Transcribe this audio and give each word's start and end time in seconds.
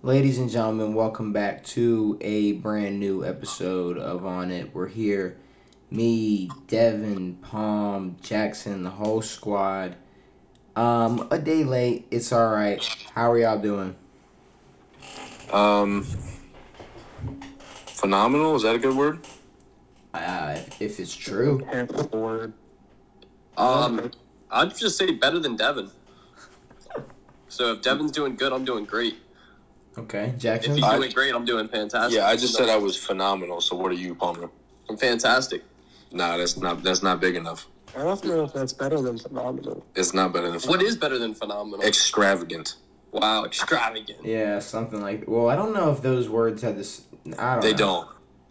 Ladies 0.00 0.38
and 0.38 0.48
gentlemen, 0.48 0.94
welcome 0.94 1.32
back 1.32 1.64
to 1.64 2.16
a 2.20 2.52
brand 2.52 3.00
new 3.00 3.24
episode 3.24 3.98
of 3.98 4.24
On 4.24 4.52
It. 4.52 4.72
We're 4.72 4.86
here, 4.86 5.36
me, 5.90 6.46
Devan, 6.68 7.42
Palm, 7.42 8.16
Jackson, 8.22 8.84
the 8.84 8.90
whole 8.90 9.22
squad. 9.22 9.96
Um, 10.76 11.26
a 11.32 11.38
day 11.40 11.64
late. 11.64 12.06
It's 12.12 12.30
all 12.30 12.48
right. 12.48 12.80
How 13.16 13.32
are 13.32 13.38
y'all 13.40 13.58
doing? 13.58 13.96
Um, 15.52 16.06
phenomenal. 17.58 18.54
Is 18.54 18.62
that 18.62 18.76
a 18.76 18.78
good 18.78 18.96
word? 18.96 19.26
Uh, 20.14 20.60
if 20.78 21.00
it's 21.00 21.16
true. 21.16 21.66
Um, 23.56 24.12
I'd 24.48 24.76
just 24.76 24.96
say 24.96 25.10
better 25.10 25.40
than 25.40 25.58
Devan. 25.58 25.90
So 27.48 27.72
if 27.72 27.82
Devan's 27.82 28.12
doing 28.12 28.36
good, 28.36 28.52
I'm 28.52 28.64
doing 28.64 28.84
great. 28.84 29.16
Okay, 29.98 30.34
Jackson. 30.38 30.38
If 30.38 30.42
Jackson. 30.42 30.74
he's 30.76 30.84
I- 30.84 30.96
doing 30.96 31.10
great, 31.12 31.34
I'm 31.34 31.44
doing 31.44 31.68
fantastic. 31.68 32.16
Yeah, 32.18 32.26
I 32.26 32.36
just 32.36 32.54
said 32.54 32.68
I 32.68 32.76
was 32.76 32.96
phenomenal. 32.96 33.60
So 33.60 33.76
what 33.76 33.90
are 33.90 33.96
you, 33.96 34.14
Palmer? 34.14 34.50
I'm 34.88 34.96
fantastic. 34.96 35.62
Nah, 36.12 36.36
that's 36.36 36.56
not 36.56 36.82
that's 36.82 37.02
not 37.02 37.20
big 37.20 37.36
enough. 37.36 37.66
I 37.96 38.02
don't 38.02 38.22
know 38.24 38.44
if 38.44 38.52
that's 38.52 38.72
better 38.72 39.00
than 39.00 39.18
phenomenal. 39.18 39.84
It's 39.94 40.12
not 40.14 40.32
better 40.32 40.46
than 40.46 40.54
What 40.54 40.62
phenomenal. 40.62 40.86
is 40.88 40.96
better 40.96 41.18
than 41.18 41.34
phenomenal? 41.34 41.86
extravagant? 41.86 42.76
wow, 43.12 43.44
extravagant. 43.44 44.24
Yeah, 44.24 44.58
something 44.60 45.00
like. 45.00 45.24
Well, 45.26 45.48
I 45.48 45.56
don't 45.56 45.72
know 45.74 45.90
if 45.90 46.00
those 46.02 46.28
words 46.28 46.62
had 46.62 46.76
this. 46.78 47.02
I 47.38 47.54
don't. 47.54 47.62
They 47.62 47.72
know. 47.72 47.76
don't. 47.76 48.08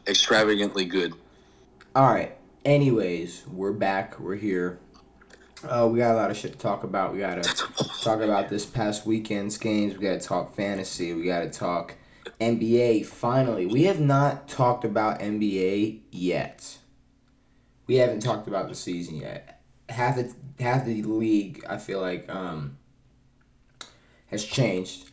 Extravagantly 0.07 0.85
good. 0.85 1.13
All 1.95 2.07
right. 2.11 2.35
Anyways, 2.65 3.45
we're 3.47 3.71
back. 3.71 4.19
We're 4.19 4.35
here. 4.35 4.79
Uh, 5.63 5.87
we 5.91 5.97
got 5.97 6.13
a 6.13 6.17
lot 6.17 6.29
of 6.29 6.37
shit 6.37 6.51
to 6.51 6.57
talk 6.57 6.83
about. 6.83 7.13
We 7.13 7.19
gotta 7.19 7.41
talk 8.03 8.21
about 8.21 8.49
this 8.49 8.65
past 8.65 9.05
weekend's 9.05 9.57
games. 9.57 9.95
We 9.97 10.03
gotta 10.03 10.19
talk 10.19 10.55
fantasy. 10.55 11.13
We 11.13 11.25
gotta 11.25 11.49
talk 11.49 11.95
NBA. 12.39 13.05
Finally, 13.05 13.65
we 13.65 13.83
have 13.83 13.99
not 13.99 14.47
talked 14.47 14.85
about 14.85 15.19
NBA 15.19 16.01
yet. 16.11 16.77
We 17.87 17.95
haven't 17.95 18.19
talked 18.19 18.47
about 18.47 18.69
the 18.69 18.75
season 18.75 19.17
yet. 19.17 19.61
Half 19.89 20.17
the 20.17 20.33
half 20.59 20.85
the 20.85 21.01
league, 21.03 21.65
I 21.67 21.77
feel 21.77 22.01
like, 22.01 22.29
um, 22.29 22.77
has 24.27 24.43
changed 24.43 25.09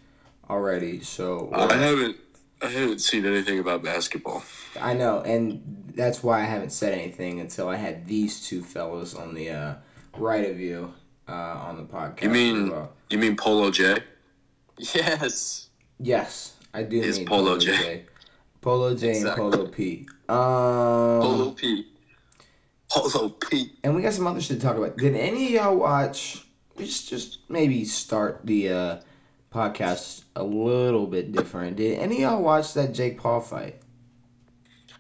already. 0.51 1.01
So 1.01 1.51
I 1.55 1.75
haven't 1.75 2.17
I 2.61 2.69
haven't 2.69 3.01
seen 3.01 3.25
anything 3.25 3.58
about 3.58 3.83
basketball. 3.83 4.42
I 4.81 4.95
know, 4.95 5.20
and 5.20 5.92
that's 5.95 6.23
why 6.23 6.41
I 6.41 6.45
haven't 6.45 6.70
said 6.70 6.92
anything 6.92 7.41
until 7.41 7.69
I 7.69 7.77
had 7.77 8.06
these 8.06 8.47
two 8.47 8.62
fellows 8.62 9.14
on 9.14 9.34
the 9.34 9.51
uh, 9.51 9.75
right 10.19 10.48
of 10.48 10.59
you 10.61 10.93
uh, 11.29 11.33
on 11.33 11.77
the 11.77 11.84
podcast. 11.84 12.23
You 12.23 12.29
mean- 12.31 12.70
well. 12.70 12.93
You 13.11 13.19
mean 13.19 13.37
Polo 13.37 13.70
J? 13.70 13.98
Yes. 14.79 15.69
Yes, 16.01 16.57
I 16.73 16.83
do 16.83 17.01
It's 17.01 17.19
mean 17.19 17.27
Polo 17.29 17.59
J. 17.59 18.07
Polo 18.61 18.95
J 18.97 19.11
Exactly. 19.11 19.45
and 19.45 19.53
Polo 19.53 19.67
P. 19.69 20.07
Um, 20.29 20.37
Polo 20.37 21.51
P. 21.53 21.87
Polo 22.91 23.29
P. 23.29 23.73
and 23.85 23.95
we 23.95 24.03
got 24.03 24.12
some 24.15 24.27
other 24.27 24.41
shit 24.41 24.61
to 24.61 24.67
talk 24.67 24.77
about. 24.77 24.97
Did 24.97 25.15
any 25.15 25.47
of 25.47 25.51
y'all 25.53 25.77
watch? 25.77 26.45
Just, 26.77 27.09
just 27.09 27.39
maybe 27.48 27.85
start 27.85 28.41
the 28.45 28.69
uh, 28.70 29.01
podcast 29.53 30.25
a 30.35 30.42
little 30.42 31.07
bit 31.07 31.31
different. 31.31 31.77
Did 31.77 31.98
any 32.01 32.17
of 32.25 32.33
y'all 32.33 32.42
watch 32.42 32.75
that 32.75 32.92
Jake 32.95 33.19
Paul 33.19 33.41
fight? 33.41 33.77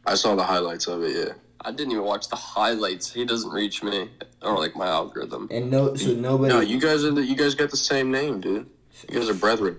I 0.06 0.14
saw 0.14 0.36
the 0.36 0.44
highlights 0.44 0.86
of 0.86 1.02
it. 1.02 1.16
Yeah. 1.16 1.32
I 1.64 1.70
didn't 1.72 1.92
even 1.92 2.04
watch 2.04 2.28
the 2.28 2.36
highlights. 2.36 3.12
He 3.12 3.24
doesn't 3.24 3.50
reach 3.50 3.82
me 3.82 4.10
or 4.42 4.58
like 4.58 4.76
my 4.76 4.86
algorithm. 4.86 5.48
And 5.50 5.70
no, 5.70 5.94
so 5.94 6.12
nobody. 6.12 6.52
No, 6.52 6.60
you 6.60 6.78
guys 6.78 7.04
are 7.04 7.10
the, 7.10 7.24
you 7.24 7.36
guys 7.36 7.54
got 7.54 7.70
the 7.70 7.76
same 7.76 8.10
name, 8.10 8.40
dude. 8.40 8.66
You 9.08 9.18
guys 9.18 9.28
are 9.28 9.34
brethren. 9.34 9.78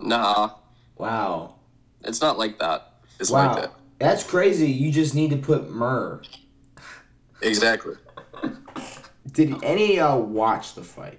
Nah, 0.00 0.50
wow. 0.96 1.56
it's 2.04 2.20
not 2.20 2.38
like 2.38 2.58
that. 2.60 2.92
It's 3.18 3.30
Wow. 3.30 3.48
like 3.48 3.62
that. 3.62 3.72
That's 3.98 4.22
crazy. 4.22 4.70
You 4.70 4.92
just 4.92 5.14
need 5.14 5.30
to 5.30 5.36
put 5.36 5.70
Murr. 5.70 6.22
Exactly. 7.42 7.94
Did 9.32 9.62
any 9.64 9.90
of 9.90 9.96
y'all 9.96 10.22
watch 10.22 10.74
the 10.74 10.82
fight? 10.82 11.18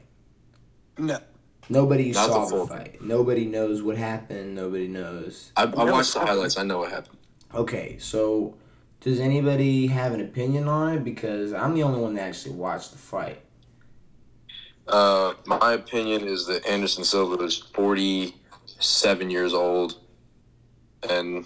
No. 0.98 1.20
Nobody 1.68 2.12
Not 2.12 2.30
saw 2.30 2.46
the, 2.46 2.52
full 2.52 2.68
fight. 2.68 3.02
Nobody 3.02 3.46
knows 3.46 3.84
what 3.84 3.96
happened. 3.98 4.56
Nobody 4.56 4.88
knows. 4.88 5.52
I, 5.56 5.64
I 5.64 5.84
watched 5.84 6.14
the 6.14 6.22
highlights. 6.22 6.58
I 6.58 6.64
know 6.64 6.80
what 6.80 6.92
happened. 6.92 7.18
Okay, 7.54 7.98
so 8.00 8.56
does 9.02 9.20
anybody 9.20 9.88
have 9.88 10.14
an 10.14 10.22
opinion 10.22 10.68
on 10.68 10.94
it? 10.94 11.04
Because 11.04 11.54
I'm 11.54 11.74
the 11.74 11.84
only 11.84 12.00
one 12.00 12.16
that 12.16 12.22
actually 12.22 12.56
watched 12.56 12.92
the 12.92 12.98
fight. 12.98 13.42
Uh, 14.88 15.34
my 15.46 15.74
opinion 15.74 16.28
is 16.28 16.48
that 16.48 16.66
Anderson 16.66 17.04
Silva 17.04 17.44
is 17.44 17.58
47 17.58 19.30
years 19.30 19.54
old 19.54 20.00
and 21.08 21.46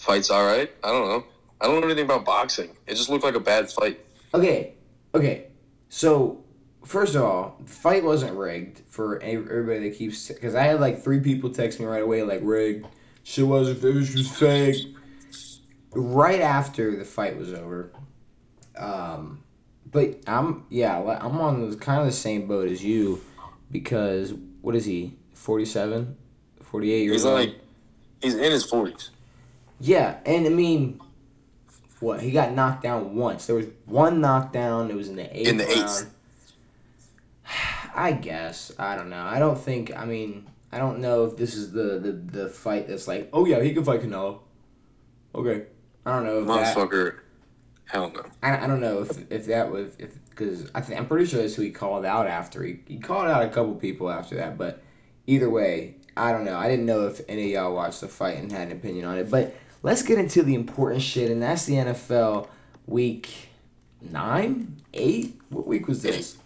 fights 0.00 0.30
all 0.30 0.44
right. 0.44 0.70
I 0.82 0.88
don't 0.88 1.08
know. 1.08 1.24
I 1.60 1.66
don't 1.66 1.80
know 1.80 1.86
anything 1.86 2.06
about 2.06 2.24
boxing. 2.24 2.70
It 2.86 2.96
just 2.96 3.08
looked 3.08 3.24
like 3.24 3.36
a 3.36 3.40
bad 3.40 3.70
fight. 3.70 4.00
Okay, 4.34 4.74
okay. 5.14 5.46
So 5.90 6.42
first 6.84 7.14
of 7.14 7.22
all, 7.22 7.58
the 7.60 7.70
fight 7.70 8.02
wasn't 8.02 8.36
rigged 8.36 8.80
for 8.88 9.22
everybody 9.22 9.88
that 9.90 9.96
keeps 9.96 10.28
because 10.28 10.54
I 10.54 10.64
had 10.64 10.80
like 10.80 11.04
three 11.04 11.20
people 11.20 11.50
text 11.50 11.78
me 11.78 11.86
right 11.86 12.02
away 12.02 12.22
like 12.22 12.40
rigged. 12.42 12.86
Shit 13.22 13.46
wasn't. 13.46 13.84
It 13.84 13.94
was 13.94 14.12
just 14.12 14.34
fake. 14.34 14.96
Right 15.94 16.40
after 16.40 16.96
the 16.96 17.04
fight 17.04 17.36
was 17.36 17.52
over, 17.52 17.92
um, 18.76 19.42
but 19.90 20.20
I'm 20.26 20.64
yeah 20.70 20.98
I'm 20.98 21.38
on 21.40 21.70
the, 21.70 21.76
kind 21.76 22.00
of 22.00 22.06
the 22.06 22.12
same 22.12 22.46
boat 22.48 22.68
as 22.68 22.82
you 22.82 23.20
because 23.70 24.32
what 24.62 24.74
is 24.74 24.84
he 24.86 25.14
47 25.34 26.16
48 26.62 27.02
years 27.02 27.12
He's 27.16 27.24
old? 27.26 27.34
like, 27.40 27.54
he's 28.22 28.34
in 28.34 28.52
his 28.52 28.66
40s. 28.70 29.10
yeah 29.80 30.18
and 30.24 30.46
I 30.46 30.48
mean 30.50 31.00
what 32.00 32.20
he 32.20 32.30
got 32.30 32.52
knocked 32.52 32.82
down 32.82 33.14
once. 33.14 33.46
There 33.46 33.56
was 33.56 33.66
one 33.84 34.20
knockdown 34.20 34.90
it 34.90 34.96
was 34.96 35.08
in 35.08 35.16
the 35.16 35.36
eighth 35.36 35.48
In 35.48 35.56
the 35.58 35.68
eighth. 35.70 36.12
I 37.94 38.12
guess 38.12 38.72
I 38.78 38.96
don't 38.96 39.10
know. 39.10 39.22
I 39.24 39.38
don't 39.38 39.58
think 39.58 39.94
I 39.94 40.06
mean 40.06 40.48
I 40.72 40.78
don't 40.78 41.00
know 41.00 41.26
if 41.26 41.36
this 41.36 41.54
is 41.54 41.72
the 41.72 41.98
the, 41.98 42.12
the 42.12 42.48
fight 42.48 42.88
that's 42.88 43.06
like 43.06 43.28
oh 43.34 43.44
yeah 43.44 43.60
he 43.62 43.74
can 43.74 43.84
fight 43.84 44.00
Canelo. 44.00 44.38
Okay 45.34 45.66
I 46.04 46.12
don't 46.12 46.24
know 46.24 46.40
if 46.40 46.46
that, 46.46 46.76
Motherfucker. 46.76 47.20
Hell 47.86 48.10
no. 48.14 48.24
I, 48.42 48.64
I 48.64 48.66
don't 48.66 48.80
know 48.80 49.02
if 49.02 49.30
if 49.30 49.46
that 49.46 49.70
was 49.70 49.94
if 49.98 50.18
because 50.30 50.70
I 50.74 50.80
think 50.80 50.98
I'm 50.98 51.06
pretty 51.06 51.26
sure 51.26 51.40
that's 51.40 51.54
who 51.54 51.62
he 51.62 51.70
called 51.70 52.04
out 52.04 52.26
after 52.26 52.62
he 52.64 52.80
he 52.86 52.98
called 52.98 53.28
out 53.28 53.44
a 53.44 53.48
couple 53.48 53.74
people 53.74 54.10
after 54.10 54.36
that, 54.36 54.56
but 54.56 54.82
either 55.26 55.50
way, 55.50 55.96
I 56.16 56.32
don't 56.32 56.44
know. 56.44 56.56
I 56.56 56.68
didn't 56.68 56.86
know 56.86 57.06
if 57.06 57.20
any 57.28 57.54
of 57.54 57.62
y'all 57.62 57.74
watched 57.74 58.00
the 58.00 58.08
fight 58.08 58.38
and 58.38 58.50
had 58.50 58.68
an 58.68 58.72
opinion 58.72 59.04
on 59.04 59.18
it. 59.18 59.30
But 59.30 59.54
let's 59.82 60.02
get 60.02 60.18
into 60.18 60.42
the 60.42 60.54
important 60.54 61.02
shit, 61.02 61.30
and 61.30 61.42
that's 61.42 61.66
the 61.66 61.74
NFL 61.74 62.48
week 62.86 63.48
nine, 64.00 64.82
eight. 64.94 65.40
What 65.50 65.66
week 65.66 65.86
was 65.86 66.02
this? 66.02 66.38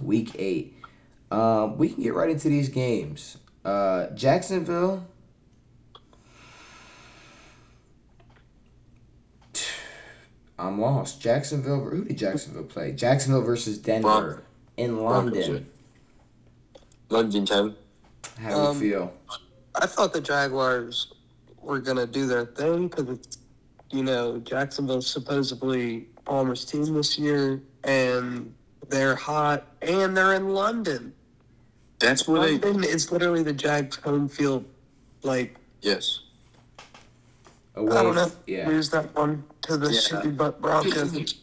Week 0.00 0.34
eight. 0.38 0.76
Um, 1.30 1.76
we 1.78 1.88
can 1.88 2.02
get 2.02 2.14
right 2.14 2.30
into 2.30 2.48
these 2.48 2.68
games. 2.68 3.38
Uh, 3.64 4.08
Jacksonville. 4.10 5.06
I'm 10.58 10.80
lost. 10.80 11.20
Jacksonville. 11.20 11.84
Who 11.84 12.04
did 12.04 12.18
Jacksonville 12.18 12.64
play? 12.64 12.92
Jacksonville 12.92 13.42
versus 13.42 13.78
Denver 13.78 14.08
Bron- 14.08 14.42
in 14.76 14.98
London. 14.98 15.66
London 17.08 17.44
10. 17.46 17.74
How 18.38 18.48
do 18.50 18.56
Um, 18.56 18.74
you 18.82 18.90
feel? 18.90 19.12
I 19.74 19.86
thought 19.86 20.12
the 20.12 20.20
Jaguars 20.20 21.12
were 21.60 21.80
going 21.80 21.96
to 21.96 22.06
do 22.06 22.26
their 22.26 22.46
thing 22.46 22.88
because, 22.88 23.18
you 23.90 24.02
know, 24.04 24.38
Jacksonville's 24.38 25.06
supposedly 25.06 26.08
Palmer's 26.24 26.64
team 26.64 26.94
this 26.94 27.18
year, 27.18 27.60
and 27.82 28.54
they're 28.88 29.16
hot, 29.16 29.66
and 29.82 30.16
they're 30.16 30.34
in 30.34 30.50
London. 30.50 31.12
That's 31.98 32.26
where 32.28 32.42
they. 32.42 32.58
London 32.58 32.84
is 32.84 33.10
literally 33.12 33.42
the 33.42 33.52
Jags' 33.52 33.96
home 33.96 34.28
field. 34.28 34.64
Like, 35.22 35.56
Yes. 35.80 36.20
Away 37.76 37.96
I 37.96 38.02
don't 38.02 38.14
know. 38.14 38.30
Yeah. 38.46 38.68
Lose 38.68 38.90
that 38.90 39.14
one 39.16 39.42
to 39.64 39.76
the 39.76 39.92
Yeah. 39.92 40.00
shitty 40.00 40.36
butt 40.36 40.60
Broncos. 40.60 41.34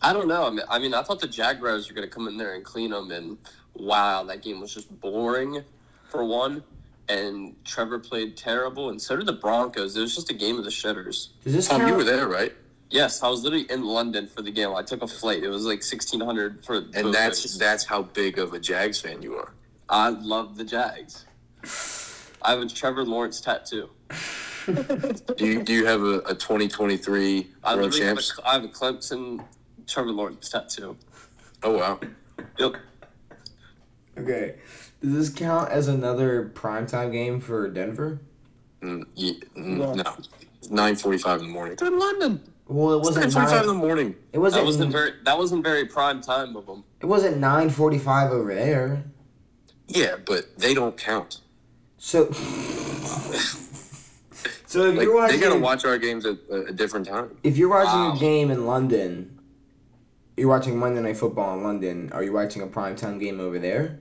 I 0.00 0.12
don't 0.12 0.26
know. 0.28 0.46
I 0.46 0.50
mean, 0.50 0.62
I 0.68 0.78
mean, 0.78 0.94
I 0.94 1.02
thought 1.02 1.20
the 1.20 1.28
Jaguars 1.28 1.88
were 1.88 1.94
going 1.94 2.08
to 2.08 2.12
come 2.12 2.26
in 2.26 2.36
there 2.36 2.54
and 2.54 2.64
clean 2.64 2.90
them, 2.90 3.10
and 3.10 3.38
wow, 3.74 4.24
that 4.24 4.42
game 4.42 4.60
was 4.60 4.74
just 4.74 5.00
boring 5.00 5.62
for 6.08 6.24
one. 6.24 6.62
And 7.08 7.54
Trevor 7.64 7.98
played 7.98 8.36
terrible, 8.36 8.90
and 8.90 9.00
so 9.00 9.16
did 9.16 9.26
the 9.26 9.32
Broncos. 9.32 9.96
It 9.96 10.00
was 10.00 10.14
just 10.14 10.30
a 10.30 10.34
game 10.34 10.58
of 10.58 10.64
the 10.64 10.70
shitters. 10.70 11.28
Does 11.44 11.52
this 11.52 11.68
Tom, 11.68 11.80
count? 11.80 11.90
you 11.90 11.96
were 11.96 12.04
there, 12.04 12.26
right? 12.28 12.52
Yes, 12.90 13.22
I 13.22 13.28
was 13.28 13.42
literally 13.42 13.70
in 13.70 13.82
London 13.84 14.26
for 14.26 14.42
the 14.42 14.50
game. 14.50 14.74
I 14.74 14.82
took 14.82 15.02
a 15.02 15.06
flight. 15.06 15.42
It 15.42 15.48
was 15.48 15.64
like 15.64 15.82
sixteen 15.82 16.20
hundred 16.20 16.64
for. 16.64 16.76
And 16.76 16.92
both 16.92 17.12
that's 17.12 17.42
ways. 17.44 17.58
that's 17.58 17.84
how 17.84 18.02
big 18.02 18.38
of 18.38 18.52
a 18.54 18.58
Jags 18.58 19.00
fan 19.00 19.20
you 19.22 19.34
are. 19.36 19.52
I 19.88 20.08
love 20.10 20.56
the 20.56 20.64
Jags. 20.64 21.24
I 22.42 22.50
have 22.50 22.60
a 22.60 22.66
Trevor 22.68 23.04
Lawrence 23.04 23.40
tattoo. 23.40 23.88
Do 25.36 25.46
you 25.46 25.62
do 25.62 25.72
you 25.72 25.86
have 25.86 26.02
a, 26.02 26.18
a 26.20 26.34
2023 26.34 27.50
I 27.64 27.74
World 27.74 27.84
literally 27.92 28.06
have 28.06 28.16
Champs? 28.18 28.38
a, 28.38 28.48
I 28.48 28.52
have 28.54 28.64
a 28.64 28.68
Clemson 28.68 29.44
Trevor 29.86 30.10
Lawrence 30.12 30.48
tattoo. 30.48 30.96
Oh 31.62 31.78
wow. 31.78 32.00
Yep. 32.58 32.74
Okay. 34.18 34.56
Does 35.02 35.12
this 35.14 35.30
count 35.30 35.70
as 35.70 35.88
another 35.88 36.50
primetime 36.54 37.10
game 37.12 37.40
for 37.40 37.68
Denver? 37.68 38.20
Mm, 38.82 39.04
ye- 39.14 39.40
mm, 39.56 39.78
Yeah. 39.96 40.02
No, 40.02 40.16
nine 40.70 40.96
forty-five 40.96 41.40
in 41.40 41.46
the 41.46 41.52
morning. 41.52 41.76
They're 41.76 41.88
in 41.88 41.98
London. 41.98 42.40
Well, 42.68 42.92
it 42.92 42.96
nine 42.96 43.02
wasn't 43.04 43.32
forty-five 43.32 43.60
in 43.62 43.66
nine, 43.66 43.66
the 43.66 43.74
morning. 43.74 44.14
it 44.32 44.38
wasn't 44.38 44.60
That 44.62 44.66
wasn't 44.66 44.92
very. 44.92 45.10
That 45.24 45.38
wasn't 45.38 45.64
very 45.64 45.86
prime 45.86 46.20
time 46.20 46.54
of 46.56 46.66
them. 46.66 46.84
it 47.00 47.06
wasn't 47.06 47.38
nine 47.38 47.70
forty 47.70 47.98
five 47.98 48.30
over 48.30 48.54
there. 48.54 49.04
Yeah, 49.88 50.16
but 50.24 50.56
they 50.58 50.72
don't 50.74 50.96
count. 50.96 51.40
So 51.98 52.26
So 54.72 54.84
if 54.86 54.96
Like 54.96 55.04
you're 55.04 55.14
watching 55.14 55.38
they 55.38 55.46
gotta 55.46 55.60
watch 55.60 55.84
our 55.84 55.98
games 55.98 56.24
at 56.24 56.38
a, 56.50 56.62
a 56.68 56.72
different 56.72 57.06
time. 57.06 57.36
if 57.42 57.58
you're 57.58 57.68
watching 57.68 58.00
Wow. 58.00 58.16
a 58.16 58.18
game 58.18 58.50
in 58.50 58.64
London, 58.66 59.38
you're 60.34 60.48
watching 60.48 60.78
Monday 60.78 61.02
Night 61.02 61.18
Football 61.18 61.58
in 61.58 61.62
London. 61.62 62.08
Are 62.14 62.22
you 62.22 62.32
watching 62.32 62.62
a 62.62 62.66
primetime 62.66 63.20
game 63.20 63.38
over 63.38 63.58
there? 63.58 63.98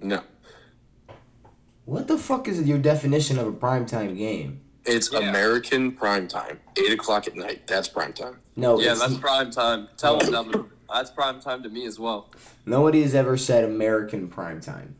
No, 0.00 0.20
What 1.86 2.08
the 2.08 2.18
fuck 2.18 2.46
is 2.46 2.60
your 2.68 2.76
definition 2.76 3.38
of 3.38 3.46
a 3.46 3.52
primetime 3.52 4.18
game? 4.18 4.60
it's 4.84 5.10
Yeah. 5.10 5.20
American 5.20 5.92
prime 5.92 6.28
time, 6.28 6.60
eight 6.76 6.92
o'clock 6.92 7.26
at 7.26 7.34
night. 7.36 7.66
That's 7.66 7.88
prime 7.88 8.12
time. 8.12 8.36
No, 8.54 8.78
Yeah, 8.78 8.90
it's, 8.92 9.00
that's 9.00 9.16
prime 9.16 9.50
time. 9.50 9.88
Tell 9.96 10.18
them 10.18 10.32
Devan. 10.52 10.66
That's 10.92 11.10
prime 11.10 11.40
time 11.40 11.62
to 11.62 11.70
me 11.70 11.86
as 11.86 11.98
well. 11.98 12.28
nobody 12.66 13.00
has 13.02 13.14
ever 13.14 13.38
said 13.38 13.64
American 13.64 14.28
primetime. 14.28 14.90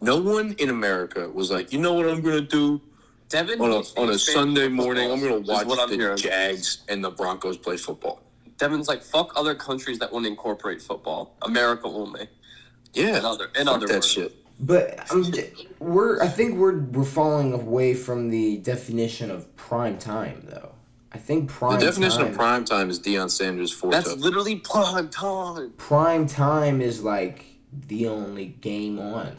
No 0.00 0.16
one 0.20 0.54
in 0.58 0.70
America 0.70 1.28
was 1.28 1.50
like, 1.50 1.70
you 1.70 1.78
know 1.78 1.92
what 1.92 2.08
I'm 2.08 2.22
gonna 2.22 2.40
do 2.40 2.80
Devan 3.28 3.60
on 3.60 3.72
a 3.72 4.00
on 4.00 4.10
a 4.14 4.18
Sunday 4.18 4.68
morning. 4.68 5.10
I'm 5.10 5.20
gonna 5.20 5.38
watch 5.40 5.66
what 5.66 5.78
I'm 5.78 5.90
the 5.90 5.96
hearing. 5.96 6.16
Jags 6.16 6.78
and 6.88 7.04
the 7.04 7.10
Broncos 7.10 7.58
play 7.58 7.76
football. 7.76 8.22
Devan's 8.56 8.88
like 8.88 9.02
fuck 9.02 9.32
other 9.36 9.54
countries 9.54 9.98
that 9.98 10.12
want 10.12 10.24
to 10.24 10.30
incorporate 10.30 10.80
football. 10.82 11.36
America 11.42 11.86
only. 11.86 12.28
Yeah, 12.94 13.16
And 13.16 13.26
other, 13.26 13.44
in 13.54 13.66
fuck 13.66 13.76
other 13.76 13.86
that 13.86 13.94
words. 13.96 14.08
shit. 14.10 14.34
But 14.60 14.98
um, 15.12 15.24
I'm 15.24 15.32
we're 15.78 16.20
I 16.22 16.26
think 16.28 16.56
we're 16.56 16.78
we're 16.78 17.04
falling 17.04 17.52
away 17.52 17.94
from 17.94 18.30
the 18.30 18.56
definition 18.58 19.30
of 19.30 19.54
prime 19.56 19.98
time 19.98 20.42
though. 20.48 20.72
I 21.12 21.18
think 21.18 21.48
prime. 21.50 21.78
The 21.78 21.86
definition 21.86 22.20
time, 22.22 22.30
of 22.30 22.34
prime 22.36 22.64
time 22.64 22.90
is 22.90 22.98
Deion 22.98 23.30
Sanders' 23.30 23.70
four 23.72 23.90
That's 23.90 24.04
touchdowns. 24.06 24.24
literally 24.24 24.56
prime 24.56 25.08
time. 25.10 25.72
prime 25.76 26.26
time 26.26 26.80
is 26.80 27.02
like 27.04 27.44
the 27.86 28.08
only 28.08 28.46
game 28.46 28.98
on. 28.98 29.36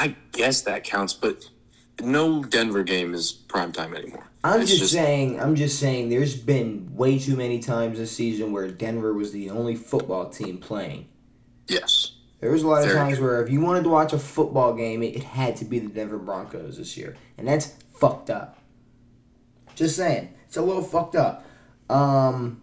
I 0.00 0.16
guess 0.32 0.62
that 0.62 0.82
counts, 0.82 1.12
but 1.12 1.46
no 2.00 2.42
Denver 2.42 2.82
game 2.82 3.12
is 3.12 3.32
prime 3.32 3.70
time 3.70 3.94
anymore. 3.94 4.24
I'm 4.42 4.62
just, 4.62 4.78
just- 4.78 4.92
saying. 4.92 5.38
I'm 5.38 5.54
just 5.54 5.78
saying. 5.78 6.08
There's 6.08 6.34
been 6.34 6.88
way 6.96 7.18
too 7.18 7.36
many 7.36 7.58
times 7.58 7.98
this 7.98 8.10
season 8.10 8.50
where 8.50 8.70
Denver 8.70 9.12
was 9.12 9.30
the 9.32 9.50
only 9.50 9.76
football 9.76 10.30
team 10.30 10.56
playing. 10.56 11.06
Yes. 11.68 12.12
There 12.40 12.50
was 12.50 12.62
a 12.62 12.68
lot 12.68 12.82
of 12.82 12.92
times 12.92 13.20
where 13.20 13.44
if 13.44 13.50
you 13.50 13.60
wanted 13.60 13.82
to 13.84 13.90
watch 13.90 14.14
a 14.14 14.18
football 14.18 14.72
game, 14.72 15.02
it, 15.02 15.16
it 15.16 15.22
had 15.22 15.56
to 15.56 15.66
be 15.66 15.78
the 15.78 15.90
Denver 15.90 16.16
Broncos 16.18 16.78
this 16.78 16.96
year, 16.96 17.14
and 17.36 17.46
that's 17.46 17.74
fucked 17.92 18.30
up. 18.30 18.56
Just 19.74 19.96
saying, 19.96 20.32
it's 20.46 20.56
a 20.56 20.62
little 20.62 20.82
fucked 20.82 21.16
up. 21.16 21.44
Um, 21.90 22.62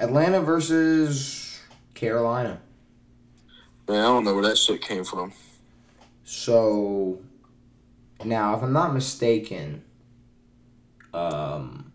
Atlanta 0.00 0.40
versus 0.40 1.60
Carolina. 1.94 2.60
Man, 3.88 4.00
I 4.00 4.08
don't 4.08 4.24
know 4.24 4.34
where 4.34 4.42
that 4.42 4.58
shit 4.58 4.82
came 4.82 5.04
from. 5.04 5.32
So 6.34 7.18
now, 8.24 8.56
if 8.56 8.62
I'm 8.62 8.72
not 8.72 8.94
mistaken, 8.94 9.84
um, 11.12 11.92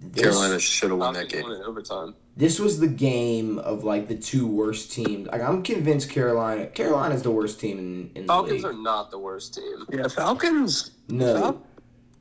this, 0.00 0.22
Carolina 0.22 0.60
should 0.60 0.90
have 0.90 0.98
won 1.00 1.14
that 1.14 1.28
game. 1.28 1.42
won 1.42 1.60
overtime. 1.62 2.14
This 2.36 2.60
was 2.60 2.78
the 2.78 2.86
game 2.86 3.58
of 3.58 3.82
like 3.82 4.06
the 4.06 4.14
two 4.14 4.46
worst 4.46 4.92
teams. 4.92 5.26
Like 5.26 5.42
I'm 5.42 5.64
convinced 5.64 6.08
Carolina. 6.08 6.68
Carolina's 6.68 7.22
the 7.22 7.32
worst 7.32 7.58
team 7.58 7.78
in, 7.80 8.10
in 8.14 8.22
the 8.26 8.32
Falcons 8.32 8.62
league. 8.62 8.64
are 8.64 8.78
not 8.80 9.10
the 9.10 9.18
worst 9.18 9.54
team. 9.54 9.84
Yeah, 9.92 10.06
Falcons. 10.06 10.92
no, 11.08 11.40
Fal- 11.40 11.62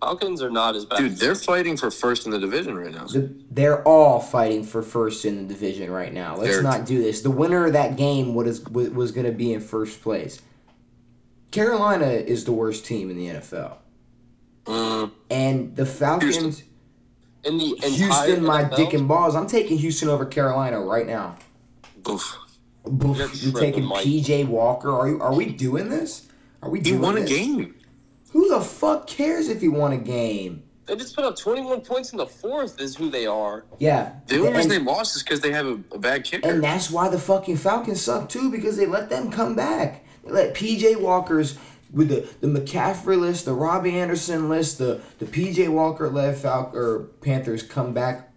Falcons 0.02 0.42
are 0.42 0.50
not 0.50 0.76
as 0.76 0.86
bad. 0.86 0.98
Dude, 0.98 1.18
they're 1.18 1.36
fighting 1.36 1.78
for 1.78 1.92
first 1.92 2.26
in 2.26 2.32
the 2.32 2.40
division 2.40 2.76
right 2.76 2.92
now. 2.92 3.06
the, 3.06 3.32
they're 3.52 3.84
all 3.88 4.20
fighting 4.20 4.64
for 4.64 4.82
first 4.82 5.24
in 5.24 5.48
the 5.48 5.54
division 5.54 5.92
right 5.92 6.14
now. 6.14 6.36
Let's 6.36 6.50
They're- 6.50 6.64
not 6.64 6.88
do 6.88 7.00
this. 7.00 7.22
The 7.22 7.30
winner 7.32 7.68
of 7.68 7.74
that 7.74 7.96
game 7.96 8.34
was 8.34 8.62
was, 8.72 8.90
was 8.90 9.12
going 9.12 9.28
to 9.28 9.32
be 9.32 9.54
in 9.54 9.62
first 9.62 10.02
place. 10.02 10.42
Carolina 11.54 12.08
is 12.08 12.44
the 12.46 12.52
worst 12.52 12.86
team 12.86 13.10
in 13.10 13.18
the 13.18 13.28
NFL, 13.28 13.78
Mm, 14.66 15.12
and 15.30 15.76
the 15.76 15.86
Falcons. 15.86 16.64
in 17.46 17.58
the 17.58 17.76
Houston, 17.84 18.44
my 18.44 18.64
NFL, 18.64 18.76
dick 18.76 18.94
and 18.94 19.08
balls. 19.08 19.36
I'm 19.36 19.48
taking 19.48 19.78
Houston 19.78 20.10
over 20.10 20.26
Carolina 20.26 20.82
right 20.82 21.06
now. 21.08 21.36
oof. 22.10 22.38
Boof, 22.86 23.18
You're 23.18 23.52
You're 23.52 23.62
taking 23.62 23.86
Mike. 23.86 24.06
PJ 24.06 24.46
Walker. 24.48 24.92
Are 24.92 25.08
you? 25.08 25.22
Are 25.22 25.34
we 25.34 25.46
doing 25.46 25.88
this? 25.90 26.28
Are 26.62 26.70
we 26.70 26.80
He 26.80 26.84
doing 26.86 27.02
won 27.02 27.18
a 27.18 27.22
this? 27.22 27.30
game. 27.30 27.76
Who 28.32 28.50
the 28.50 28.60
fuck 28.62 29.08
cares 29.08 29.48
if 29.48 29.62
he 29.62 29.68
won 29.70 29.94
a 29.94 29.98
game? 29.98 30.64
They 30.86 30.96
just 30.98 31.16
put 31.16 31.24
up 31.24 31.38
21 31.38 31.80
points 31.82 32.12
in 32.12 32.18
the 32.18 32.26
fourth. 32.26 32.82
Is 32.82 32.94
who 32.96 33.10
they 33.10 33.26
are. 33.26 33.64
Yeah, 33.80 34.16
The 34.28 34.40
only 34.40 34.52
reason 34.54 34.70
they 34.70 34.80
lost 34.80 35.16
is 35.16 35.24
because 35.24 35.40
they 35.40 35.52
have 35.54 35.66
a, 35.66 35.80
a 35.94 35.98
bad 36.00 36.26
kicker. 36.26 36.50
and 36.50 36.62
that's 36.62 36.90
why 36.92 37.08
the 37.08 37.20
fucking 37.20 37.56
Falcons 37.58 38.02
suck 38.02 38.28
too 38.28 38.50
because 38.52 38.76
they 38.76 38.86
let 38.86 39.10
them 39.10 39.32
come 39.32 39.56
back. 39.56 40.04
Let 40.24 40.54
PJ 40.56 41.00
Walker's 41.00 41.58
with 41.94 42.10
the 42.10 42.28
the 42.46 42.60
McCaffrey 42.60 43.20
list, 43.20 43.46
the 43.46 43.54
Robbie 43.54 43.98
Anderson 44.00 44.50
list, 44.50 44.80
the 44.80 45.02
the 45.20 45.26
PJ 45.26 45.70
Walker 45.70 46.10
led 46.10 46.38
Fal- 46.38 46.72
or 46.74 47.10
Panthers 47.22 47.64
come 47.64 47.94
back 47.94 48.32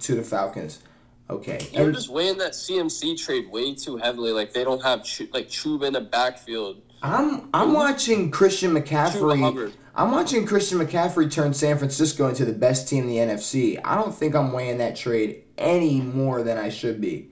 to 0.00 0.14
the 0.14 0.22
Falcons. 0.22 0.80
Okay, 1.28 1.64
You're 1.72 1.86
and 1.86 1.94
just 1.94 2.08
weighing 2.08 2.38
that 2.38 2.52
CMC 2.52 3.22
trade 3.22 3.50
way 3.50 3.74
too 3.74 3.96
heavily. 3.96 4.32
Like 4.32 4.52
they 4.52 4.64
don't 4.64 4.82
have 4.82 5.00
like 5.32 5.48
Chuba 5.48 5.86
in 5.86 5.92
the 5.92 6.00
backfield. 6.00 6.82
I'm 7.02 7.48
I'm 7.52 7.72
watching 7.72 8.30
Christian 8.30 8.72
McCaffrey. 8.72 9.72
I'm 9.94 10.12
watching 10.12 10.46
Christian 10.46 10.78
McCaffrey 10.78 11.30
turn 11.30 11.52
San 11.52 11.76
Francisco 11.76 12.28
into 12.28 12.44
the 12.44 12.52
best 12.52 12.88
team 12.88 13.04
in 13.04 13.08
the 13.10 13.16
NFC. 13.16 13.80
I 13.84 13.96
don't 13.96 14.14
think 14.14 14.34
I'm 14.34 14.52
weighing 14.52 14.78
that 14.78 14.96
trade 14.96 15.42
any 15.58 16.00
more 16.00 16.42
than 16.42 16.58
I 16.58 16.68
should 16.68 17.00
be. 17.00 17.30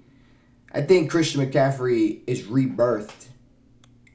I 0.73 0.83
think 0.83 1.11
Christian 1.11 1.41
McCaffrey 1.41 2.21
is 2.27 2.43
rebirthed 2.43 3.28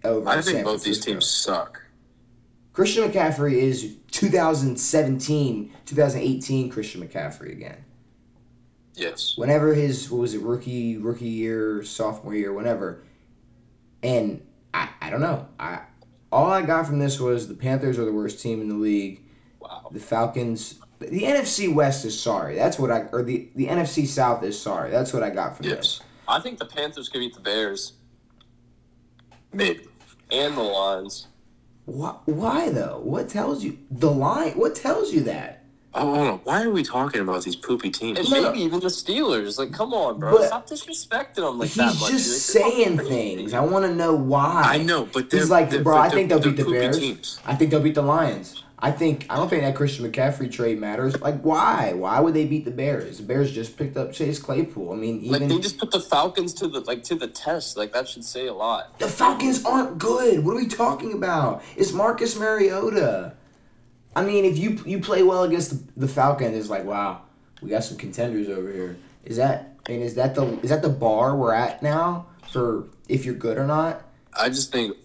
over 0.03 0.27
I 0.29 0.41
San 0.41 0.53
think 0.53 0.65
both 0.65 0.83
these 0.83 0.99
teams 0.99 1.25
suck. 1.25 1.81
Christian 2.73 3.09
McCaffrey 3.09 3.53
is 3.53 3.95
2017, 4.11 5.73
2018 5.85 6.69
Christian 6.69 7.07
McCaffrey 7.07 7.51
again. 7.51 7.83
Yes. 8.95 9.37
Whenever 9.37 9.73
his 9.73 10.09
what 10.09 10.21
was 10.21 10.33
it 10.33 10.41
rookie 10.41 10.97
rookie 10.97 11.25
year, 11.25 11.83
sophomore 11.83 12.35
year, 12.35 12.53
whenever. 12.53 13.03
And 14.01 14.45
I 14.73 14.89
I 15.01 15.09
don't 15.09 15.21
know. 15.21 15.47
I 15.59 15.81
all 16.31 16.51
I 16.51 16.61
got 16.63 16.87
from 16.87 16.99
this 16.99 17.19
was 17.19 17.47
the 17.47 17.53
Panthers 17.55 17.97
are 17.99 18.05
the 18.05 18.11
worst 18.11 18.41
team 18.41 18.61
in 18.61 18.69
the 18.69 18.75
league. 18.75 19.21
Wow. 19.59 19.89
The 19.91 19.99
Falcons 19.99 20.79
the 20.99 21.23
NFC 21.23 21.73
West 21.73 22.05
is 22.05 22.19
sorry. 22.19 22.55
That's 22.55 22.77
what 22.79 22.91
I 22.91 23.03
or 23.11 23.23
the 23.23 23.49
the 23.55 23.67
NFC 23.67 24.05
South 24.05 24.43
is 24.43 24.59
sorry. 24.59 24.91
That's 24.91 25.13
what 25.13 25.23
I 25.23 25.29
got 25.29 25.57
from 25.57 25.65
Yes. 25.65 25.77
this. 25.77 26.01
I 26.27 26.39
think 26.39 26.59
the 26.59 26.65
Panthers 26.65 27.09
could 27.09 27.19
beat 27.19 27.33
the 27.33 27.41
Bears 27.41 27.93
Maybe. 29.51 29.87
And 30.33 30.57
the 30.57 30.61
Lions. 30.61 31.27
Why, 31.85 32.15
why 32.25 32.69
though? 32.69 32.99
What 33.03 33.29
tells 33.29 33.63
you 33.63 33.77
the 33.91 34.09
line? 34.11 34.53
What 34.53 34.75
tells 34.75 35.13
you 35.13 35.21
that? 35.21 35.59
Oh, 35.95 36.15
hold 36.15 36.27
on. 36.27 36.39
Why 36.39 36.63
are 36.63 36.71
we 36.71 36.81
talking 36.81 37.21
about 37.21 37.43
these 37.43 37.55
poopy 37.55 37.91
teams? 37.91 38.17
And 38.17 38.29
maybe 38.31 38.59
even 38.61 38.79
the 38.79 38.87
Steelers. 38.87 39.59
Like, 39.59 39.71
come 39.71 39.93
on, 39.93 40.17
bro. 40.19 40.31
But- 40.37 40.47
Stop 40.47 40.67
disrespecting 40.67 41.35
them 41.35 41.59
like 41.59 41.67
He's 41.69 41.75
that 41.75 41.99
much. 41.99 42.09
just. 42.11 42.55
You're 42.55 42.63
saying 42.63 42.97
things. 42.97 43.53
I 43.53 43.59
want 43.59 43.85
to 43.85 43.93
know 43.93 44.15
why. 44.15 44.63
I 44.65 44.77
know, 44.79 45.05
but 45.13 45.29
they're, 45.29 45.41
He's 45.41 45.51
like, 45.51 45.69
they're, 45.69 45.83
bro, 45.83 45.97
I 45.97 46.07
they're- 46.07 46.17
think 46.17 46.29
they'll 46.29 46.39
beat 46.39 46.57
the 46.57 46.63
Bears. 46.65 46.97
Teams. 46.97 47.39
I 47.45 47.53
think 47.55 47.69
they'll 47.69 47.79
beat 47.79 47.93
the 47.93 48.01
Lions. 48.01 48.62
I 48.83 48.91
think 48.91 49.25
I 49.29 49.37
don't 49.37 49.47
think 49.47 49.61
that 49.61 49.75
Christian 49.75 50.11
McCaffrey 50.11 50.51
trade 50.51 50.77
matters. 50.77 51.17
Like, 51.21 51.39
why? 51.39 51.93
Why 51.93 52.19
would 52.19 52.33
they 52.33 52.45
beat 52.45 52.65
the 52.65 52.71
Bears? 52.71 53.19
The 53.19 53.23
Bears 53.23 53.49
just 53.49 53.77
picked 53.77 53.95
up 53.95 54.11
Chase 54.11 54.39
Claypool. 54.39 54.91
I 54.91 54.95
mean, 54.97 55.23
Like 55.23 55.47
they 55.47 55.57
just 55.59 55.77
put 55.77 55.89
the 55.89 56.01
Falcons 56.01 56.53
to 56.55 56.67
the 56.67 56.81
like 56.81 57.01
to 57.05 57.15
the 57.15 57.29
test. 57.29 57.77
Like 57.77 57.93
that 57.93 58.09
should 58.09 58.25
say 58.25 58.47
a 58.47 58.53
lot. 58.53 58.99
the 58.99 59.07
Falcons 59.07 59.63
aren't 59.63 59.97
good. 59.99 60.43
What 60.43 60.51
are 60.51 60.57
we 60.57 60.67
talking 60.67 61.13
about? 61.13 61.63
It's 61.77 61.93
Marcus 61.93 62.37
Mariota. 62.37 63.35
I 64.17 64.25
mean, 64.25 64.43
if 64.43 64.57
you 64.57 64.77
you 64.85 64.99
play 64.99 65.23
well 65.23 65.43
against 65.43 65.69
the, 65.69 66.01
the 66.01 66.07
Falcons, 66.09 66.57
it's 66.57 66.69
like, 66.69 66.83
wow, 66.83 67.21
we 67.61 67.69
got 67.69 67.85
some 67.85 67.97
contenders 67.97 68.49
over 68.49 68.69
here. 68.69 68.97
Is 69.23 69.37
that? 69.37 69.77
I 69.87 69.93
mean, 69.93 70.01
is 70.01 70.15
that 70.15 70.35
the 70.35 70.59
is 70.59 70.71
that 70.71 70.81
the 70.81 70.89
bar 70.89 71.37
we're 71.37 71.53
at 71.53 71.81
now 71.81 72.27
for 72.51 72.89
if 73.07 73.23
you're 73.23 73.33
good 73.33 73.57
or 73.57 73.65
not? 73.65 74.03
I 74.37 74.49
just 74.49 74.73
think 74.73 74.97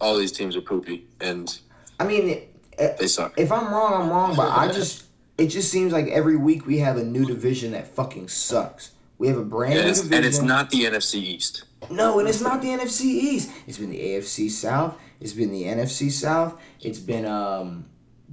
all 0.00 0.16
these 0.16 0.30
teams 0.30 0.54
are 0.54 0.60
poopy 0.60 1.08
and 1.20 1.58
I 1.98 2.04
mean, 2.04 2.46
they 2.78 3.06
suck. 3.06 3.34
if 3.38 3.50
I'm 3.52 3.72
wrong, 3.72 4.02
I'm 4.02 4.08
wrong, 4.10 4.34
but 4.36 4.48
I 4.56 4.68
just 4.72 5.04
it 5.38 5.48
just 5.48 5.70
seems 5.70 5.92
like 5.92 6.08
every 6.08 6.36
week 6.36 6.66
we 6.66 6.78
have 6.78 6.96
a 6.96 7.04
new 7.04 7.24
division 7.26 7.72
that 7.72 7.88
fucking 7.88 8.28
sucks. 8.28 8.92
We 9.18 9.26
have 9.28 9.36
a 9.38 9.44
brand 9.44 9.74
And 9.74 9.82
new 9.88 9.94
division. 9.94 10.14
and 10.14 10.24
it's 10.26 10.40
not 10.40 10.70
the 10.70 10.84
NFC 10.84 11.14
East. 11.16 11.64
No, 11.90 12.18
and 12.20 12.28
it's 12.28 12.40
not 12.40 12.60
the 12.62 12.68
NFC 12.68 13.02
East. 13.04 13.50
It's 13.66 13.78
been 13.78 13.90
the 13.90 14.00
AFC 14.00 14.50
South. 14.50 14.96
It's 15.20 15.32
been 15.32 15.50
the 15.52 15.64
NFC 15.64 16.10
South. 16.10 16.60
It's 16.80 16.98
been 17.00 17.24
um 17.24 17.86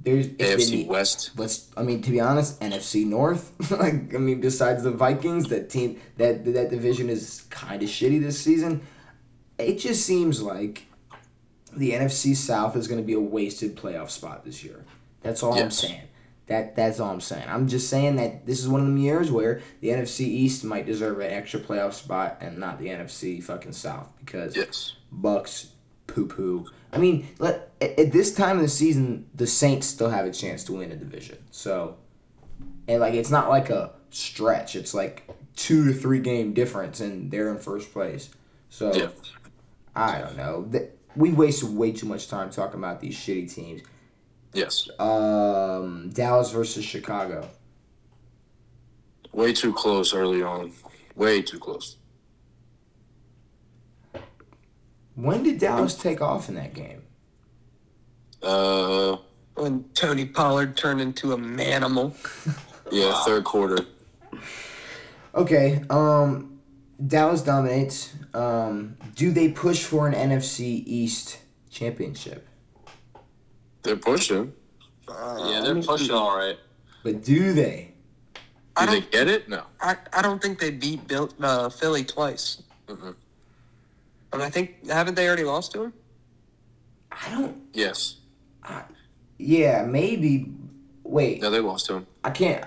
there's 0.04 0.26
it's 0.26 0.36
AFC 0.66 0.70
been 0.70 0.78
the, 0.82 0.84
West. 0.86 1.30
let's 1.36 1.70
I 1.76 1.82
mean 1.82 2.02
to 2.02 2.10
be 2.10 2.20
honest, 2.20 2.60
NFC 2.60 3.04
North. 3.06 3.52
like 3.70 4.14
I 4.14 4.18
mean 4.18 4.40
besides 4.40 4.82
the 4.84 4.90
Vikings, 4.92 5.48
that 5.48 5.68
team 5.70 6.00
that 6.18 6.44
that 6.54 6.70
division 6.70 7.08
is 7.10 7.46
kind 7.50 7.82
of 7.82 7.88
shitty 7.88 8.20
this 8.22 8.38
season. 8.40 8.82
It 9.58 9.78
just 9.78 10.04
seems 10.06 10.42
like 10.42 10.86
the 11.76 11.92
NFC 11.92 12.34
South 12.34 12.76
is 12.76 12.88
going 12.88 13.00
to 13.00 13.06
be 13.06 13.12
a 13.12 13.20
wasted 13.20 13.76
playoff 13.76 14.10
spot 14.10 14.44
this 14.44 14.64
year. 14.64 14.84
That's 15.22 15.42
all 15.42 15.58
I'm 15.58 15.70
saying. 15.70 16.02
That 16.46 16.76
that's 16.76 17.00
all 17.00 17.10
I'm 17.10 17.20
saying. 17.20 17.44
I'm 17.48 17.66
just 17.66 17.90
saying 17.90 18.16
that 18.16 18.46
this 18.46 18.60
is 18.60 18.68
one 18.68 18.80
of 18.80 18.86
them 18.86 18.96
years 18.96 19.32
where 19.32 19.62
the 19.80 19.88
NFC 19.88 20.20
East 20.20 20.62
might 20.62 20.86
deserve 20.86 21.18
an 21.18 21.32
extra 21.32 21.58
playoff 21.58 21.94
spot 21.94 22.38
and 22.40 22.58
not 22.58 22.78
the 22.78 22.86
NFC 22.86 23.42
fucking 23.42 23.72
South 23.72 24.12
because 24.24 24.56
Yes. 24.56 24.94
Bucs 25.12 25.70
poo 26.06 26.26
poo. 26.26 26.66
I 26.92 26.98
mean, 26.98 27.26
let, 27.40 27.72
at, 27.80 27.98
at 27.98 28.12
this 28.12 28.32
time 28.32 28.56
of 28.56 28.62
the 28.62 28.68
season, 28.68 29.26
the 29.34 29.46
Saints 29.46 29.88
still 29.88 30.08
have 30.08 30.24
a 30.24 30.30
chance 30.30 30.62
to 30.64 30.74
win 30.74 30.92
a 30.92 30.96
division. 30.96 31.38
So, 31.50 31.96
and 32.86 33.00
like 33.00 33.14
it's 33.14 33.30
not 33.30 33.48
like 33.48 33.68
a 33.70 33.90
stretch. 34.10 34.76
It's 34.76 34.94
like 34.94 35.28
two 35.56 35.84
to 35.86 35.92
three 35.92 36.20
game 36.20 36.52
difference, 36.52 37.00
and 37.00 37.28
they're 37.28 37.50
in 37.50 37.58
first 37.58 37.92
place. 37.92 38.30
So 38.70 38.94
Yeah. 38.94 39.08
I 39.96 40.20
don't 40.20 40.36
know. 40.36 40.68
Th- 41.16 41.18
We 41.18 41.32
wasted 41.32 41.74
way 41.76 41.92
too 41.92 42.06
much 42.06 42.28
time 42.28 42.50
talking 42.50 42.78
about 42.78 43.00
these 43.00 43.16
shitty 43.16 43.52
teams. 43.52 43.82
Yes. 44.52 44.88
Um, 44.98 46.10
Dallas 46.10 46.50
versus 46.50 46.84
Chicago. 46.84 47.48
Way 49.32 49.52
too 49.52 49.72
close 49.74 50.14
early 50.14 50.42
on. 50.42 50.72
Way 51.14 51.42
too 51.42 51.58
close. 51.58 51.96
When 55.14 55.42
did 55.42 55.58
Dallas 55.58 55.94
take 55.94 56.20
off 56.20 56.48
in 56.48 56.54
that 56.56 56.74
game? 56.74 57.02
Uh, 58.42 59.16
When 59.54 59.84
Tony 59.94 60.26
Pollard 60.26 60.76
turned 60.76 61.00
into 61.00 61.32
a 61.32 61.36
manimal. 61.38 62.14
yeah, 62.92 63.12
third 63.24 63.44
quarter. 63.44 63.78
Okay. 65.34 65.82
Um, 65.90 66.55
Dallas 67.04 67.42
dominates. 67.42 68.14
Um, 68.34 68.96
do 69.14 69.30
they 69.30 69.50
push 69.50 69.84
for 69.84 70.06
an 70.08 70.14
NFC 70.14 70.82
East 70.86 71.38
championship? 71.70 72.46
They're 73.82 73.96
pushing. 73.96 74.52
Uh, 75.08 75.48
Yeah, 75.50 75.60
they're 75.60 75.82
pushing 75.82 76.14
all 76.14 76.36
right. 76.36 76.58
But 77.02 77.22
do 77.22 77.52
they? 77.52 77.92
I 78.76 78.86
Do 78.86 78.92
they 78.92 79.00
get 79.06 79.28
it? 79.28 79.48
No. 79.48 79.62
I, 79.80 79.96
I 80.12 80.22
don't 80.22 80.40
think 80.42 80.58
they 80.58 80.70
beat 80.70 81.06
Bill, 81.06 81.30
uh, 81.40 81.68
Philly 81.68 82.04
twice. 82.04 82.62
Mhm. 82.88 83.14
And 84.32 84.42
I 84.42 84.50
think 84.50 84.88
haven't 84.88 85.14
they 85.14 85.26
already 85.26 85.44
lost 85.44 85.72
to 85.72 85.84
him? 85.84 85.92
I 87.12 87.30
don't. 87.30 87.56
Yes. 87.72 88.16
Yeah, 89.38 89.84
maybe. 89.84 90.52
Wait, 91.04 91.40
No, 91.40 91.50
they 91.50 91.60
lost 91.60 91.86
to 91.86 91.94
him. 91.94 92.06
I 92.24 92.30
can't. 92.30 92.64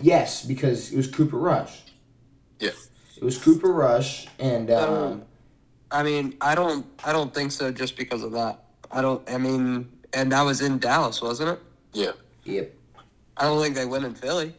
Yes, 0.00 0.44
because 0.44 0.92
it 0.92 0.96
was 0.96 1.06
Cooper 1.06 1.36
Rush. 1.38 1.82
Yeah. 2.58 2.70
It 3.20 3.24
was 3.24 3.36
Cooper 3.36 3.70
Rush, 3.70 4.28
and 4.38 4.70
um, 4.70 5.22
I 5.90 6.02
mean, 6.02 6.36
I 6.40 6.54
don't 6.54 6.86
I 7.04 7.12
don't 7.12 7.34
think 7.34 7.52
so 7.52 7.70
just 7.70 7.96
because 7.96 8.22
of 8.22 8.32
that. 8.32 8.64
I 8.90 9.02
don't 9.02 9.28
I 9.30 9.36
mean 9.36 9.90
and 10.14 10.32
that 10.32 10.42
was 10.42 10.62
in 10.62 10.78
Dallas, 10.78 11.20
wasn't 11.20 11.50
it? 11.50 11.60
Yeah. 11.92 12.12
yep. 12.44 12.74
I 13.36 13.44
don't 13.44 13.62
think 13.62 13.74
they 13.74 13.84
win 13.84 14.04
in 14.04 14.14
Philly. 14.14 14.54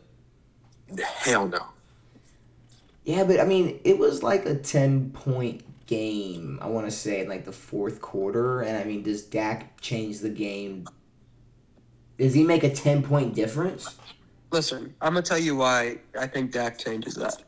Hell 1.03 1.48
no. 1.48 1.65
Yeah, 3.03 3.24
but 3.24 3.39
I 3.39 3.46
mean, 3.46 3.80
it 3.84 3.98
was 3.98 4.22
like 4.22 4.46
a 4.46 4.56
ten 4.56 5.12
point 5.12 5.63
game. 5.88 6.60
I 6.62 6.68
want 6.68 6.86
to 6.86 6.91
say 6.91 7.22
in 7.22 7.30
like 7.30 7.46
the 7.46 7.51
fourth 7.51 8.00
quarter, 8.00 8.62
and 8.62 8.77
I 8.77 8.84
mean, 8.84 9.01
does 9.01 9.24
Dak 9.24 9.82
change 9.82 10.20
the 10.20 10.30
game? 10.30 10.88
Does 12.18 12.34
he 12.34 12.44
make 12.44 12.63
a 12.63 12.70
ten 12.70 13.01
point 13.01 13.34
difference? 13.34 13.96
Listen, 14.51 14.94
I'm 15.01 15.13
gonna 15.13 15.24
tell 15.24 15.39
you 15.39 15.56
why 15.56 15.98
I 16.20 16.27
think 16.27 16.51
Dak 16.51 16.77
changes 16.77 17.15
that. 17.15 17.41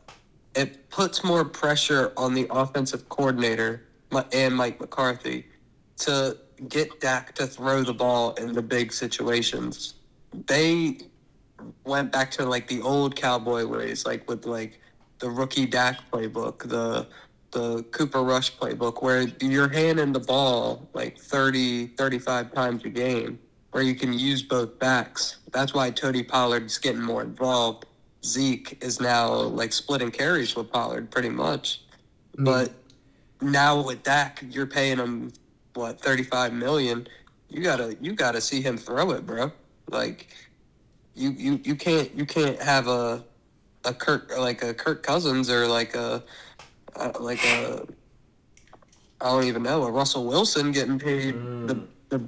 It 0.54 0.88
puts 0.90 1.24
more 1.24 1.44
pressure 1.44 2.12
on 2.16 2.34
the 2.34 2.46
offensive 2.50 3.08
coordinator 3.08 3.86
and 4.32 4.54
Mike 4.54 4.80
McCarthy 4.80 5.46
to 5.98 6.36
get 6.68 7.00
Dak 7.00 7.34
to 7.34 7.46
throw 7.46 7.82
the 7.82 7.94
ball 7.94 8.34
in 8.34 8.52
the 8.52 8.62
big 8.62 8.92
situations. 8.92 9.94
They 10.46 10.98
went 11.84 12.12
back 12.12 12.30
to 12.32 12.46
like 12.46 12.68
the 12.68 12.80
old 12.82 13.16
cowboy 13.16 13.66
ways, 13.66 14.06
like 14.06 14.28
with 14.28 14.46
like 14.46 14.80
the 15.18 15.30
rookie 15.30 15.66
Dak 15.66 15.98
playbook, 16.12 16.68
the 16.68 17.06
the 17.50 17.84
Cooper 17.84 18.22
Rush 18.22 18.56
playbook, 18.56 19.00
where 19.00 19.22
you're 19.40 19.68
handing 19.68 20.12
the 20.12 20.20
ball 20.20 20.88
like 20.92 21.16
30, 21.18 21.86
35 21.86 22.52
times 22.52 22.84
a 22.84 22.88
game, 22.88 23.38
where 23.70 23.82
you 23.82 23.94
can 23.94 24.12
use 24.12 24.42
both 24.42 24.78
backs. 24.80 25.38
That's 25.52 25.72
why 25.72 25.90
Tony 25.90 26.24
Pollard's 26.24 26.78
getting 26.78 27.02
more 27.02 27.22
involved. 27.22 27.86
Zeke 28.24 28.78
is 28.82 29.00
now 29.00 29.32
like 29.32 29.72
splitting 29.72 30.10
carries 30.10 30.56
with 30.56 30.72
Pollard 30.72 31.10
pretty 31.10 31.28
much. 31.28 31.82
Mean, 32.36 32.44
But 32.44 32.72
now 33.40 33.82
with 33.82 34.02
Dak, 34.02 34.42
you're 34.50 34.66
paying 34.66 34.98
him 34.98 35.32
what 35.74 36.00
thirty 36.00 36.22
five 36.22 36.52
million. 36.52 37.06
You 37.48 37.62
gotta 37.62 37.96
you 38.00 38.14
gotta 38.14 38.40
see 38.40 38.60
him 38.62 38.76
throw 38.76 39.10
it, 39.10 39.26
bro. 39.26 39.52
Like 39.90 40.28
you 41.14 41.30
you, 41.30 41.60
you 41.62 41.76
can't 41.76 42.12
you 42.16 42.24
can't 42.24 42.60
have 42.60 42.88
a 42.88 43.24
a 43.84 43.92
Kirk 43.92 44.32
like 44.38 44.62
a 44.62 44.72
Kirk 44.72 45.02
Cousins 45.02 45.50
or 45.50 45.66
like 45.66 45.94
a 45.94 46.22
like 47.20 47.44
a 47.44 47.86
I 49.20 49.26
don't 49.26 49.44
even 49.44 49.62
know 49.62 49.84
a 49.84 49.90
Russell 49.90 50.24
Wilson 50.26 50.72
getting 50.72 50.98
paid 50.98 51.34
mm. 51.34 51.68
the 51.68 51.80
the 52.08 52.24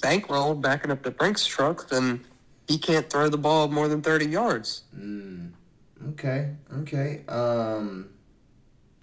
bankroll 0.00 0.54
backing 0.54 0.90
up 0.90 1.02
the 1.02 1.10
Brinks 1.10 1.46
truck, 1.46 1.88
then 1.88 2.24
he 2.68 2.78
can't 2.78 3.08
throw 3.10 3.28
the 3.28 3.38
ball 3.38 3.68
more 3.68 3.88
than 3.88 4.02
thirty 4.02 4.26
yards. 4.26 4.82
Mm, 4.96 5.52
okay, 6.10 6.50
okay. 6.78 7.24
Um, 7.28 8.10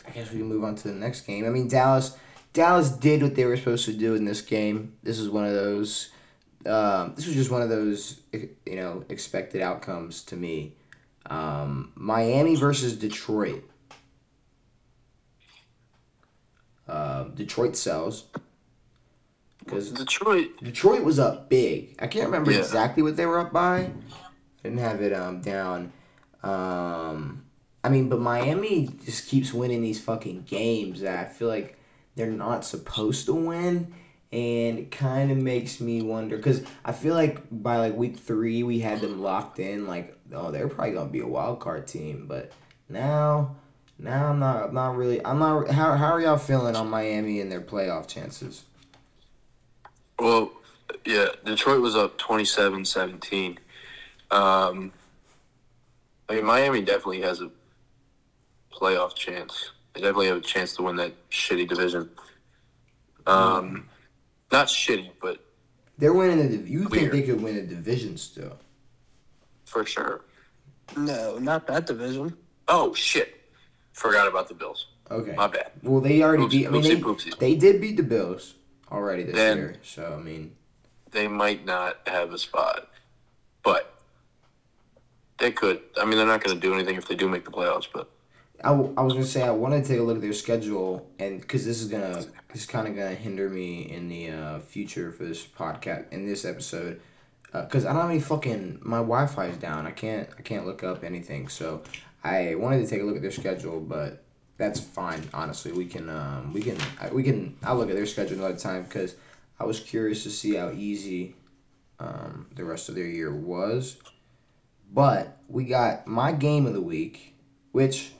I 0.08 0.12
guess 0.12 0.32
we 0.32 0.40
can 0.40 0.48
move 0.48 0.64
on 0.64 0.76
to 0.76 0.88
the 0.88 0.94
next 0.94 1.22
game. 1.22 1.46
I 1.46 1.50
mean, 1.50 1.68
Dallas, 1.68 2.18
Dallas 2.54 2.90
did 2.90 3.22
what 3.22 3.36
they 3.36 3.46
were 3.46 3.58
supposed 3.58 3.86
to 3.86 3.94
do 3.94 4.16
in 4.16 4.26
this 4.26 4.42
game. 4.42 4.94
This 5.04 5.20
is 5.20 5.30
one 5.30 5.46
of 5.46 5.54
those. 5.54 6.10
Um, 6.66 7.14
this 7.16 7.26
was 7.26 7.36
just 7.36 7.50
one 7.50 7.62
of 7.62 7.70
those, 7.70 8.22
you 8.32 8.76
know, 8.76 9.04
expected 9.10 9.62
outcomes 9.62 10.24
to 10.26 10.36
me. 10.36 10.76
Um, 11.26 11.92
Miami 11.96 12.56
versus 12.56 12.96
Detroit. 12.96 13.64
Uh, 16.88 17.24
Detroit 17.26 17.76
sells 17.76 18.26
because 19.72 19.92
Detroit. 19.92 20.50
Detroit 20.64 21.04
was 21.04 21.18
up 21.20 21.50
big. 21.50 21.96
I 22.00 22.08
can't 22.08 22.26
remember 22.26 22.52
Yeah. 22.52 22.60
exactly 22.60 23.02
what 23.04 23.16
they 23.18 23.26
were 23.26 23.40
up 23.40 23.52
by. 23.52 23.80
I 23.80 23.92
didn't 24.64 24.80
have 24.80 25.02
it 25.02 25.14
um 25.14 25.42
down. 25.42 25.92
Um, 26.44 27.44
I 27.84 27.90
mean, 27.90 28.10
but 28.10 28.20
Miami 28.20 28.90
just 29.06 29.28
keeps 29.28 29.54
winning 29.54 29.82
these 29.82 30.00
fucking 30.02 30.44
games 30.48 31.02
that 31.02 31.18
I 31.20 31.26
feel 31.30 31.48
like 31.48 31.78
they're 32.16 32.30
not 32.30 32.66
supposed 32.66 33.26
to 33.28 33.34
win, 33.34 33.94
and 34.32 34.78
it 34.80 34.92
kind 34.92 35.32
of 35.32 35.38
makes 35.38 35.80
me 35.80 36.02
wonder 36.02 36.38
because 36.38 36.62
I 36.86 36.92
feel 36.92 37.16
like 37.16 37.42
by 37.52 37.78
like 37.78 37.96
week 37.96 38.18
three 38.18 38.64
we 38.64 38.80
had 38.80 39.02
them 39.02 39.22
locked 39.22 39.60
in. 39.60 39.88
Like, 39.88 40.16
oh, 40.34 40.52
they're 40.52 40.68
probably 40.68 40.94
gonna 40.94 41.10
be 41.10 41.22
a 41.22 41.28
wild 41.28 41.60
card 41.60 41.88
team, 41.88 42.26
but 42.28 42.52
now. 42.90 43.56
Now 44.00 44.30
I'm 44.32 44.40
not. 44.40 44.70
I'm 44.70 44.74
not 44.74 44.98
really. 44.98 45.24
I'm 45.24 45.38
not. 45.38 45.70
How, 45.70 45.96
how 45.96 46.14
are 46.14 46.20
y'all 46.22 46.40
feeling 46.40 46.76
on 46.76 46.90
Miami 46.90 47.40
and 47.40 47.52
their 47.52 47.62
playoff 47.62 48.08
chances? 48.08 48.64
Well, 50.22 50.52
yeah, 51.04 51.30
Detroit 51.44 51.82
was 51.82 51.96
up 51.96 52.16
27-17. 52.20 53.58
Um, 54.30 54.92
I 56.30 56.36
mean, 56.36 56.46
Miami 56.46 56.82
definitely 56.82 57.22
has 57.22 57.42
a 57.42 57.50
playoff 58.72 59.16
chance. 59.16 59.72
They 59.96 60.02
definitely 60.02 60.28
have 60.28 60.38
a 60.38 60.42
chance 60.42 60.76
to 60.76 60.84
win 60.84 60.96
that 60.98 61.14
shitty 61.32 61.68
division. 61.68 62.08
Um, 63.26 63.90
not 64.52 64.68
shitty, 64.68 65.10
but 65.20 65.44
They're 65.98 66.14
winning 66.14 66.38
the. 66.38 66.56
div- 66.56 66.68
You 66.70 66.88
think 66.88 67.12
they 67.12 67.24
could 67.24 67.42
win 67.42 67.58
a 67.58 67.64
division 67.64 68.16
still? 68.18 68.58
for 69.66 69.86
sure. 69.86 70.22
No, 70.98 71.40
not 71.40 71.66
that 71.68 71.88
division. 71.88 72.36
Oh 72.68 72.94
shit! 72.94 73.42
Forgot 73.94 74.28
about 74.28 74.50
the 74.50 74.54
Bills. 74.54 74.88
Okay. 75.10 75.34
My 75.34 75.48
bad. 75.48 75.72
Well, 75.82 76.02
they 76.02 76.22
already 76.22 76.44
Oops- 76.44 76.52
beat. 76.54 76.68
I 76.68 76.70
mean, 76.70 76.82
they, 76.84 76.96
oopsie 76.98 77.38
they 77.40 77.56
did 77.56 77.80
beat 77.82 77.96
the 77.98 78.04
Bills 78.04 78.56
already 78.92 79.24
this 79.24 79.36
Then- 79.36 79.58
year. 79.58 79.76
So 79.84 80.16
I 80.20 80.22
mean, 80.24 80.56
They 81.12 81.28
might 81.28 81.66
not 81.66 81.98
have 82.08 82.32
a 82.34 82.38
spot, 82.38 82.88
but 83.64 83.94
they 85.40 85.52
could. 85.52 85.82
I 86.00 86.06
mean, 86.06 86.18
they're 86.18 86.26
not 86.26 86.44
going 86.44 86.56
to 86.60 86.62
do 86.68 86.74
anything 86.74 86.96
if 86.96 87.08
they 87.08 87.16
do 87.16 87.28
make 87.28 87.44
the 87.46 87.52
playoffs. 87.52 87.88
But 87.92 88.10
I, 88.64 88.70
w- 88.70 88.94
I 88.96 89.02
was 89.02 89.14
gonna 89.14 89.26
say 89.26 89.42
I 89.42 89.52
wanted 89.52 89.84
to 89.84 89.90
take 89.90 90.00
a 90.00 90.04
look 90.04 90.18
at 90.18 90.22
their 90.22 90.34
schedule 90.34 91.10
and 91.20 91.42
because 91.42 91.66
this 91.66 91.82
is 91.82 91.88
gonna 91.90 92.24
this 92.54 92.62
is 92.62 92.66
kind 92.68 92.88
of 92.88 92.96
gonna 92.96 93.16
hinder 93.16 93.50
me 93.50 93.82
in 93.92 94.08
the 94.08 94.30
uh, 94.30 94.60
future 94.60 95.12
for 95.12 95.24
this 95.26 95.44
podcast 95.46 96.12
in 96.14 96.28
this 96.28 96.46
episode 96.46 97.02
because 97.52 97.86
I 97.86 97.92
don't 97.92 98.04
have 98.04 98.12
any 98.12 98.20
fucking 98.22 98.80
my 98.84 98.98
Wi-Fi 98.98 99.48
is 99.48 99.58
down. 99.58 99.88
I 99.88 99.92
can't 99.92 100.30
I 100.38 100.44
can't 100.44 100.66
look 100.66 100.84
up 100.84 101.04
anything. 101.04 101.48
So 101.50 101.82
I 102.24 102.54
wanted 102.56 102.84
to 102.84 102.88
take 102.88 103.02
a 103.02 103.04
look 103.04 103.16
at 103.16 103.22
their 103.24 103.32
schedule, 103.32 103.80
but 103.82 104.24
that's 104.62 104.80
fine. 104.80 105.28
Honestly, 105.34 105.72
we 105.72 105.86
can 105.86 106.08
um, 106.08 106.54
we 106.54 106.62
can 106.62 106.78
we 107.12 107.24
can 107.24 107.58
I'll 107.64 107.76
look 107.76 107.90
at 107.90 107.96
their 107.96 108.06
schedule 108.06 108.38
another 108.38 108.58
time 108.58 108.84
because 108.84 109.16
I 109.60 109.66
was 109.66 109.80
curious 109.80 110.22
to 110.24 110.30
see 110.30 110.54
how 110.56 110.70
easy 110.72 111.36
um, 112.00 112.48
the 112.56 112.64
rest 112.64 112.88
of 112.88 112.94
their 112.96 113.08
year 113.08 113.34
was. 113.34 113.98
But 114.94 115.38
we 115.48 115.64
got 115.66 116.06
my 116.06 116.32
game 116.32 116.68
of 116.68 116.74
the 116.74 116.82
week, 116.82 117.34
which 117.72 118.12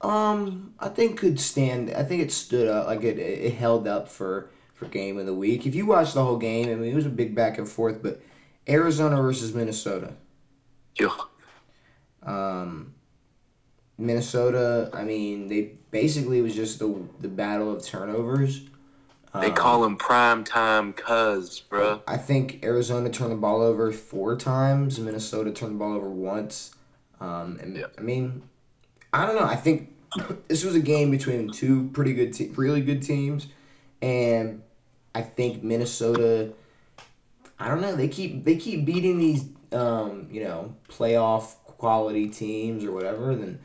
um 0.00 0.72
I 0.80 0.88
think 0.88 1.18
could 1.18 1.38
stand. 1.38 1.90
I 1.90 2.02
think 2.02 2.22
it 2.22 2.32
stood 2.32 2.68
up 2.68 2.86
like 2.86 3.02
it 3.02 3.18
it 3.18 3.54
held 3.54 3.86
up 3.86 4.08
for 4.08 4.48
for 4.74 4.86
game 4.86 5.18
of 5.18 5.26
the 5.26 5.34
week. 5.34 5.66
If 5.66 5.74
you 5.74 5.84
watched 5.84 6.14
the 6.14 6.24
whole 6.24 6.38
game, 6.38 6.70
I 6.70 6.74
mean, 6.76 6.90
it 6.92 6.94
was 6.94 7.04
a 7.06 7.10
big 7.10 7.34
back 7.34 7.58
and 7.58 7.68
forth, 7.68 8.02
but 8.02 8.22
Arizona 8.66 9.20
versus 9.20 9.52
Minnesota. 9.54 10.14
Yo, 10.98 11.10
Um, 12.22 12.94
Minnesota, 14.00 14.90
I 14.92 15.04
mean, 15.04 15.48
they 15.48 15.72
basically 15.90 16.38
it 16.38 16.42
was 16.42 16.54
just 16.54 16.78
the 16.78 16.94
the 17.20 17.28
battle 17.28 17.70
of 17.74 17.84
turnovers. 17.84 18.62
they 19.34 19.46
Um, 19.48 19.54
call 19.54 19.84
him 19.84 19.96
prime 19.96 20.42
time 20.44 20.92
cuz, 20.92 21.60
bro. 21.60 22.02
I 22.06 22.16
think 22.16 22.64
Arizona 22.64 23.10
turned 23.10 23.32
the 23.32 23.36
ball 23.36 23.62
over 23.62 23.92
four 23.92 24.36
times. 24.36 24.98
Minnesota 24.98 25.52
turned 25.52 25.74
the 25.74 25.78
ball 25.78 25.94
over 25.94 26.10
once. 26.10 26.74
Um, 27.20 27.58
and 27.62 27.76
Yeah. 27.76 27.86
I 27.98 28.00
mean, 28.00 28.42
I 29.12 29.26
don't 29.26 29.36
know. 29.36 29.44
I 29.46 29.56
think 29.56 29.92
this 30.48 30.64
was 30.64 30.74
a 30.74 30.80
game 30.80 31.10
between 31.10 31.50
two 31.52 31.90
pretty 31.92 32.14
good, 32.14 32.32
te- 32.32 32.48
really 32.56 32.80
good 32.80 33.02
teams, 33.02 33.46
and 34.02 34.62
I 35.14 35.22
think 35.22 35.62
Minnesota. 35.62 36.52
I 37.58 37.68
don't 37.68 37.82
know. 37.82 37.94
They 37.94 38.08
keep 38.08 38.44
they 38.44 38.56
keep 38.56 38.86
beating 38.86 39.18
these, 39.18 39.44
um, 39.72 40.28
you 40.30 40.42
know, 40.42 40.74
playoff 40.88 41.56
quality 41.66 42.28
teams 42.28 42.84
or 42.84 42.92
whatever. 42.92 43.34
Then 43.36 43.58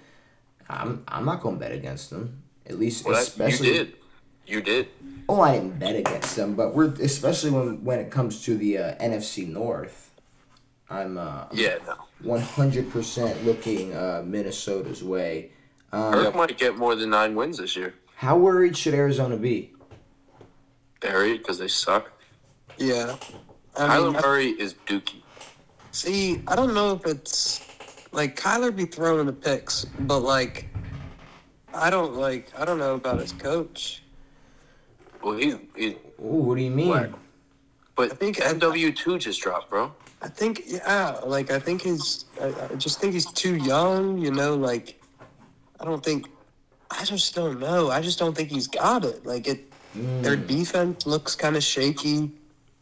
I'm 0.69 1.03
I'm 1.07 1.25
not 1.25 1.41
going 1.41 1.55
to 1.55 1.60
bet 1.60 1.72
against 1.72 2.10
them. 2.10 2.41
At 2.67 2.79
least, 2.79 3.05
Well, 3.05 3.13
that, 3.13 3.19
you 3.19 3.27
especially 3.27 3.67
did. 3.74 3.93
You 4.48 4.62
did. 4.62 4.88
Oh, 5.29 5.41
I 5.41 5.53
didn't 5.53 5.79
bet 5.79 5.95
against 5.95 6.36
them, 6.36 6.55
but 6.55 6.74
we're 6.75 6.93
especially 7.01 7.51
when 7.51 7.84
when 7.84 8.00
it 8.00 8.12
comes 8.12 8.43
to 8.45 8.55
the 8.57 8.77
uh, 8.77 8.95
NFC 8.95 9.48
North. 9.48 10.12
I'm 10.89 11.17
uh, 11.17 11.45
Yeah, 11.51 11.77
one 12.22 12.41
hundred 12.41 12.91
percent 12.91 13.43
looking 13.45 13.93
uh, 13.95 14.24
Minnesota's 14.25 15.03
way. 15.03 15.51
Um, 15.91 16.13
Kirk 16.13 16.36
might 16.36 16.57
get 16.57 16.77
more 16.77 16.95
than 16.95 17.10
nine 17.10 17.36
wins 17.36 17.57
this 17.57 17.75
year. 17.75 17.93
how 18.15 18.38
worried 18.38 18.75
should 18.77 18.93
Arizona 18.93 19.38
be? 19.38 19.72
Barry, 21.00 21.38
because 21.38 21.57
they 21.57 21.67
suck. 21.67 22.12
Yeah. 22.77 23.15
I 23.77 23.88
Kyler 23.98 24.07
mean, 24.07 24.15
I- 24.17 24.22
Murray 24.22 24.48
is 24.50 24.75
dookie. 24.88 25.22
see, 25.91 26.41
I 26.48 26.55
don't 26.55 26.74
know 26.74 26.93
if 26.93 27.05
it's 27.05 27.62
like 28.15 28.39
Kyler 28.39 28.74
be 28.75 28.86
throwing 28.86 29.25
the 29.25 29.34
picks, 29.34 29.86
but 29.86 30.19
like, 30.19 30.67
I 31.74 31.89
don't 31.89 32.15
like. 32.15 32.51
I 32.57 32.63
don't 32.65 32.79
know 32.79 32.95
about 32.95 33.19
his 33.19 33.34
coach. 33.34 34.01
Well, 35.22 35.38
he, 35.38 35.55
he 35.75 35.89
Ooh, 36.24 36.43
what 36.48 36.55
do 36.57 36.63
you 36.63 36.72
mean? 36.72 36.88
What? 36.89 37.12
but 37.95 38.12
I 38.12 38.15
think- 38.15 38.38
MW 38.38 38.95
two 38.95 39.17
just 39.19 39.41
dropped, 39.41 39.69
bro. 39.69 39.91
I 40.22 40.27
think, 40.29 40.63
yeah, 40.65 41.19
like 41.25 41.51
I 41.51 41.60
think 41.60 41.81
he's. 41.81 42.25
I, 42.41 42.53
I 42.72 42.75
just 42.75 43.00
think 43.00 43.13
he's 43.13 43.31
too 43.31 43.57
young. 43.57 44.17
You 44.17 44.31
know, 44.31 44.55
like 44.55 45.01
I 45.79 45.86
don't 45.86 46.03
think. 46.03 46.27
I 46.91 47.03
just 47.03 47.36
don't 47.36 47.60
know. 47.60 47.89
I 47.89 48.00
just 48.01 48.17
don't 48.17 48.36
think 48.36 48.50
he's 48.50 48.67
got 48.67 49.03
it. 49.03 49.25
Like 49.25 49.48
it, 49.48 49.72
their 50.22 50.38
Mm, 50.38 50.48
defense 50.48 51.05
looks 51.05 51.36
kind 51.36 51.55
of 51.57 51.63
shaky. 51.63 52.31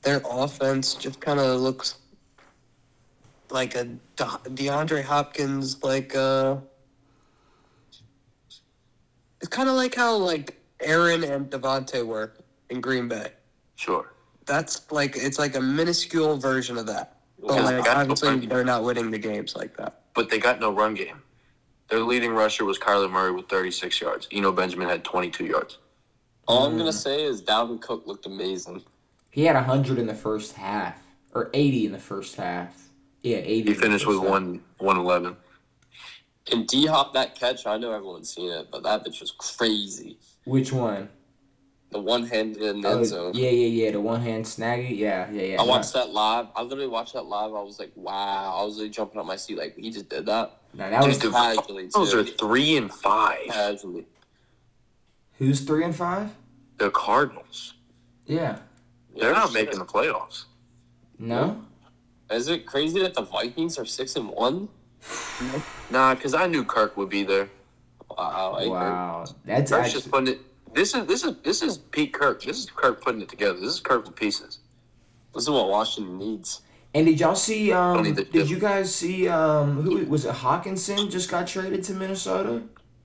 Their 0.04 0.22
offense 0.30 0.94
just 0.94 1.20
kind 1.22 1.40
of 1.40 1.60
looks 1.62 1.96
like 3.54 3.76
a 3.76 3.88
DeAndre 4.18 5.04
Hopkins, 5.04 5.82
like 5.84 6.16
uh, 6.16 6.58
it's 9.40 9.50
kind 9.50 9.70
of 9.70 9.76
like 9.76 9.96
how 9.96 10.16
like 10.18 10.60
Aaron 10.82 11.24
and 11.24 11.50
Davante 11.50 12.06
were 12.06 12.34
in 12.70 12.82
Green 12.82 13.08
Bay. 13.08 13.32
Sure. 13.76 14.12
That's 14.46 14.92
like 14.92 15.16
it's 15.16 15.40
like 15.40 15.56
a 15.56 15.62
minuscule 15.62 16.36
version 16.38 16.78
of 16.78 16.88
that. 16.88 17.18
But 17.40 17.64
like 17.64 17.86
got 17.86 17.96
no 17.96 18.02
obviously 18.02 18.30
run 18.30 18.50
they're 18.50 18.64
not 18.64 18.84
winning 18.84 19.12
the 19.12 19.20
games 19.20 19.56
like 19.56 19.78
that. 19.78 20.02
But 20.14 20.30
they 20.30 20.40
got 20.40 20.60
no 20.60 20.72
run 20.72 20.96
game. 20.96 21.22
Their 21.90 22.00
leading 22.00 22.32
rusher 22.32 22.66
was 22.66 22.80
Kyler 22.80 23.12
Murray 23.12 23.32
with 23.32 23.48
36 23.50 24.02
yards. 24.02 24.28
Eno 24.32 24.52
Benjamin 24.52 24.90
had 24.90 25.04
22 25.04 25.46
yards. 25.46 25.78
All 26.48 26.66
I'm 26.66 26.78
gonna 26.78 26.92
say 26.92 27.24
is 27.24 27.42
Dalvin 27.42 27.80
Cook 27.80 28.06
looked 28.06 28.26
amazing. 28.26 28.84
he 29.30 29.46
had 29.46 29.56
hundred 29.56 29.98
in 29.98 30.08
the 30.08 30.16
first 30.16 30.54
half, 30.54 31.02
or 31.34 31.50
eighty 31.54 31.86
in 31.86 31.92
the 31.92 32.00
first 32.00 32.36
half. 32.36 32.83
Yeah, 33.24 33.38
eighty. 33.38 33.70
He 33.70 33.74
finished 33.74 34.06
with 34.06 34.20
one 34.20 34.62
111. 34.80 35.36
And 36.52 36.68
D 36.68 36.86
Hop 36.88 37.14
that 37.14 37.36
catch, 37.36 37.66
I 37.66 37.78
know 37.78 37.92
everyone's 37.92 38.34
seen 38.36 38.52
it, 38.52 38.68
but 38.70 38.84
that 38.84 39.06
bitch 39.06 39.22
was 39.22 39.32
crazy. 39.32 40.20
Which 40.44 40.74
one? 40.74 41.08
The 41.92 42.00
one 42.02 42.26
handed 42.26 42.62
in 42.64 42.82
the 42.82 42.88
Oh, 42.90 42.98
end 42.98 43.06
zone. 43.06 43.32
yeah, 43.36 43.50
yeah, 43.50 43.86
yeah. 43.86 43.92
The 43.92 44.02
one 44.02 44.20
hand 44.20 44.44
snaggy. 44.44 44.98
Yeah, 44.98 45.30
yeah, 45.32 45.42
yeah. 45.44 45.62
I 45.62 45.64
watched 45.64 45.94
that 45.94 46.10
live. 46.10 46.48
I 46.56 46.64
literally 46.64 46.88
watched 46.88 47.14
that 47.14 47.22
live. 47.26 47.54
I 47.54 47.62
was 47.62 47.80
like, 47.80 47.92
wow. 47.96 48.58
I 48.60 48.64
was 48.66 48.78
like 48.80 48.92
jumping 48.92 49.20
up 49.20 49.26
my 49.26 49.36
seat, 49.38 49.58
like 49.58 49.78
he 49.78 49.90
just 49.92 50.10
did 50.10 50.26
that. 50.26 50.58
No, 50.74 50.90
that 50.90 51.06
was 51.06 51.18
Dude, 51.18 51.32
the 51.32 51.36
Casually, 51.38 51.88
Cardinals 51.90 52.14
are 52.16 52.24
three 52.26 52.76
and 52.78 52.92
five. 52.92 53.46
Casually. 53.48 54.06
who's 55.38 55.62
three 55.62 55.84
and 55.86 55.96
five? 55.96 56.30
The 56.80 56.90
Cardinals. 56.90 57.76
Yeah. 58.26 58.58
They're 59.16 59.32
Yeah, 59.32 59.38
not 59.38 59.54
making 59.54 59.78
the 59.80 59.86
playoffs. 59.86 60.46
No. 61.20 61.64
Is 62.32 62.48
it 62.48 62.66
crazy 62.66 63.00
that 63.02 63.14
the 63.14 63.22
Vikings 63.22 63.78
are 63.78 63.86
six 63.86 64.16
and 64.16 64.30
one? 64.30 64.70
Nah, 65.92 66.16
because 66.16 66.34
I 66.34 66.48
knew 66.48 66.64
Kirk 66.64 66.96
would 66.98 67.10
be 67.10 67.24
there. 67.24 67.50
Wow. 68.10 68.56
I- 68.60 68.68
Wow, 68.68 69.26
that's 69.46 69.72
Kirk's 69.72 69.86
actually. 69.88 70.00
just 70.02 70.12
putting 70.12 70.34
it. 70.36 70.40
This 70.74 70.96
is 70.96 71.06
this 71.06 71.24
is 71.24 71.36
this 71.44 71.62
is 71.62 71.78
Pete 71.78 72.14
Kirk. 72.14 72.42
This 72.44 72.58
is 72.60 72.70
Kirk 72.70 73.02
putting 73.04 73.22
it 73.22 73.30
together. 73.30 73.60
This 73.60 73.74
is 73.76 73.80
Kirk 73.80 74.06
with 74.06 74.16
pieces. 74.16 74.60
This 75.34 75.44
is 75.44 75.50
what 75.50 75.70
Washington 75.70 76.18
needs. 76.18 76.62
And 76.96 77.06
did 77.08 77.20
y'all 77.20 77.36
see? 77.36 77.72
Um, 77.72 77.96
Don't 78.04 78.16
the 78.16 78.24
did 78.24 78.32
dip. 78.32 78.50
you 78.50 78.60
guys 78.60 78.94
see? 78.94 79.28
Um, 79.28 79.82
who 79.82 80.06
was 80.06 80.26
it? 80.26 80.34
Hockenson 80.34 81.10
just 81.12 81.30
got 81.30 81.48
traded 81.48 81.84
to 81.86 81.94
Minnesota. 81.94 82.64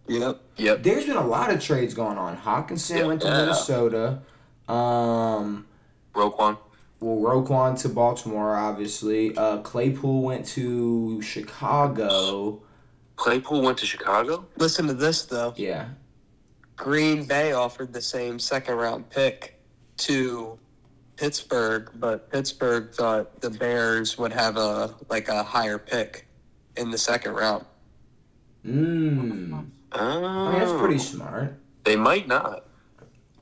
Yep. 0.09 0.41
Yep. 0.57 0.83
There's 0.83 1.05
been 1.07 1.17
a 1.17 1.27
lot 1.27 1.51
of 1.51 1.61
trades 1.63 1.93
going 1.95 2.17
on. 2.19 2.37
Hockenson 2.37 2.99
Yeah. 2.99 3.07
went 3.07 3.21
to 3.23 3.29
Yeah. 3.29 3.37
Minnesota. 3.41 4.23
Um, 4.69 5.67
Roquan. 6.15 6.59
Well, 7.01 7.17
Roquan 7.17 7.81
to 7.83 7.89
Baltimore, 7.89 8.57
obviously. 8.57 9.37
Uh, 9.37 9.59
Claypool 9.59 10.23
went 10.23 10.47
to 10.47 11.23
Chicago. 11.23 12.63
Claypool 13.17 13.63
went 13.63 13.79
to 13.79 13.87
Chicago. 13.87 14.47
Listen 14.57 14.87
to 14.87 14.95
this 14.95 15.25
though. 15.27 15.55
Yeah. 15.57 15.89
Green 16.77 17.25
Bay 17.25 17.53
offered 17.53 17.93
the 17.93 18.01
same 18.01 18.39
second 18.39 18.75
round 18.77 19.11
pick 19.11 19.61
to 19.99 20.59
Pittsburgh, 21.17 21.91
but 21.97 22.31
Pittsburgh 22.31 22.93
thought 22.93 23.41
the 23.41 23.51
Bears 23.51 24.17
would 24.19 24.33
have 24.33 24.57
a 24.57 24.95
like 25.09 25.29
a 25.29 25.43
higher 25.43 25.79
pick 25.79 26.27
in 26.77 26.91
the 26.91 26.99
second 26.99 27.35
round. 27.35 27.65
Mmm. 28.65 29.67
Oh, 29.93 30.25
I 30.25 30.51
mean, 30.53 30.61
that's 30.61 30.79
pretty 30.79 30.99
smart. 30.99 31.59
They 31.85 31.97
might 31.97 32.29
not. 32.29 32.67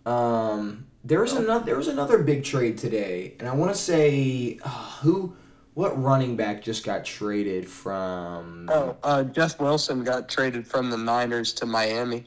Um, 0.06 0.86
there 1.06 1.20
was 1.20 1.32
another 1.32 1.64
there 1.64 1.76
was 1.76 1.88
another 1.88 2.18
big 2.22 2.42
trade 2.42 2.76
today, 2.76 3.34
and 3.38 3.48
I 3.48 3.54
want 3.54 3.72
to 3.72 3.80
say 3.80 4.58
uh, 4.64 4.68
who, 5.00 5.36
what 5.74 6.00
running 6.02 6.36
back 6.36 6.62
just 6.62 6.84
got 6.84 7.04
traded 7.04 7.68
from? 7.68 8.68
Oh, 8.72 8.96
uh, 9.04 9.22
Jeff 9.22 9.60
Wilson 9.60 10.02
got 10.02 10.28
traded 10.28 10.66
from 10.66 10.90
the 10.90 10.96
Niners 10.96 11.52
to 11.54 11.66
Miami. 11.66 12.24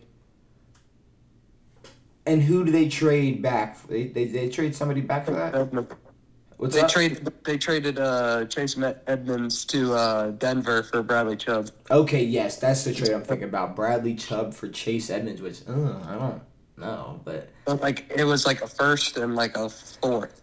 And 2.25 2.41
who 2.41 2.63
do 2.63 2.71
they 2.71 2.87
trade 2.87 3.41
back? 3.41 3.85
They 3.87 4.07
they, 4.07 4.25
they 4.25 4.49
trade 4.49 4.73
somebody 4.73 5.01
back 5.01 5.25
for 5.25 5.31
that. 5.31 5.97
What's 6.55 6.75
They 6.75 6.87
traded 6.87 7.33
they 7.43 7.57
traded 7.57 7.99
uh, 7.99 8.45
Chase 8.45 8.77
Edmonds 9.07 9.65
to 9.65 9.93
uh, 9.93 10.31
Denver 10.31 10.83
for 10.83 11.03
Bradley 11.03 11.35
Chubb. 11.35 11.69
Okay, 11.91 12.23
yes, 12.23 12.59
that's 12.59 12.83
the 12.83 12.93
trade 12.93 13.11
I'm 13.11 13.23
thinking 13.23 13.49
about. 13.49 13.75
Bradley 13.75 14.15
Chubb 14.15 14.53
for 14.53 14.69
Chase 14.69 15.09
Edmonds, 15.09 15.41
which 15.41 15.61
uh, 15.67 15.99
I 16.05 16.15
don't 16.15 16.41
know, 16.79 17.19
but 17.23 17.49
But 17.65 17.81
like 17.81 18.11
it 18.15 18.23
was 18.23 18.45
like 18.45 18.61
a 18.61 18.67
first 18.67 19.17
and 19.17 19.35
like 19.35 19.55
a 19.57 19.69
fourth 19.69 20.41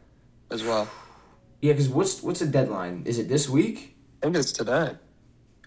as 0.51 0.63
well. 0.63 0.89
yeah, 1.61 1.73
because 1.73 1.89
what's 1.89 2.23
what's 2.23 2.41
the 2.41 2.47
deadline? 2.47 3.03
Is 3.07 3.19
it 3.19 3.29
this 3.29 3.49
week? 3.49 3.97
I 4.23 4.27
think 4.27 4.37
it's 4.37 4.53
today. 4.53 4.93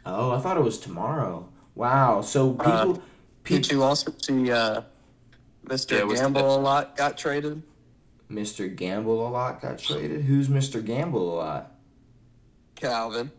Oh, 0.05 0.31
I 0.31 0.39
thought 0.39 0.57
it 0.57 0.63
was 0.63 0.79
tomorrow. 0.79 1.47
Wow. 1.75 2.21
So 2.21 2.53
people, 2.53 2.95
Uh, 2.95 2.99
Did 3.43 3.71
you 3.71 3.83
also 3.83 4.13
see 4.21 4.51
uh, 4.51 4.81
Mr. 5.65 5.91
Yeah, 6.09 6.15
Gamble 6.15 6.55
a 6.55 6.59
lot 6.59 6.95
got 6.95 7.17
traded? 7.17 7.61
Mr. 8.31 8.73
Gamble 8.73 9.27
a 9.27 9.29
lot 9.29 9.61
got 9.61 9.77
traded. 9.79 10.21
Who's 10.23 10.47
Mr. 10.49 10.83
Gamble 10.85 11.33
a 11.33 11.35
lot? 11.35 11.71
Calvin. 12.75 13.31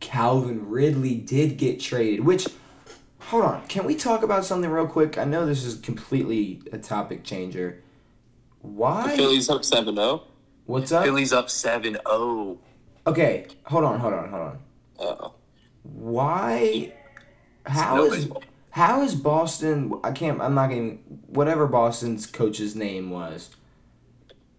Calvin 0.00 0.68
Ridley 0.68 1.14
did 1.14 1.56
get 1.56 1.80
traded, 1.80 2.20
which 2.24 2.46
hold 3.28 3.44
on, 3.44 3.66
can 3.66 3.84
we 3.84 3.94
talk 3.94 4.22
about 4.22 4.44
something 4.44 4.70
real 4.70 4.86
quick? 4.86 5.18
I 5.18 5.24
know 5.24 5.46
this 5.46 5.64
is 5.64 5.80
completely 5.80 6.62
a 6.72 6.78
topic 6.78 7.24
changer. 7.24 7.82
The 8.62 8.68
Why? 8.68 9.16
Phillies 9.16 9.48
up 9.48 9.58
oh. 9.58 9.60
7-0. 9.60 10.22
What's 10.66 10.92
up? 10.92 11.04
Phillies 11.04 11.32
up 11.32 11.46
oh. 11.46 11.48
7-0. 11.48 12.58
Okay, 13.06 13.46
hold 13.64 13.84
on, 13.84 14.00
hold 14.00 14.14
on, 14.14 14.30
hold 14.30 14.42
on. 14.42 14.58
Uh-oh. 14.98 15.34
Why? 15.82 16.92
How 17.66 17.96
No 17.96 18.04
is 18.06 18.24
baseball. 18.24 18.42
how 18.70 19.02
is 19.02 19.14
Boston? 19.14 20.00
I 20.02 20.12
can't. 20.12 20.40
I'm 20.40 20.54
not 20.54 20.68
getting 20.68 20.98
whatever 21.26 21.66
Boston's 21.66 22.26
coach's 22.26 22.74
name 22.74 23.10
was. 23.10 23.50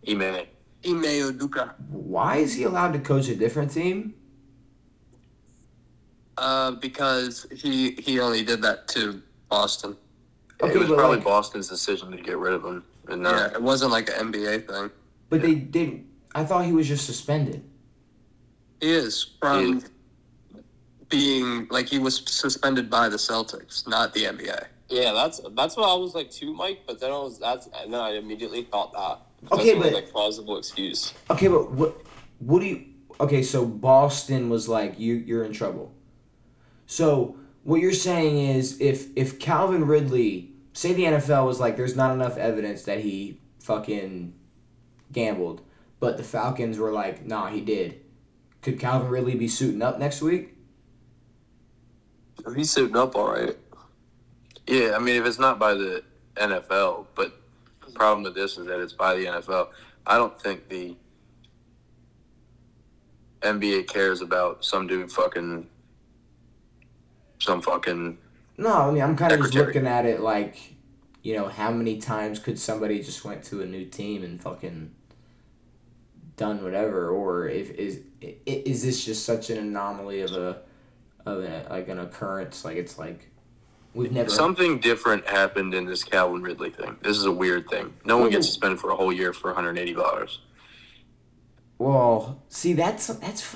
Ime. 0.07 0.21
Ime 0.21 1.03
Udoka. 1.03 1.73
Why 1.89 2.37
is 2.37 2.53
he 2.53 2.63
allowed 2.63 2.93
to 2.93 2.99
coach 2.99 3.27
a 3.27 3.35
different 3.35 3.71
team? 3.71 4.13
Uh, 6.37 6.71
because 6.71 7.47
he 7.55 7.91
he 7.91 8.19
only 8.19 8.43
did 8.43 8.61
that 8.61 8.87
to 8.89 9.21
Boston. 9.49 9.95
Okay, 10.61 10.73
it 10.73 10.77
was 10.77 10.87
probably 10.89 11.17
like- 11.17 11.25
Boston's 11.25 11.67
decision 11.69 12.11
to 12.11 12.17
get 12.17 12.37
rid 12.37 12.53
of 12.53 12.63
him. 12.65 12.83
And 13.07 13.23
Yeah, 13.23 13.29
uh, 13.29 13.49
it 13.53 13.61
wasn't 13.61 13.91
like 13.91 14.09
an 14.09 14.31
NBA 14.33 14.67
thing. 14.67 14.89
But 15.29 15.41
they 15.41 15.55
didn't. 15.55 16.07
I 16.33 16.43
thought 16.43 16.65
he 16.65 16.71
was 16.73 16.87
just 16.87 17.05
suspended. 17.05 17.63
He 18.81 18.89
is 18.91 19.25
from 19.39 19.79
He 19.79 19.85
being 21.09 21.67
like 21.69 21.87
he 21.87 21.99
was 21.99 22.21
suspended 22.25 22.89
by 22.89 23.07
the 23.09 23.17
Celtics, 23.17 23.87
not 23.87 24.13
the 24.13 24.23
NBA. 24.25 24.65
Yeah, 24.89 25.13
that's 25.13 25.39
that's 25.55 25.77
what 25.77 25.87
I 25.89 25.93
was 25.95 26.15
like 26.15 26.29
too, 26.31 26.53
Mike. 26.53 26.81
But 26.85 26.99
then 26.99 27.11
I 27.11 27.17
was 27.17 27.39
that's 27.39 27.67
and 27.75 27.93
then 27.93 28.01
I 28.01 28.11
immediately 28.17 28.63
thought 28.63 28.91
that. 28.93 29.19
That's 29.43 29.53
Okay, 29.53 29.69
the 29.71 29.75
only, 29.77 29.89
but- 29.91 29.95
like 29.95 30.11
plausible 30.11 30.57
excuse. 30.57 31.13
Okay, 31.29 31.47
but 31.47 31.71
what? 31.71 31.95
What 32.39 32.59
do 32.59 32.65
you? 32.65 32.85
Okay, 33.21 33.43
so 33.43 33.65
Boston 33.65 34.49
was 34.49 34.67
like, 34.67 34.99
you 34.99 35.13
you're 35.15 35.45
in 35.45 35.53
trouble. 35.53 35.93
So 36.85 37.37
what 37.63 37.81
you're 37.81 37.93
saying 37.93 38.37
is, 38.55 38.79
if 38.79 39.07
if 39.15 39.39
Calvin 39.39 39.85
Ridley, 39.87 40.51
say 40.73 40.93
the 40.93 41.03
NFL 41.05 41.45
was 41.45 41.59
like, 41.59 41.77
there's 41.77 41.95
not 41.95 42.11
enough 42.11 42.37
evidence 42.37 42.83
that 42.83 42.99
he 42.99 43.39
fucking 43.59 44.33
gambled, 45.11 45.61
but 45.99 46.17
the 46.17 46.23
Falcons 46.23 46.77
were 46.77 46.91
like, 46.91 47.25
nah, 47.25 47.47
he 47.47 47.61
did. 47.61 48.01
Could 48.61 48.79
Calvin 48.79 49.09
Ridley 49.09 49.35
be 49.35 49.47
suiting 49.47 49.81
up 49.81 49.99
next 49.99 50.21
week? 50.21 50.55
He's 52.55 52.71
suiting 52.71 52.97
up 52.97 53.15
all 53.15 53.31
right. 53.31 53.55
yeah, 54.67 54.93
I 54.95 54.99
mean, 54.99 55.15
if 55.15 55.25
it's 55.25 55.39
not 55.39 55.57
by 55.57 55.73
the 55.73 56.03
NFL, 56.35 57.07
but 57.15 57.39
the 57.85 57.91
problem 57.93 58.23
with 58.23 58.35
this 58.35 58.57
is 58.57 58.67
that 58.67 58.79
it's 58.79 58.93
by 58.93 59.15
the 59.15 59.25
NFL. 59.25 59.69
I 60.05 60.17
don't 60.17 60.39
think 60.39 60.69
the 60.69 60.95
NBA 63.41 63.87
cares 63.87 64.21
about 64.21 64.63
some 64.63 64.85
dude 64.85 65.11
fucking 65.11 65.67
some 67.45 67.61
fucking 67.61 68.17
No, 68.57 68.73
I 68.73 68.91
mean 68.91 69.01
I'm 69.01 69.15
kind 69.15 69.31
of 69.31 69.39
just 69.41 69.53
looking 69.53 69.87
at 69.87 70.05
it 70.05 70.21
like, 70.21 70.57
you 71.23 71.35
know, 71.35 71.47
how 71.47 71.71
many 71.71 71.97
times 71.97 72.39
could 72.39 72.59
somebody 72.59 73.01
just 73.01 73.23
went 73.23 73.43
to 73.45 73.61
a 73.61 73.65
new 73.65 73.85
team 73.85 74.23
and 74.23 74.41
fucking 74.41 74.91
done 76.37 76.63
whatever, 76.63 77.09
or 77.09 77.47
if 77.47 77.71
is 77.71 78.01
is 78.45 78.83
this 78.83 79.05
just 79.05 79.25
such 79.25 79.49
an 79.49 79.57
anomaly 79.57 80.21
of 80.21 80.31
a 80.31 80.61
of 81.25 81.43
a, 81.43 81.67
like 81.69 81.87
an 81.87 81.99
occurrence? 81.99 82.65
Like 82.65 82.77
it's 82.77 82.97
like 82.97 83.29
we've 83.93 84.11
never. 84.11 84.29
something 84.29 84.79
different 84.79 85.25
happened 85.27 85.73
in 85.73 85.85
this 85.85 86.03
Calvin 86.03 86.41
Ridley 86.41 86.69
thing. 86.71 86.97
This 87.01 87.17
is 87.17 87.25
a 87.25 87.31
weird 87.31 87.69
thing. 87.69 87.93
No 88.05 88.17
one 88.17 88.29
gets 88.29 88.47
suspended 88.47 88.79
for 88.79 88.89
a 88.91 88.95
whole 88.95 89.13
year 89.13 89.33
for 89.33 89.49
180 89.49 89.93
dollars. 89.93 90.39
Well, 91.77 92.41
see 92.49 92.73
that's 92.73 93.07
that's 93.07 93.55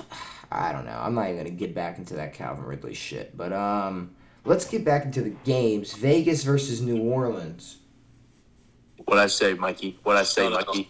I 0.52 0.72
don't 0.72 0.86
know. 0.86 1.00
I'm 1.00 1.14
not 1.14 1.26
even 1.26 1.38
gonna 1.38 1.50
get 1.52 1.76
back 1.76 1.98
into 1.98 2.16
that 2.16 2.34
Calvin 2.34 2.66
Ridley 2.66 2.94
shit, 2.94 3.38
but 3.38 3.54
um, 3.54 4.16
let's 4.46 4.66
get 4.66 4.84
back 4.84 5.06
into 5.06 5.22
the 5.22 5.30
games. 5.46 5.94
Vegas 5.94 6.44
versus 6.44 6.82
New 6.82 7.02
Orleans. 7.02 7.78
What 9.06 9.20
I 9.20 9.28
say, 9.28 9.54
Mikey? 9.54 10.00
What 10.04 10.18
I 10.18 10.24
say, 10.24 10.50
Mikey? 10.50 10.90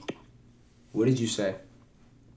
What 0.93 1.06
did 1.06 1.19
you 1.19 1.28
say? 1.28 1.56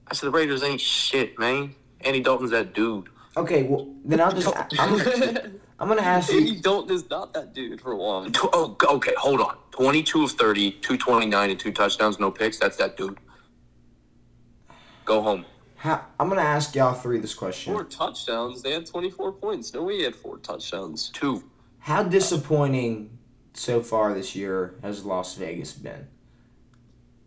I 0.08 0.14
said 0.14 0.26
the 0.26 0.30
Raiders 0.30 0.62
ain't 0.62 0.80
shit, 0.80 1.38
man. 1.38 1.74
Andy 2.00 2.20
Dalton's 2.20 2.50
that 2.50 2.74
dude. 2.74 3.08
Okay, 3.37 3.62
well 3.62 3.88
then 4.04 4.20
I'll 4.20 4.32
just 4.32 4.52
I'm, 4.78 5.52
I'm 5.78 5.88
gonna 5.88 6.02
ask 6.02 6.30
you. 6.32 6.40
He 6.44 6.61
don't 6.61 6.90
is 6.90 7.08
not 7.08 7.32
that 7.35 7.54
dude 7.54 7.80
for 7.80 7.94
one. 7.96 8.32
Tw- 8.32 8.50
Oh, 8.52 8.76
okay, 8.96 9.14
hold 9.16 9.40
on. 9.40 9.56
22 9.70 10.24
of 10.24 10.32
30, 10.32 10.72
229 10.72 11.50
and 11.50 11.58
two 11.58 11.72
touchdowns, 11.72 12.18
no 12.18 12.30
picks. 12.30 12.58
That's 12.58 12.76
that 12.76 12.96
dude. 12.96 13.16
Go 15.06 15.22
home. 15.22 15.46
How, 15.83 16.07
I'm 16.21 16.29
gonna 16.29 16.42
ask 16.42 16.77
y'all 16.77 16.95
three 16.95 17.18
this 17.18 17.35
question. 17.35 17.73
Four 17.73 17.83
touchdowns. 17.83 18.62
They 18.62 18.71
had 18.71 18.87
twenty 18.87 19.11
four 19.11 19.33
points. 19.33 19.75
No 19.75 19.83
way 19.83 19.97
he 19.97 20.05
had 20.05 20.14
four 20.14 20.38
touchdowns. 20.38 21.11
Two. 21.12 21.42
How 21.81 22.05
disappointing 22.05 23.18
so 23.55 23.83
far 23.83 24.14
this 24.14 24.37
year 24.37 24.77
has 24.83 25.05
Las 25.05 25.35
Vegas 25.35 25.73
been? 25.73 26.07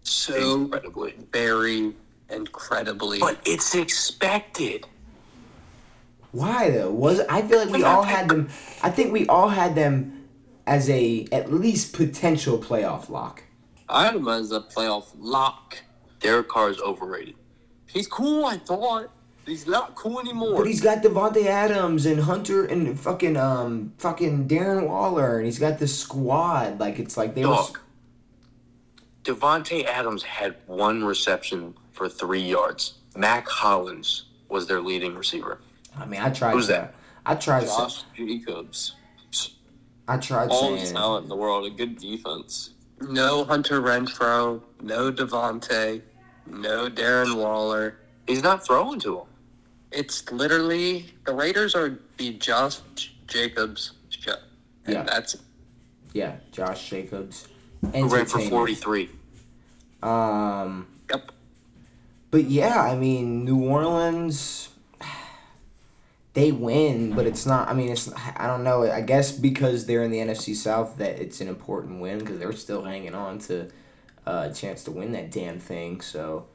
So 0.03 0.61
Incredibly. 0.61 1.15
very 1.33 1.95
incredibly. 2.29 3.19
But 3.19 3.41
it's 3.45 3.75
expected. 3.75 4.87
Why 6.31 6.69
though? 6.69 6.91
Was 6.91 7.19
I 7.27 7.41
feel 7.41 7.59
like 7.59 7.71
we 7.71 7.83
all 7.83 8.03
had 8.03 8.29
them. 8.29 8.47
I 8.81 8.89
think 8.89 9.11
we 9.11 9.27
all 9.27 9.49
had 9.49 9.75
them 9.75 10.29
as 10.65 10.89
a 10.89 11.27
at 11.33 11.51
least 11.51 11.91
potential 11.91 12.57
playoff 12.57 13.09
lock. 13.09 13.43
I 13.89 14.05
had 14.05 14.15
him 14.15 14.29
as 14.29 14.53
a 14.53 14.61
playoff 14.61 15.07
lock. 15.19 15.79
Derek 16.21 16.47
Carr 16.47 16.69
is 16.69 16.79
overrated. 16.79 17.35
He's 17.87 18.07
cool. 18.07 18.45
I 18.45 18.57
thought 18.57 19.09
he's 19.45 19.67
not 19.67 19.95
cool 19.95 20.19
anymore. 20.19 20.55
But 20.57 20.67
he's 20.67 20.81
got 20.81 21.01
Davante 21.03 21.45
Adams 21.45 22.05
and 22.05 22.19
Hunter 22.21 22.65
and 22.65 22.99
fucking 22.99 23.37
um 23.37 23.93
fucking 23.97 24.47
Darren 24.47 24.87
Waller 24.87 25.37
and 25.37 25.45
he's 25.45 25.59
got 25.59 25.79
this 25.79 25.97
squad 25.97 26.79
like 26.79 26.99
it's 26.99 27.15
like 27.17 27.35
they 27.35 27.41
were. 27.45 27.53
Dog. 27.53 27.79
Davante 29.23 29.85
Adams 29.85 30.23
had 30.23 30.55
one 30.67 31.03
reception 31.03 31.73
for 31.93 32.07
three 32.09 32.41
yards. 32.41 32.95
Mack 33.15 33.47
Hollins 33.47 34.25
was 34.49 34.67
their 34.67 34.81
leading 34.81 35.15
receiver. 35.15 35.59
I 35.97 36.05
mean, 36.05 36.21
I 36.21 36.29
tried. 36.29 36.51
Who's 36.51 36.67
that? 36.67 36.93
I 37.25 37.35
tried. 37.35 37.65
Josh 37.65 38.03
Jacobs. 38.15 38.95
I 40.07 40.17
tried 40.17 40.49
All 40.49 40.71
the 40.71 40.77
saying. 40.79 40.93
talent 40.93 41.23
in 41.23 41.29
the 41.29 41.35
world. 41.35 41.65
A 41.65 41.71
good 41.71 41.97
defense. 41.97 42.71
no 43.01 43.43
Hunter 43.45 43.81
Renfrow, 43.81 44.61
no 44.81 45.11
Davante, 45.11 46.01
no 46.47 46.89
Darren 46.89 47.35
Waller. 47.35 47.97
He's 48.27 48.43
not 48.43 48.65
throwing 48.65 48.99
to 49.01 49.19
him. 49.19 49.25
It's 49.91 50.29
literally 50.31 51.05
the 51.25 51.33
Raiders 51.33 51.75
are 51.75 51.99
the 52.17 52.33
Josh 52.33 52.79
Jacobs 53.27 53.93
show. 54.09 54.35
And 54.85 54.95
Yeah. 54.95 55.03
that's 55.03 55.37
Yeah, 56.13 56.37
Josh 56.51 56.89
Jacobs. 56.89 57.47
Who 57.93 58.07
ran 58.07 58.25
for 58.25 58.39
43. 58.39 59.09
Um. 60.01 60.87
Yep. 61.09 61.31
But 62.31 62.45
yeah, 62.45 62.81
I 62.81 62.95
mean, 62.95 63.45
New 63.45 63.63
Orleans, 63.63 64.69
they 66.33 66.51
win, 66.51 67.13
but 67.13 67.25
it's 67.27 67.45
not. 67.45 67.69
I 67.69 67.73
mean, 67.73 67.89
it's. 67.89 68.11
I 68.35 68.47
don't 68.47 68.63
know. 68.63 68.89
I 68.91 69.01
guess 69.01 69.31
because 69.31 69.85
they're 69.85 70.03
in 70.03 70.11
the 70.11 70.19
NFC 70.19 70.55
South, 70.55 70.97
that 70.97 71.19
it's 71.19 71.41
an 71.41 71.47
important 71.47 72.01
win 72.01 72.19
because 72.19 72.39
they're 72.39 72.51
still 72.53 72.83
hanging 72.83 73.15
on 73.15 73.39
to 73.39 73.69
uh, 74.25 74.49
a 74.49 74.53
chance 74.53 74.83
to 74.85 74.91
win 74.91 75.11
that 75.13 75.31
damn 75.31 75.59
thing. 75.59 76.01
So, 76.01 76.47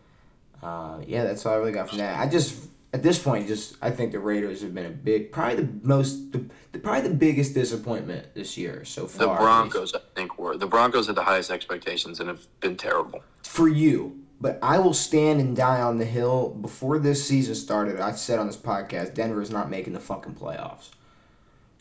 uh, 0.63 0.99
yeah, 1.07 1.25
that's 1.25 1.45
all 1.47 1.55
I 1.55 1.57
really 1.57 1.73
got 1.73 1.89
from 1.89 1.99
that. 1.99 2.19
I 2.19 2.29
just 2.29 2.69
at 2.93 3.03
this 3.03 3.19
point, 3.19 3.47
just 3.47 3.77
I 3.81 3.91
think 3.91 4.13
the 4.13 4.19
Raiders 4.19 4.63
have 4.63 4.75
been 4.75 4.87
a 4.87 4.91
big, 4.91 5.31
probably 5.31 5.65
the 5.65 5.69
most, 5.83 6.33
the, 6.33 6.45
the 6.73 6.79
probably 6.81 7.09
the 7.09 7.15
biggest 7.15 7.55
disappointment 7.55 8.35
this 8.35 8.57
year 8.57 8.85
so 8.85 9.07
far. 9.07 9.37
The. 9.37 9.43
Broncos, 9.43 9.95
I 9.95 10.01
think, 10.15 10.39
were. 10.39 10.57
The 10.57 10.67
Broncos 10.67 11.07
had 11.07 11.17
the 11.17 11.23
highest 11.23 11.51
expectations 11.51 12.19
and 12.21 12.29
have 12.29 12.47
been 12.61 12.77
terrible. 12.77 13.23
for 13.43 13.69
you. 13.69 14.17
But 14.43 14.59
I 14.63 14.79
will 14.79 14.95
stand 14.95 15.39
and 15.39 15.55
die 15.55 15.83
on 15.83 15.99
the 15.99 16.07
hill. 16.07 16.49
Before 16.49 16.99
this 16.99 17.23
season 17.27 17.55
started, 17.55 18.01
I 18.01 18.13
said 18.13 18.39
on 18.39 18.47
this 18.47 18.57
podcast, 18.57 19.13
Denver 19.13 19.43
is 19.43 19.51
not 19.51 19.69
making 19.69 19.93
the 19.93 20.01
fucking 20.01 20.35
playoffs. 20.35 20.89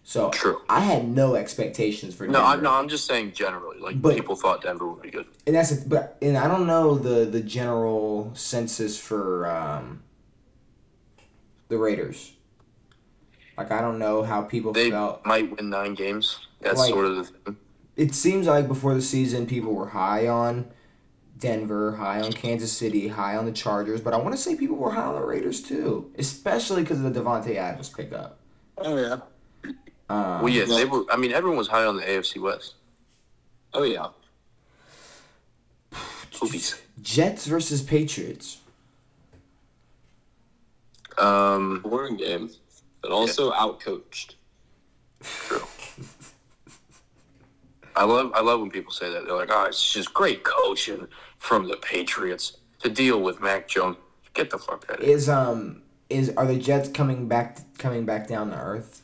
So 0.10 0.32
True. 0.32 0.60
I 0.68 0.80
had 0.80 1.08
no 1.08 1.36
expectations 1.36 2.16
for 2.16 2.26
Denver. 2.26 2.40
No, 2.40 2.44
I'm, 2.44 2.64
no, 2.64 2.72
I'm 2.74 2.90
just 2.90 3.06
saying 3.06 3.34
generally. 3.34 3.78
Like, 3.78 4.02
But- 4.02 4.16
people 4.16 4.36
thought 4.36 4.64
Denver 4.64 4.88
would 4.88 5.04
be 5.04 5.12
good. 5.12 5.28
And 5.46 5.56
that's 5.56 5.72
a, 5.72 5.88
but 5.88 6.18
and 6.20 6.36
I 6.36 6.48
don't 6.48 6.66
know 6.66 6.96
the 6.98 7.26
the 7.26 7.42
general 7.42 8.32
census 8.34 9.00
for 9.00 9.48
um, 9.48 10.02
the 11.68 11.78
Raiders. 11.78 12.34
Like 13.56 13.70
I 13.72 13.82
don't 13.82 14.00
know 14.00 14.24
how 14.24 14.42
people 14.42 14.74
They 14.74 14.90
felt. 14.90 15.24
might 15.28 15.56
win 15.56 15.70
nine 15.70 15.94
games. 15.94 16.40
That's 16.60 16.80
Like- 16.80 16.90
sort 16.90 17.06
of 17.06 17.16
the 17.18 17.24
thing. 17.26 17.58
It 17.96 18.16
seems 18.16 18.48
like 18.48 18.68
before 18.68 18.96
the 18.96 19.04
season, 19.04 19.46
people 19.46 19.76
were 19.76 19.90
high 19.90 20.28
on 20.28 20.72
Denver, 21.38 21.98
high 21.98 22.20
on 22.22 22.32
Kansas 22.34 22.72
City, 22.72 23.10
high 23.10 23.36
on 23.38 23.46
the 23.46 23.52
Chargers, 23.52 24.02
but 24.02 24.16
I 24.16 24.18
want 24.18 24.32
to 24.36 24.42
say 24.42 24.56
people 24.56 24.78
were 24.78 24.90
high 24.90 25.04
on 25.04 25.14
the 25.14 25.22
Raiders 25.22 25.62
too, 25.62 26.12
especially 26.18 26.82
because 26.82 27.00
of 27.04 27.14
the 27.14 27.22
Davante 27.22 27.58
Adams 27.58 27.90
pickup. 27.90 28.40
oh 28.80 28.98
yeah. 28.98 29.18
Um, 30.10 30.42
Well, 30.42 30.50
yeah, 30.50 30.66
they 30.66 30.86
were. 30.86 31.04
I 31.12 31.18
mean, 31.18 31.32
everyone 31.32 31.58
was 31.58 31.68
high 31.68 31.86
on 31.86 31.96
the 31.98 32.04
AFC 32.04 32.42
West. 32.42 32.76
Oh 33.74 33.84
yeah. 33.84 34.08
Poopies. 36.32 36.80
Jets 37.02 37.46
versus 37.46 37.82
Patriots. 37.82 38.58
Um, 41.18 41.82
Boring 41.82 42.18
game, 42.18 42.50
but 43.02 43.12
also 43.12 43.52
outcoached. 43.52 44.36
true. 45.22 45.62
I 47.96 48.06
love. 48.06 48.32
I 48.34 48.42
love 48.42 48.62
when 48.62 48.72
people 48.72 48.94
say 48.94 49.12
that. 49.12 49.26
They're 49.26 49.36
like, 49.36 49.50
"Oh, 49.52 49.66
it's 49.66 49.92
just 49.92 50.14
great 50.14 50.44
coaching 50.44 51.08
from 51.38 51.68
the 51.68 51.76
Patriots 51.78 52.58
to 52.80 52.90
deal 52.90 53.22
with 53.22 53.42
Mac 53.42 53.68
Jones." 53.68 53.98
Get 54.34 54.50
the 54.50 54.58
fuck 54.58 54.86
out 54.90 55.00
of 55.00 55.06
here. 55.06 55.16
Is 55.16 55.28
um 55.28 55.82
is 56.10 56.30
are 56.38 56.46
the 56.46 56.58
Jets 56.58 56.88
coming 56.90 57.28
back 57.28 57.58
coming 57.78 58.06
back 58.06 58.28
down 58.28 58.52
to 58.52 58.58
earth 58.58 58.99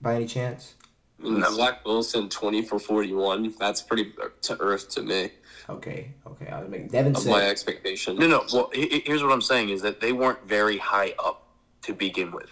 by 0.00 0.14
any 0.16 0.26
chance? 0.26 0.74
I 1.20 1.24
mean, 1.24 1.40
No. 1.40 1.50
Zach 1.52 1.84
Wilson, 1.84 2.28
twenty 2.28 2.62
for 2.62 2.78
forty-one. 2.78 3.54
That's 3.58 3.82
pretty 3.82 4.12
uh, 4.22 4.28
to 4.42 4.60
earth 4.60 4.88
to 4.90 5.02
me. 5.02 5.30
Okay, 5.68 6.10
okay. 6.26 6.48
I 6.48 6.60
was 6.60 6.70
making 6.70 6.88
Devan 6.90 7.08
Of 7.16 7.26
my 7.26 7.40
said 7.40 7.50
expectation. 7.50 8.16
No, 8.16 8.26
no. 8.26 8.44
Well, 8.52 8.70
he- 8.72 8.88
he- 8.88 9.02
here's 9.06 9.22
what 9.22 9.30
I'm 9.32 9.42
saying: 9.42 9.68
is 9.68 9.82
that 9.82 10.00
they 10.00 10.12
weren't 10.12 10.42
very 10.48 10.78
high 10.78 11.14
up 11.22 11.46
to 11.82 11.92
begin 11.92 12.32
with. 12.32 12.50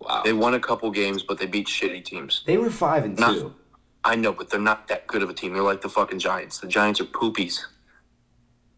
Wow. 0.00 0.22
They 0.24 0.32
won 0.32 0.54
a 0.54 0.60
couple 0.60 0.90
games, 0.90 1.22
but 1.22 1.38
they 1.38 1.46
beat 1.46 1.66
shitty 1.66 2.04
teams. 2.04 2.42
they 2.46 2.56
were 2.58 2.70
five 2.70 3.04
and 3.04 3.18
Not- 3.18 3.34
two. 3.34 3.54
I 4.04 4.14
know, 4.14 4.32
but 4.32 4.48
they're 4.50 4.60
not 4.60 4.86
that 4.88 5.06
good 5.08 5.22
of 5.22 5.30
a 5.30 5.34
team. 5.34 5.52
They're 5.52 5.62
like 5.64 5.80
the 5.80 5.88
fucking 5.88 6.20
Giants. 6.20 6.58
The 6.58 6.68
Giants 6.68 7.00
are 7.00 7.04
poopies. 7.06 7.60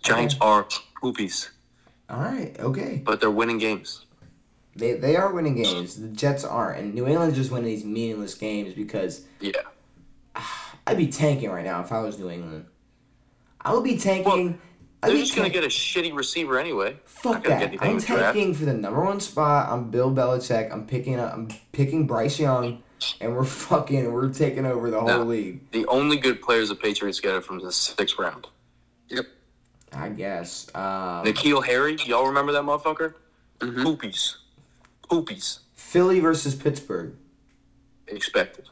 Giants 0.03 0.37
are 0.41 0.67
poopies, 1.03 1.51
All 2.09 2.21
right, 2.21 2.57
okay. 2.61 3.03
but 3.05 3.21
they're 3.21 3.31
winning 3.31 3.59
games. 3.59 4.07
They 4.79 4.93
they 4.95 5.17
are 5.17 5.33
winning 5.33 5.57
games. 5.57 5.97
The 6.01 6.09
Jets 6.09 6.45
aren't, 6.45 6.79
and 6.81 6.95
New 6.95 7.07
England's 7.07 7.37
just 7.37 7.51
winning 7.51 7.67
these 7.67 7.85
meaningless 7.85 8.35
games 8.35 8.75
because 8.75 9.23
Yeah. 9.41 9.53
I'd 10.87 10.97
be 10.97 11.09
tanking 11.09 11.51
right 11.51 11.65
now 11.65 11.83
if 11.83 11.93
I 11.93 12.01
was 12.01 12.19
New 12.19 12.31
England. 12.31 12.65
I 13.61 13.75
would 13.75 13.85
be 13.85 13.99
tanking. 13.99 14.61
I'd 15.03 15.09
They're 15.09 15.17
be 15.17 15.23
just 15.23 15.37
gonna 15.37 15.51
get 15.51 15.65
a 15.65 15.69
shitty 15.69 16.15
receiver 16.15 16.59
anyway. 16.59 16.97
Fuck 17.05 17.35
not 17.49 17.61
get 17.61 17.73
that. 17.73 17.83
I'm 17.83 17.97
in 17.97 17.99
draft. 17.99 18.35
tanking 18.37 18.55
for 18.55 18.65
the 18.65 18.75
number 18.75 19.05
one 19.05 19.21
spot. 19.21 19.69
I'm 19.71 19.91
Bill 19.91 20.11
Belichick. 20.13 20.73
I'm 20.73 20.87
picking 20.87 21.19
up. 21.19 21.33
I'm 21.35 21.49
picking 21.73 22.07
Bryce 22.07 22.39
Young, 22.39 22.83
and 23.21 23.37
we're 23.37 23.45
fucking. 23.69 24.13
We're 24.13 24.33
taking 24.33 24.65
over 24.65 24.91
the 24.91 24.99
whole 25.01 25.09
No. 25.09 25.25
league. 25.25 25.61
The 25.73 25.87
only 25.87 26.17
good 26.17 26.41
players 26.41 26.69
the 26.69 26.75
Patriots 26.77 27.21
get 27.21 27.35
are 27.35 27.41
from 27.41 27.59
the 27.61 27.71
sixth 27.73 28.19
round. 28.19 28.47
Yep. 29.09 29.27
I 29.93 30.09
guess. 30.11 30.69
Um, 30.75 31.25
N'Keal 31.25 31.65
Harry, 31.65 31.97
y'all 32.07 32.27
remember 32.27 32.53
that 32.53 32.63
motherfucker? 32.63 33.15
Mhm. 33.61 33.83
Poopies. 33.85 34.37
Poopies. 35.09 35.61
Philly 35.75 36.21
versus 36.21 36.55
Pittsburgh. 36.55 37.15
Expected. 38.07 38.69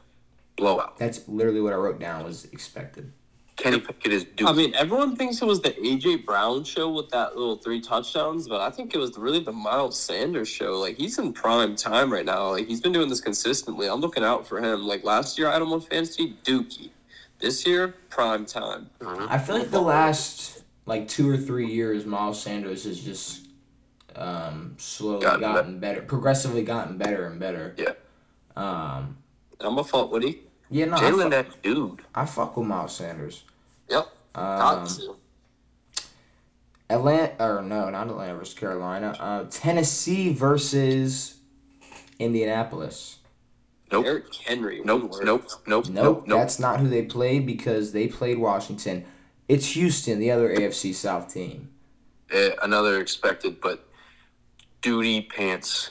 Blowout. 0.56 0.98
That's 0.98 1.26
literally 1.28 1.60
what 1.60 1.72
I 1.72 1.76
wrote 1.76 1.98
down. 1.98 2.24
Was 2.24 2.46
expected. 2.46 3.12
Kenny 3.56 3.80
Pickett 3.80 4.12
is 4.12 4.24
due. 4.24 4.46
I 4.46 4.52
mean, 4.52 4.74
everyone 4.74 5.16
thinks 5.16 5.40
it 5.40 5.46
was 5.46 5.62
the 5.62 5.70
AJ 5.70 6.26
Brown 6.26 6.62
show 6.62 6.90
with 6.90 7.08
that 7.10 7.36
little 7.36 7.56
three 7.56 7.80
touchdowns, 7.80 8.46
but 8.48 8.60
I 8.60 8.70
think 8.70 8.94
it 8.94 8.98
was 8.98 9.16
really 9.16 9.40
the 9.40 9.52
Miles 9.52 9.98
Sanders 9.98 10.48
show. 10.48 10.78
Like 10.78 10.96
he's 10.96 11.18
in 11.18 11.32
prime 11.32 11.74
time 11.74 12.12
right 12.12 12.24
now. 12.24 12.50
Like 12.50 12.66
he's 12.66 12.82
been 12.82 12.92
doing 12.92 13.08
this 13.08 13.20
consistently. 13.20 13.88
I'm 13.88 14.00
looking 14.00 14.24
out 14.24 14.46
for 14.46 14.60
him. 14.60 14.86
Like 14.86 15.04
last 15.04 15.38
year, 15.38 15.48
I 15.48 15.54
had 15.54 15.62
him 15.62 15.72
on 15.72 15.80
fantasy 15.80 16.36
Dookie. 16.44 16.90
This 17.38 17.66
year, 17.66 17.94
prime 18.10 18.44
time. 18.46 18.90
I 19.04 19.38
feel 19.38 19.58
like 19.58 19.70
the 19.70 19.80
last 19.80 20.62
like 20.84 21.08
two 21.08 21.28
or 21.28 21.36
three 21.36 21.66
years, 21.66 22.04
Miles 22.04 22.40
Sanders 22.40 22.84
has 22.84 23.00
just 23.00 23.45
um, 24.16 24.74
slowly 24.78 25.22
Gotten 25.22 25.40
gotten, 25.40 25.78
better, 25.78 26.02
progressively 26.02 26.62
gotten 26.62 26.98
better 26.98 27.26
and 27.26 27.38
better. 27.38 27.74
Yeah. 27.76 27.92
Um. 28.56 29.18
I'm 29.60 29.78
a 29.78 29.84
fault, 29.84 30.10
Woody. 30.10 30.42
Yeah. 30.70 30.86
No. 30.86 30.96
Jalen, 30.96 31.22
fuck, 31.22 31.30
that 31.30 31.62
dude. 31.62 32.02
I 32.14 32.26
fuck 32.26 32.56
with 32.56 32.66
Miles 32.66 32.94
Sanders. 32.94 33.44
Yep. 33.88 34.06
Um, 34.34 34.58
Got 34.58 34.88
to. 34.88 35.16
Atlanta, 36.88 37.34
or 37.40 37.62
no, 37.62 37.90
not 37.90 38.08
Atlanta 38.08 38.34
versus 38.36 38.54
Carolina. 38.54 39.16
Uh, 39.18 39.44
Tennessee 39.50 40.32
versus 40.32 41.36
Indianapolis. 42.18 43.18
Nope. 43.90 44.06
Eric 44.06 44.34
Henry. 44.34 44.82
Nope. 44.84 45.02
one 45.02 45.10
word. 45.10 45.24
Nope. 45.24 45.44
Nope. 45.66 45.86
Nope, 45.86 45.88
Nope. 45.88 46.24
Nope. 46.26 46.38
that's 46.38 46.58
not 46.58 46.80
who 46.80 46.88
they 46.88 47.02
played 47.02 47.46
because 47.46 47.92
they 47.92 48.08
played 48.08 48.38
Washington. 48.38 49.04
It's 49.48 49.66
Houston, 49.74 50.18
the 50.18 50.30
other 50.30 50.54
AFC 50.54 50.92
South 50.92 51.32
team. 51.32 51.70
Eh, 52.30 52.50
another 52.62 53.00
expected, 53.00 53.60
but 53.60 53.88
duty 54.86 55.20
pants. 55.20 55.90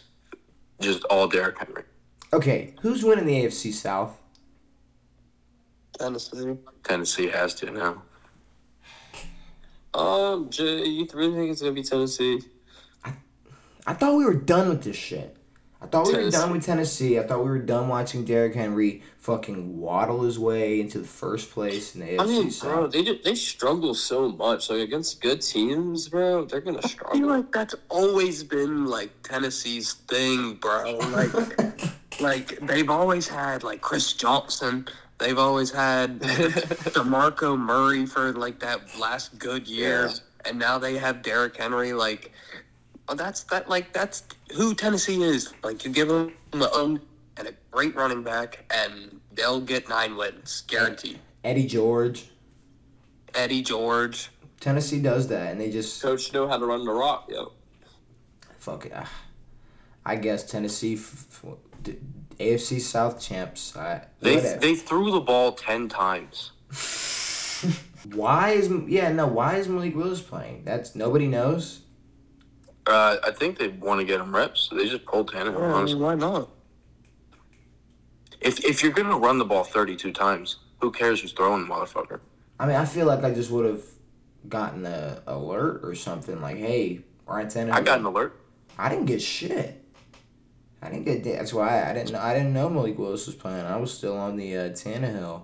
Just 0.80 1.04
all 1.06 1.28
Derrick 1.28 1.58
Henry. 1.58 1.84
Okay, 2.32 2.74
who's 2.82 3.04
winning 3.04 3.26
the 3.26 3.44
AFC 3.44 3.74
South? 3.74 4.18
Tennessee. 6.00 6.56
Tennessee 6.82 7.28
has 7.28 7.54
to 7.56 7.72
now. 7.72 8.02
Um, 9.94 10.50
Jay, 10.50 10.86
you 10.86 11.06
really 11.14 11.34
think 11.36 11.52
it's 11.52 11.62
gonna 11.62 11.74
be 11.74 11.84
Tennessee? 11.84 12.42
I 13.86 13.94
thought 13.94 14.16
we 14.16 14.24
were 14.24 14.34
done 14.34 14.70
with 14.70 14.84
this 14.84 14.96
shit. 14.96 15.36
I 15.86 15.88
thought 15.90 16.08
we 16.08 16.14
were 16.14 16.20
Tennessee. 16.20 16.38
done 16.38 16.52
with 16.52 16.66
Tennessee. 16.66 17.20
I 17.20 17.24
thought 17.28 17.40
we 17.44 17.50
were 17.50 17.60
done 17.60 17.88
watching 17.88 18.26
Derrick 18.26 18.56
Henry 18.56 19.04
fucking 19.20 19.80
waddle 19.80 20.24
his 20.24 20.38
way 20.40 20.80
into 20.82 21.00
the 21.00 21.08
first 21.08 21.52
place 21.52 21.96
in 21.96 22.02
the 22.02 22.08
AFC 22.08 22.20
I 22.22 22.26
mean, 22.26 22.52
South. 22.52 22.74
bro, 22.74 22.88
they 22.88 23.04
ju- 23.04 23.20
they 23.24 23.36
struggle 23.36 23.94
so 23.94 24.30
much. 24.30 24.70
Like 24.70 24.80
against 24.82 25.22
good 25.22 25.42
teams, 25.42 26.10
bro, 26.10 26.46
they're 26.46 26.62
gonna 26.62 26.80
I 27.12 27.18
feel 27.18 27.28
like 27.28 27.52
that's 27.52 27.76
always 27.90 28.44
been 28.44 28.86
like 28.86 29.12
Tennessee's 29.24 29.94
thing, 29.94 30.56
bro. 30.56 30.98
Like, 30.98 32.20
like 32.22 32.60
they've 32.62 32.90
always 32.90 33.28
had 33.28 33.64
like 33.64 33.82
Chris 33.82 34.14
Johnson. 34.14 34.88
They've 35.18 35.38
always 35.40 35.72
had 35.72 36.20
Demarco 36.94 37.58
Murray 37.58 38.06
for 38.06 38.34
like 38.34 38.60
that 38.60 38.82
last 39.00 39.38
good 39.40 39.68
year, 39.68 40.08
Yeah. 40.08 40.16
and 40.50 40.60
now 40.60 40.78
they 40.78 40.98
have 40.98 41.22
Derrick 41.22 41.56
Henry. 41.58 41.94
Like, 41.94 42.32
oh, 43.08 43.16
that's 43.16 43.44
that. 43.46 43.70
Like 43.70 43.94
that's 43.94 44.24
who 44.54 44.74
Tennessee 44.76 45.22
is. 45.24 45.54
Like 45.64 45.86
you 45.86 45.92
give 45.92 46.08
them 46.08 46.34
a 46.54 46.70
own 46.74 47.02
and 47.38 47.48
a 47.48 47.54
great 47.72 47.96
running 47.96 48.24
back, 48.24 48.66
and 48.74 49.20
they'll 49.34 49.62
get 49.62 49.90
nine 49.90 50.16
wins 50.16 50.64
guaranteed. 50.68 51.20
Eddie 51.44 51.68
George. 51.68 52.30
Eddie 53.34 53.62
George. 53.62 54.30
Tennessee 54.60 55.02
does 55.02 55.28
that, 55.28 55.52
and 55.52 55.60
they 55.62 55.70
just 55.70 56.02
Coach 56.02 56.34
know 56.34 56.48
how 56.48 56.58
to 56.58 56.66
run 56.66 56.86
the 56.86 56.92
rock, 56.94 57.30
yo. 57.30 57.52
fuck 58.58 58.86
it. 58.86 58.94
ah. 58.96 59.12
I 60.06 60.16
guess 60.16 60.50
Tennessee, 60.50 60.94
f- 60.96 61.44
f- 61.44 61.56
d- 61.84 61.98
AFC 62.40 62.80
South 62.80 63.20
champs. 63.20 63.76
I, 63.76 64.06
They 64.22 64.36
whatever. 64.38 64.60
they 64.62 64.76
threw 64.76 65.12
the 65.12 65.20
ball 65.20 65.52
ten 65.52 65.90
times. 65.90 66.52
why 68.14 68.52
is 68.52 68.70
yeah 68.88 69.12
no? 69.12 69.28
Why 69.28 69.56
is 69.58 69.68
Malik 69.68 69.96
Willis 69.96 70.22
playing? 70.22 70.64
That's 70.64 70.96
nobody 70.96 71.28
knows. 71.28 71.82
Uh, 72.88 73.18
I 73.24 73.32
think 73.32 73.58
they 73.58 73.70
want 73.70 74.00
to 74.00 74.06
get 74.06 74.20
him 74.22 74.36
reps. 74.36 74.68
So 74.70 74.76
they 74.76 74.88
just 74.88 75.06
pulled 75.06 75.32
Tannehill. 75.32 75.60
Yeah, 75.60 75.66
I 75.66 75.72
honestly. 75.72 75.96
mean, 75.96 76.04
why 76.04 76.16
not? 76.16 76.50
If 78.42 78.64
if 78.64 78.84
you're 78.84 78.92
gonna 78.92 79.18
run 79.18 79.38
the 79.40 79.46
ball 79.46 79.64
32 79.64 80.12
times, 80.12 80.58
who 80.80 80.92
cares 80.92 81.22
who's 81.22 81.32
throwing 81.32 81.68
the 81.68 81.74
motherfucker? 81.74 82.20
I 82.60 82.68
mean, 82.68 82.76
I 82.76 82.86
feel 82.86 83.08
like 83.08 83.24
I 83.24 83.34
just 83.34 83.50
would 83.50 83.66
have 83.66 83.84
gotten 84.48 84.86
a 84.86 85.22
alert 85.26 85.82
or 85.84 85.96
something 85.96 86.40
like, 86.42 86.58
"Hey, 86.58 87.02
Ryan 87.26 87.48
Tannehill." 87.48 87.74
I 87.74 87.82
got 87.82 88.00
an 88.00 88.06
alert. 88.06 88.40
I 88.78 88.90
didn't 88.90 89.06
get 89.06 89.22
shit. 89.22 89.82
I 90.82 90.90
didn't 90.90 91.06
get. 91.06 91.24
That's 91.24 91.54
why 91.54 91.90
I 91.90 91.94
didn't. 91.94 92.12
know 92.12 92.20
I 92.20 92.34
didn't 92.34 92.54
know 92.54 92.70
Malik 92.70 93.00
Willis 93.00 93.26
was 93.26 93.36
playing. 93.36 93.66
I 93.66 93.78
was 93.78 93.92
still 93.92 94.16
on 94.16 94.36
the 94.36 94.56
uh, 94.56 94.70
Tannehill 94.70 95.42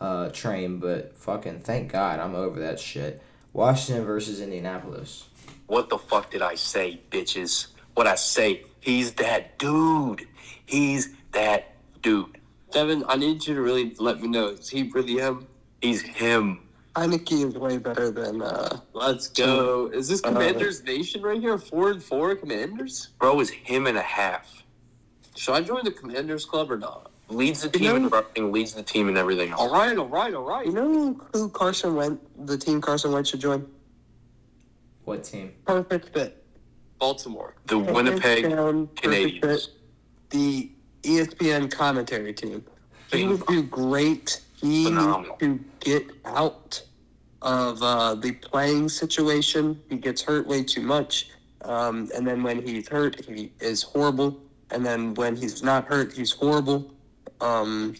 uh, 0.00 0.30
train, 0.30 0.78
but 0.78 1.16
fucking 1.16 1.60
thank 1.60 1.92
God 1.92 2.18
I'm 2.18 2.34
over 2.34 2.58
that 2.60 2.80
shit. 2.80 3.22
Washington 3.52 4.04
versus 4.04 4.40
Indianapolis. 4.40 5.28
What 5.70 5.88
the 5.88 5.98
fuck 5.98 6.32
did 6.32 6.42
I 6.42 6.56
say, 6.56 7.00
bitches? 7.12 7.68
What 7.94 8.08
I 8.08 8.16
say? 8.16 8.64
He's 8.80 9.12
that 9.14 9.56
dude. 9.60 10.26
He's 10.66 11.14
that 11.30 11.76
dude. 12.02 12.40
Devan, 12.72 13.04
I 13.06 13.14
need 13.14 13.46
you 13.46 13.54
to 13.54 13.60
really 13.60 13.94
let 14.00 14.20
me 14.20 14.26
know. 14.26 14.48
Is 14.48 14.68
he 14.68 14.90
really 14.92 15.14
him? 15.18 15.46
He's 15.80 16.02
him. 16.02 16.66
Heinicke 16.96 17.46
is 17.46 17.54
way 17.54 17.78
better 17.78 18.10
than 18.10 18.42
uh, 18.42 18.80
Let's 18.94 19.28
go. 19.28 19.86
Is 19.94 20.08
this 20.08 20.20
Uh, 20.24 20.32
Commanders 20.32 20.82
Nation 20.82 21.22
right 21.22 21.40
here? 21.40 21.56
Four 21.56 21.92
and 21.92 22.02
four 22.02 22.34
Commanders? 22.34 23.10
Bro 23.20 23.38
is 23.38 23.50
him 23.50 23.86
and 23.86 23.96
a 23.96 24.02
half. 24.02 24.64
Should 25.36 25.54
I 25.54 25.60
join 25.60 25.84
the 25.84 25.92
Commanders 25.92 26.44
Club 26.46 26.72
or 26.72 26.78
not? 26.78 27.12
Leads 27.28 27.62
the 27.62 27.68
You 27.78 27.86
team 27.86 27.94
in 27.96 28.02
know- 28.02 28.08
rushing, 28.08 28.50
leads 28.50 28.74
the 28.74 28.82
team 28.82 29.08
in 29.08 29.16
everything 29.16 29.50
else. 29.52 29.60
All 29.60 29.70
right, 29.72 29.96
all 29.96 30.08
right, 30.08 30.34
all 30.34 30.42
right. 30.42 30.66
You 30.66 30.72
know 30.72 31.14
who 31.32 31.48
Carson 31.50 31.94
Wentz, 31.94 32.20
the 32.44 32.58
team 32.58 32.80
Carson 32.80 33.12
Wentz 33.12 33.30
should 33.30 33.40
join? 33.40 33.64
What 35.10 35.24
team? 35.24 35.52
Perfect 35.66 36.10
fit. 36.14 36.44
Baltimore. 37.00 37.56
The 37.66 37.76
Winnipeg 37.80 38.44
Hands 38.44 38.54
down, 38.54 38.86
perfect 38.86 39.02
Canadians. 39.02 39.64
fit. 39.66 39.74
The 40.30 40.70
ESPN 41.02 41.68
commentary 41.68 42.32
team. 42.32 42.64
He 43.10 43.26
would 43.26 43.44
do 43.46 43.64
great. 43.64 44.40
He 44.60 44.84
Phenomenal. 44.84 45.36
needs 45.40 45.40
to 45.40 45.64
get 45.80 46.06
out 46.24 46.80
of 47.42 47.82
uh, 47.82 48.14
the 48.14 48.30
playing 48.30 48.88
situation. 48.88 49.80
He 49.88 49.96
gets 49.96 50.22
hurt 50.22 50.46
way 50.46 50.62
too 50.62 50.82
much. 50.82 51.30
Um, 51.62 52.08
and 52.14 52.24
then 52.24 52.44
when 52.44 52.64
he's 52.64 52.86
hurt, 52.86 53.24
he 53.24 53.50
is 53.58 53.82
horrible. 53.82 54.38
And 54.70 54.86
then 54.86 55.14
when 55.14 55.34
he's 55.34 55.60
not 55.64 55.86
hurt, 55.86 56.12
he's 56.12 56.30
horrible. 56.30 56.94
Um, 57.40 57.96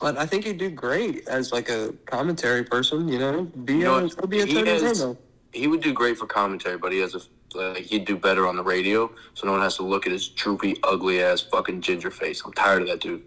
but 0.00 0.16
I 0.16 0.24
think 0.24 0.44
he'd 0.46 0.56
do 0.56 0.70
great 0.70 1.28
as 1.28 1.52
like 1.52 1.68
a 1.68 1.92
commentary 2.06 2.64
person. 2.64 3.08
You 3.08 3.18
know, 3.18 3.42
be 3.42 3.74
You 3.74 3.80
know 3.80 4.08
a, 4.18 4.26
be 4.26 4.40
a 4.40 4.46
He 4.46 4.58
is- 4.60 5.02
Romo. 5.02 5.18
He 5.52 5.66
would 5.66 5.80
do 5.82 5.92
great 5.92 6.16
for 6.18 6.26
commentary, 6.26 6.78
but 6.78 6.92
he 6.92 6.98
has 6.98 7.14
a 7.14 7.20
like 7.54 7.82
he'd 7.84 8.06
do 8.06 8.16
better 8.16 8.46
on 8.48 8.56
the 8.56 8.62
radio, 8.62 9.10
so 9.34 9.46
no 9.46 9.52
one 9.52 9.60
has 9.60 9.76
to 9.76 9.82
look 9.82 10.06
at 10.06 10.12
his 10.12 10.28
droopy, 10.28 10.76
ugly 10.82 11.22
ass 11.22 11.42
fucking 11.42 11.82
ginger 11.82 12.10
face. 12.10 12.42
I'm 12.46 12.52
tired 12.54 12.80
of 12.82 12.88
that 12.88 13.00
dude. 13.00 13.22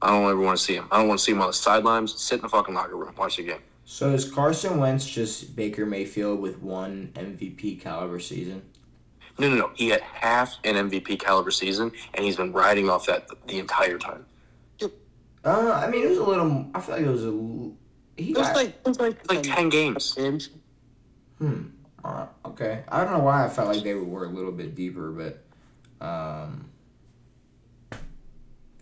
I 0.00 0.08
don't 0.08 0.24
ever 0.30 0.40
want 0.40 0.56
to 0.58 0.64
see 0.64 0.74
him. 0.74 0.88
I 0.90 0.98
don't 0.98 1.08
want 1.08 1.18
to 1.20 1.24
see 1.24 1.32
him 1.32 1.42
on 1.42 1.48
the 1.48 1.52
sidelines. 1.52 2.18
Sit 2.18 2.36
in 2.36 2.42
the 2.42 2.48
fucking 2.48 2.74
locker 2.74 2.96
room, 2.96 3.12
watch 3.18 3.36
the 3.36 3.42
game. 3.42 3.60
So 3.84 4.10
is 4.12 4.30
Carson 4.30 4.78
Wentz 4.78 5.06
just 5.06 5.54
Baker 5.54 5.84
Mayfield 5.84 6.40
with 6.40 6.62
one 6.62 7.10
MVP 7.14 7.80
caliber 7.82 8.20
season? 8.20 8.62
No, 9.38 9.50
no, 9.50 9.56
no. 9.56 9.70
He 9.74 9.88
had 9.90 10.00
half 10.00 10.56
an 10.64 10.88
MVP 10.88 11.18
caliber 11.20 11.50
season, 11.50 11.92
and 12.14 12.24
he's 12.24 12.36
been 12.36 12.52
riding 12.52 12.88
off 12.88 13.04
that 13.06 13.28
the 13.48 13.58
entire 13.58 13.98
time. 13.98 14.24
Uh, 15.44 15.72
I 15.84 15.88
mean, 15.88 16.04
it 16.04 16.08
was 16.08 16.18
a 16.18 16.24
little. 16.24 16.66
I 16.74 16.80
feel 16.80 16.96
like 16.96 17.04
it 17.04 17.10
was 17.10 17.24
a. 17.24 17.28
l- 17.28 17.72
He 18.16 18.30
It 18.30 18.38
was 18.38 18.46
got. 18.48 18.56
like, 18.56 18.68
it 18.68 18.84
was 18.88 18.98
like, 18.98 19.30
Like 19.30 19.42
ten 19.42 19.68
games. 19.68 20.16
Games. 21.40 21.52
Hmm. 22.02 22.06
Uh, 22.06 22.26
okay. 22.46 22.84
I 22.88 23.02
don't 23.02 23.12
know 23.12 23.24
why 23.24 23.44
I 23.44 23.48
felt 23.48 23.68
like 23.68 23.82
they 23.82 23.94
were 23.94 24.24
a 24.24 24.28
little 24.28 24.52
bit 24.52 24.74
deeper, 24.74 25.10
but. 25.10 25.44
Um. 26.04 26.70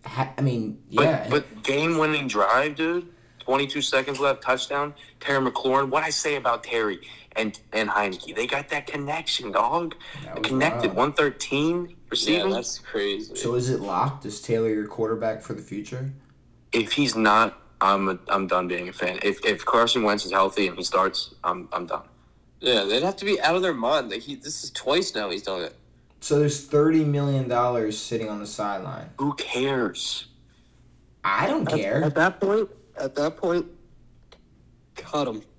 Ha- 0.04 0.32
I 0.38 0.40
mean, 0.40 0.78
yeah. 0.88 1.26
But 1.28 1.52
but 1.52 1.62
game 1.64 1.98
winning 1.98 2.28
drive, 2.28 2.76
dude. 2.76 3.08
22 3.40 3.80
seconds 3.80 4.18
left, 4.18 4.42
touchdown. 4.42 4.92
Terry 5.20 5.44
McLaurin. 5.44 5.88
What 5.88 6.02
I 6.02 6.10
say 6.10 6.34
about 6.36 6.64
Terry 6.64 7.00
and 7.36 7.58
and 7.72 7.88
Heinicke? 7.88 8.34
They 8.34 8.46
got 8.46 8.68
that 8.70 8.86
connection, 8.86 9.52
dog. 9.52 9.94
That 10.24 10.42
Connected. 10.42 10.94
wild. 10.94 11.16
113 11.18 11.96
Yeah, 12.26 12.48
that's 12.48 12.78
crazy. 12.80 13.34
So 13.36 13.54
is 13.54 13.70
it 13.70 13.80
locked? 13.80 14.26
Is 14.26 14.40
Taylor 14.40 14.68
your 14.68 14.86
quarterback 14.86 15.40
for 15.42 15.54
the 15.54 15.62
future? 15.62 16.10
if 16.72 16.92
he's 16.92 17.16
not, 17.16 17.62
I'm 17.80 18.08
a, 18.08 18.18
I'm 18.28 18.46
done 18.46 18.68
being 18.68 18.88
a 18.88 18.92
fan. 18.92 19.18
If 19.22 19.44
if 19.44 19.64
Carson 19.64 20.02
Wentz 20.02 20.24
is 20.26 20.32
healthy 20.32 20.66
and 20.66 20.76
he 20.76 20.82
starts, 20.82 21.34
I'm 21.44 21.68
I'm 21.72 21.86
done. 21.86 22.02
Yeah, 22.60 22.84
they'd 22.84 23.02
have 23.02 23.16
to 23.16 23.24
be 23.24 23.40
out 23.40 23.54
of 23.56 23.62
their 23.62 23.74
mind. 23.74 24.10
Like 24.10 24.22
he, 24.22 24.34
this 24.34 24.64
is 24.64 24.70
twice 24.70 25.14
now 25.14 25.30
he's 25.30 25.42
done 25.42 25.62
it. 25.62 25.74
So 26.20 26.38
there's 26.38 26.64
thirty 26.66 27.04
million 27.04 27.48
dollars 27.48 27.98
sitting 27.98 28.28
on 28.28 28.40
the 28.40 28.46
sideline. 28.46 29.10
Who 29.18 29.34
cares? 29.34 30.26
I 31.24 31.46
don't 31.46 31.70
At, 31.72 31.78
care. 31.78 32.04
at 32.04 32.14
that 32.14 32.40
point, 32.40 32.68
at 32.98 33.14
that 33.16 33.36
point, 33.36 33.66
cut 34.94 35.28
him. 35.28 35.42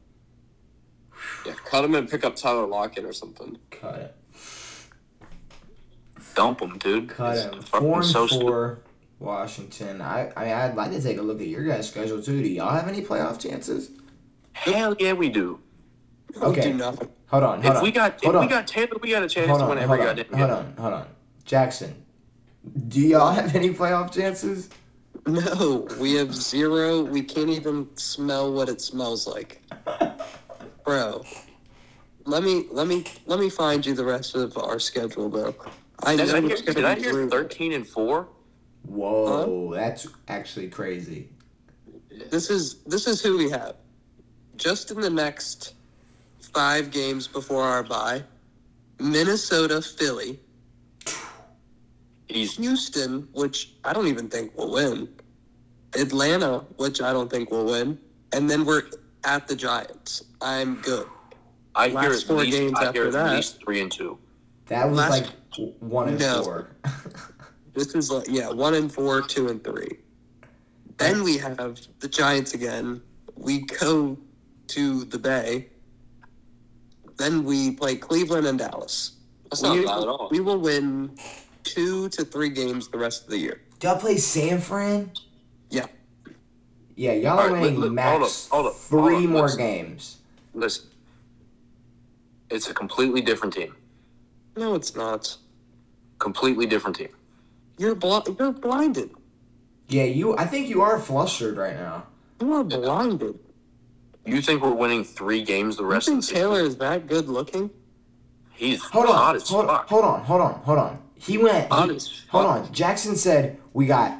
Yeah, 1.45 1.53
cut 1.65 1.83
him 1.85 1.95
and 1.95 2.09
pick 2.09 2.25
up 2.25 2.35
Tyler 2.35 2.67
Lockett 2.67 3.05
or 3.05 3.13
something. 3.13 3.57
Cut 3.71 3.95
it. 3.95 4.15
Dump 6.35 6.61
him, 6.61 6.77
dude. 6.77 7.09
Cut 7.09 7.35
It's 7.37 7.45
him. 7.45 7.61
fucking 7.61 7.87
Four 7.87 7.97
and 7.97 8.05
so 8.05 8.27
stupid. 8.27 8.41
four, 8.43 8.79
Washington. 9.19 10.01
I 10.01 10.31
I 10.35 10.43
mean 10.43 10.53
I'd 10.53 10.75
like 10.75 10.91
to 10.91 11.01
take 11.01 11.17
a 11.17 11.21
look 11.21 11.41
at 11.41 11.47
your 11.47 11.63
guys' 11.63 11.89
schedule 11.89 12.21
too. 12.21 12.41
Do 12.43 12.47
y'all 12.49 12.71
have 12.73 12.87
any 12.87 13.01
playoff 13.01 13.39
chances? 13.39 13.91
Hell 14.53 14.95
yeah, 14.99 15.13
we 15.13 15.29
do. 15.29 15.59
We 16.35 16.41
Okay. 16.41 16.61
do 16.61 16.73
nothing. 16.73 17.09
Hold 17.27 17.43
on. 17.43 17.61
Hold 17.61 17.65
if 17.65 17.77
on. 17.77 17.83
we 17.83 17.91
got 17.91 18.15
if 18.23 18.31
hold 18.31 18.43
we 18.43 18.47
got 18.49 18.67
Taylor, 18.67 18.97
we 19.01 19.09
got 19.11 19.23
a 19.23 19.27
chance 19.29 19.49
hold 19.49 19.59
to 19.59 19.63
on, 19.65 19.69
win 19.69 19.77
hold 19.79 19.99
every 19.99 20.07
on, 20.07 20.15
goddamn 20.15 20.37
hold 20.37 20.49
game. 20.49 20.57
on, 20.57 20.75
hold 20.77 20.93
on. 20.93 21.07
Jackson, 21.45 22.05
do 22.87 22.99
y'all 23.01 23.31
have 23.31 23.55
any 23.55 23.73
playoff 23.73 24.11
chances? 24.13 24.69
No, 25.25 25.87
we 25.99 26.13
have 26.13 26.33
zero. 26.33 27.01
We 27.03 27.21
can't 27.21 27.49
even 27.49 27.87
smell 27.97 28.53
what 28.53 28.69
it 28.69 28.79
smells 28.79 29.27
like, 29.27 29.61
bro. 30.85 31.23
Let 32.25 32.43
me 32.43 32.65
let 32.71 32.87
me 32.87 33.03
let 33.25 33.39
me 33.39 33.49
find 33.49 33.85
you 33.85 33.93
the 33.93 34.05
rest 34.05 34.35
of 34.35 34.57
our 34.57 34.79
schedule, 34.79 35.29
bro. 35.29 35.53
I 36.03 36.15
Did 36.15 36.29
I 36.29 36.39
know 36.39 36.47
hear, 36.47 36.57
did 36.57 36.85
I 36.85 36.95
hear 36.95 37.27
13 37.27 37.73
and 37.73 37.87
four? 37.87 38.29
Whoa, 38.85 39.73
that's 39.73 40.07
actually 40.27 40.69
crazy. 40.69 41.29
This 42.29 42.49
is 42.49 42.83
this 42.85 43.07
is 43.07 43.21
who 43.21 43.37
we 43.37 43.49
have. 43.49 43.75
Just 44.55 44.91
in 44.91 45.01
the 45.01 45.09
next 45.09 45.73
five 46.57 46.89
games 46.89 47.27
before 47.27 47.61
our 47.61 47.83
bye, 47.83 48.23
Minnesota, 48.99 49.79
Philly, 49.79 50.39
He's 52.27 52.57
Houston, 52.57 53.27
which 53.33 53.73
I 53.85 53.93
don't 53.93 54.07
even 54.07 54.27
think 54.27 54.57
will 54.57 54.71
win, 54.71 55.07
Atlanta, 55.93 56.65
which 56.77 56.99
I 56.99 57.13
don't 57.13 57.29
think 57.29 57.51
will 57.51 57.65
win, 57.65 57.99
and 58.33 58.49
then 58.49 58.65
we're 58.65 58.81
at 59.23 59.47
the 59.47 59.55
Giants. 59.55 60.23
I'm 60.41 60.81
good. 60.81 61.05
I 61.75 61.89
Last 61.89 62.03
hear 62.05 62.13
at 62.15 62.23
four 62.23 62.37
least 62.37 62.57
games 62.57 62.73
I 62.79 62.85
after 62.85 62.99
hear 63.01 63.07
at 63.09 63.13
that. 63.13 63.35
least 63.35 63.63
three 63.63 63.79
and 63.81 63.91
two. 63.91 64.17
That 64.65 64.89
was 64.89 64.97
Last- 64.97 65.11
like 65.11 65.73
one 65.79 66.09
and 66.09 66.19
No. 66.19 66.43
four. 66.43 66.69
This 67.75 67.93
is 67.93 68.09
like 68.09 68.25
yeah, 68.27 68.49
one 68.49 68.73
and 68.73 68.91
four, 68.91 69.21
two 69.21 69.49
and 69.49 69.63
three. 69.63 69.99
Then 70.97 71.23
we 71.23 71.37
have 71.37 71.79
the 71.99 72.07
Giants 72.07 72.55
again. 72.55 72.99
We 73.35 73.59
go 73.61 74.17
to 74.69 75.03
the 75.05 75.19
Bay. 75.19 75.67
Then 77.17 77.43
we 77.43 77.71
play 77.71 77.95
Cleveland 77.95 78.47
and 78.47 78.59
Dallas. 78.59 79.13
That's 79.45 79.61
not 79.61 79.75
we, 79.75 79.85
bad 79.85 80.01
at 80.03 80.07
all. 80.07 80.29
we 80.31 80.39
will 80.39 80.59
win 80.59 81.11
two 81.63 82.09
to 82.09 82.23
three 82.23 82.49
games 82.49 82.87
the 82.87 82.97
rest 82.97 83.23
of 83.25 83.29
the 83.29 83.37
year. 83.37 83.61
y'all 83.81 83.97
play 83.97 84.17
San 84.17 84.59
Fran? 84.59 85.11
Yeah. 85.69 85.87
Yeah, 86.95 87.13
y'all 87.13 87.37
are 87.39 87.41
All 87.47 87.49
right, 87.49 87.61
winning 87.61 87.75
look, 87.75 87.85
look, 87.85 87.93
max 87.93 88.47
hold 88.49 88.65
up, 88.65 88.73
hold 88.73 88.73
up, 88.73 88.75
three 88.75 88.99
hold 89.13 89.23
up, 89.25 89.29
more 89.29 89.41
listen. 89.43 89.59
games. 89.59 90.17
Listen, 90.53 90.85
it's 92.49 92.69
a 92.69 92.73
completely 92.73 93.21
different 93.21 93.53
team. 93.53 93.75
No, 94.55 94.73
it's 94.73 94.95
not. 94.95 95.35
Completely 96.17 96.65
different 96.65 96.95
team. 96.95 97.09
You're 97.77 97.93
bl- 97.93 98.19
you're 98.39 98.51
blinded. 98.51 99.11
Yeah, 99.89 100.05
you. 100.05 100.35
I 100.35 100.45
think 100.47 100.67
you 100.67 100.81
are 100.81 100.97
flustered 100.99 101.57
right 101.57 101.75
now. 101.75 102.07
You 102.41 102.53
are 102.53 102.63
blinded. 102.63 103.37
You 104.27 104.41
think 104.41 104.61
we're 104.61 104.73
winning 104.73 105.03
three 105.05 105.41
games 105.41 105.77
the 105.77 105.83
You 105.83 105.89
rest 105.89 106.07
of 106.09 106.13
think 106.15 106.21
the 106.23 106.27
season? 106.27 106.41
Taylor 106.43 106.59
is 106.61 106.75
that 106.77 107.07
good 107.07 107.29
looking? 107.29 107.69
He's 108.53 108.81
Hold 108.83 109.05
hot 109.07 109.29
on, 109.31 109.35
as 109.37 109.47
hold, 109.49 109.67
fuck. 109.67 109.87
hold 109.87 110.03
on, 110.03 110.21
hold 110.23 110.41
on, 110.41 110.53
hold 110.61 110.79
on. 110.79 110.99
He 111.15 111.37
went. 111.37 111.71
Hot 111.71 111.89
he- 111.89 111.95
as 111.95 112.23
hold 112.29 112.45
fuck. 112.45 112.65
on. 112.67 112.73
Jackson 112.73 113.15
said 113.15 113.57
we 113.73 113.85
got. 113.85 114.17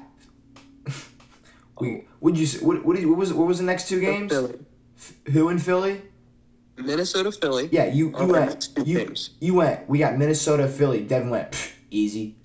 we. 1.82 2.06
Would 2.22 2.38
you? 2.38 2.46
s- 2.46 2.62
What? 2.62 2.86
What, 2.86 2.96
did, 2.96 3.06
what 3.08 3.17
was? 3.17 3.34
What 3.34 3.48
was 3.48 3.58
the 3.58 3.63
next 3.65 3.89
two 3.89 4.00
games? 4.00 4.32
Philly. 4.32 4.60
F- 4.98 5.13
Who 5.34 5.50
in 5.50 5.60
Philly? 5.60 6.02
Minnesota, 6.78 7.32
Philly. 7.32 7.67
Yeah, 7.72 7.86
you. 7.86 8.13
Are 8.15 8.22
You 8.22 8.28
the 8.28 8.34
went. 8.34 8.50
next 8.52 8.76
two 8.76 8.84
You, 8.84 9.00
games. 9.00 9.32
you 9.41 9.56
went. 9.56 9.89
We 9.89 9.98
got 9.98 10.17
Minnesota, 10.17 10.67
Philly. 10.67 11.06
Devan 11.06 11.30
went. 11.30 11.52
"Pfft, 11.52 11.72
Easy. 11.89 12.36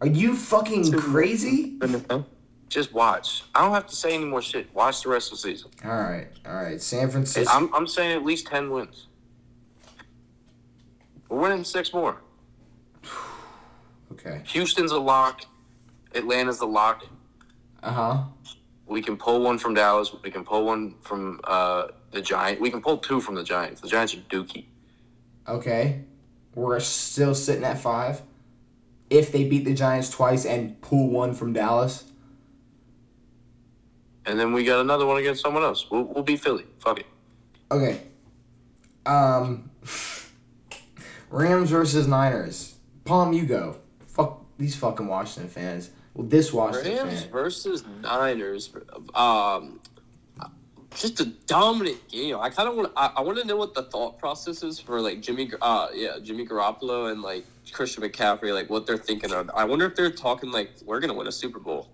Are 0.00 0.06
you 0.08 0.34
fucking 0.36 0.90
Two- 0.90 0.98
crazy? 0.98 1.76
Minnesota. 1.80 2.24
Just 2.72 2.94
watch. 2.94 3.42
I 3.54 3.60
don't 3.60 3.74
have 3.74 3.86
to 3.88 3.94
say 3.94 4.14
any 4.14 4.24
more 4.24 4.40
shit. 4.40 4.74
Watch 4.74 5.02
the 5.02 5.10
rest 5.10 5.30
of 5.30 5.36
the 5.36 5.42
season. 5.42 5.70
All 5.84 5.90
right, 5.90 6.28
all 6.46 6.54
right. 6.54 6.80
San 6.80 7.10
Francisco. 7.10 7.52
I'm, 7.54 7.72
I'm 7.74 7.86
saying 7.86 8.12
at 8.16 8.24
least 8.24 8.46
10 8.46 8.70
wins. 8.70 9.08
We're 11.28 11.38
winning 11.38 11.64
six 11.64 11.92
more. 11.92 12.16
Okay. 14.12 14.42
Houston's 14.44 14.92
a 14.92 14.98
lock. 14.98 15.46
Atlanta's 16.14 16.60
a 16.60 16.66
lock. 16.66 17.06
Uh 17.82 17.90
huh. 17.90 18.22
We 18.86 19.00
can 19.00 19.16
pull 19.16 19.40
one 19.40 19.58
from 19.58 19.72
Dallas. 19.72 20.14
We 20.22 20.30
can 20.30 20.44
pull 20.44 20.66
one 20.66 20.94
from 21.00 21.40
uh, 21.44 21.88
the 22.10 22.20
Giant. 22.20 22.60
We 22.60 22.70
can 22.70 22.82
pull 22.82 22.98
two 22.98 23.20
from 23.22 23.34
the 23.34 23.42
Giants. 23.42 23.80
The 23.80 23.88
Giants 23.88 24.14
are 24.14 24.18
dookie. 24.18 24.66
Okay. 25.48 26.04
We're 26.54 26.78
still 26.80 27.34
sitting 27.34 27.64
at 27.64 27.80
five. 27.80 28.20
If 29.08 29.32
they 29.32 29.44
beat 29.44 29.64
the 29.64 29.74
Giants 29.74 30.10
twice 30.10 30.44
and 30.44 30.78
pull 30.82 31.08
one 31.08 31.32
from 31.32 31.54
Dallas. 31.54 32.04
And 34.26 34.38
then 34.38 34.52
we 34.52 34.64
got 34.64 34.80
another 34.80 35.06
one 35.06 35.18
against 35.18 35.42
someone 35.42 35.62
else. 35.62 35.90
We'll, 35.90 36.04
we'll 36.04 36.22
beat 36.22 36.40
Philly. 36.40 36.66
Fuck 36.78 37.00
it. 37.00 37.06
Okay. 37.70 38.00
Um. 39.06 39.70
Rams 41.30 41.70
versus 41.70 42.06
Niners. 42.06 42.76
Palm, 43.04 43.32
you 43.32 43.46
go. 43.46 43.76
Fuck 44.06 44.44
these 44.58 44.76
fucking 44.76 45.06
Washington 45.06 45.48
fans. 45.50 45.90
Well, 46.14 46.26
this 46.26 46.52
Washington 46.52 47.06
Rams 47.06 47.22
fan. 47.22 47.32
versus 47.32 47.84
Niners. 48.02 48.70
Um, 49.14 49.80
just 50.94 51.20
a 51.20 51.24
dominant 51.24 52.06
game. 52.08 52.36
I 52.38 52.50
kind 52.50 52.68
of 52.68 52.76
want. 52.76 52.92
I, 52.96 53.12
I 53.16 53.20
want 53.22 53.38
to 53.38 53.46
know 53.46 53.56
what 53.56 53.72
the 53.72 53.84
thought 53.84 54.18
process 54.18 54.62
is 54.62 54.78
for 54.78 55.00
like 55.00 55.22
Jimmy. 55.22 55.50
Uh, 55.60 55.88
yeah, 55.94 56.18
Jimmy 56.22 56.46
Garoppolo 56.46 57.10
and 57.10 57.22
like 57.22 57.44
Christian 57.72 58.02
McCaffrey. 58.02 58.52
Like 58.52 58.68
what 58.68 58.86
they're 58.86 58.98
thinking 58.98 59.32
of. 59.32 59.50
I 59.54 59.64
wonder 59.64 59.86
if 59.86 59.96
they're 59.96 60.10
talking 60.10 60.50
like 60.50 60.70
we're 60.84 61.00
gonna 61.00 61.14
win 61.14 61.26
a 61.26 61.32
Super 61.32 61.58
Bowl. 61.58 61.88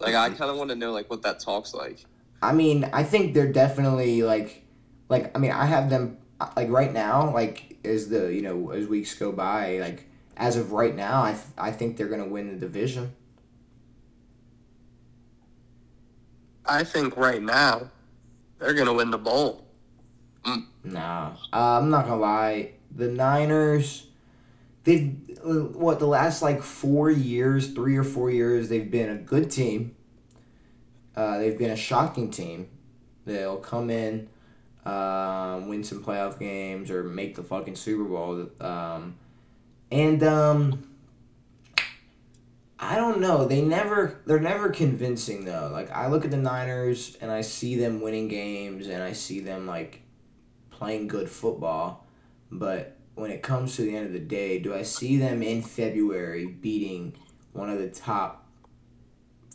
Like 0.00 0.14
I 0.14 0.30
kind 0.30 0.50
of 0.50 0.56
want 0.56 0.70
to 0.70 0.76
know 0.76 0.92
like 0.92 1.10
what 1.10 1.22
that 1.22 1.40
talks 1.40 1.74
like. 1.74 2.04
I 2.42 2.52
mean, 2.52 2.88
I 2.92 3.04
think 3.04 3.34
they're 3.34 3.52
definitely 3.52 4.22
like, 4.22 4.64
like 5.08 5.36
I 5.36 5.38
mean, 5.38 5.52
I 5.52 5.66
have 5.66 5.90
them 5.90 6.16
like 6.56 6.70
right 6.70 6.92
now. 6.92 7.32
Like 7.32 7.78
as 7.84 8.08
the 8.08 8.32
you 8.34 8.42
know 8.42 8.70
as 8.70 8.86
weeks 8.86 9.14
go 9.14 9.30
by, 9.30 9.78
like 9.78 10.06
as 10.36 10.56
of 10.56 10.72
right 10.72 10.94
now, 10.94 11.22
I 11.22 11.32
th- 11.32 11.44
I 11.58 11.70
think 11.70 11.96
they're 11.96 12.08
gonna 12.08 12.26
win 12.26 12.48
the 12.48 12.58
division. 12.58 13.14
I 16.64 16.84
think 16.84 17.16
right 17.16 17.42
now 17.42 17.90
they're 18.58 18.74
gonna 18.74 18.94
win 18.94 19.10
the 19.10 19.18
bowl. 19.18 19.66
Nah, 20.82 21.32
uh, 21.52 21.78
I'm 21.78 21.90
not 21.90 22.06
gonna 22.06 22.20
lie. 22.20 22.72
The 22.94 23.08
Niners, 23.08 24.06
they've 24.84 25.16
uh, 25.44 25.52
what 25.52 25.98
the 25.98 26.06
last 26.06 26.42
like 26.42 26.62
four 26.62 27.10
years, 27.10 27.72
three 27.72 27.96
or 27.96 28.04
four 28.04 28.30
years, 28.30 28.68
they've 28.68 28.90
been 28.90 29.10
a 29.10 29.16
good 29.16 29.50
team. 29.50 29.96
Uh, 31.16 31.38
they've 31.38 31.58
been 31.58 31.70
a 31.70 31.76
shocking 31.76 32.30
team. 32.30 32.68
They'll 33.26 33.58
come 33.58 33.90
in, 33.90 34.28
um, 34.84 35.68
win 35.68 35.84
some 35.84 36.02
playoff 36.02 36.38
games, 36.38 36.90
or 36.90 37.04
make 37.04 37.36
the 37.36 37.42
fucking 37.42 37.76
Super 37.76 38.04
Bowl. 38.04 38.48
Um, 38.60 39.16
and 39.90 40.22
um, 40.22 40.90
I 42.78 42.96
don't 42.96 43.20
know. 43.20 43.46
They 43.46 43.62
never. 43.62 44.20
They're 44.26 44.40
never 44.40 44.70
convincing 44.70 45.44
though. 45.44 45.70
Like 45.72 45.90
I 45.90 46.08
look 46.08 46.24
at 46.24 46.30
the 46.30 46.36
Niners 46.36 47.16
and 47.20 47.30
I 47.30 47.42
see 47.42 47.76
them 47.76 48.00
winning 48.00 48.28
games, 48.28 48.88
and 48.88 49.02
I 49.02 49.12
see 49.12 49.40
them 49.40 49.66
like 49.66 50.02
playing 50.70 51.08
good 51.08 51.28
football, 51.28 52.06
but 52.50 52.96
when 53.20 53.30
it 53.30 53.42
comes 53.42 53.76
to 53.76 53.82
the 53.82 53.94
end 53.94 54.06
of 54.06 54.12
the 54.12 54.18
day, 54.18 54.58
do 54.58 54.74
I 54.74 54.82
see 54.82 55.16
them 55.18 55.42
in 55.42 55.62
February 55.62 56.46
beating 56.46 57.14
one 57.52 57.68
of 57.70 57.78
the 57.78 57.88
top 57.90 58.46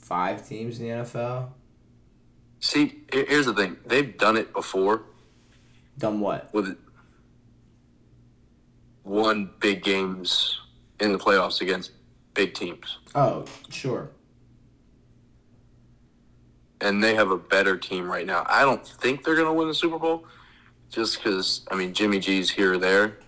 five 0.02 0.48
teams 0.48 0.80
in 0.80 0.88
the 0.88 0.94
NFL? 1.04 1.50
See, 2.60 3.02
here's 3.12 3.46
the 3.48 3.54
thing. 3.54 3.78
They've 3.86 4.18
done 4.18 4.38
it 4.38 4.54
before 4.54 5.04
Done 5.98 6.20
what? 6.20 6.54
with 6.54 6.78
won 9.04 9.52
big 9.60 9.84
games 9.84 10.60
in 11.00 11.12
the 11.12 11.18
playoffs 11.18 11.62
against 11.62 11.92
big 12.34 12.54
teams. 12.54 13.00
Oh, 13.14 13.46
sure. 13.70 14.10
and 16.82 17.04
they 17.04 17.16
have 17.16 17.32
a 17.32 17.38
better 17.38 17.78
team 17.78 18.10
right 18.12 18.26
now. 18.26 18.46
I 18.48 18.64
don't 18.64 18.86
think 18.86 19.24
they're 19.24 19.36
going 19.36 19.48
to 19.48 19.54
win 19.54 19.68
the 19.68 19.74
Super 19.74 19.98
Bowl, 19.98 20.26
just 20.92 21.18
because 21.18 21.66
I 21.72 21.76
mean 21.76 21.94
Jimmy 21.94 22.20
G's 22.20 22.50
here 22.52 22.74
or 22.74 22.78
there. 22.78 23.20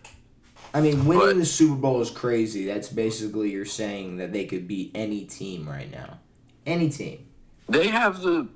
I 0.78 0.82
mean, 0.82 1.06
winning 1.08 1.26
But- 1.26 1.38
the 1.38 1.46
Super 1.46 1.74
Bowl 1.76 2.02
is 2.02 2.12
crazy. 2.12 2.64
That's 2.66 2.88
basically 2.88 3.50
you're 3.50 3.66
saying 3.66 4.18
that 4.18 4.32
they 4.32 4.46
could 4.46 4.68
beat 4.68 4.92
any 4.94 5.26
team 5.26 5.68
right 5.68 5.90
now. 5.92 6.20
Any 6.68 6.90
team. 6.92 7.26
They 7.68 7.88
have 7.88 8.22
the, 8.22 8.48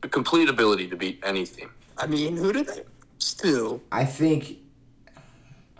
the 0.00 0.08
complete 0.08 0.48
ability 0.48 0.88
to 0.88 0.96
beat 0.96 1.20
any 1.22 1.46
team. 1.46 1.70
I 1.98 2.08
mean, 2.08 2.36
who 2.36 2.52
did 2.52 2.66
they 2.66 2.82
still? 3.18 3.80
I 3.92 4.04
think. 4.04 4.56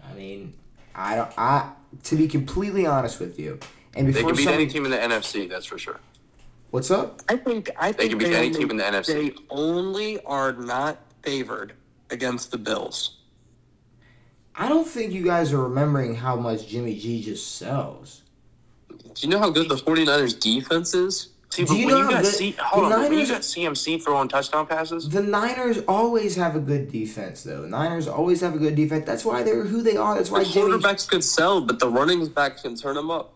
I 0.09 0.15
mean, 0.15 0.55
I 0.95 1.17
don't. 1.17 1.33
I 1.37 1.73
to 2.05 2.17
be 2.17 2.29
completely 2.29 2.87
honest 2.87 3.19
with 3.19 3.41
you, 3.41 3.59
and 3.97 4.07
before 4.07 4.13
They 4.13 4.13
before 4.13 4.29
can 4.31 4.37
beat 4.37 4.45
somebody- 4.45 4.63
any 4.65 4.73
team 4.73 4.85
in 4.85 4.91
the 4.93 4.99
NFC. 4.99 5.49
That's 5.49 5.67
for 5.67 5.79
sure. 5.79 5.99
What's 6.71 6.93
up? 6.93 7.23
I 7.29 7.37
think 7.39 7.71
I 7.77 7.91
They 7.91 8.09
think 8.09 8.11
can 8.11 8.19
beat 8.21 8.35
any 8.37 8.51
team 8.53 8.71
in 8.71 8.77
the 8.77 8.85
NFC. 8.85 9.07
They 9.07 9.35
only 9.51 10.23
are 10.25 10.53
not 10.53 10.99
favored 11.23 11.73
against 12.11 12.53
the 12.53 12.59
Bills. 12.59 13.19
I 14.55 14.69
don't 14.69 14.87
think 14.87 15.13
you 15.13 15.23
guys 15.23 15.53
are 15.53 15.63
remembering 15.63 16.15
how 16.15 16.37
much 16.37 16.69
Jimmy 16.69 16.95
G 16.99 17.23
just 17.23 17.57
sells. 17.57 18.23
Do 18.89 18.97
you 19.21 19.29
know 19.29 19.39
how 19.39 19.51
good 19.51 19.69
the 19.69 19.77
49ers 19.77 20.39
defense 20.39 20.95
is? 20.95 21.29
See, 21.51 21.65
Do 21.65 21.75
you 21.77 21.87
when 21.87 21.95
know 21.95 22.01
you 22.09 22.15
how 22.17 22.23
good- 22.23 22.35
C, 22.35 22.53
the 22.53 22.63
hold 22.63 22.85
on, 22.85 22.91
but 22.91 22.99
when 23.01 23.13
you 23.13 23.19
Niners- 23.19 23.31
got 23.31 23.45
CMC 23.45 23.99
throwing 24.03 24.29
touchdown 24.29 24.67
passes, 24.67 25.09
The 25.09 25.23
Niners 25.23 25.81
always 25.87 26.35
have 26.37 26.57
a 26.57 26.61
good 26.61 26.91
defense, 26.91 27.43
though. 27.43 27.67
Niners 27.67 28.09
always 28.09 28.41
have 28.41 28.55
a 28.55 28.59
good 28.59 28.75
defense. 28.75 29.05
That's 29.05 29.25
why 29.25 29.43
they're 29.43 29.65
who 29.65 29.83
they 29.83 29.97
are. 29.97 30.15
That's 30.15 30.29
The 30.31 30.35
why 30.35 30.45
Jimmy. 30.45 30.73
quarterbacks 30.73 31.07
could 31.09 31.23
sell, 31.23 31.61
but 31.61 31.79
the 31.79 31.89
running 31.91 32.27
backs 32.29 32.63
can 32.63 32.75
turn 32.75 32.95
them 32.95 33.11
up. 33.11 33.35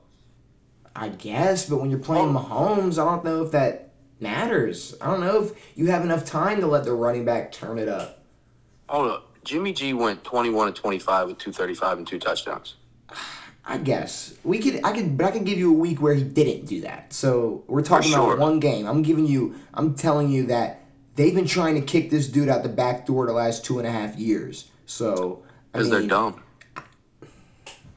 I 0.95 1.11
guess, 1.11 1.69
but 1.69 1.79
when 1.79 1.91
you're 1.91 1.99
playing 1.99 2.35
oh. 2.35 2.41
Mahomes, 2.41 2.93
I 2.99 3.05
don't 3.05 3.23
know 3.23 3.43
if 3.43 3.53
that 3.53 3.91
matters. 4.19 4.95
I 4.99 5.11
don't 5.11 5.21
know 5.21 5.43
if 5.45 5.53
you 5.77 5.91
have 5.91 6.03
enough 6.03 6.25
time 6.25 6.61
to 6.62 6.67
let 6.67 6.85
the 6.85 6.95
running 6.95 7.27
back 7.27 7.53
turn 7.53 7.79
it 7.79 7.89
up. 7.89 8.23
hold 8.89 9.11
up. 9.11 9.26
Jimmy 9.47 9.73
G 9.73 9.95
went 9.95 10.25
21 10.25 10.67
and 10.67 10.77
25 10.77 11.29
with 11.29 11.39
235 11.39 11.99
and 11.99 12.07
two 12.07 12.19
touchdowns. 12.19 12.75
I 13.65 13.79
guess 13.79 14.35
we 14.45 14.59
could. 14.59 14.81
I 14.85 14.93
could, 14.93 15.17
but 15.17 15.27
I 15.27 15.31
could 15.31 15.45
give 15.45 15.59
you 15.59 15.71
a 15.71 15.77
week 15.77 16.01
where 16.01 16.15
he 16.15 16.23
didn't 16.23 16.67
do 16.67 16.81
that. 16.83 17.13
So 17.13 17.65
we're 17.67 17.83
talking 17.83 18.11
sure. 18.11 18.35
about 18.35 18.39
one 18.39 18.61
game. 18.61 18.87
I'm 18.87 19.03
giving 19.03 19.27
you. 19.27 19.55
I'm 19.75 19.95
telling 19.95 20.31
you 20.31 20.47
that 20.47 20.85
they've 21.15 21.35
been 21.35 21.47
trying 21.47 21.75
to 21.77 21.81
kick 21.81 22.11
this 22.11 22.29
dude 22.29 22.49
out 22.49 22.63
the 22.63 22.69
back 22.69 23.07
door 23.07 23.27
the 23.27 23.33
last 23.33 23.65
two 23.65 23.79
and 23.79 23.87
a 23.87 23.91
half 23.91 24.17
years. 24.17 24.71
So 24.87 25.43
Because 25.73 25.91
they're 25.91 26.03
dumb. 26.03 26.43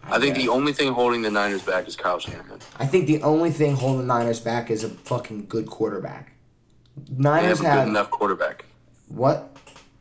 I 0.04 0.20
think 0.20 0.36
the 0.36 0.50
only 0.50 0.74
thing 0.74 0.92
holding 0.92 1.22
the 1.22 1.30
Niners 1.30 1.62
back 1.62 1.88
is 1.88 1.96
Kyle 1.96 2.20
Shanahan. 2.20 2.60
I 2.80 2.88
think 2.88 3.06
the 3.06 3.22
only 3.22 3.52
thing 3.52 3.76
holding 3.76 4.08
the 4.08 4.14
Niners 4.14 4.40
back 4.40 4.72
is 4.72 4.84
a 4.84 4.90
fucking 4.90 5.46
good 5.48 5.68
quarterback. 5.68 6.34
They 6.98 7.24
Niners 7.24 7.60
have 7.60 7.66
a 7.66 7.70
have, 7.70 7.86
good 7.86 7.90
enough 7.92 8.10
quarterback. 8.10 8.66
what? 9.08 9.56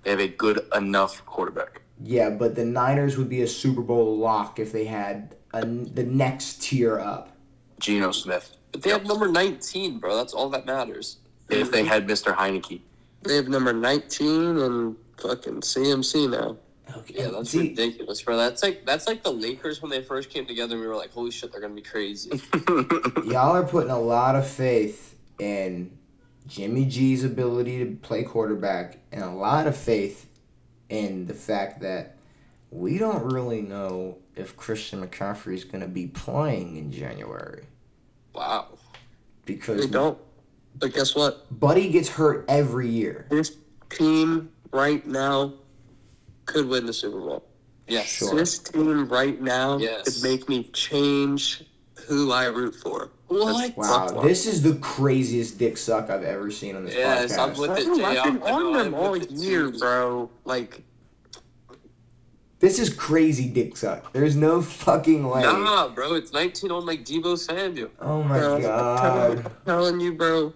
They 0.09 0.13
have 0.13 0.21
a 0.21 0.29
good 0.29 0.67
enough 0.75 1.23
quarterback. 1.27 1.83
Yeah, 2.03 2.31
but 2.31 2.55
the 2.55 2.65
Niners 2.65 3.19
would 3.19 3.29
be 3.29 3.43
a 3.43 3.47
Super 3.47 3.83
Bowl 3.83 4.17
lock 4.17 4.59
if 4.59 4.73
they 4.73 4.87
had 4.87 5.37
a, 5.53 5.67
the 5.67 6.05
next 6.05 6.63
tier 6.63 6.99
up. 6.99 7.37
Geno 7.79 8.11
Smith. 8.13 8.57
But 8.73 8.81
they 8.81 8.89
have 8.89 9.05
number 9.05 9.29
19, 9.29 9.99
bro. 9.99 10.17
That's 10.17 10.33
all 10.33 10.49
that 10.49 10.65
matters. 10.65 11.19
If 11.51 11.71
they 11.71 11.85
had 11.85 12.09
Mr. 12.09 12.35
Heinicke. 12.35 12.81
They 13.21 13.37
have 13.37 13.49
number 13.49 13.75
19 13.75 14.57
and 14.57 14.97
fucking 15.19 15.61
CMC 15.61 16.31
now. 16.31 16.57
Okay. 16.97 17.15
Yeah, 17.19 17.29
that's 17.29 17.51
See, 17.51 17.69
ridiculous, 17.69 18.23
bro. 18.23 18.39
That's 18.39 18.63
like 18.63 18.87
that's 18.87 19.07
like 19.07 19.23
the 19.23 19.31
Lakers 19.31 19.83
when 19.83 19.91
they 19.91 20.01
first 20.01 20.31
came 20.31 20.47
together. 20.47 20.73
and 20.73 20.81
We 20.81 20.89
were 20.89 20.97
like, 20.97 21.13
holy 21.13 21.31
shit, 21.31 21.53
they're 21.53 21.61
gonna 21.61 21.75
be 21.75 21.83
crazy. 21.83 22.31
y'all 23.27 23.55
are 23.55 23.63
putting 23.63 23.91
a 23.91 24.01
lot 24.01 24.37
of 24.37 24.49
faith 24.49 25.17
in 25.39 25.98
Jimmy 26.49 26.87
G's 26.87 27.25
ability 27.25 27.79
to 27.85 27.95
play 27.97 28.25
quarterback 28.25 28.99
and 29.13 29.23
a 29.23 29.31
lot 29.31 29.67
of 29.67 29.77
faith 29.77 30.27
in 30.89 31.27
the 31.27 31.35
fact 31.35 31.81
that 31.83 32.17
we 32.71 32.99
don't 32.99 33.33
really 33.33 33.61
know 33.61 34.17
if 34.35 34.57
Christian 34.57 35.07
McCaffrey 35.07 35.55
is 35.55 35.65
going 35.65 35.83
to 35.83 35.89
be 35.89 36.07
playing 36.07 36.77
in 36.77 36.91
January 36.91 37.65
wow. 38.35 38.67
because 39.45 39.83
They 39.83 39.87
don't. 39.93 40.19
But 40.77 40.95
guess 40.95 41.15
what? 41.15 41.47
Buddy 41.61 41.91
gets 41.91 42.09
hurt 42.09 42.45
every 42.49 42.89
year. 42.89 43.27
This 43.31 43.57
team 43.91 44.51
right 44.73 45.07
now 45.07 45.55
could 46.47 46.67
win 46.67 46.87
the 46.87 46.93
Super 46.93 47.21
Bowl. 47.21 47.45
Yes. 47.89 48.07
Sure. 48.07 48.35
This 48.35 48.59
team 48.59 49.09
right 49.09 49.41
now 49.41 49.79
Yes. 49.79 50.05
could 50.05 50.23
make 50.23 50.49
me 50.49 50.65
change 50.73 51.65
who 52.09 52.33
I 52.33 52.47
root 52.47 52.75
for. 52.75 53.11
What? 53.29 53.77
Wow, 53.77 54.07
Buffalo. 54.07 54.23
this 54.23 54.47
is 54.47 54.63
the 54.63 54.75
craziest 54.77 55.59
dick 55.59 55.77
suck 55.77 56.09
I've 56.11 56.23
ever 56.25 56.51
seen 56.51 56.77
on 56.77 56.85
this 56.87 56.95
Yes, 56.95 57.37
I'm 57.37 57.51
podcast. 57.53 57.59
with 57.59 57.79
it, 57.79 57.85
Bro, 57.87 57.97
Jay. 57.97 58.05
I've 58.05 58.25
been 58.25 58.43
I 58.43 58.51
on 58.53 58.73
them 58.73 58.95
all 58.95 59.17
year, 59.17 59.71
too. 59.71 59.79
bro. 59.79 60.31
Like, 60.45 60.83
This 62.61 62.79
is 62.79 62.91
crazy 62.93 63.49
dick 63.49 63.77
suck. 63.77 64.13
There's 64.13 64.35
no 64.35 64.63
fucking 64.63 65.29
way. 65.29 65.43
Nah, 65.43 65.89
bro. 65.91 66.15
It's 66.15 66.33
19 66.33 66.71
on 66.73 66.87
like 66.87 67.05
Deebo 67.05 67.39
Samuel. 67.39 67.91
Oh 68.01 68.23
my 68.23 68.39
bro, 68.39 68.61
god. 68.61 69.01
telling, 69.01 69.39
I'm 69.47 69.53
telling 69.67 70.01
you, 70.01 70.15
bro. 70.15 70.53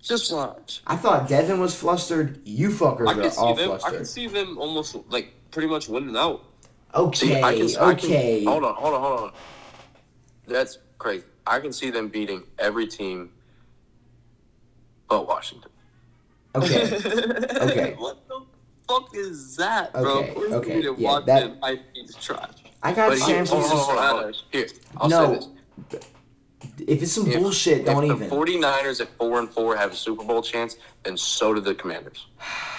Just 0.00 0.32
watch. 0.32 0.82
I 0.86 0.96
thought 0.96 1.28
Devan 1.28 1.60
was 1.60 1.74
flustered. 1.76 2.40
You 2.44 2.70
fuckers 2.70 3.06
I 3.08 3.28
are 3.28 3.30
all 3.38 3.54
them. 3.54 3.78
I 3.84 3.90
can 3.90 4.04
see 4.04 4.26
them 4.26 4.58
almost 4.58 4.96
like 5.10 5.32
pretty 5.52 5.68
much 5.68 5.88
winning 5.88 6.16
out. 6.16 6.42
Okay, 6.94 7.18
See, 7.28 7.34
I 7.40 7.54
can, 7.56 7.66
I 7.80 7.94
can- 7.94 8.10
okay. 8.10 8.44
hold 8.44 8.64
on, 8.64 8.74
hold 8.74 8.94
on, 8.94 9.00
hold 9.00 9.20
on. 9.20 9.32
That's 10.52 10.78
crazy. 10.98 11.24
I 11.46 11.58
can 11.58 11.72
see 11.72 11.90
them 11.90 12.08
beating 12.08 12.44
every 12.58 12.86
team 12.86 13.30
but 15.08 15.26
Washington. 15.26 15.70
Okay. 16.54 16.82
Okay. 17.62 17.94
what 17.98 18.26
the 18.28 18.40
fuck 18.88 19.08
is 19.14 19.56
that, 19.56 19.92
bro? 19.92 20.18
Okay, 20.18 20.28
Of 20.28 20.34
course 20.34 20.52
okay, 20.52 20.76
we 20.76 20.82
didn't 20.82 20.98
yeah, 21.00 21.08
want 21.10 21.26
that- 21.26 21.40
them. 21.40 21.58
I 21.62 21.76
think 21.76 21.88
it's 21.94 22.14
trash. 22.24 22.50
I 22.82 22.92
got 22.92 23.10
But 23.10 23.18
here, 23.18 23.44
San 23.44 23.46
hold 23.46 23.66
Francisco. 23.66 23.98
on, 23.98 24.22
hold. 24.22 24.42
Here, 24.50 24.66
I'll 24.96 25.08
No, 25.08 25.40
say 25.40 25.48
this. 25.90 26.08
If 26.86 27.02
it's 27.02 27.12
some 27.12 27.26
If- 27.28 27.40
bullshit, 27.40 27.84
don't 27.86 28.04
if 28.04 28.10
even. 28.16 28.28
the 28.28 28.34
49ers 28.34 29.00
at 29.00 29.08
4 29.18 29.38
and 29.38 29.50
4 29.50 29.76
have 29.76 29.92
a 29.92 29.96
Super 29.96 30.24
Bowl 30.24 30.42
chance, 30.42 30.76
then 31.04 31.16
so 31.16 31.54
do 31.54 31.60
the 31.60 31.74
Commanders. 31.74 32.26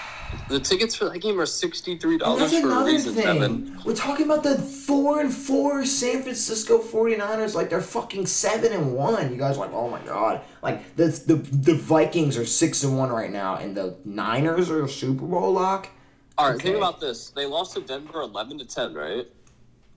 The 0.50 0.60
tickets 0.60 0.94
for 0.96 1.06
that 1.10 1.20
game 1.20 1.40
are 1.40 1.46
sixty 1.46 1.98
three 1.98 2.18
dollars 2.18 2.58
for 2.60 2.70
a 2.72 2.84
reason, 2.86 3.14
thing. 3.16 3.26
Evan. 3.28 3.80
We're 3.86 3.96
talking 3.96 4.26
about 4.26 4.44
the 4.44 4.58
four 4.58 5.22
and 5.22 5.34
four 5.34 5.86
San 5.86 6.22
Francisco 6.22 6.80
49ers 6.80 7.56
like 7.56 7.70
they're 7.70 7.82
fucking 7.82 8.26
seven 8.26 8.74
and 8.74 8.94
one. 8.94 9.32
You 9.32 9.38
guys 9.38 9.58
are 9.58 9.62
like, 9.62 9.74
oh 9.74 9.90
my 9.90 10.02
god. 10.02 10.42
Like 10.62 10.96
the 10.96 11.06
the 11.26 11.36
the 11.36 11.76
Vikings 11.76 12.38
are 12.38 12.46
six 12.46 12.84
and 12.84 12.98
one 12.98 13.10
right 13.12 13.32
now, 13.32 13.56
and 13.56 13.76
the 13.76 13.96
Niners 14.06 14.70
are 14.70 14.84
a 14.84 14.90
Super 14.90 15.26
Bowl 15.26 15.52
lock. 15.54 15.90
All 16.38 16.48
right, 16.48 16.56
Okay. 16.56 16.64
think 16.66 16.78
about 16.78 17.00
this. 17.00 17.30
They 17.30 17.46
lost 17.46 17.74
to 17.76 17.82
Denver 17.82 18.22
eleven 18.22 18.58
to 18.60 18.66
ten, 18.66 18.94
right? 18.94 19.28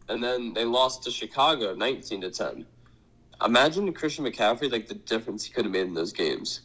And 0.08 0.22
then 0.22 0.52
they 0.54 0.64
lost 0.64 1.02
to 1.04 1.10
Chicago 1.10 1.74
nineteen 1.74 2.20
to 2.22 2.30
ten. 2.30 2.66
Imagine 3.44 3.92
Christian 3.92 4.24
McCaffrey, 4.24 4.70
like 4.72 4.86
the 4.88 4.94
difference 4.94 5.44
he 5.44 5.52
could 5.52 5.64
have 5.66 5.72
made 5.72 5.86
in 5.86 5.94
those 5.94 6.12
games. 6.12 6.60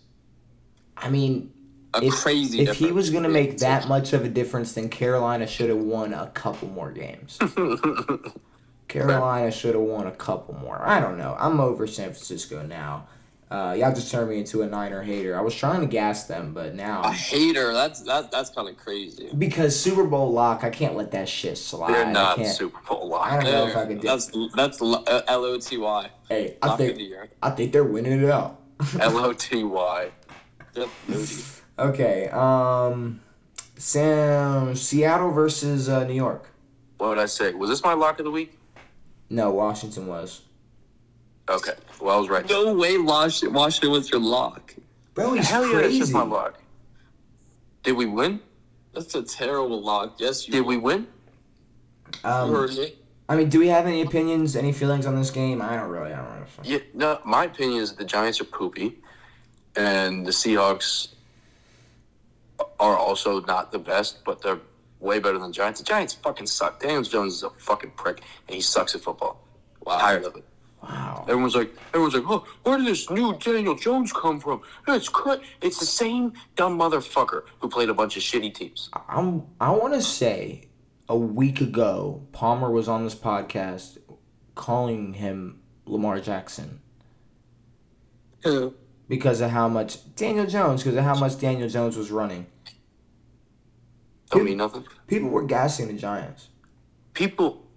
I 0.95 1.09
mean, 1.09 1.51
A 1.94 2.04
if, 2.04 2.14
crazy. 2.14 2.62
if 2.62 2.78
he 2.78 2.92
was 2.92 3.10
gonna 3.10 3.30
make 3.30 3.58
that 3.60 3.88
much 3.88 4.14
of 4.14 4.24
a 4.24 4.30
difference, 4.30 4.74
then 4.74 4.88
Carolina 4.89 5.46
should 5.46 5.70
have 5.70 5.80
won 5.80 6.14
a 6.14 6.28
couple 6.28 6.70
more 6.70 6.92
games. 6.92 7.38
Carolina 8.88 9.52
should 9.52 9.74
have 9.74 9.84
won 9.84 10.08
a 10.08 10.12
couple 10.12 10.54
more. 10.56 10.82
I 10.82 11.00
don't 11.00 11.18
know. 11.18 11.36
I'm 11.39 11.60
over 11.60 11.88
San 11.88 12.10
Francisco 12.10 12.66
now. 12.66 13.08
Uh, 13.50 13.76
y'all 13.78 13.94
just 13.94 14.10
turned 14.10 14.30
me 14.30 14.39
into 14.39 14.62
a 14.62 14.68
Niner 14.68 15.02
hater. 15.04 15.38
I 15.38 15.42
was 15.42 15.54
trying 15.54 15.82
to 15.82 15.88
gas 15.88 16.24
them, 16.24 16.54
but 16.54 16.74
now 16.74 17.02
a 17.04 17.12
hater, 17.12 17.74
that's 17.74 18.00
that 18.04 18.32
that's 18.32 18.50
kind 18.50 18.70
of 18.70 18.78
crazy. 18.78 19.30
because 19.38 19.78
Super 19.78 20.06
Bowl 20.06 20.32
lock, 20.32 20.64
I 20.64 20.70
can't 20.70 20.96
let 20.96 21.12
that 21.12 21.28
shit 21.28 21.58
slide. 21.58 21.94
They're 21.94 22.06
not. 22.06 22.46
Super 22.46 22.80
Bowl 22.88 23.10
lock. 23.10 23.30
I 23.30 23.42
don't 23.42 23.52
know 23.52 23.68
if 23.68 23.76
I 23.76 23.86
could 23.86 24.00
do. 24.00 24.08
That's 24.08 24.32
that's 24.56 24.82
uh, 24.82 25.22
L 25.28 25.44
O 25.44 25.58
T 25.58 25.78
Y. 25.78 26.10
Hey, 26.30 26.58
I 26.62 26.68
Lock 26.68 26.78
think. 26.78 27.14
I 27.44 27.50
think 27.50 27.74
they're 27.74 27.84
winning 27.84 28.24
it 28.24 28.30
out. 28.30 28.62
L 29.02 29.18
O 29.18 29.34
T 29.34 29.66
Y. 29.66 30.12
Yep, 31.84 31.88
Moody. 31.92 32.04
okay. 32.04 32.30
Um, 32.30 33.22
Sam 33.78 34.76
Seattle 34.76 35.32
versus 35.32 35.90
uh, 35.90 36.04
New 36.06 36.14
York. 36.14 36.50
What 36.98 37.10
would 37.10 37.18
I 37.20 37.26
say? 37.26 37.54
Was 37.54 37.70
this 37.70 37.84
my 37.84 37.94
lock 37.94 38.20
of 38.20 38.26
the 38.26 38.32
week? 38.32 38.58
No, 39.30 39.50
Washington 39.52 40.08
was. 40.08 40.42
Okay. 41.50 41.74
Well, 42.00 42.16
I 42.16 42.20
was 42.20 42.30
right. 42.30 42.48
No 42.50 42.74
way, 42.76 42.98
Washington, 42.98 43.54
Washington 43.56 43.92
was 43.92 44.10
your 44.12 44.22
lock. 44.22 44.76
Bro, 45.14 45.34
he's 45.34 45.50
Hell 45.50 45.66
yeah, 45.66 45.74
that's 45.74 45.82
crazy. 45.88 46.00
just 46.00 46.14
my 46.14 46.24
lock. 46.24 46.60
Did 47.84 47.94
we 47.94 48.06
win? 48.06 48.40
That's 48.94 49.16
a 49.16 49.24
terrible 49.24 49.82
lock. 49.82 50.16
Yes, 50.20 50.48
you 50.48 50.54
Did 50.54 50.66
we 50.66 50.78
win? 50.78 51.08
um, 52.24 52.52
heard 52.52 52.72
me. 52.72 52.96
I 53.30 53.36
mean, 53.38 53.50
do 53.50 53.60
we 53.60 53.68
have 53.68 53.88
any 53.88 54.02
opinions, 54.02 54.56
any 54.56 54.74
feelings 54.74 55.06
on 55.06 55.16
this 55.16 55.32
game? 55.32 55.62
I 55.62 55.76
don't 55.78 55.90
really. 55.90 56.12
I 56.14 56.18
don't 56.18 56.40
know. 56.40 56.46
Yeah. 56.64 56.80
No, 56.94 57.20
my 57.26 57.46
opinion 57.46 57.82
is 57.82 57.96
the 57.96 58.04
Giants 58.06 58.40
are 58.42 58.46
poopy, 58.46 59.00
and 59.76 60.26
the 60.26 60.32
Seahawks 60.32 61.10
are 62.80 62.97
also 62.97 63.41
not 63.41 63.72
the 63.72 63.80
best, 63.80 64.24
but 64.26 64.41
they're 64.41 64.59
way 64.99 65.20
better 65.20 65.38
than 65.38 65.47
the 65.47 65.53
Giants. 65.53 65.80
The 65.80 65.86
Giants 65.86 66.14
fucking 66.14 66.47
suck. 66.47 66.80
Daniel 66.80 67.03
Jones 67.03 67.36
is 67.36 67.43
a 67.43 67.49
fucking 67.51 67.91
prick, 67.91 68.22
and 68.47 68.55
he 68.55 68.62
sucks 68.62 68.95
at 68.95 69.01
football. 69.01 69.47
Wow. 69.86 69.97
Tired 69.97 70.24
of 70.26 70.36
it. 70.36 70.45
Wow. 70.84 71.26
Everyone's 71.28 71.55
like, 71.55 71.76
everyone's 71.89 72.16
like, 72.16 72.24
oh, 72.28 72.45
where 72.64 72.78
did 72.78 72.88
this 72.88 73.09
new 73.09 73.38
Daniel 73.38 73.76
Jones 73.76 74.12
come 74.12 74.39
from? 74.39 74.62
It's 74.88 75.09
cra- 75.09 75.39
It's 75.62 75.80
the 75.80 75.86
same 75.86 76.34
dumb 76.55 76.78
motherfucker 76.78 77.43
who 77.59 77.70
played 77.70 77.89
a 77.89 77.93
bunch 77.93 78.18
of 78.18 78.24
shitty 78.24 78.53
teams. 78.53 78.89
I'm 79.07 79.43
I 79.59 79.70
want 79.72 79.93
to 79.93 80.01
say 80.01 80.70
a 81.07 81.16
week 81.16 81.62
ago 81.62 82.26
Palmer 82.32 82.72
was 82.72 82.88
on 82.88 83.03
this 83.03 83.14
podcast 83.16 83.99
calling 84.55 85.14
him 85.14 85.59
Lamar 85.86 86.20
Jackson 86.20 86.82
Who? 88.43 88.74
Because 89.12 89.41
of 89.41 89.51
how 89.51 89.68
much 89.68 89.97
Daniel 90.16 90.45
Jones 90.45 90.84
because 90.84 90.97
of 90.97 91.03
how 91.03 91.20
much 91.20 91.38
Daniel 91.38 91.68
Jones 91.68 91.97
was 91.97 92.12
running. 92.12 92.45
Don't 94.30 94.45
mean 94.45 94.55
nothing. 94.55 94.86
People 95.07 95.28
were 95.28 95.43
gassing 95.43 95.88
the 95.88 95.93
Giants. 95.95 96.47
People 97.14 97.68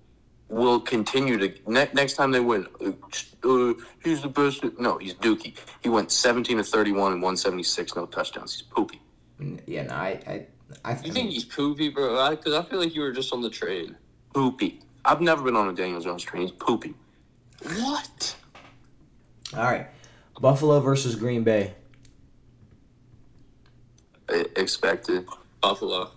will 0.48 0.78
continue 0.78 1.36
to 1.36 1.52
ne- 1.66 1.90
next 1.92 2.12
time 2.14 2.30
they 2.30 2.38
win. 2.38 2.68
Uh, 2.80 2.90
uh, 3.48 3.74
he's 4.04 4.22
the 4.22 4.28
best. 4.28 4.62
No, 4.78 4.96
he's 4.98 5.14
Dookie. 5.14 5.56
He 5.82 5.88
went 5.88 6.12
17 6.12 6.58
to 6.58 6.62
31 6.62 7.14
and 7.14 7.20
176, 7.20 7.96
no 7.96 8.06
touchdowns. 8.06 8.54
He's 8.54 8.62
poopy. 8.62 9.00
Yeah, 9.66 9.82
no, 9.82 9.94
I 9.94 10.20
I 10.28 10.46
I 10.84 11.02
You 11.02 11.12
think 11.12 11.30
he's 11.30 11.44
poopy, 11.44 11.88
bro? 11.88 12.30
Because 12.30 12.54
I, 12.54 12.62
feel 12.62 12.78
like 12.78 12.94
you 12.94 13.00
were 13.00 13.10
just 13.10 13.32
on 13.32 13.42
the 13.42 13.50
train. 13.50 13.96
Poopy. 14.32 14.82
I've 15.04 15.20
never 15.20 15.42
been 15.42 15.56
on 15.56 15.68
a 15.68 15.72
Daniel 15.72 16.00
Jones 16.00 16.22
train. 16.22 16.42
He's 16.42 16.52
poopy. 16.52 16.94
What? 17.64 18.36
all 19.56 19.64
right. 19.64 19.88
Buffalo 20.40 20.80
versus 20.80 21.16
Green 21.16 21.44
Bay. 21.44 21.74
I- 24.28 24.46
expected. 24.56 25.26
Buffalo. 25.60 26.10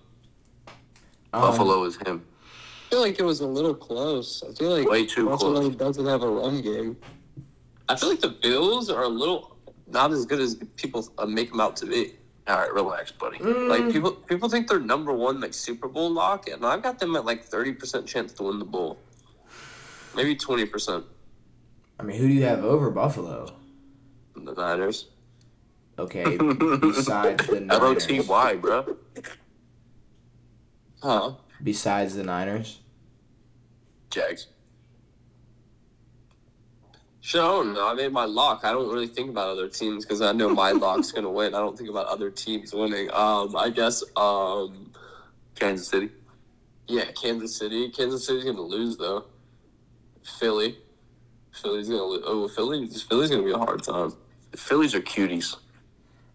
Um, 1.34 1.42
Buffalo 1.42 1.84
is 1.84 1.98
him. 1.98 2.24
I 2.88 2.90
feel 2.90 3.02
like 3.02 3.20
it 3.20 3.24
was 3.24 3.42
a 3.42 3.48
little 3.48 3.74
close. 3.76 4.44
I 4.50 4.54
feel 4.54 4.78
like 4.78 4.88
Way 4.90 5.06
too 5.06 5.26
Buffalo 5.26 5.60
close. 5.62 5.76
doesn't 5.76 6.06
have 6.06 6.24
a 6.24 6.30
run 6.30 6.62
game. 6.62 6.98
I 7.90 7.96
feel 7.96 8.10
like 8.10 8.22
the 8.22 8.30
Bills 8.30 8.90
are 8.90 9.04
a 9.04 9.08
little 9.10 9.58
not 9.88 10.12
as 10.12 10.26
good 10.26 10.40
as 10.40 10.56
people 10.76 11.08
uh, 11.18 11.26
make 11.26 11.52
them 11.52 11.60
out 11.62 11.76
to 11.78 11.86
be. 11.86 12.14
All 12.48 12.58
right, 12.58 12.74
relax, 12.74 13.12
buddy. 13.12 13.38
Mm, 13.40 13.68
Like 13.70 13.92
people, 13.92 14.12
people 14.12 14.48
think 14.48 14.68
they're 14.70 14.80
number 14.80 15.12
one 15.14 15.40
like 15.42 15.54
Super 15.54 15.88
Bowl 15.90 16.10
lock, 16.10 16.50
and 16.50 16.66
I've 16.66 16.82
got 16.82 16.98
them 16.98 17.16
at 17.18 17.26
like 17.26 17.44
thirty 17.44 17.74
percent 17.74 18.06
chance 18.06 18.32
to 18.34 18.44
win 18.44 18.58
the 18.60 18.66
bowl, 18.66 18.98
maybe 20.16 20.34
twenty 20.36 20.66
percent. 20.66 21.04
I 22.00 22.04
mean, 22.04 22.18
who 22.18 22.28
do 22.28 22.34
you 22.34 22.44
have 22.44 22.64
over 22.64 22.90
Buffalo? 22.90 23.54
The 24.46 24.54
Niners. 24.54 25.08
Okay, 26.00 26.38
besides 26.38 27.48
the 27.48 27.60
Niners. 27.62 27.82
L-O-T-Y, 27.82 28.56
bro. 28.58 28.98
Huh? 31.02 31.32
Besides 31.64 32.16
the 32.16 32.24
Niners. 32.24 32.80
Jags. 34.12 34.48
Shit, 37.22 37.42
I 37.42 37.48
don't 37.48 37.74
know. 37.74 37.88
I 37.90 37.94
made 37.94 38.12
my 38.14 38.26
lock. 38.26 38.62
I 38.64 38.72
don't 38.72 38.88
really 38.90 39.08
think 39.08 39.30
about 39.32 39.50
other 39.50 39.68
teams 39.68 40.06
because 40.06 40.22
I 40.22 40.32
know 40.32 40.50
my 40.50 40.72
lock's 40.72 41.12
gonna 41.12 41.30
win. 41.30 41.54
I 41.56 41.60
don't 41.60 41.78
think 41.78 41.90
about 41.90 42.06
other 42.08 42.30
teams 42.30 42.74
winning. 42.74 43.10
Um, 43.12 43.56
I 43.56 43.70
guess. 43.70 44.04
Um, 44.16 44.92
Kansas 45.56 45.88
City. 45.88 46.10
yeah, 46.88 47.06
Kansas 47.20 47.56
City. 47.58 47.90
Kansas 47.90 48.26
City's 48.26 48.46
gonna 48.46 48.62
lose 48.62 48.96
though. 48.98 49.26
Philly. 50.40 50.78
Philly's 51.52 51.90
gonna 51.90 52.04
lose. 52.04 52.24
Oh, 52.26 52.48
Philly. 52.48 52.88
Philly's 52.88 53.30
gonna 53.32 53.44
be 53.44 53.52
a 53.52 53.58
hard 53.58 53.84
time. 53.84 54.14
The 54.58 54.64
Phillies 54.64 54.96
are 54.96 55.02
cuties. 55.02 55.56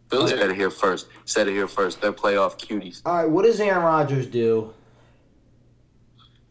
Philly. 0.09 0.29
Said 0.29 0.51
it 0.51 0.55
here 0.55 0.71
first. 0.71 1.09
Said 1.25 1.49
it 1.49 1.55
here 1.55 1.67
first. 1.67 2.01
They're 2.01 2.13
playoff 2.13 2.57
cuties. 2.57 3.03
All 3.05 3.17
right, 3.17 3.29
what 3.29 3.45
does 3.45 3.59
Aaron 3.59 3.83
Rodgers 3.83 4.29
do? 4.29 4.73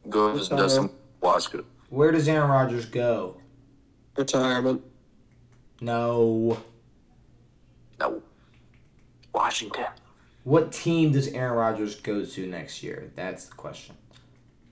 Goes 0.09 0.49
and 0.49 0.59
does 0.59 0.75
some 0.75 0.91
Waska. 1.21 1.63
Where 1.87 2.11
does 2.11 2.27
Aaron 2.27 2.49
Rodgers 2.49 2.85
go? 2.85 3.37
Retirement. 4.17 4.81
No. 5.79 6.57
No. 8.01 8.21
Washington. 9.33 9.85
What 10.43 10.73
team 10.73 11.13
does 11.13 11.29
Aaron 11.29 11.53
Rodgers 11.53 11.95
go 11.95 12.25
to 12.25 12.47
next 12.47 12.83
year? 12.83 13.13
That's 13.15 13.45
the 13.45 13.55
question. 13.55 13.95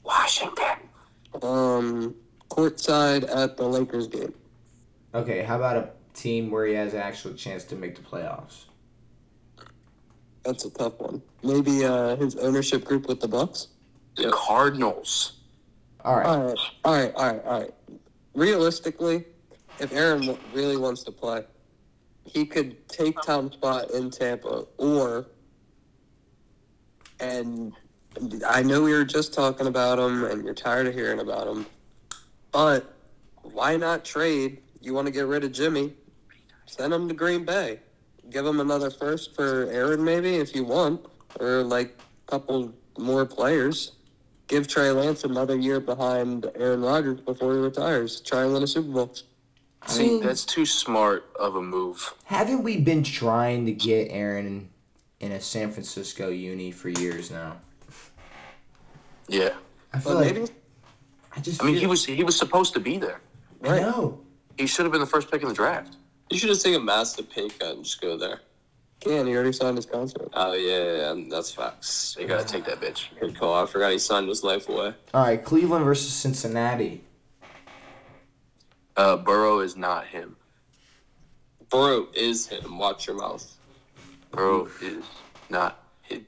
Washington. 0.03 0.79
Um, 1.41 2.13
courtside 2.49 3.33
at 3.33 3.55
the 3.55 3.63
Lakers 3.63 4.07
game. 4.07 4.33
Okay, 5.13 5.43
how 5.43 5.55
about 5.55 5.77
a 5.77 5.89
team 6.19 6.51
where 6.51 6.65
he 6.65 6.73
has 6.73 6.93
an 6.93 6.99
actual 6.99 7.33
chance 7.33 7.63
to 7.65 7.75
make 7.75 7.95
the 7.95 8.01
playoffs? 8.01 8.65
That's 10.43 10.65
a 10.65 10.69
tough 10.69 10.99
one. 10.99 11.21
Maybe 11.43 11.85
uh, 11.85 12.15
his 12.15 12.35
ownership 12.35 12.83
group 12.85 13.07
with 13.07 13.19
the 13.19 13.27
Bucks. 13.27 13.67
The 14.15 14.23
Yep. 14.23 14.31
Cardinals. 14.33 15.33
All 16.03 16.15
right. 16.17 16.25
All 16.25 16.43
right, 16.45 16.57
all 16.85 16.93
right, 16.93 17.13
all 17.15 17.33
right, 17.33 17.45
all 17.45 17.59
right. 17.61 17.73
Realistically, 18.33 19.25
if 19.79 19.91
Aaron 19.91 20.37
really 20.51 20.77
wants 20.77 21.03
to 21.03 21.11
play, 21.11 21.43
he 22.25 22.45
could 22.45 22.87
take 22.87 23.21
Tom's 23.21 23.53
spot 23.53 23.91
in 23.91 24.09
Tampa, 24.09 24.65
or 24.77 25.27
and 27.19 27.73
I 28.47 28.63
know 28.63 28.83
we 28.83 28.93
were 28.93 29.05
just 29.05 29.33
talking 29.33 29.67
about 29.67 29.99
him, 29.99 30.23
and 30.23 30.43
you're 30.43 30.53
tired 30.53 30.87
of 30.87 30.93
hearing 30.93 31.19
about 31.19 31.47
him, 31.47 31.65
but 32.51 32.93
why 33.41 33.77
not 33.77 34.05
trade? 34.05 34.61
You 34.81 34.93
want 34.93 35.07
to 35.07 35.11
get 35.11 35.25
rid 35.27 35.43
of 35.43 35.51
Jimmy? 35.51 35.93
Send 36.69 36.93
him 36.93 37.07
to 37.07 37.13
Green 37.15 37.45
Bay. 37.45 37.79
Give 38.29 38.45
him 38.45 38.59
another 38.59 38.91
first 38.91 39.33
for 39.35 39.65
Aaron, 39.71 40.03
maybe 40.03 40.35
if 40.35 40.55
you 40.55 40.63
want, 40.63 41.03
or 41.39 41.63
like 41.63 41.97
a 42.27 42.31
couple 42.31 42.71
more 42.97 43.25
players 43.25 43.93
give 44.47 44.67
Trey 44.67 44.91
Lance 44.91 45.23
another 45.23 45.55
year 45.55 45.79
behind 45.79 46.51
Aaron 46.55 46.81
Rodgers 46.81 47.21
before 47.21 47.53
he 47.53 47.59
retires. 47.59 48.19
Try 48.21 48.43
and 48.43 48.53
win 48.53 48.63
a 48.63 48.67
Super 48.67 48.91
Bowl. 48.91 49.15
I 49.83 49.91
See, 49.91 50.07
mean, 50.07 50.23
that's 50.23 50.43
too 50.43 50.65
smart 50.65 51.29
of 51.39 51.55
a 51.55 51.61
move. 51.61 52.13
haven't 52.25 52.63
we 52.63 52.77
been 52.77 53.01
trying 53.03 53.65
to 53.65 53.71
get 53.71 54.09
Aaron 54.11 54.69
in 55.21 55.31
a 55.31 55.39
San 55.39 55.71
Francisco 55.71 56.29
uni 56.29 56.71
for 56.71 56.89
years 56.89 57.31
now? 57.31 57.57
Yeah. 59.27 59.53
I 59.93 59.99
feel 59.99 60.13
But 60.13 60.25
like 60.25 60.35
maybe 60.35 60.47
I 61.35 61.39
just 61.39 61.61
I 61.63 61.65
mean, 61.65 61.75
feel, 61.75 61.81
he 61.81 61.87
was 61.87 62.05
he 62.05 62.23
was 62.23 62.37
supposed 62.37 62.73
to 62.73 62.79
be 62.79 62.97
there. 62.97 63.21
I 63.63 63.79
know. 63.79 64.19
He 64.57 64.67
should 64.67 64.85
have 64.85 64.91
been 64.91 65.01
the 65.01 65.07
first 65.07 65.31
pick 65.31 65.41
in 65.41 65.47
the 65.47 65.53
draft. 65.53 65.95
You 66.29 66.37
should 66.37 66.49
just 66.49 66.63
take 66.63 66.75
a 66.75 66.79
massive 66.79 67.29
pay 67.29 67.49
cut 67.49 67.75
and 67.75 67.83
just 67.83 67.99
go 68.01 68.15
there. 68.17 68.41
can. 68.99 69.25
He 69.25 69.33
already 69.33 69.51
signed 69.51 69.77
his 69.77 69.85
contract. 69.85 70.29
Oh 70.33 70.53
yeah, 70.53 70.77
yeah, 70.77 71.13
yeah 71.13 71.25
that's 71.29 71.51
facts. 71.51 72.15
You 72.19 72.27
gotta 72.27 72.45
take 72.45 72.65
that 72.65 72.79
bitch. 72.79 73.07
Good 73.19 73.37
call. 73.37 73.55
I 73.55 73.65
forgot 73.65 73.91
he 73.91 73.99
signed 73.99 74.27
his 74.27 74.43
life 74.43 74.69
away. 74.69 74.93
All 75.13 75.23
right, 75.23 75.43
Cleveland 75.43 75.85
versus 75.85 76.13
Cincinnati. 76.13 77.03
Uh, 78.95 79.17
Burrow 79.17 79.59
is 79.59 79.75
not 79.75 80.05
him. 80.05 80.35
Burrow 81.69 82.07
is 82.13 82.47
him. 82.47 82.77
Watch 82.77 83.07
your 83.07 83.15
mouth. 83.15 83.55
Burrow 84.31 84.67
is 84.81 85.05
not 85.49 85.83
him. 86.01 86.25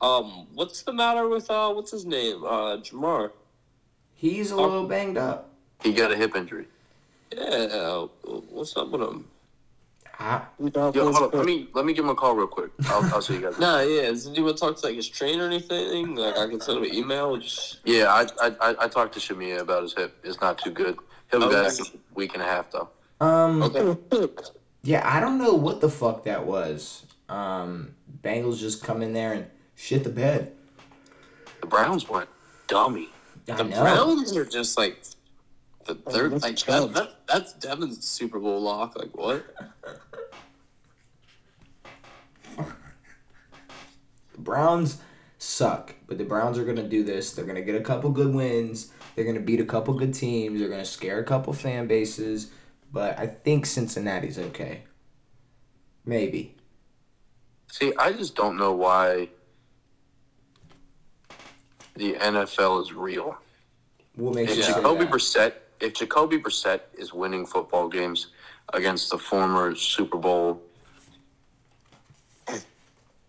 Um, 0.00 0.46
what's 0.54 0.82
the 0.82 0.92
matter 0.92 1.28
with 1.28 1.50
uh, 1.50 1.72
what's 1.72 1.90
his 1.90 2.06
name? 2.06 2.44
Uh, 2.44 2.76
Ja'Marr. 2.78 3.32
He's 4.14 4.50
a 4.50 4.56
little 4.56 4.86
banged 4.86 5.18
up. 5.18 5.50
He 5.82 5.92
got 5.92 6.10
a 6.10 6.16
hip 6.16 6.34
injury. 6.34 6.66
Yeah, 7.36 8.06
what's 8.50 8.76
up 8.76 8.90
with 8.90 9.02
him? 9.02 9.26
I, 10.18 10.40
He 10.58 10.70
Yo, 10.74 10.90
hold 11.12 11.16
on. 11.16 11.30
Let 11.32 11.44
me 11.44 11.68
let 11.74 11.84
me 11.84 11.92
give 11.92 12.02
him 12.04 12.10
a 12.10 12.14
call 12.14 12.34
real 12.34 12.46
quick. 12.46 12.70
I'll, 12.86 13.04
I'll 13.14 13.20
see 13.20 13.34
you 13.34 13.40
guys. 13.42 13.58
Nah, 13.58 13.80
yeah. 13.80 14.02
Does 14.06 14.26
anyone 14.26 14.56
talk 14.56 14.76
to 14.78 14.86
like 14.86 14.96
his 14.96 15.06
trainer 15.08 15.44
or 15.44 15.46
anything? 15.48 16.14
Like 16.14 16.38
I 16.38 16.46
can 16.48 16.58
send 16.60 16.78
him 16.78 16.84
an 16.84 16.94
email. 16.94 17.36
Just 17.36 17.80
Yeah, 17.84 18.06
I, 18.06 18.26
I 18.40 18.52
I- 18.70 18.76
I 18.84 18.88
talked 18.88 19.12
to 19.14 19.20
Shamia 19.20 19.58
about 19.60 19.82
his 19.82 19.92
hip. 19.92 20.16
It's 20.24 20.40
not 20.40 20.56
too 20.56 20.70
good. 20.70 20.96
He'll 21.30 21.40
be 21.40 21.46
Okay. 21.46 21.62
back 21.62 21.78
in 21.78 21.84
a 21.86 22.14
week 22.14 22.32
and 22.34 22.42
a 22.42 22.46
half 22.46 22.70
though. 22.70 22.88
um, 23.20 23.62
okay. 23.64 24.28
yeah, 24.82 25.02
I 25.04 25.20
don't 25.20 25.36
know 25.38 25.52
what 25.54 25.80
the 25.82 25.90
fuck 25.90 26.24
that 26.24 26.46
was. 26.46 27.04
Um, 27.28 27.94
Bengals 28.22 28.58
just 28.58 28.82
come 28.82 29.02
in 29.02 29.12
there 29.12 29.34
and 29.34 29.46
shit 29.74 30.02
the 30.04 30.10
bed. 30.10 30.52
The 31.60 31.66
Browns 31.66 32.08
went 32.08 32.28
dummy. 32.68 33.10
I 33.50 33.56
The 33.56 33.64
know. 33.64 33.80
Browns 33.82 34.34
are 34.36 34.44
just 34.46 34.78
like 34.78 35.02
the 35.86 35.98
oh, 36.06 36.10
third. 36.10 36.32
that's 36.32 36.44
like 36.44 36.58
that, 36.58 36.94
that, 36.94 37.26
that's 37.26 37.54
Devan's 37.54 38.06
Super 38.06 38.38
Bowl 38.38 38.60
lock. 38.60 38.96
Like 38.96 39.16
what? 39.16 39.44
The 44.32 44.42
Browns 44.42 44.98
suck, 45.38 45.94
but 46.06 46.18
the 46.18 46.24
Browns 46.24 46.58
are 46.58 46.64
gonna 46.64 46.88
do 46.88 47.02
this. 47.02 47.32
They're 47.32 47.44
gonna 47.44 47.62
get 47.62 47.74
a 47.74 47.80
couple 47.80 48.10
good 48.10 48.34
wins. 48.34 48.92
They're 49.14 49.24
gonna 49.24 49.40
beat 49.40 49.60
a 49.60 49.64
couple 49.64 49.94
good 49.94 50.12
teams. 50.12 50.60
They're 50.60 50.68
gonna 50.68 50.84
scare 50.84 51.20
a 51.20 51.24
couple 51.24 51.52
fan 51.52 51.86
bases. 51.86 52.50
But 52.92 53.18
I 53.18 53.26
think 53.26 53.66
Cincinnati's 53.66 54.38
okay. 54.38 54.82
Maybe. 56.04 56.54
See, 57.72 57.92
I 57.98 58.12
just 58.12 58.36
don't 58.36 58.56
know 58.56 58.72
why 58.72 59.28
the 61.94 62.14
NFL 62.14 62.82
is 62.82 62.92
real. 62.92 63.36
What 64.14 64.34
makes 64.34 64.52
If 64.52 64.58
you 64.58 64.62
say 64.64 64.74
Jacoby? 64.74 65.06
Brissett, 65.06 65.52
if 65.80 65.94
Jacoby 65.94 66.38
Brissett 66.38 66.80
is 66.96 67.12
winning 67.12 67.46
football 67.46 67.88
games 67.88 68.28
against 68.72 69.10
the 69.10 69.18
former 69.18 69.74
Super 69.74 70.18
Bowl 70.18 70.62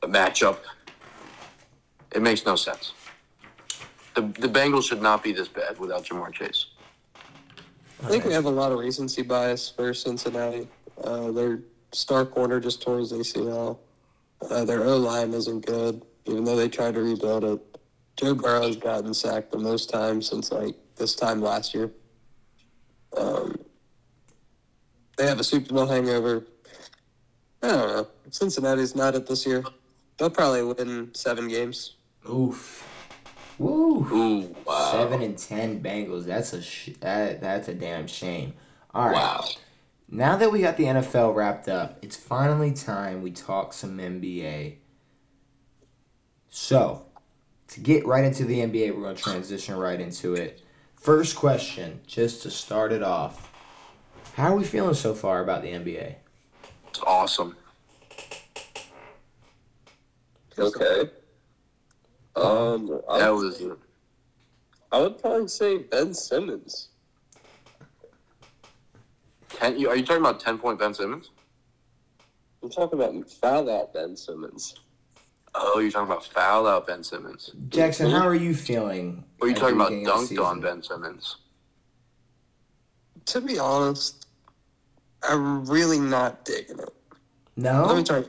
matchup, 0.01 0.59
it 2.13 2.21
makes 2.21 2.45
no 2.45 2.55
sense. 2.55 2.93
The 4.15 4.21
the 4.21 4.47
Bengals 4.47 4.87
should 4.87 5.01
not 5.01 5.23
be 5.23 5.31
this 5.31 5.47
bad 5.47 5.77
without 5.79 6.05
Ja'Marr 6.05 6.33
Chase. 6.33 6.67
I 8.03 8.07
think 8.07 8.25
we 8.25 8.33
have 8.33 8.45
a 8.45 8.49
lot 8.49 8.71
of 8.71 8.79
recency 8.79 9.21
bias 9.23 9.69
for 9.69 9.93
Cincinnati. 9.93 10.67
Uh, 11.03 11.31
their 11.31 11.59
star 11.91 12.25
corner 12.25 12.59
just 12.59 12.81
tore 12.81 12.99
his 12.99 13.11
ACL. 13.11 13.79
Uh, 14.49 14.65
their 14.65 14.83
O 14.83 14.97
line 14.97 15.33
isn't 15.33 15.65
good, 15.65 16.03
even 16.25 16.43
though 16.43 16.55
they 16.55 16.69
tried 16.69 16.93
to 16.93 17.01
rebuild 17.01 17.43
it. 17.43 17.77
Joe 18.15 18.33
Burrow's 18.33 18.77
gotten 18.77 19.13
sacked 19.13 19.51
the 19.51 19.59
most 19.59 19.89
times 19.89 20.27
since 20.29 20.51
like 20.51 20.75
this 20.95 21.15
time 21.15 21.41
last 21.41 21.73
year. 21.73 21.91
Um, 23.15 23.55
they 25.17 25.27
have 25.27 25.39
a 25.39 25.43
Super 25.43 25.73
Bowl 25.73 25.85
hangover. 25.85 26.45
I 27.63 27.67
don't 27.67 27.87
know. 27.87 28.07
Cincinnati's 28.29 28.95
not 28.95 29.15
it 29.15 29.27
this 29.27 29.45
year. 29.45 29.63
They'll 30.17 30.29
probably 30.29 30.63
win 30.63 31.13
seven 31.13 31.47
games. 31.47 31.95
Oof. 32.29 32.87
Woo. 33.57 34.05
Ooh, 34.11 34.55
wow. 34.65 34.91
Seven 34.91 35.21
and 35.21 35.37
ten 35.37 35.81
Bengals. 35.81 36.25
That's 36.25 36.53
a 36.53 36.61
sh- 36.61 36.91
that, 36.99 37.41
that's 37.41 37.67
a 37.67 37.73
damn 37.73 38.07
shame. 38.07 38.53
All 38.93 39.07
right. 39.07 39.15
Wow. 39.15 39.45
Now 40.09 40.37
that 40.37 40.51
we 40.51 40.61
got 40.61 40.77
the 40.77 40.85
NFL 40.85 41.35
wrapped 41.35 41.67
up, 41.67 41.99
it's 42.01 42.15
finally 42.15 42.71
time 42.73 43.21
we 43.21 43.31
talk 43.31 43.73
some 43.73 43.97
NBA. 43.97 44.77
So, 46.49 47.05
to 47.69 47.79
get 47.79 48.05
right 48.05 48.23
into 48.23 48.45
the 48.45 48.59
NBA, 48.59 48.95
we're 48.95 49.01
going 49.01 49.15
to 49.15 49.21
transition 49.21 49.75
right 49.75 49.99
into 49.99 50.35
it. 50.35 50.61
First 50.97 51.35
question, 51.35 52.01
just 52.05 52.41
to 52.43 52.51
start 52.51 52.91
it 52.91 53.03
off. 53.03 53.51
How 54.33 54.53
are 54.53 54.57
we 54.57 54.63
feeling 54.65 54.93
so 54.93 55.13
far 55.13 55.41
about 55.41 55.61
the 55.61 55.69
NBA? 55.69 56.15
It's 56.89 56.99
awesome. 57.05 57.55
Okay. 60.59 61.09
Um, 62.35 63.01
I 63.09 63.19
That 63.19 63.33
would, 63.33 63.43
was 63.45 63.63
I 64.91 64.99
would 65.01 65.19
probably 65.19 65.47
say 65.47 65.77
Ben 65.79 66.13
Simmons. 66.13 66.89
ten. 69.49 69.79
You, 69.79 69.89
are 69.89 69.95
you 69.95 70.05
talking 70.05 70.21
about 70.21 70.39
ten 70.39 70.57
point 70.57 70.79
Ben 70.79 70.93
Simmons? 70.93 71.29
I'm 72.61 72.69
talking 72.69 72.99
about 72.99 73.29
foul 73.29 73.69
out 73.69 73.93
Ben 73.93 74.15
Simmons. 74.17 74.75
Oh, 75.59 75.79
you're 75.79 75.91
talking 75.91 76.09
about 76.09 76.25
foul 76.25 76.67
out 76.67 76.87
Ben 76.87 77.03
Simmons. 77.03 77.51
Jackson, 77.69 78.09
how 78.09 78.27
are 78.27 78.35
you 78.35 78.53
feeling? 78.53 79.23
Or 79.39 79.47
are 79.47 79.49
you 79.49 79.55
talking 79.55 79.75
about 79.75 79.89
beginning 79.89 80.07
dunked 80.07 80.43
on? 80.43 80.61
Ben 80.61 80.83
Simmons? 80.83 81.37
To 83.25 83.41
be 83.41 83.57
honest, 83.57 84.27
I'm 85.23 85.65
really 85.65 85.99
not 85.99 86.45
digging 86.45 86.79
it. 86.79 86.93
No? 87.55 87.85
Let 87.85 87.97
me 87.97 88.03
try. 88.03 88.23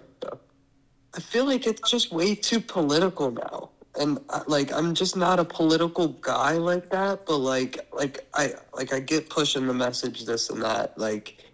I 1.15 1.21
feel 1.21 1.45
like 1.45 1.67
it's 1.67 1.91
just 1.91 2.13
way 2.13 2.35
too 2.35 2.61
political 2.61 3.31
now, 3.31 3.71
and 3.99 4.19
uh, 4.29 4.45
like 4.47 4.73
I'm 4.73 4.95
just 4.95 5.17
not 5.17 5.39
a 5.39 5.45
political 5.45 6.09
guy 6.09 6.53
like 6.53 6.91
that. 6.91 7.27
But 7.27 7.39
like, 7.39 7.89
like 7.93 8.27
I 8.35 8.53
like 8.75 8.93
I 8.93 9.01
get 9.01 9.29
pushing 9.29 9.67
the 9.67 9.75
message, 9.75 10.25
this 10.25 10.51
and 10.51 10.63
that. 10.63 10.97
Like, 10.97 11.45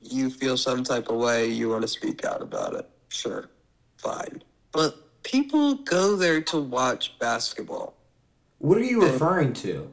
you 0.00 0.30
feel 0.30 0.56
some 0.56 0.84
type 0.84 1.08
of 1.08 1.16
way, 1.16 1.46
you 1.46 1.68
want 1.68 1.82
to 1.82 1.88
speak 1.88 2.24
out 2.24 2.42
about 2.42 2.74
it. 2.74 2.88
Sure, 3.08 3.48
fine. 3.98 4.42
But 4.76 5.22
people 5.22 5.76
go 5.76 6.16
there 6.16 6.42
to 6.42 6.60
watch 6.60 7.18
basketball. 7.18 7.94
What 8.58 8.76
are 8.76 8.84
you 8.84 9.00
referring 9.10 9.54
to? 9.64 9.90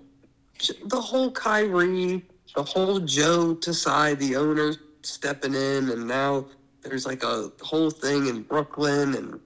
the 0.86 1.00
whole 1.00 1.32
Kyrie, 1.32 2.22
the 2.54 2.64
whole 2.64 3.00
Joe 3.00 3.56
Tsai, 3.56 4.16
the 4.16 4.36
owner 4.36 4.74
stepping 5.02 5.54
in, 5.54 5.90
and 5.90 6.06
now 6.06 6.48
there's 6.82 7.06
like 7.06 7.24
a 7.24 7.50
whole 7.62 7.92
thing 7.92 8.28
in 8.28 8.42
Brooklyn, 8.42 9.16
and 9.16 9.40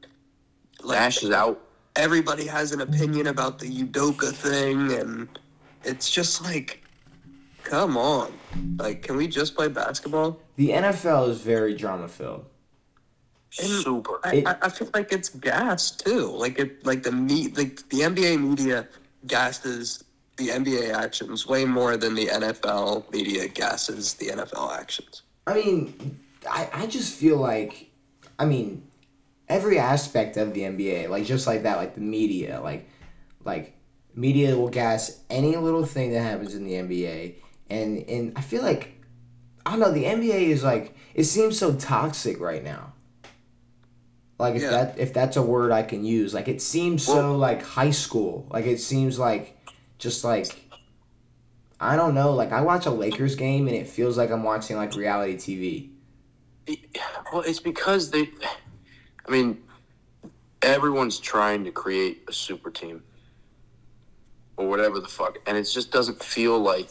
like 0.81 0.99
Nash 1.01 1.21
is 1.21 1.29
out. 1.29 1.61
everybody 1.95 2.47
has 2.47 2.71
an 2.71 2.81
opinion 2.81 3.27
about 3.27 3.59
the 3.59 3.69
Udoka 3.69 4.31
thing, 4.31 4.91
and 4.93 5.29
it's 5.83 6.09
just 6.09 6.43
like, 6.43 6.83
come 7.63 7.95
on, 7.95 8.33
like, 8.79 9.03
can 9.03 9.15
we 9.15 9.27
just 9.27 9.55
play 9.55 9.67
basketball? 9.67 10.39
The 10.55 10.69
NFL 10.69 11.29
is 11.29 11.41
very 11.41 11.75
drama 11.75 12.07
filled. 12.07 12.45
And 13.59 13.67
Super. 13.83 14.19
I, 14.23 14.35
It- 14.35 14.47
I, 14.47 14.55
I 14.63 14.69
feel 14.69 14.89
like 14.93 15.11
it's 15.11 15.29
gas 15.29 15.91
too. 15.91 16.27
Like 16.27 16.59
it, 16.59 16.85
like 16.85 17.03
the 17.03 17.11
meat, 17.11 17.57
like 17.57 17.87
the 17.89 18.01
NBA 18.01 18.41
media 18.41 18.87
gasses 19.25 20.03
the 20.37 20.49
NBA 20.49 20.93
actions 20.93 21.47
way 21.47 21.65
more 21.65 21.97
than 21.97 22.13
the 22.13 22.27
NFL 22.27 23.11
media 23.11 23.47
gasses 23.47 24.13
the 24.15 24.27
NFL 24.27 24.77
actions. 24.77 25.23
I 25.47 25.55
mean, 25.55 26.19
I, 26.49 26.69
I 26.73 26.85
just 26.87 27.15
feel 27.15 27.37
like, 27.37 27.89
I 28.37 28.45
mean, 28.45 28.83
every 29.49 29.79
aspect 29.79 30.37
of 30.37 30.53
the 30.53 30.61
NBA, 30.61 31.09
like 31.09 31.25
just 31.25 31.47
like 31.47 31.63
that, 31.63 31.77
like 31.77 31.95
the 31.95 32.01
media, 32.01 32.59
like, 32.61 32.87
like 33.45 33.75
media 34.13 34.55
will 34.55 34.69
gas 34.69 35.21
any 35.29 35.55
little 35.55 35.85
thing 35.85 36.11
that 36.11 36.21
happens 36.21 36.53
in 36.53 36.63
the 36.65 36.73
NBA, 36.73 37.35
and 37.69 37.97
and 38.09 38.33
I 38.35 38.41
feel 38.41 38.61
like, 38.61 38.93
I 39.65 39.71
don't 39.71 39.79
know, 39.79 39.91
the 39.91 40.03
NBA 40.03 40.49
is 40.49 40.63
like, 40.63 40.95
it 41.15 41.23
seems 41.23 41.57
so 41.57 41.73
toxic 41.75 42.39
right 42.39 42.63
now. 42.63 42.93
Like 44.39 44.55
if 44.55 44.61
Yeah. 44.63 44.69
that 44.69 44.99
if 44.99 45.13
that's 45.13 45.35
a 45.37 45.41
word 45.41 45.71
I 45.71 45.83
can 45.83 46.03
use, 46.05 46.33
like 46.33 46.47
it 46.47 46.61
seems 46.61 47.03
so 47.03 47.35
like 47.35 47.63
high 47.63 47.91
school, 47.91 48.45
like 48.51 48.65
it 48.65 48.79
seems 48.79 49.17
like 49.17 49.57
just 49.97 50.23
like. 50.23 50.55
I 51.79 51.95
don't 51.95 52.15
know. 52.15 52.33
Like 52.33 52.51
I 52.51 52.61
watch 52.61 52.87
a 52.87 52.89
Lakers 52.89 53.35
game 53.35 53.67
and 53.67 53.75
it 53.75 53.87
feels 53.87 54.17
like 54.17 54.31
I'm 54.31 54.41
watching 54.43 54.77
like 54.77 54.95
reality 54.95 55.35
TV. 56.67 56.77
Well, 57.31 57.43
it's 57.43 57.59
because 57.59 58.09
they. 58.09 58.29
I 59.27 59.31
mean, 59.31 59.61
everyone's 60.61 61.19
trying 61.19 61.63
to 61.65 61.71
create 61.71 62.23
a 62.27 62.33
super 62.33 62.71
team, 62.71 63.03
or 64.55 64.67
whatever 64.67 64.99
the 64.99 65.07
fuck, 65.07 65.37
and 65.45 65.55
it 65.55 65.63
just 65.63 65.91
doesn't 65.91 66.23
feel 66.23 66.57
like 66.59 66.89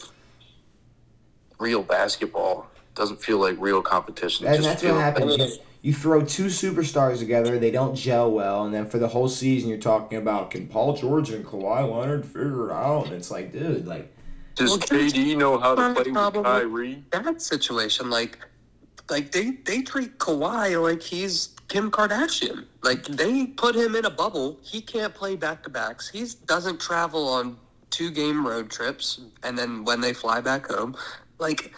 real 1.58 1.82
basketball. 1.82 2.68
Doesn't 2.94 3.20
feel 3.20 3.38
like 3.38 3.56
real 3.58 3.82
competition. 3.82 4.46
It 4.46 4.50
And 4.50 4.56
just 4.62 4.68
that's 4.68 4.82
what 4.84 5.00
happens. 5.00 5.36
You, 5.36 5.48
you 5.86 5.94
throw 5.94 6.20
two 6.20 6.46
superstars 6.46 7.20
together, 7.20 7.60
they 7.60 7.70
don't 7.70 7.94
gel 7.94 8.28
well, 8.32 8.64
and 8.64 8.74
then 8.74 8.86
for 8.86 8.98
the 8.98 9.06
whole 9.06 9.28
season 9.28 9.68
you're 9.68 9.78
talking 9.78 10.18
about 10.18 10.50
can 10.50 10.66
Paul 10.66 10.96
George 10.96 11.30
and 11.30 11.46
Kawhi 11.46 11.88
Leonard 11.88 12.26
figure 12.26 12.70
it 12.70 12.72
out? 12.72 13.04
And 13.04 13.12
it's 13.14 13.30
like, 13.30 13.52
dude, 13.52 13.86
like 13.86 14.12
Does 14.56 14.70
Well, 14.70 14.80
KD 14.80 15.38
know 15.38 15.56
how 15.58 15.76
to 15.76 15.94
play 15.94 16.02
with 16.02 16.12
problem 16.12 16.42
with- 16.42 16.52
Kyrie? 16.52 17.04
That 17.12 17.40
situation, 17.40 18.10
like, 18.10 18.36
like 19.08 19.30
they 19.30 19.52
they 19.64 19.82
treat 19.82 20.18
Kawhi 20.18 20.82
like 20.82 21.00
he's 21.00 21.50
Kim 21.68 21.92
Kardashian. 21.92 22.64
Like 22.82 23.04
they 23.04 23.46
put 23.46 23.76
him 23.76 23.94
in 23.94 24.06
a 24.06 24.10
bubble. 24.10 24.58
He 24.62 24.80
can't 24.80 25.14
play 25.14 25.36
back 25.36 25.62
to 25.62 25.70
backs. 25.70 26.08
He 26.08 26.26
doesn't 26.46 26.80
travel 26.80 27.28
on 27.28 27.56
two 27.90 28.10
game 28.10 28.44
road 28.44 28.70
trips, 28.70 29.20
and 29.44 29.56
then 29.56 29.84
when 29.84 30.00
they 30.00 30.12
fly 30.12 30.40
back 30.40 30.66
home, 30.66 30.96
like. 31.38 31.72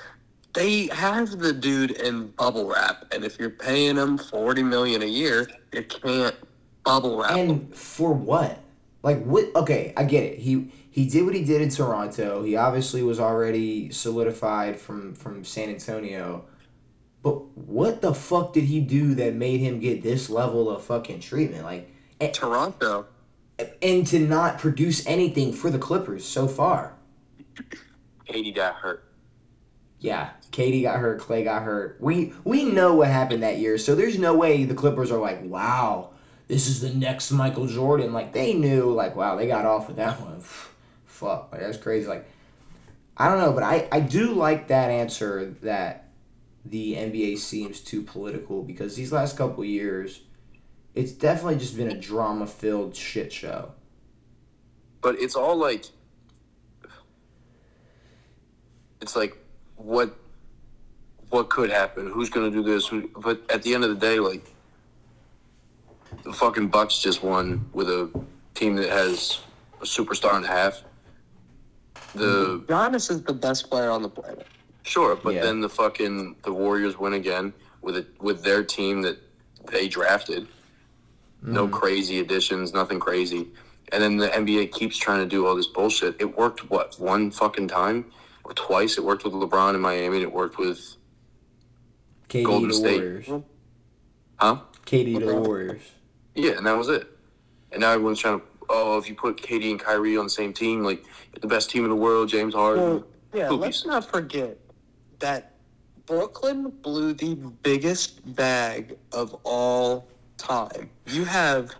They 0.58 0.88
have 0.88 1.38
the 1.38 1.52
dude 1.52 1.92
in 1.92 2.30
bubble 2.30 2.66
wrap, 2.66 3.14
and 3.14 3.22
if 3.22 3.38
you're 3.38 3.48
paying 3.48 3.94
him 3.94 4.18
forty 4.18 4.64
million 4.64 5.02
a 5.02 5.06
year, 5.06 5.48
you 5.72 5.84
can't 5.84 6.34
bubble 6.82 7.16
wrap 7.16 7.36
him. 7.36 7.50
and 7.50 7.74
for 7.76 8.12
what? 8.12 8.58
Like 9.04 9.22
what 9.22 9.54
okay, 9.54 9.92
I 9.96 10.02
get 10.02 10.24
it. 10.24 10.40
He 10.40 10.72
he 10.90 11.08
did 11.08 11.24
what 11.24 11.36
he 11.36 11.44
did 11.44 11.62
in 11.62 11.68
Toronto. 11.68 12.42
He 12.42 12.56
obviously 12.56 13.04
was 13.04 13.20
already 13.20 13.92
solidified 13.92 14.80
from 14.80 15.14
from 15.14 15.44
San 15.44 15.68
Antonio. 15.68 16.44
But 17.22 17.56
what 17.56 18.02
the 18.02 18.12
fuck 18.12 18.52
did 18.52 18.64
he 18.64 18.80
do 18.80 19.14
that 19.14 19.34
made 19.34 19.60
him 19.60 19.78
get 19.78 20.02
this 20.02 20.28
level 20.28 20.68
of 20.70 20.82
fucking 20.82 21.20
treatment? 21.20 21.62
Like 21.62 21.88
and, 22.18 22.34
Toronto, 22.34 23.06
and 23.80 24.04
to 24.08 24.18
not 24.18 24.58
produce 24.58 25.06
anything 25.06 25.52
for 25.52 25.70
the 25.70 25.78
Clippers 25.78 26.24
so 26.24 26.48
far. 26.48 26.96
KD 28.28 28.56
got 28.56 28.74
hurt. 28.74 29.07
Yeah, 30.00 30.30
KD 30.52 30.82
got 30.82 30.98
hurt, 30.98 31.20
Klay 31.20 31.44
got 31.44 31.62
hurt. 31.62 31.96
We 32.00 32.32
we 32.44 32.64
know 32.64 32.94
what 32.94 33.08
happened 33.08 33.42
that 33.42 33.58
year, 33.58 33.78
so 33.78 33.94
there's 33.94 34.18
no 34.18 34.34
way 34.34 34.64
the 34.64 34.74
Clippers 34.74 35.10
are 35.10 35.20
like, 35.20 35.42
wow, 35.42 36.10
this 36.46 36.68
is 36.68 36.80
the 36.80 36.90
next 36.90 37.30
Michael 37.30 37.66
Jordan. 37.66 38.12
Like 38.12 38.32
they 38.32 38.54
knew, 38.54 38.92
like, 38.92 39.16
wow, 39.16 39.36
they 39.36 39.46
got 39.46 39.66
off 39.66 39.88
with 39.88 39.96
that 39.96 40.20
one. 40.20 40.40
Fuck, 41.06 41.48
like 41.50 41.60
that's 41.60 41.78
crazy. 41.78 42.06
Like, 42.06 42.28
I 43.16 43.28
don't 43.28 43.38
know, 43.38 43.52
but 43.52 43.64
I 43.64 43.88
I 43.90 44.00
do 44.00 44.34
like 44.34 44.68
that 44.68 44.90
answer 44.90 45.46
that 45.62 46.08
the 46.64 46.94
NBA 46.94 47.38
seems 47.38 47.80
too 47.80 48.02
political 48.02 48.62
because 48.62 48.94
these 48.94 49.12
last 49.12 49.36
couple 49.36 49.64
years, 49.64 50.20
it's 50.94 51.12
definitely 51.12 51.56
just 51.56 51.76
been 51.76 51.90
a 51.90 51.98
drama 51.98 52.46
filled 52.46 52.94
shit 52.94 53.32
show. 53.32 53.72
But 55.00 55.20
it's 55.20 55.34
all 55.34 55.56
like 55.56 55.86
it's 59.00 59.16
like 59.16 59.36
what 59.78 60.14
what 61.30 61.50
could 61.50 61.70
happen? 61.70 62.10
Who's 62.10 62.30
gonna 62.30 62.50
do 62.50 62.62
this? 62.62 62.86
Who, 62.86 63.08
but 63.16 63.40
at 63.50 63.62
the 63.62 63.74
end 63.74 63.84
of 63.84 63.90
the 63.90 63.96
day, 63.96 64.18
like 64.18 64.54
the 66.24 66.32
fucking 66.32 66.68
Bucks 66.68 67.00
just 67.00 67.22
won 67.22 67.68
with 67.72 67.88
a 67.88 68.10
team 68.54 68.76
that 68.76 68.88
has 68.88 69.40
a 69.80 69.84
superstar 69.84 70.34
and 70.34 70.44
a 70.44 70.48
half. 70.48 70.82
The 72.14 72.64
Giannis 72.66 73.10
is 73.10 73.22
the 73.22 73.34
best 73.34 73.70
player 73.70 73.90
on 73.90 74.02
the 74.02 74.08
planet. 74.08 74.46
sure, 74.82 75.16
but 75.16 75.34
Yeah. 75.34 75.42
then 75.42 75.60
the 75.60 75.68
fucking 75.68 76.36
the 76.42 76.52
Warriors 76.52 76.98
win 76.98 77.12
again 77.12 77.52
with 77.82 77.96
it 77.96 78.06
with 78.20 78.42
their 78.42 78.64
team 78.64 79.02
that 79.02 79.18
they 79.70 79.86
drafted. 79.86 80.48
No 81.42 81.66
mm-hmm. 81.66 81.74
crazy 81.74 82.20
additions, 82.20 82.72
nothing 82.72 82.98
crazy. 82.98 83.48
And 83.92 84.02
then 84.02 84.16
the 84.16 84.28
NBA 84.28 84.72
keeps 84.72 84.96
trying 84.96 85.20
to 85.20 85.26
do 85.26 85.46
all 85.46 85.54
this 85.54 85.66
bullshit. 85.66 86.16
It 86.18 86.36
worked 86.36 86.68
what 86.70 86.98
one 86.98 87.30
fucking 87.30 87.68
time 87.68 88.06
twice. 88.56 88.98
It 88.98 89.04
worked 89.04 89.24
with 89.24 89.32
LeBron 89.32 89.74
in 89.74 89.80
Miami. 89.80 90.16
and 90.18 90.24
It 90.24 90.32
worked 90.32 90.58
with 90.58 90.96
KD 92.28 92.44
Golden 92.44 92.68
the 92.68 92.74
State. 92.74 93.00
Warriors. 93.00 93.28
Huh? 94.36 94.60
KD 94.86 95.18
the 95.20 95.34
Warriors. 95.34 95.82
yeah, 96.34 96.52
and 96.52 96.66
that 96.66 96.76
was 96.76 96.88
it. 96.88 97.06
And 97.72 97.80
now 97.80 97.90
everyone's 97.92 98.18
trying 98.20 98.40
to 98.40 98.46
oh, 98.70 98.98
if 98.98 99.08
you 99.08 99.14
put 99.14 99.36
KD 99.36 99.70
and 99.70 99.80
Kyrie 99.80 100.16
on 100.16 100.24
the 100.24 100.30
same 100.30 100.52
team, 100.52 100.82
like 100.82 101.04
the 101.40 101.46
best 101.46 101.70
team 101.70 101.84
in 101.84 101.90
the 101.90 101.96
world, 101.96 102.28
James 102.28 102.54
Harden. 102.54 102.84
Well, 102.84 103.06
yeah, 103.32 103.48
Poopies. 103.48 103.60
let's 103.60 103.86
not 103.86 104.10
forget 104.10 104.58
that 105.18 105.54
Brooklyn 106.06 106.70
blew 106.82 107.12
the 107.12 107.34
biggest 107.34 108.34
bag 108.34 108.96
of 109.12 109.34
all 109.44 110.08
time. 110.36 110.90
You 111.06 111.24
have 111.24 111.70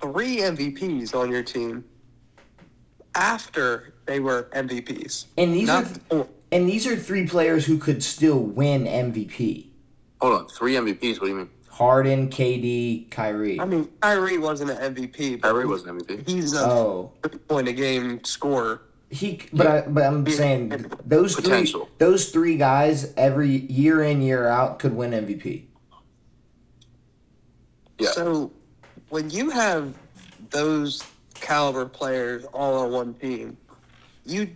three 0.00 0.38
MVPs 0.38 1.14
on 1.14 1.30
your 1.30 1.42
team 1.42 1.84
after 3.14 3.94
they 4.06 4.20
were 4.20 4.48
MVPs. 4.54 5.26
And 5.36 5.54
these 5.54 5.66
Not 5.66 5.84
are 5.84 5.88
before. 5.88 6.28
and 6.52 6.68
these 6.68 6.86
are 6.86 6.96
three 6.96 7.26
players 7.26 7.66
who 7.66 7.78
could 7.78 8.02
still 8.02 8.38
win 8.38 8.84
MVP. 8.84 9.66
Hold 10.20 10.32
on, 10.34 10.48
three 10.48 10.74
MVPs. 10.74 11.20
What 11.20 11.26
do 11.26 11.28
you 11.28 11.34
mean? 11.36 11.50
Harden, 11.68 12.30
KD, 12.30 13.10
Kyrie. 13.10 13.60
I 13.60 13.66
mean, 13.66 13.88
Kyrie 14.00 14.38
wasn't 14.38 14.70
an 14.70 14.94
MVP, 14.94 15.42
but 15.42 15.48
Kyrie 15.50 15.66
wasn't 15.66 15.98
MVP. 15.98 16.26
he's 16.26 16.54
a 16.54 16.60
Oh, 16.64 17.12
point 17.48 17.68
a 17.68 17.72
game 17.72 18.24
scorer. 18.24 18.80
he. 19.10 19.42
But 19.52 19.66
I, 19.66 19.80
but 19.82 20.04
I'm 20.04 20.26
saying 20.26 20.90
those 21.04 21.36
three. 21.36 21.74
Those 21.98 22.30
three 22.30 22.56
guys 22.56 23.12
every 23.18 23.48
year 23.66 24.02
in 24.04 24.22
year 24.22 24.46
out 24.48 24.78
could 24.78 24.94
win 24.94 25.10
MVP. 25.10 25.64
Yeah. 27.98 28.10
So 28.12 28.52
when 29.10 29.28
you 29.30 29.50
have 29.50 29.94
those 30.50 31.02
caliber 31.34 31.84
players 31.86 32.44
all 32.54 32.78
on 32.84 32.90
one 32.92 33.14
team, 33.14 33.56
you 34.26 34.50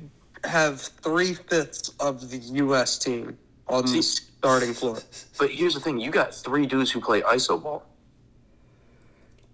have 0.45 0.81
three 0.81 1.35
fifths 1.35 1.91
of 2.01 2.31
the 2.31 2.39
U.S. 2.39 2.99
team 2.99 3.39
on 3.69 3.85
the 3.87 4.03
starting 4.03 4.75
floor. 4.75 4.99
But 5.39 5.51
here's 5.51 5.75
the 5.75 5.81
thing: 5.81 5.99
you 6.01 6.11
got 6.11 6.35
three 6.35 6.67
dudes 6.67 6.91
who 6.91 7.01
play 7.01 7.21
iso 7.23 7.63
ball. 7.63 7.85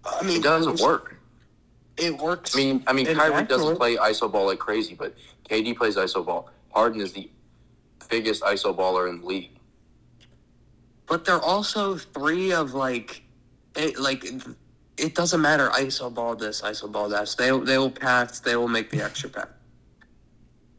I 0.05 0.23
mean, 0.23 0.37
It 0.37 0.43
doesn't 0.43 0.79
work. 0.79 1.15
It 1.97 2.17
works. 2.17 2.55
I 2.55 2.59
mean, 2.59 2.83
I 2.87 2.93
mean, 2.93 3.05
Kyrie 3.05 3.33
actually- 3.33 3.47
doesn't 3.47 3.75
play 3.77 3.95
iso 3.97 4.31
ball 4.31 4.45
like 4.47 4.59
crazy, 4.59 4.93
but 4.95 5.15
KD 5.49 5.75
plays 5.75 5.95
iso 5.95 6.25
ball. 6.25 6.49
Harden 6.73 7.01
is 7.01 7.11
the 7.13 7.29
biggest 8.09 8.41
iso 8.43 8.75
baller 8.75 9.09
in 9.09 9.21
the 9.21 9.25
league. 9.25 9.51
but 11.07 11.25
they're 11.25 11.41
also 11.41 11.95
three 11.97 12.51
of 12.53 12.73
like, 12.73 13.23
it, 13.75 13.97
like 13.97 14.25
it 14.97 15.15
doesn't 15.15 15.41
matter 15.41 15.69
iso 15.69 16.13
ball 16.13 16.35
this, 16.35 16.61
iso 16.61 16.91
ball 16.91 17.09
that. 17.09 17.33
They 17.37 17.49
they 17.59 17.77
will 17.77 17.91
pass. 17.91 18.39
They 18.39 18.55
will 18.55 18.67
make 18.67 18.89
the 18.89 19.01
extra 19.01 19.29
pass. 19.29 19.47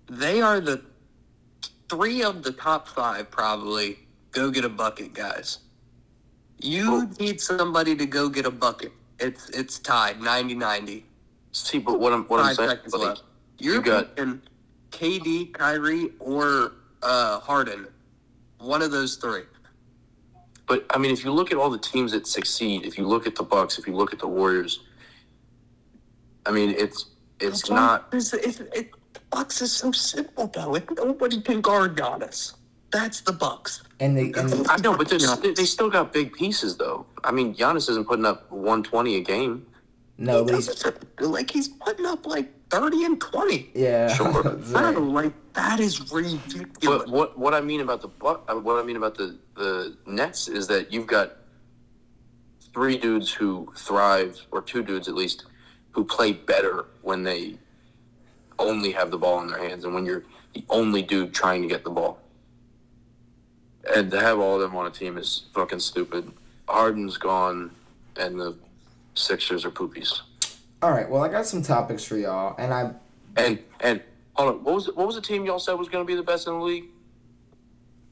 They 0.09 0.40
are 0.40 0.61
the 0.61 0.82
three 1.88 2.22
of 2.22 2.42
the 2.42 2.52
top 2.52 2.88
five 2.88 3.30
probably 3.30 3.98
go 4.32 4.50
get 4.50 4.64
a 4.64 4.68
bucket 4.68 5.12
guys. 5.14 5.59
You 6.61 6.84
Oh. 7.09 7.11
need 7.20 7.40
somebody 7.40 7.94
to 7.96 8.06
go 8.06 8.28
get 8.28 8.46
a 8.46 8.50
bucket. 8.50 8.92
It's 9.18 9.48
it's 9.50 9.78
tied 9.78 10.20
90-90. 10.20 11.04
See, 11.52 11.78
but 11.78 11.98
what 12.00 12.12
I'm 12.12 12.24
what 12.24 12.40
I'm 12.40 12.54
saying, 12.54 12.70
seconds 12.70 12.92
like, 12.94 13.02
left. 13.09 13.22
You're 13.59 13.76
you 13.76 13.82
got- 13.82 14.16
KD, 14.90 15.52
Kyrie, 15.52 16.12
or 16.18 16.72
uh, 17.02 17.40
Harden. 17.40 17.86
One 18.59 18.80
of 18.82 18.90
those 18.90 19.16
three. 19.16 19.42
but 20.66 20.84
I 20.90 20.98
mean, 20.98 21.11
if 21.11 21.24
you 21.24 21.32
look 21.32 21.52
at 21.52 21.59
all 21.59 21.70
the 21.70 21.78
teams 21.78 22.12
that 22.12 22.26
succeed, 22.26 22.84
if 22.86 22.96
you 22.98 23.06
look 23.06 23.26
at 23.26 23.34
the 23.36 23.42
Bucks, 23.42 23.78
if 23.78 23.86
you 23.86 23.94
look 23.94 24.12
at 24.12 24.18
the 24.18 24.26
Warriors, 24.26 24.80
I 26.46 26.50
mean, 26.50 26.70
it's 26.70 27.06
it's 27.40 27.61
That's 27.62 27.70
not. 27.70 28.09
It's, 28.12 28.32
it's, 28.32 28.61
it, 28.61 28.90
Bucks 29.31 29.61
is 29.62 29.72
so 29.72 29.93
simple 29.93 30.47
though. 30.49 30.74
If 30.74 30.91
nobody 30.91 31.41
can 31.41 31.61
guard 31.61 31.97
Giannis, 31.97 32.55
that's 32.91 33.20
the 33.20 33.33
Bucks. 33.33 33.83
And 34.01 34.16
they 34.16 34.33
and 34.41 34.66
I 34.68 34.76
know, 34.79 34.97
but 34.97 35.09
they're- 35.09 35.18
they 35.37 35.53
they 35.53 35.64
still 35.64 35.91
got 35.91 36.12
big 36.12 36.33
pieces 36.33 36.76
though. 36.76 37.07
I 37.24 37.31
mean, 37.33 37.55
Giannis 37.55 37.89
isn't 37.91 38.07
putting 38.07 38.24
up 38.24 38.51
120 38.51 39.16
a 39.16 39.20
game. 39.20 39.66
no, 40.16 40.45
He 40.45 40.51
but 40.53 40.55
he's 40.57 40.85
like 41.20 41.51
he's 41.51 41.68
putting 41.68 42.07
up 42.07 42.26
like 42.26 42.49
thirty 42.70 43.05
and 43.05 43.20
twenty. 43.20 43.70
yeah. 43.74 44.09
Sure. 44.14 44.59
I 44.74 44.93
don't 44.93 45.12
like 45.12 45.33
that 45.55 45.81
is 45.81 46.11
ridiculous. 46.12 46.68
But 46.83 47.09
what 47.09 47.39
what 47.39 47.53
I 47.55 47.61
mean 47.61 47.81
about 47.81 48.01
the 48.01 48.09
Buck, 48.09 48.45
uh, 48.49 48.55
what 48.55 48.79
I 48.83 48.87
mean 48.87 48.97
about 48.97 49.16
the 49.16 49.37
the 49.57 49.97
Nets 50.07 50.49
is 50.49 50.66
that 50.68 50.93
you've 50.93 51.07
got 51.07 51.33
three 52.72 52.97
dudes 52.97 53.33
who 53.33 53.72
thrive, 53.76 54.41
or 54.53 54.62
two 54.62 54.83
dudes 54.83 55.09
at 55.09 55.14
least, 55.14 55.45
who 55.91 56.05
play 56.05 56.33
better 56.33 56.87
when 57.03 57.22
they 57.24 57.59
only 58.59 58.92
have 58.92 59.11
the 59.11 59.18
ball 59.18 59.40
in 59.42 59.48
their 59.48 59.59
hands, 59.68 59.84
and 59.84 59.94
when 59.94 60.04
you're 60.04 60.24
the 60.54 60.64
only 60.70 61.02
dude 61.02 61.32
trying 61.34 61.62
to 61.62 61.68
get 61.68 61.84
the 61.84 61.90
ball. 61.90 62.18
And 63.94 64.11
to 64.11 64.20
have 64.20 64.38
all 64.38 64.56
of 64.56 64.61
them 64.61 64.76
on 64.76 64.86
a 64.86 64.90
team 64.90 65.16
is 65.16 65.44
fucking 65.54 65.78
stupid. 65.80 66.30
Harden's 66.68 67.16
gone, 67.16 67.70
and 68.16 68.38
the 68.38 68.56
Sixers 69.14 69.64
are 69.64 69.70
poopies. 69.70 70.20
All 70.82 70.90
right. 70.90 71.09
Well, 71.09 71.22
I 71.22 71.28
got 71.28 71.46
some 71.46 71.62
topics 71.62 72.04
for 72.04 72.16
y'all, 72.16 72.54
and 72.59 72.72
I 72.72 72.92
And 73.36 73.59
and 73.80 74.00
hold 74.34 74.54
on, 74.56 74.64
what 74.64 74.74
was 74.74 74.86
what 74.94 75.06
was 75.06 75.16
the 75.16 75.20
team 75.22 75.44
y'all 75.44 75.59
said 75.59 75.72
was 75.74 75.88
going 75.88 76.04
to 76.04 76.06
be 76.06 76.14
the 76.14 76.22
best 76.22 76.46
in 76.46 76.54
the 76.54 76.61
league? 76.64 76.84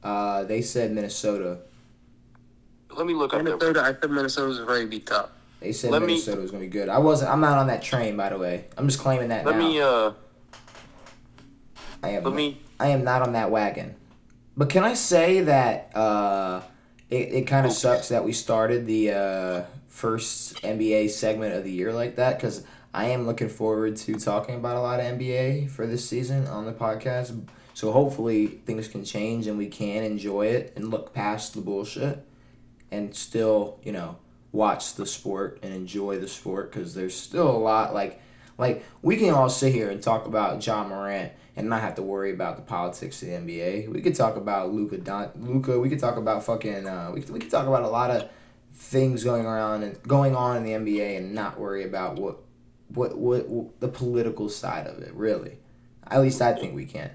uh 0.03 0.43
they 0.43 0.61
said 0.61 0.91
Minnesota. 0.91 1.59
Let 2.95 3.05
me 3.07 3.13
look 3.13 3.33
up 3.33 3.39
that. 3.39 3.43
Minnesota, 3.45 3.81
I 3.83 3.93
think 3.93 4.11
Minnesota's 4.11 4.59
ready 4.59 4.67
very 4.67 4.85
be 4.85 4.99
tough. 4.99 5.29
They 5.59 5.71
said 5.71 5.91
Let 5.91 6.01
me- 6.01 6.07
Minnesota 6.09 6.41
was 6.41 6.51
gonna 6.51 6.63
be 6.63 6.69
good. 6.69 6.89
I 6.89 6.97
wasn't. 6.97 7.31
I'm 7.31 7.41
not 7.41 7.57
on 7.57 7.67
that 7.67 7.81
train, 7.81 8.15
by 8.17 8.29
the 8.29 8.37
way. 8.37 8.65
I'm 8.77 8.87
just 8.87 8.99
claiming 8.99 9.29
that 9.29 9.45
Let 9.45 9.55
now. 9.57 9.67
me 9.67 9.81
uh, 9.81 10.11
I 12.03 12.09
am. 12.09 12.23
let 12.23 12.33
me 12.33 12.61
I 12.79 12.89
am 12.89 13.03
not 13.03 13.21
on 13.21 13.33
that 13.33 13.51
wagon. 13.51 13.95
But 14.55 14.69
can 14.69 14.83
I 14.83 14.93
say 14.93 15.41
that 15.41 15.95
uh, 15.95 16.61
it, 17.09 17.33
it 17.33 17.47
kind 17.47 17.65
of 17.65 17.71
sucks 17.71 18.09
that 18.09 18.23
we 18.23 18.33
started 18.33 18.85
the 18.85 19.11
uh, 19.11 19.63
first 19.87 20.61
NBA 20.63 21.09
segment 21.09 21.53
of 21.55 21.63
the 21.63 21.71
year 21.71 21.93
like 21.93 22.15
that 22.15 22.37
because 22.37 22.63
I 22.93 23.09
am 23.09 23.25
looking 23.25 23.49
forward 23.49 23.97
to 23.97 24.15
talking 24.15 24.55
about 24.55 24.77
a 24.77 24.81
lot 24.81 24.99
of 24.99 25.05
NBA 25.05 25.69
for 25.69 25.85
this 25.85 26.07
season 26.07 26.47
on 26.47 26.65
the 26.65 26.73
podcast. 26.73 27.39
So 27.73 27.91
hopefully 27.91 28.47
things 28.47 28.87
can 28.87 29.05
change 29.05 29.45
and 29.45 29.57
we 29.57 29.67
can 29.67 30.03
enjoy 30.03 30.47
it 30.47 30.73
and 30.75 30.89
look 30.89 31.13
past 31.13 31.53
the 31.53 31.61
bullshit 31.61 32.25
and 32.89 33.13
still, 33.13 33.79
you 33.83 33.91
know, 33.91 34.17
watch 34.51 34.95
the 34.95 35.05
sport 35.05 35.59
and 35.61 35.73
enjoy 35.73 36.17
the 36.17 36.27
sport 36.27 36.71
because 36.71 36.95
there's 36.95 37.15
still 37.15 37.49
a 37.49 37.57
lot 37.57 37.93
like 37.93 38.19
like 38.57 38.83
we 39.01 39.17
can 39.17 39.33
all 39.33 39.49
sit 39.49 39.73
here 39.73 39.89
and 39.89 40.01
talk 40.01 40.25
about 40.25 40.65
Ja 40.65 40.83
Morant 40.87 41.31
and 41.55 41.69
not 41.69 41.81
have 41.81 41.95
to 41.95 42.03
worry 42.03 42.31
about 42.31 42.55
the 42.55 42.61
politics 42.63 43.21
of 43.21 43.29
the 43.29 43.33
NBA. 43.35 43.87
We 43.87 44.01
could 44.01 44.15
talk 44.15 44.35
about 44.35 44.71
Luca 44.73 44.97
Don 44.97 45.31
Luca. 45.35 45.79
We 45.79 45.89
could 45.89 45.99
talk 45.99 46.17
about 46.17 46.43
fucking. 46.43 46.87
Uh, 46.87 47.11
we 47.13 47.21
could, 47.21 47.31
we 47.31 47.39
could 47.39 47.51
talk 47.51 47.67
about 47.67 47.83
a 47.83 47.89
lot 47.89 48.11
of 48.11 48.29
things 48.73 49.23
going 49.23 49.45
around 49.45 49.83
and 49.83 50.01
going 50.03 50.35
on 50.35 50.57
in 50.57 50.63
the 50.63 50.71
NBA 50.71 51.17
and 51.17 51.33
not 51.33 51.59
worry 51.59 51.83
about 51.83 52.17
what 52.17 52.37
what 52.89 53.17
what, 53.17 53.47
what 53.49 53.79
the 53.79 53.87
political 53.87 54.49
side 54.49 54.87
of 54.87 54.99
it. 54.99 55.13
Really, 55.13 55.57
at 56.07 56.21
least 56.21 56.41
I 56.41 56.53
think 56.53 56.75
we 56.75 56.85
can. 56.85 57.11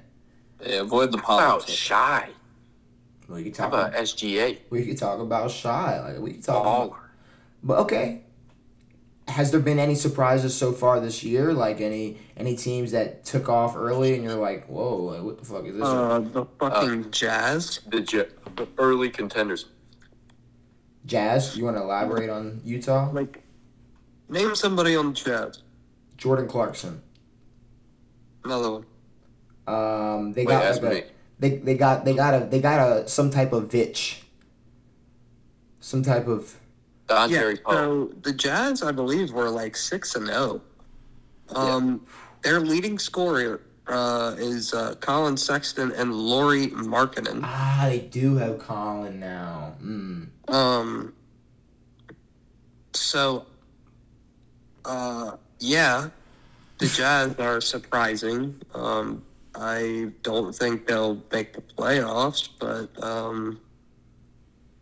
Yeah, 0.64 0.80
avoid 0.82 1.12
the 1.12 1.18
How 1.18 1.34
about 1.38 1.62
politics. 1.62 1.72
Shai? 1.72 2.30
We 3.28 3.44
could 3.44 3.56
How 3.56 3.68
talk. 3.68 3.72
about 3.72 3.92
About, 3.92 3.94
SGA? 3.94 4.58
we 4.70 4.84
could 4.86 4.98
talk 4.98 5.20
about 5.20 5.50
Shai. 5.50 6.00
Like 6.00 6.18
we 6.20 6.34
could 6.34 6.44
talk. 6.44 6.62
About, 6.62 6.98
but 7.62 7.78
okay. 7.80 8.22
Has 9.28 9.50
there 9.50 9.60
been 9.60 9.78
any 9.78 9.94
surprises 9.94 10.54
so 10.54 10.72
far 10.72 10.98
this 11.00 11.22
year? 11.22 11.52
Like 11.52 11.80
any 11.80 12.18
any 12.36 12.56
teams 12.56 12.90
that 12.92 13.24
took 13.24 13.48
off 13.48 13.76
early 13.76 14.14
and 14.14 14.24
you're 14.24 14.34
like, 14.34 14.66
whoa, 14.66 14.96
like, 14.96 15.22
what 15.22 15.38
the 15.38 15.44
fuck 15.44 15.64
is 15.64 15.74
this? 15.74 15.84
Uh, 15.84 16.20
the 16.20 16.44
fucking 16.58 17.10
Jazz. 17.12 17.80
The, 17.88 18.00
J- 18.00 18.28
the 18.56 18.66
early 18.78 19.10
contenders. 19.10 19.66
Jazz, 21.06 21.56
you 21.56 21.64
want 21.64 21.76
to 21.76 21.82
elaborate 21.82 22.30
on 22.30 22.60
Utah? 22.64 23.10
Like, 23.12 23.42
name 24.28 24.54
somebody 24.54 24.96
on 24.96 25.14
Jazz. 25.14 25.62
Jordan 26.16 26.46
Clarkson. 26.48 27.02
Another 28.44 28.70
one. 28.72 28.86
Um, 29.66 30.32
they 30.32 30.44
Wait, 30.44 30.52
got 30.52 30.64
ask 30.64 30.82
like 30.82 30.92
a, 30.92 30.94
me. 30.94 31.02
they 31.38 31.56
they 31.58 31.76
got 31.76 32.04
they 32.04 32.14
got 32.14 32.34
a 32.34 32.46
they 32.46 32.60
got 32.60 32.80
a 32.80 33.08
some 33.08 33.30
type 33.30 33.52
of 33.52 33.70
vitch. 33.70 34.22
Some 35.80 36.02
type 36.02 36.26
of 36.28 36.56
Don 37.12 37.30
yeah, 37.30 37.38
Terry 37.40 37.56
Poe. 37.56 37.72
so 37.72 38.10
the 38.22 38.32
Jazz, 38.32 38.82
I 38.82 38.90
believe, 38.90 39.32
were 39.32 39.50
like 39.50 39.76
six 39.76 40.14
and 40.16 40.26
zero. 40.26 40.62
Um, 41.50 42.06
their 42.42 42.58
leading 42.58 42.98
scorer 42.98 43.60
uh, 43.86 44.34
is 44.38 44.72
uh, 44.72 44.94
Collin 45.00 45.36
Sexton 45.36 45.92
and 45.92 46.14
Lauri 46.14 46.68
Markkanen. 46.68 47.40
ah 47.44 47.84
they 47.86 48.00
do 48.00 48.36
have 48.36 48.58
Colin 48.58 49.20
now. 49.20 49.74
Mm. 49.82 50.28
Um, 50.48 51.12
so, 52.94 53.44
uh, 54.86 55.36
yeah, 55.58 56.08
the 56.78 56.86
Jazz 56.98 57.34
are 57.38 57.60
surprising. 57.60 58.58
Um, 58.74 59.22
I 59.54 60.12
don't 60.22 60.54
think 60.54 60.86
they'll 60.86 61.22
make 61.30 61.52
the 61.52 61.60
playoffs, 61.60 62.48
but 62.58 62.88
um, 63.04 63.60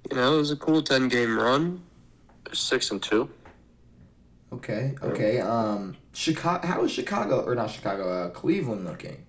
you 0.09 0.17
know, 0.17 0.35
it 0.35 0.37
was 0.37 0.53
a 0.53 0.57
cool 0.57 0.81
ten 0.81 1.09
game 1.09 1.37
run. 1.37 1.83
They're 2.51 2.57
six 2.57 2.91
and 2.91 3.01
two. 3.01 3.31
Okay, 4.53 4.97
okay. 5.01 5.39
Um, 5.39 5.97
Chicago. 6.13 6.67
How 6.67 6.83
is 6.83 6.91
Chicago 6.91 7.45
or 7.45 7.55
not 7.55 7.71
Chicago? 7.71 8.11
Uh, 8.11 8.31
Cleveland 8.31 8.85
looking? 8.85 9.25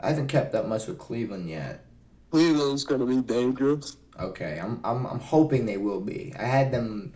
I 0.00 0.08
haven't 0.08 0.26
kept 0.26 0.56
up 0.56 0.66
much 0.66 0.88
with 0.88 0.98
Cleveland 0.98 1.48
yet. 1.48 1.84
Cleveland's 2.32 2.82
gonna 2.82 3.06
be 3.06 3.20
dangerous. 3.20 3.96
Okay, 4.18 4.58
I'm 4.60 4.80
I'm 4.82 5.06
I'm 5.06 5.20
hoping 5.20 5.66
they 5.66 5.76
will 5.76 6.00
be. 6.00 6.34
I 6.36 6.46
had 6.46 6.72
them. 6.72 7.12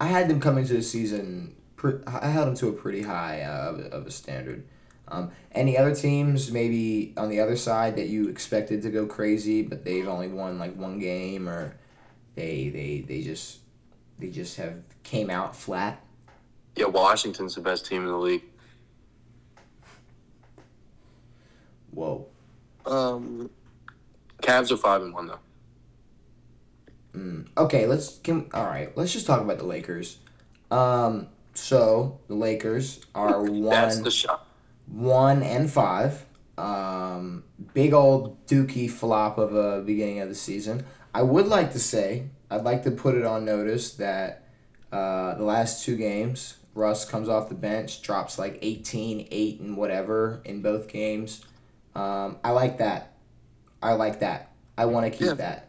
I 0.00 0.06
had 0.06 0.28
them 0.28 0.40
coming 0.40 0.64
to 0.64 0.72
the 0.72 0.82
season. 0.82 1.54
Pre- 1.76 2.00
I 2.06 2.28
held 2.28 2.48
them 2.48 2.56
to 2.56 2.68
a 2.68 2.72
pretty 2.72 3.02
high 3.02 3.42
uh, 3.42 3.72
of, 3.72 3.80
of 3.80 4.06
a 4.06 4.10
standard. 4.10 4.66
Um, 5.08 5.30
any 5.52 5.76
other 5.76 5.94
teams 5.94 6.50
maybe 6.50 7.12
on 7.18 7.28
the 7.28 7.40
other 7.40 7.56
side 7.56 7.96
that 7.96 8.08
you 8.08 8.28
expected 8.28 8.80
to 8.80 8.90
go 8.90 9.04
crazy, 9.04 9.60
but 9.60 9.84
they've 9.84 10.08
only 10.08 10.28
won 10.28 10.58
like 10.58 10.74
one 10.74 10.98
game, 10.98 11.50
or 11.50 11.76
they 12.34 12.70
they 12.70 13.04
they 13.06 13.20
just 13.20 13.58
they 14.18 14.28
just 14.28 14.56
have 14.56 14.82
came 15.02 15.30
out 15.30 15.54
flat. 15.56 16.02
Yeah, 16.76 16.86
Washington's 16.86 17.54
the 17.54 17.60
best 17.60 17.86
team 17.86 18.02
in 18.02 18.08
the 18.08 18.16
league. 18.16 18.44
Whoa. 21.90 22.26
Um, 22.86 23.50
Cavs 24.42 24.70
are 24.70 24.76
five 24.76 25.02
and 25.02 25.12
one 25.12 25.26
though. 25.26 25.38
Mm. 27.14 27.48
Okay, 27.56 27.86
let's 27.86 28.18
can 28.18 28.48
all 28.54 28.66
right. 28.66 28.96
Let's 28.96 29.12
just 29.12 29.26
talk 29.26 29.40
about 29.40 29.58
the 29.58 29.64
Lakers. 29.64 30.18
Um, 30.70 31.28
so 31.54 32.20
the 32.28 32.34
Lakers 32.34 33.00
are 33.14 33.42
That's 33.68 33.96
one 33.96 34.04
the 34.04 34.10
shot. 34.10 34.46
one 34.86 35.42
and 35.42 35.70
five. 35.70 36.24
Um, 36.56 37.44
big 37.74 37.92
old 37.92 38.46
Dookie 38.46 38.90
flop 38.90 39.38
of 39.38 39.54
a 39.54 39.80
beginning 39.82 40.20
of 40.20 40.28
the 40.28 40.34
season. 40.34 40.84
I 41.14 41.22
would 41.22 41.46
like 41.46 41.72
to 41.72 41.78
say 41.78 42.28
I'd 42.50 42.64
like 42.64 42.82
to 42.84 42.90
put 42.90 43.14
it 43.14 43.24
on 43.24 43.44
notice 43.44 43.92
that 43.94 44.44
uh, 44.92 45.34
the 45.34 45.44
last 45.44 45.84
two 45.84 45.96
games, 45.96 46.54
Russ 46.74 47.04
comes 47.04 47.28
off 47.28 47.48
the 47.48 47.54
bench, 47.54 48.02
drops 48.02 48.38
like 48.38 48.58
18, 48.62 49.28
8, 49.30 49.60
and 49.60 49.76
whatever 49.76 50.40
in 50.44 50.62
both 50.62 50.88
games. 50.88 51.44
Um, 51.94 52.38
I 52.44 52.50
like 52.50 52.78
that. 52.78 53.14
I 53.82 53.92
like 53.92 54.20
that. 54.20 54.52
I 54.76 54.86
want 54.86 55.04
to 55.06 55.10
keep 55.10 55.28
Yeah. 55.28 55.34
that. 55.34 55.64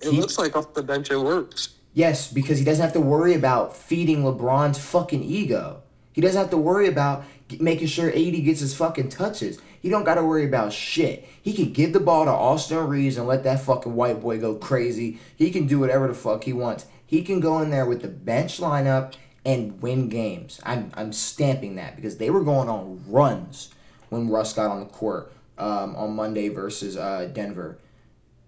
it 0.00 0.10
Keep- 0.10 0.20
looks 0.20 0.38
like 0.38 0.56
off 0.56 0.74
the 0.74 0.82
bench 0.82 1.10
it 1.10 1.16
works. 1.16 1.70
Yes, 1.94 2.30
because 2.32 2.58
he 2.58 2.64
doesn't 2.64 2.82
have 2.82 2.92
to 2.94 3.00
worry 3.00 3.34
about 3.34 3.76
feeding 3.76 4.22
LeBron's 4.22 4.78
fucking 4.78 5.22
ego. 5.22 5.82
He 6.12 6.20
doesn't 6.20 6.40
have 6.40 6.50
to 6.50 6.56
worry 6.56 6.88
about 6.88 7.24
making 7.60 7.88
sure 7.88 8.08
AD 8.08 8.44
gets 8.44 8.60
his 8.60 8.74
fucking 8.74 9.08
touches. 9.08 9.58
He 9.80 9.88
don't 9.88 10.04
got 10.04 10.14
to 10.14 10.24
worry 10.24 10.44
about 10.44 10.72
shit. 10.72 11.28
He 11.42 11.52
can 11.52 11.72
give 11.72 11.92
the 11.92 12.00
ball 12.00 12.24
to 12.24 12.30
Austin 12.30 12.86
Reaves 12.86 13.16
and 13.16 13.26
let 13.26 13.44
that 13.44 13.60
fucking 13.60 13.94
white 13.94 14.20
boy 14.20 14.38
go 14.38 14.54
crazy. 14.54 15.18
He 15.36 15.50
can 15.50 15.66
do 15.66 15.78
whatever 15.78 16.08
the 16.08 16.14
fuck 16.14 16.44
he 16.44 16.52
wants. 16.52 16.86
He 17.04 17.22
can 17.22 17.40
go 17.40 17.60
in 17.60 17.70
there 17.70 17.86
with 17.86 18.02
the 18.02 18.08
bench 18.08 18.58
lineup 18.58 19.14
and 19.44 19.82
win 19.82 20.08
games. 20.08 20.60
I'm 20.64 20.90
I'm 20.94 21.12
stamping 21.12 21.74
that 21.76 21.96
because 21.96 22.16
they 22.16 22.30
were 22.30 22.44
going 22.44 22.68
on 22.68 23.02
runs 23.08 23.70
when 24.08 24.28
Russ 24.28 24.52
got 24.52 24.70
on 24.70 24.80
the 24.80 24.86
court 24.86 25.32
um, 25.58 25.96
on 25.96 26.14
Monday 26.14 26.48
versus 26.48 26.96
uh, 26.96 27.28
Denver. 27.32 27.78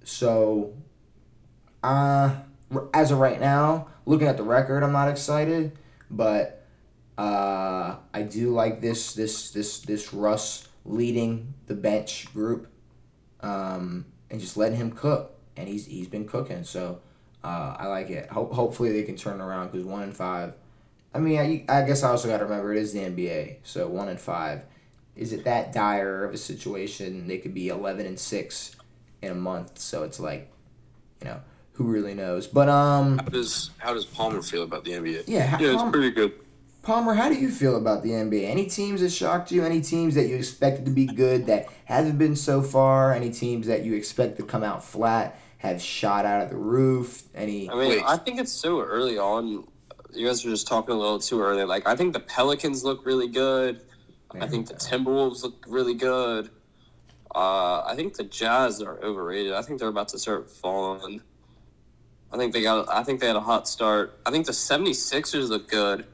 So, 0.05 0.75
uh, 1.83 2.37
as 2.93 3.11
of 3.11 3.19
right 3.19 3.41
now, 3.41 3.89
looking 4.07 4.29
at 4.29 4.37
the 4.37 4.43
record, 4.43 4.83
I'm 4.83 4.93
not 4.93 5.09
excited, 5.09 5.77
but 6.11 6.64
uh, 7.17 7.97
I 8.13 8.23
do 8.23 8.51
like 8.51 8.81
this 8.81 9.15
this 9.15 9.51
this 9.51 9.81
this 9.81 10.13
Russ 10.13 10.69
leading 10.85 11.55
the 11.67 11.75
bench 11.75 12.33
group, 12.35 12.67
um, 13.41 14.05
and 14.31 14.41
just 14.41 14.57
letting 14.57 14.77
him 14.77 14.91
cook, 14.93 15.35
and 15.57 15.69
he's 15.69 15.87
he's 15.87 16.09
been 16.09 16.27
cooking, 16.27 16.65
so 16.65 17.01
uh, 17.43 17.77
I 17.79 17.87
like 17.87 18.11
it. 18.11 18.29
Ho- 18.31 18.53
hopefully 18.53 18.93
they 18.93 19.03
can 19.03 19.17
turn 19.17 19.41
around 19.41 19.71
because 19.71 19.85
one 19.87 20.03
and 20.03 20.17
five. 20.17 20.55
I 21.15 21.21
mean, 21.21 21.39
I, 21.39 21.65
I 21.69 21.87
guess 21.87 22.03
I 22.03 22.09
also 22.11 22.27
got 22.27 22.39
to 22.39 22.45
remember 22.45 22.73
it 22.73 22.79
is 22.79 22.93
the 22.93 22.99
NBA, 23.01 23.59
so 23.63 23.87
one 23.87 24.09
and 24.09 24.21
five. 24.21 24.65
Is 25.15 25.33
it 25.33 25.45
that 25.45 25.73
dire 25.73 26.25
of 26.25 26.35
a 26.35 26.39
situation? 26.39 27.29
They 27.29 27.39
could 27.39 27.55
be 27.55 27.69
eleven 27.69 28.07
and 28.07 28.19
six 28.19 28.75
in 29.23 29.31
a 29.31 29.35
month, 29.37 29.79
so 29.79 30.03
it's 30.03 30.19
like, 30.19 30.51
you 31.21 31.29
know, 31.29 31.41
who 31.75 31.85
really 31.85 32.15
knows? 32.15 32.49
But 32.49 32.69
um, 32.69 33.19
How 33.19 33.27
does 33.27 33.71
how 33.79 33.95
does 33.95 34.05
Palmer 34.05 34.43
feel 34.43 34.65
about 34.65 34.85
the 34.85 34.91
NBA? 34.93 35.25
yeah, 35.29 35.47
how, 35.47 35.59
Yeah, 35.61 35.75
it's 35.75 35.91
pretty 35.93 36.11
good. 36.11 36.33
Palmer, 36.85 37.15
how 37.15 37.31
do 37.31 37.35
you 37.35 37.51
feel 37.51 37.77
about 37.77 38.03
the 38.03 38.11
NBA? 38.11 38.45
Any 38.45 38.67
teams 38.67 39.01
that 39.01 39.11
shocked 39.11 39.51
you? 39.51 39.65
Any 39.65 39.81
teams 39.81 40.15
that 40.17 40.29
you 40.29 40.37
expected 40.37 40.85
to 40.85 40.91
be 40.91 41.07
good 41.07 41.47
that 41.47 41.67
haven't 41.87 42.19
been 42.19 42.37
so 42.37 42.61
far? 42.61 43.15
Any 43.15 43.31
teams 43.31 43.67
that 43.69 43.85
you 43.85 43.95
expect 43.95 44.37
to 44.37 44.43
come 44.43 44.63
out 44.63 44.85
flat 44.85 45.41
have 45.59 45.81
shot 45.81 46.27
out 46.27 46.43
of 46.43 46.51
the 46.51 46.57
roof? 46.57 47.23
Any? 47.35 47.71
I 47.71 47.75
mean, 47.75 47.89
Wait. 47.89 48.03
I 48.05 48.19
think 48.19 48.39
it's 48.39 48.53
so 48.53 48.83
early 48.83 49.17
on. 49.17 49.67
You 50.13 50.27
guys 50.27 50.45
are 50.45 50.51
just 50.51 50.67
talking 50.67 50.95
a 50.95 50.99
little 50.99 51.19
too 51.19 51.41
early. 51.41 51.65
Like, 51.65 51.89
I 51.89 51.97
think 51.97 52.13
the 52.13 52.21
Pelicans 52.21 52.85
look 52.85 53.07
really 53.07 53.29
good. 53.29 53.81
I 54.39 54.47
think 54.47 54.69
the 54.69 54.75
Timberwolves 54.75 55.43
look 55.43 55.65
really 55.67 55.95
good. 55.95 56.51
Uh, 57.35 57.83
I 57.83 57.95
think 57.97 58.15
the 58.15 58.25
Jazz 58.25 58.83
are 58.83 59.03
overrated. 59.03 59.55
I 59.55 59.63
think 59.63 59.81
they're 59.81 59.89
about 59.89 60.09
to 60.09 60.19
start 60.19 60.51
falling. 60.51 61.23
I 62.31 62.37
think 62.37 62.53
they 62.53 62.63
got. 62.63 62.89
I 62.93 63.03
think 63.05 63.21
they 63.21 63.27
had 63.27 63.37
a 63.37 63.41
hot 63.41 63.67
start. 63.69 64.19
I 64.27 64.31
think 64.31 64.45
the 64.45 64.53
76ers 64.53 65.49
look 65.49 65.69
good. 65.69 66.07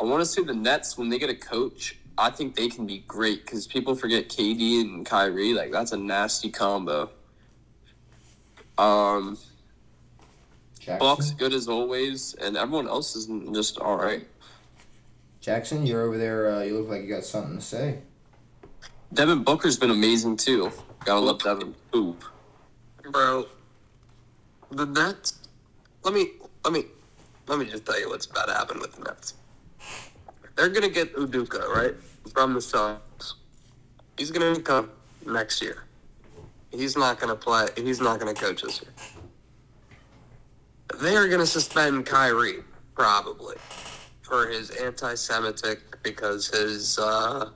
I 0.00 0.04
want 0.04 0.20
to 0.20 0.26
see 0.26 0.42
the 0.42 0.54
Nets 0.54 0.96
when 0.96 1.08
they 1.08 1.18
get 1.18 1.30
a 1.30 1.34
coach. 1.34 1.98
I 2.16 2.30
think 2.30 2.56
they 2.56 2.68
can 2.68 2.86
be 2.86 2.98
great 3.06 3.44
because 3.44 3.66
people 3.66 3.94
forget 3.94 4.28
KD 4.28 4.80
and 4.80 5.06
Kyrie. 5.06 5.54
Like 5.54 5.70
that's 5.70 5.92
a 5.92 5.96
nasty 5.96 6.50
combo. 6.50 7.10
Um, 8.76 9.38
Jackson? 10.78 10.98
Bucks 10.98 11.30
good 11.32 11.52
as 11.52 11.68
always, 11.68 12.34
and 12.34 12.56
everyone 12.56 12.88
else 12.88 13.16
is 13.16 13.26
just 13.52 13.78
all 13.78 13.96
right. 13.96 14.26
Jackson, 15.40 15.86
you're 15.86 16.02
over 16.02 16.18
there. 16.18 16.52
Uh, 16.52 16.62
you 16.62 16.78
look 16.78 16.88
like 16.88 17.02
you 17.02 17.08
got 17.08 17.24
something 17.24 17.56
to 17.56 17.64
say. 17.64 17.98
Devin 19.14 19.42
Booker's 19.42 19.78
been 19.78 19.90
amazing 19.90 20.36
too. 20.36 20.70
Gotta 21.04 21.20
love 21.20 21.42
Devin. 21.42 21.74
Oop. 21.94 22.24
Bro, 23.10 23.46
the 24.70 24.86
Nets. 24.86 25.38
Let 26.02 26.14
me 26.14 26.32
let 26.64 26.72
me 26.72 26.84
let 27.46 27.58
me 27.58 27.64
just 27.64 27.86
tell 27.86 27.98
you 27.98 28.08
what's 28.08 28.26
about 28.26 28.48
to 28.48 28.54
happen 28.54 28.80
with 28.80 28.94
the 28.96 29.04
Nets. 29.04 29.34
They're 30.58 30.68
gonna 30.68 30.88
get 30.88 31.14
Udoka 31.14 31.68
right 31.68 31.94
from 32.34 32.54
the 32.54 32.60
Suns. 32.60 33.36
He's 34.16 34.32
gonna 34.32 34.58
come 34.60 34.90
next 35.24 35.62
year. 35.62 35.84
He's 36.72 36.96
not 36.96 37.20
gonna 37.20 37.36
play. 37.36 37.68
He's 37.76 38.00
not 38.00 38.18
gonna 38.18 38.34
coach 38.34 38.62
this 38.62 38.82
year. 38.82 38.90
They 41.00 41.14
are 41.14 41.28
gonna 41.28 41.46
suspend 41.46 42.06
Kyrie 42.06 42.64
probably 42.96 43.54
for 44.22 44.48
his 44.48 44.70
anti-Semitic 44.70 46.02
because 46.02 46.48
his 46.48 46.98
uh, 46.98 47.50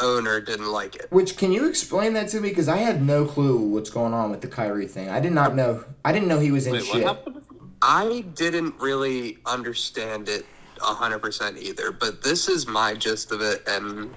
owner 0.00 0.40
didn't 0.40 0.72
like 0.72 0.96
it. 0.96 1.06
Which 1.10 1.36
can 1.36 1.52
you 1.52 1.68
explain 1.68 2.14
that 2.14 2.28
to 2.28 2.40
me? 2.40 2.48
Because 2.48 2.68
I 2.68 2.78
have 2.78 3.02
no 3.02 3.26
clue 3.26 3.58
what's 3.58 3.90
going 3.90 4.14
on 4.14 4.30
with 4.30 4.40
the 4.40 4.48
Kyrie 4.48 4.86
thing. 4.86 5.10
I 5.10 5.20
did 5.20 5.32
not 5.32 5.54
know. 5.54 5.84
I 6.02 6.12
didn't 6.12 6.28
know 6.28 6.38
he 6.38 6.50
was 6.50 6.66
in 6.66 6.72
Wait, 6.72 6.84
shit. 6.86 7.02
happened? 7.02 7.42
I 7.82 8.24
didn't 8.34 8.74
really 8.80 9.36
understand 9.44 10.30
it 10.30 10.46
hundred 10.80 11.20
percent 11.20 11.58
either, 11.58 11.92
but 11.92 12.22
this 12.22 12.48
is 12.48 12.66
my 12.66 12.94
gist 12.94 13.32
of 13.32 13.40
it, 13.40 13.62
and 13.66 14.14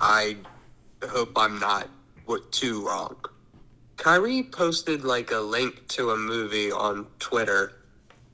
I 0.00 0.36
hope 1.08 1.32
I'm 1.36 1.58
not 1.58 1.88
too 2.50 2.86
wrong. 2.86 3.16
Kyrie 3.96 4.42
posted 4.42 5.04
like 5.04 5.30
a 5.30 5.38
link 5.38 5.86
to 5.88 6.10
a 6.10 6.16
movie 6.16 6.72
on 6.72 7.06
Twitter 7.18 7.72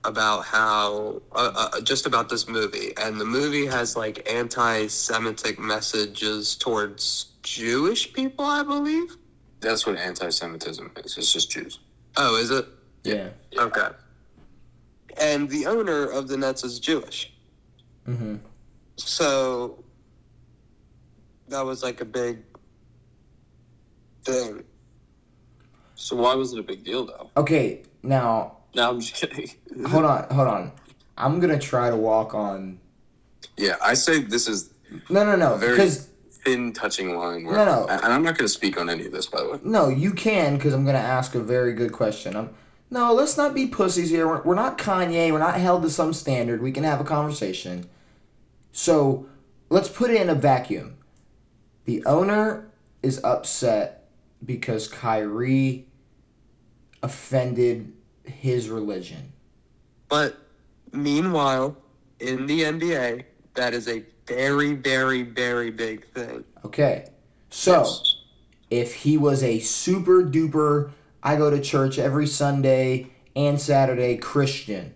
about 0.05 0.45
how 0.45 1.21
uh, 1.33 1.69
uh, 1.75 1.81
just 1.81 2.07
about 2.07 2.29
this 2.29 2.49
movie, 2.49 2.93
and 2.97 3.21
the 3.21 3.25
movie 3.25 3.67
has 3.67 3.97
like 3.97 4.31
anti-Semitic 4.31 5.59
messages 5.59 6.57
towards 6.57 7.33
Jewish 7.43 8.13
people, 8.13 8.45
I 8.45 8.63
believe. 8.63 9.17
That's 9.61 9.87
what 9.87 9.97
anti-Semitism 9.97 10.93
is. 11.05 11.19
It's 11.19 11.33
just 11.33 11.51
Jews. 11.51 11.81
Oh, 12.17 12.37
is 12.37 12.51
it? 12.51 12.67
Yeah. 13.05 13.31
Okay. 13.57 13.89
And 15.21 15.51
the 15.51 15.67
owner 15.67 16.05
of 16.07 16.29
the 16.29 16.37
Nets 16.37 16.63
is 16.63 16.79
Jewish. 16.79 17.33
Mm-hmm. 18.09 18.37
So 18.97 19.85
that 21.49 21.65
was 21.65 21.83
like 21.83 22.01
a 22.01 22.05
big 22.05 22.39
thing. 24.25 24.65
So 25.95 26.17
why 26.17 26.35
was 26.35 26.53
it 26.53 26.59
a 26.59 26.63
big 26.63 26.85
deal 26.85 27.07
though? 27.07 27.31
Okay. 27.37 27.83
Now, 28.03 28.59
No, 28.75 28.91
I'm 28.91 29.01
just 29.01 29.15
kidding. 29.15 29.51
hold 29.89 30.05
on. 30.05 30.25
Hold 30.31 30.49
on. 30.49 30.73
I'm 31.17 31.41
gonna 31.41 31.59
try 31.59 31.91
to 31.91 31.97
walk 31.97 32.35
on. 32.35 32.79
Yeah, 33.57 33.77
I 33.83 33.95
say 33.95 34.23
this 34.23 34.49
is 34.49 34.71
No, 35.11 35.25
no, 35.25 35.37
no. 35.37 35.57
Very- 35.57 35.73
Because 35.73 36.09
thin 36.31 36.73
touching 36.73 37.17
line. 37.17 37.45
Where, 37.45 37.57
No, 37.57 37.65
no. 37.65 37.87
And 37.89 38.13
I'm 38.13 38.23
not 38.23 38.39
going 38.39 38.47
to 38.47 38.49
speak 38.49 38.79
on 38.79 38.89
any 38.89 39.07
of 39.07 39.13
this, 39.13 39.27
by 39.27 39.43
the 39.43 39.51
way. 39.51 39.59
no, 39.65 39.89
you 39.89 40.13
can. 40.13 40.57
Because 40.57 40.73
I'm 40.73 40.85
gonna 40.87 40.99
ask 40.99 41.35
a 41.35 41.41
very 41.41 41.73
good 41.75 41.93
question. 41.93 42.37
I'm. 42.37 42.51
No, 42.91 43.13
let's 43.13 43.37
not 43.37 43.53
be 43.55 43.67
pussies 43.67 44.09
here. 44.09 44.27
We're, 44.27 44.43
we're 44.45 44.55
not 44.55 44.79
Kanye. 44.79 45.31
We're 45.31 45.39
not 45.41 45.57
held 45.57 45.83
to 45.83 45.91
some 45.91 46.15
standard. 46.15 46.63
We 46.63 46.73
can 46.73 46.85
have 46.85 47.01
a 47.03 47.05
conversation. 47.05 47.87
So, 48.73 49.27
let's 49.71 49.89
put 49.89 50.11
it 50.11 50.21
in 50.21 50.29
a 50.29 50.35
vacuum. 50.35 50.97
The 51.85 52.05
owner 52.05 52.71
is 53.03 53.23
upset 53.25 54.09
because 54.45 54.89
Kyrie 54.89 55.87
offended 57.03 57.93
his 58.25 58.69
religion. 58.69 59.33
But 60.09 60.37
meanwhile, 60.93 61.77
in 62.21 62.47
the 62.47 62.63
NBA, 62.63 63.25
that 63.55 63.75
is 63.75 63.89
a 63.89 64.05
very, 64.27 64.75
very, 64.75 65.23
very 65.23 65.71
big 65.71 66.07
thing. 66.13 66.45
Okay. 66.65 67.09
So, 67.51 67.91
if 68.71 68.95
he 68.95 69.17
was 69.17 69.43
a 69.43 69.59
super 69.61 70.23
duper, 70.23 70.93
I 71.23 71.37
go 71.37 71.51
to 71.51 71.61
church 71.61 71.99
every 71.99 72.27
Sunday 72.27 73.11
and 73.35 73.61
Saturday 73.61 74.17
Christian, 74.17 74.95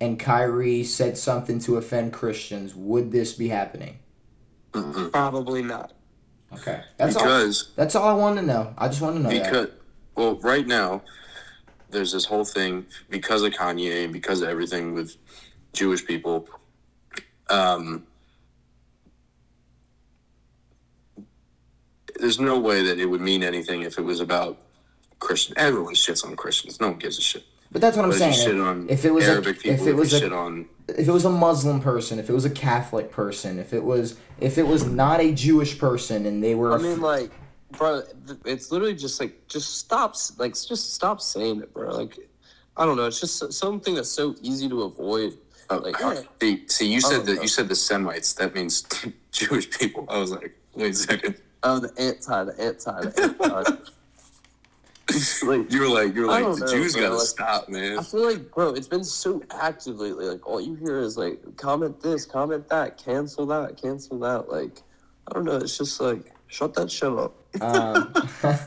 and 0.00 0.18
Kyrie 0.18 0.84
said 0.84 1.18
something 1.18 1.58
to 1.60 1.76
offend 1.76 2.12
Christians, 2.12 2.74
would 2.74 3.10
this 3.10 3.34
be 3.34 3.48
happening? 3.48 3.98
Mm-mm. 4.72 5.10
Probably 5.12 5.62
not. 5.62 5.92
Okay, 6.52 6.82
that's 6.96 7.16
all. 7.16 7.52
That's 7.76 7.94
all 7.94 8.08
I 8.08 8.14
wanted 8.14 8.42
to 8.42 8.46
know. 8.46 8.74
I 8.78 8.88
just 8.88 9.02
want 9.02 9.16
to 9.16 9.22
know 9.22 9.28
that. 9.28 9.44
because 9.44 9.68
well, 10.14 10.36
right 10.36 10.66
now 10.66 11.02
there's 11.90 12.12
this 12.12 12.24
whole 12.24 12.44
thing 12.44 12.86
because 13.10 13.42
of 13.42 13.52
Kanye 13.52 14.04
and 14.04 14.12
because 14.12 14.40
of 14.40 14.48
everything 14.48 14.94
with 14.94 15.16
Jewish 15.72 16.06
people. 16.06 16.48
Um, 17.50 18.06
there's 22.18 22.40
no 22.40 22.58
way 22.58 22.82
that 22.82 22.98
it 22.98 23.06
would 23.06 23.20
mean 23.20 23.42
anything 23.42 23.82
if 23.82 23.98
it 23.98 24.02
was 24.02 24.20
about 24.20 24.58
Christian. 25.18 25.54
Everyone 25.56 25.94
shits 25.94 26.24
on 26.24 26.34
Christians. 26.36 26.80
No 26.80 26.88
one 26.88 26.98
gives 26.98 27.18
a 27.18 27.22
shit. 27.22 27.44
But 27.70 27.80
that's 27.82 27.96
what 27.96 28.04
I'm 28.04 28.10
But 28.10 28.20
if 28.20 28.34
saying. 28.34 28.46
shit 28.46 28.60
on 28.60 28.86
if 28.88 29.04
it 29.04 29.12
was 29.12 29.26
a- 29.26 29.32
Arabic 29.32 29.64
if 29.66 29.86
it 29.86 29.94
was 29.94 30.12
a- 30.12 30.20
shit 30.20 30.32
on 30.32 30.66
if 30.88 31.06
it 31.06 31.12
was 31.12 31.24
a 31.26 31.30
Muslim 31.30 31.80
person, 31.80 32.18
if 32.18 32.30
it 32.30 32.32
was 32.32 32.46
a 32.46 32.50
Catholic 32.50 33.10
person, 33.12 33.58
if 33.58 33.72
it 33.74 33.84
was 33.84 34.16
if 34.40 34.56
it 34.56 34.66
was 34.66 34.84
not 34.86 35.20
a 35.20 35.32
Jewish 35.32 35.78
person 35.78 36.24
and 36.24 36.42
they 36.42 36.54
were 36.54 36.72
I 36.72 36.78
mean, 36.78 37.00
like, 37.02 37.30
bro, 37.72 38.02
it's 38.46 38.72
literally 38.72 38.94
just 38.94 39.20
like, 39.20 39.46
just 39.48 39.76
stop, 39.78 40.14
like, 40.38 40.54
just 40.54 40.94
stop 40.94 41.20
saying 41.20 41.60
it, 41.60 41.74
bro. 41.74 41.94
Like, 41.94 42.16
I 42.76 42.86
don't 42.86 42.96
know. 42.96 43.04
It's 43.06 43.20
just 43.20 43.52
something 43.52 43.94
that's 43.94 44.08
so 44.08 44.34
easy 44.40 44.68
to 44.70 44.82
avoid. 44.84 45.36
Oh, 45.68 45.76
Like, 45.78 46.00
eh. 46.00 46.22
see, 46.40 46.64
see, 46.68 46.90
you 46.90 47.00
said 47.02 47.20
Oh, 47.20 47.24
that 47.24 47.42
you 47.42 47.48
said 47.48 47.68
the 47.68 47.76
Semites. 47.76 48.32
That 48.34 48.54
means 48.54 48.84
Jewish 49.32 49.68
people. 49.70 50.06
I 50.08 50.16
was 50.16 50.30
like, 50.30 50.58
wait 50.74 50.92
a 50.92 50.94
second. 50.94 51.34
Oh, 51.62 51.78
the 51.80 51.92
anti, 52.00 52.44
the 52.44 52.58
anti, 52.58 53.00
the 53.10 53.36
anti. 53.42 53.76
like, 55.44 55.72
You 55.72 55.80
were 55.80 55.88
like, 55.88 56.14
you're 56.14 56.26
like, 56.26 56.44
the 56.44 56.60
know, 56.60 56.66
Jews 56.72 56.92
bro, 56.94 57.02
gotta 57.02 57.14
like- 57.16 57.26
stop, 57.26 57.68
man. 57.68 57.98
I 57.98 58.02
feel 58.02 58.24
like, 58.24 58.50
bro, 58.52 58.70
it's 58.74 58.88
been 58.88 59.04
so 59.04 59.42
active 59.50 59.96
lately. 59.98 60.26
Like, 60.26 60.46
all 60.46 60.60
you 60.60 60.74
hear 60.74 60.98
is 61.00 61.16
like, 61.16 61.40
comment 61.56 62.00
this, 62.02 62.24
comment 62.26 62.68
that, 62.68 62.98
cancel 62.98 63.46
that, 63.46 63.80
cancel 63.80 64.18
that. 64.20 64.48
Like, 64.50 64.82
I 65.28 65.34
don't 65.34 65.44
know. 65.44 65.56
It's 65.56 65.76
just 65.78 66.00
like, 66.00 66.32
shut 66.48 66.74
that 66.74 66.90
shit 66.90 67.10
up. 67.12 67.34
um, 67.62 68.12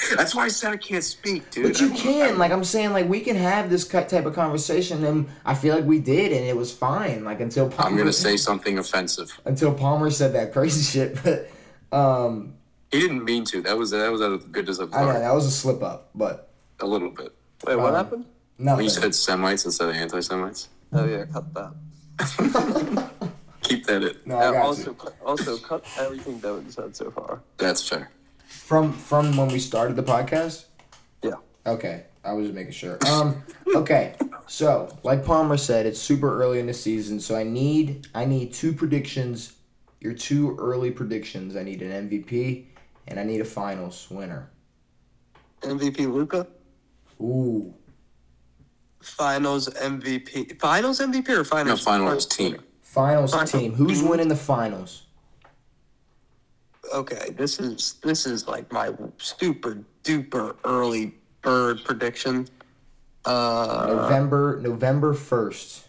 That's 0.16 0.32
why 0.32 0.44
I 0.44 0.48
said 0.48 0.72
I 0.72 0.76
can't 0.76 1.02
speak, 1.02 1.50
dude. 1.50 1.64
But 1.72 1.80
you 1.80 1.92
I- 1.92 1.96
can, 1.96 2.38
like 2.38 2.52
I'm 2.52 2.62
saying, 2.62 2.92
like 2.92 3.08
we 3.08 3.20
can 3.20 3.34
have 3.34 3.68
this 3.68 3.82
ki- 3.82 4.04
type 4.04 4.26
of 4.26 4.34
conversation, 4.34 5.04
and 5.04 5.28
I 5.44 5.54
feel 5.54 5.74
like 5.74 5.84
we 5.84 5.98
did, 5.98 6.30
and 6.32 6.44
it 6.46 6.56
was 6.56 6.72
fine. 6.72 7.24
Like 7.24 7.40
until 7.40 7.68
Palmer, 7.68 7.90
I'm 7.90 7.96
gonna 7.96 8.12
say 8.12 8.36
something 8.36 8.78
offensive. 8.78 9.28
until 9.44 9.74
Palmer 9.74 10.10
said 10.10 10.34
that 10.34 10.52
crazy 10.52 10.82
shit. 10.84 11.18
But 11.24 11.50
um, 11.96 12.54
He 12.90 13.00
didn't 13.00 13.24
mean 13.24 13.44
to. 13.46 13.60
That 13.62 13.76
was 13.76 13.90
that 13.90 14.10
was 14.10 14.22
out 14.22 14.32
of 14.32 14.42
the 14.42 14.48
goodness 14.48 14.78
of 14.78 14.88
his 14.88 14.96
I 14.96 15.00
know 15.02 15.06
heart. 15.10 15.20
that 15.20 15.34
was 15.34 15.46
a 15.46 15.50
slip 15.50 15.82
up, 15.82 16.10
but 16.14 16.50
A 16.80 16.86
little 16.86 17.10
bit. 17.10 17.32
Wait, 17.66 17.76
what 17.76 17.88
Um, 17.88 17.94
happened? 17.94 18.24
When 18.56 18.66
nothing. 18.66 18.84
you 18.84 18.90
said 18.90 19.14
Semites 19.14 19.64
instead 19.64 19.88
of 19.90 19.94
anti-Semites, 19.96 20.68
Oh 20.92 21.04
yeah, 21.04 21.24
cut 21.26 21.52
that. 21.54 21.72
keep 23.62 23.84
that 23.86 24.02
in. 24.02 24.16
no, 24.26 24.36
I 24.36 24.44
And 24.46 24.54
got 24.54 24.64
also, 24.66 24.90
you. 24.90 24.94
cut, 24.96 25.14
also 25.24 25.56
cut 25.58 25.84
everything 25.98 26.40
Devan 26.40 26.72
said 26.72 26.94
so 26.96 27.10
far. 27.10 27.40
That's 27.58 27.86
fair. 27.88 28.10
From 28.46 28.92
from 28.92 29.36
when 29.36 29.48
we 29.48 29.58
started 29.58 29.96
the 29.96 30.02
podcast. 30.02 30.64
Yeah. 31.22 31.34
Okay, 31.66 32.04
I 32.24 32.32
was 32.32 32.46
just 32.46 32.54
making 32.54 32.72
sure. 32.72 32.98
Um, 33.06 33.42
okay, 33.74 34.14
so 34.46 34.96
like 35.02 35.24
Palmer 35.24 35.56
said, 35.58 35.84
it's 35.86 36.00
super 36.00 36.40
early 36.42 36.58
in 36.58 36.66
the 36.66 36.74
season, 36.74 37.20
so 37.20 37.36
I 37.36 37.42
need 37.42 38.06
I 38.14 38.24
need 38.24 38.52
two 38.54 38.72
predictions. 38.72 39.52
Your 40.00 40.14
two 40.14 40.56
early 40.58 40.90
predictions. 40.92 41.56
I 41.56 41.64
need 41.64 41.82
an 41.82 42.08
MVP 42.08 42.66
and 43.08 43.18
I 43.18 43.24
need 43.24 43.40
a 43.40 43.44
finals 43.44 44.06
winner. 44.10 44.50
MVP 45.62 46.12
Luka. 46.12 46.46
Ooh, 47.20 47.74
Finals 49.00 49.68
MVP. 49.70 50.60
Finals 50.60 51.00
MVP 51.00 51.28
or 51.30 51.44
finals? 51.44 51.80
No, 51.80 51.90
finals? 51.92 52.08
finals 52.08 52.26
team. 52.26 52.58
finals 52.82 53.30
Finals. 53.32 53.52
team. 53.52 53.72
Who's 53.74 54.02
winning 54.02 54.28
the 54.28 54.36
finals? 54.36 55.06
Okay, 56.94 57.30
this 57.30 57.58
is 57.60 57.94
this 58.02 58.26
is 58.26 58.48
like 58.48 58.70
my 58.72 58.92
super 59.18 59.78
duper 60.04 60.56
early 60.64 61.14
bird 61.42 61.84
prediction. 61.84 62.48
Uh, 63.24 63.86
November 63.88 64.58
November 64.62 65.12
first. 65.14 65.86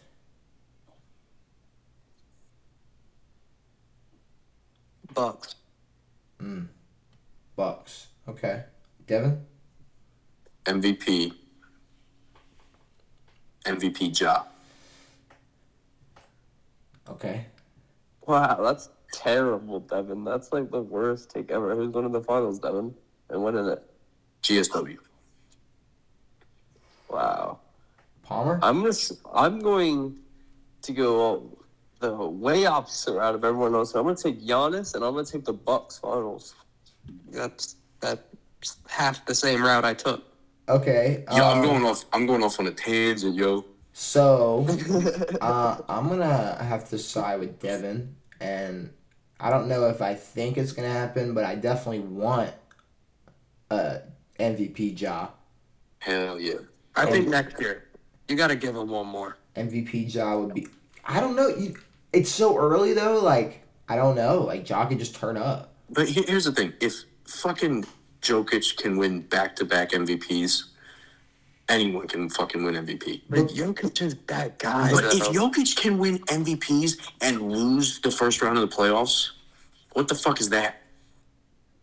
Bucks. 5.13 5.55
Bucks. 7.59 8.07
Okay. 8.25 8.63
Devan? 9.05 9.41
MVP. 10.63 11.33
MVP 13.65 14.17
Ja. 14.21 14.43
Okay. 17.09 17.45
Wow, 18.25 18.61
that's 18.63 18.87
terrible, 19.11 19.81
Devan. 19.81 20.23
That's 20.23 20.53
like 20.53 20.71
the 20.71 20.81
worst 20.81 21.31
take 21.31 21.51
ever. 21.51 21.75
Who's 21.75 21.93
winning 21.93 22.13
the 22.13 22.21
finals, 22.21 22.61
Devan? 22.61 22.93
And 23.29 23.43
winning 23.43 23.65
it? 23.65 23.83
GSW. 24.41 24.97
Wow. 27.09 27.59
Palmer? 28.23 28.59
I'm 28.63 28.77
gonna. 28.77 28.89
s- 28.89 29.17
I'm 29.35 29.59
going 29.59 30.15
to 30.83 30.93
go 30.93 31.57
the 31.99 32.15
way 32.15 32.65
opposite 32.67 33.15
route 33.15 33.35
of 33.35 33.43
everyone 33.43 33.75
else. 33.75 33.95
I'm 33.95 34.03
gonna 34.03 34.15
take 34.15 34.39
Giannis, 34.41 34.95
and 34.95 35.03
I'm 35.03 35.11
gonna 35.13 35.25
take 35.25 35.43
the 35.43 35.51
Bucks 35.51 35.97
finals. 35.99 36.55
That's 37.29 37.75
that's 37.99 38.21
half 38.87 39.25
the 39.25 39.35
same 39.35 39.63
route 39.63 39.85
I 39.85 39.93
took. 39.93 40.23
Okay. 40.67 41.23
Yo, 41.35 41.43
I'm 41.43 41.59
um, 41.59 41.63
going 41.63 41.83
off. 41.83 42.05
I'm 42.13 42.25
going 42.25 42.43
off 42.43 42.59
on 42.59 42.67
a 42.67 42.71
tangent, 42.71 43.35
yo. 43.35 43.65
So 43.93 44.65
uh, 45.41 45.77
I'm 45.89 46.07
gonna 46.09 46.57
have 46.63 46.87
to 46.89 46.97
side 46.97 47.39
with 47.39 47.59
Devan, 47.59 48.13
and 48.39 48.91
I 49.39 49.49
don't 49.49 49.67
know 49.67 49.87
if 49.87 50.01
I 50.01 50.13
think 50.13 50.57
it's 50.57 50.71
gonna 50.71 50.91
happen, 50.91 51.33
but 51.33 51.43
I 51.43 51.55
definitely 51.55 51.99
want 51.99 52.53
a 53.69 54.01
MVP 54.39 54.95
job. 54.95 55.33
Hell 55.99 56.39
yeah. 56.39 56.59
I 56.95 57.05
think 57.05 57.27
next 57.27 57.59
year 57.59 57.85
you 58.27 58.35
got 58.35 58.47
to 58.47 58.55
give 58.55 58.75
him 58.75 58.89
one 58.89 59.07
more. 59.07 59.37
MVP 59.55 60.09
job 60.09 60.39
would 60.39 60.53
be. 60.53 60.67
I 61.03 61.19
don't 61.19 61.35
know. 61.35 61.47
You, 61.47 61.75
it's 62.13 62.29
so 62.29 62.57
early 62.57 62.93
though. 62.93 63.19
Like 63.19 63.63
I 63.87 63.95
don't 63.95 64.15
know. 64.15 64.41
Like 64.41 64.69
Ja 64.69 64.85
could 64.85 64.99
just 64.99 65.15
turn 65.15 65.35
up. 65.35 65.68
But 65.91 66.09
here's 66.09 66.45
the 66.45 66.51
thing: 66.51 66.73
if 66.79 67.03
fucking 67.25 67.85
Jokic 68.21 68.77
can 68.77 68.97
win 68.97 69.21
back-to-back 69.21 69.91
MVPs, 69.91 70.65
anyone 71.67 72.07
can 72.07 72.29
fucking 72.29 72.63
win 72.63 72.75
MVP. 72.75 73.21
But 73.29 73.47
Jokic 73.47 74.01
is 74.01 74.15
that 74.27 74.59
guy. 74.59 74.91
But 74.91 75.05
if. 75.05 75.23
Jokic 75.29 75.75
can 75.75 75.97
win 75.97 76.19
MVPs 76.19 76.97
and 77.21 77.51
lose 77.51 77.99
the 78.01 78.11
first 78.11 78.41
round 78.41 78.57
of 78.57 78.69
the 78.69 78.75
playoffs, 78.75 79.29
what 79.93 80.07
the 80.07 80.15
fuck 80.15 80.41
is 80.41 80.49
that? 80.49 80.81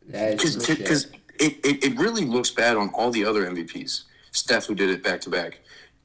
That 0.08 0.42
is 0.42 0.56
legit. 0.56 0.78
Because 0.78 1.06
it, 1.38 1.64
it, 1.64 1.84
it 1.84 1.98
really 1.98 2.24
looks 2.24 2.50
bad 2.50 2.76
on 2.76 2.90
all 2.90 3.10
the 3.10 3.24
other 3.24 3.44
MVPs. 3.50 4.04
Steph, 4.30 4.66
who 4.66 4.74
did 4.74 4.90
it 4.90 5.02
back 5.02 5.20
to 5.22 5.30
back, 5.30 5.60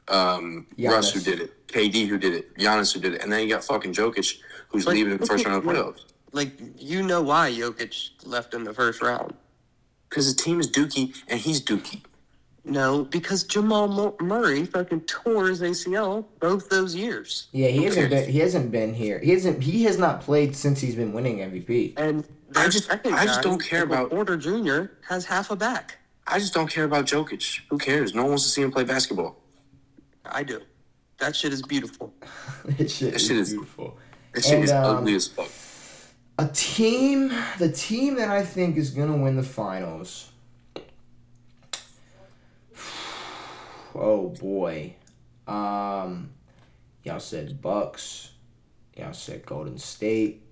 um, 0.07 0.65
Russ, 0.79 1.13
who 1.13 1.19
did 1.19 1.41
it, 1.41 1.67
KD, 1.67 2.07
who 2.07 2.17
did 2.17 2.33
it, 2.33 2.57
Giannis, 2.57 2.93
who 2.93 2.99
did 2.99 3.13
it, 3.15 3.21
and 3.21 3.31
then 3.31 3.41
you 3.43 3.49
got 3.49 3.63
fucking 3.63 3.93
Jokic, 3.93 4.39
who's 4.69 4.85
But 4.85 4.95
leaving 4.95 5.13
in 5.13 5.19
the 5.19 5.25
first 5.25 5.45
round 5.45 5.57
of 5.57 5.63
the 5.63 5.71
playoffs. 5.71 6.05
Like 6.31 6.51
you 6.77 7.03
know 7.03 7.21
why 7.21 7.51
Jokic 7.51 8.11
left 8.25 8.53
in 8.53 8.63
the 8.63 8.73
first 8.73 9.01
round. 9.01 9.33
Because 10.09 10.33
the 10.35 10.41
team 10.41 10.59
is 10.59 10.69
Dookie 10.69 11.15
and 11.27 11.39
he's 11.39 11.61
Dookie. 11.63 12.01
No, 12.63 13.05
because 13.05 13.43
Jamal 13.43 14.15
Murray 14.21 14.65
fucking 14.65 15.01
tore 15.01 15.47
his 15.47 15.61
ACL 15.61 16.25
both 16.39 16.69
those 16.69 16.93
years, 16.93 17.47
yeah, 17.53 17.69
he 17.69 17.77
Who 17.77 17.83
hasn't 17.85 18.09
been. 18.11 18.29
He 18.29 18.39
hasn't 18.39 18.71
been 18.71 18.93
here. 18.93 19.19
He 19.19 19.31
hasn't. 19.31 19.63
He 19.63 19.83
has 19.85 19.97
not 19.97 20.21
played 20.21 20.55
since 20.55 20.79
he's 20.79 20.95
been 20.95 21.11
winning 21.11 21.37
MVP. 21.39 21.93
and 21.97 22.23
I 22.55 22.67
just- 22.67 22.87
second 22.87 23.15
I 23.15 23.25
just 23.25 23.41
don't 23.41 23.63
care 23.63 23.83
about- 23.83 24.09
Porter 24.11 24.35
Jr. 24.37 24.93
has 25.07 25.25
half 25.25 25.49
a 25.51 25.55
back. 25.55 25.97
I 26.27 26.37
just 26.37 26.53
don't 26.53 26.69
care 26.69 26.83
about 26.83 27.05
Jokic. 27.05 27.61
Who 27.69 27.77
cares? 27.79 28.13
No 28.13 28.21
one 28.23 28.31
wants 28.31 28.43
to 28.43 28.49
see 28.49 28.61
him 28.61 28.71
play 28.71 28.83
basketball. 28.83 29.37
I 30.25 30.43
do. 30.43 30.61
That 31.17 31.35
shit 31.35 31.53
is 31.53 31.61
beautiful. 31.63 32.13
that 32.65 32.91
shit, 32.91 33.11
That 33.13 33.15
is 33.21 33.27
shit 33.27 33.37
is- 33.37 33.49
beautiful. 33.51 33.97
That 34.33 34.43
shit 34.43 34.53
And, 34.55 34.63
is 34.65 34.71
um, 34.71 34.97
ugly 34.97 35.15
as 35.15 35.27
fuck. 35.27 35.49
A 36.37 36.47
team, 36.47 37.31
the 37.59 37.71
team 37.71 38.15
that 38.15 38.29
I 38.29 38.43
think 38.43 38.77
is 38.77 38.91
gonna 38.91 39.17
win 39.17 39.35
the 39.35 39.43
finals. 39.43 40.29
Oh 43.93 44.29
boy, 44.29 44.95
um, 45.45 46.29
y'all 47.03 47.19
said 47.19 47.61
Bucks. 47.61 48.31
Y'all 48.95 49.11
said 49.11 49.45
Golden 49.45 49.77
State. 49.77 50.43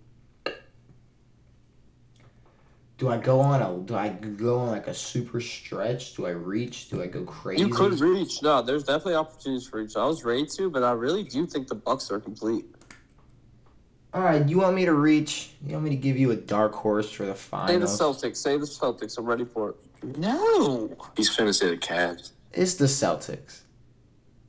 Do 2.97 3.07
I 3.07 3.17
go 3.17 3.39
on 3.39 3.61
a? 3.61 3.77
Do 3.77 3.95
I 3.95 4.09
go 4.09 4.59
on 4.59 4.67
like 4.71 4.87
a 4.87 4.93
super 4.93 5.39
stretch? 5.39 6.15
Do 6.15 6.25
I 6.25 6.31
reach? 6.31 6.89
Do 6.89 7.01
I 7.01 7.07
go 7.07 7.23
crazy? 7.23 7.63
You 7.63 7.69
could 7.69 7.97
reach. 8.01 8.43
No, 8.43 8.61
there's 8.61 8.83
definitely 8.83 9.15
opportunities 9.15 9.67
for 9.67 9.81
reach. 9.81 9.95
I 9.95 10.05
was 10.05 10.25
ready 10.25 10.45
to, 10.45 10.69
but 10.69 10.83
I 10.83 10.91
really 10.91 11.23
do 11.23 11.47
think 11.47 11.69
the 11.69 11.75
Bucks 11.75 12.11
are 12.11 12.19
complete. 12.19 12.65
All 14.13 14.21
right, 14.23 14.47
you 14.47 14.57
want 14.59 14.75
me 14.75 14.85
to 14.85 14.93
reach? 14.93 15.51
You 15.63 15.73
want 15.73 15.83
me 15.85 15.89
to 15.91 15.95
give 15.95 16.17
you 16.17 16.31
a 16.31 16.35
dark 16.35 16.73
horse 16.73 17.11
for 17.11 17.25
the 17.25 17.35
finals? 17.35 17.69
Say 17.69 17.77
the? 17.77 18.29
Celtics. 18.29 18.37
Say 18.37 18.57
the 18.57 18.65
Celtics. 18.65 19.17
I'm 19.17 19.25
ready 19.25 19.45
for 19.45 19.69
it. 19.69 20.17
No. 20.17 20.95
He's 21.15 21.29
finna 21.35 21.53
say 21.53 21.69
the 21.69 21.77
Cavs. 21.77 22.31
It's 22.53 22.73
the 22.75 22.85
Celtics. 22.85 23.61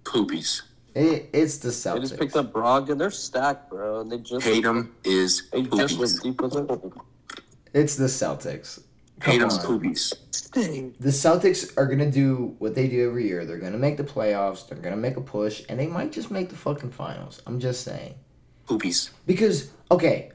Poopies. 0.04 0.62
It, 0.94 1.28
it's 1.32 1.58
the 1.58 1.68
Celtics. 1.68 1.94
They 1.94 2.00
just 2.00 2.18
picked 2.18 2.32
Celtics. 2.34 2.38
up 2.38 2.52
Brogdon. 2.52 2.98
They're 2.98 3.10
stacked, 3.10 3.68
bro. 3.70 4.00
And 4.00 4.10
they 4.10 4.18
just 4.18 4.44
Tatum 4.46 4.94
is 5.04 5.48
They 5.50 5.62
just 5.62 5.98
poopies. 5.98 6.22
deep 6.22 6.40
with 6.40 6.56
it. 6.56 6.92
It's 7.74 7.96
the 7.96 8.06
Celtics. 8.06 8.82
Come 9.20 9.32
Tatum's 9.34 9.58
on. 9.58 9.64
poopies. 9.78 10.14
The 10.98 11.10
Celtics 11.10 11.76
are 11.76 11.86
gonna 11.86 12.10
do 12.10 12.56
what 12.58 12.74
they 12.74 12.88
do 12.88 13.06
every 13.08 13.28
year. 13.28 13.44
They're 13.44 13.58
gonna 13.58 13.76
make 13.78 13.98
the 13.98 14.04
playoffs. 14.04 14.66
They're 14.66 14.78
gonna 14.78 14.96
make 14.96 15.16
a 15.16 15.20
push, 15.20 15.62
and 15.68 15.78
they 15.78 15.86
might 15.86 16.10
just 16.12 16.30
make 16.30 16.48
the 16.48 16.56
fucking 16.56 16.90
finals. 16.92 17.42
I'm 17.46 17.60
just 17.60 17.84
saying. 17.84 18.14
Poopies. 18.70 19.10
Because 19.26 19.70
okay, 19.90 20.30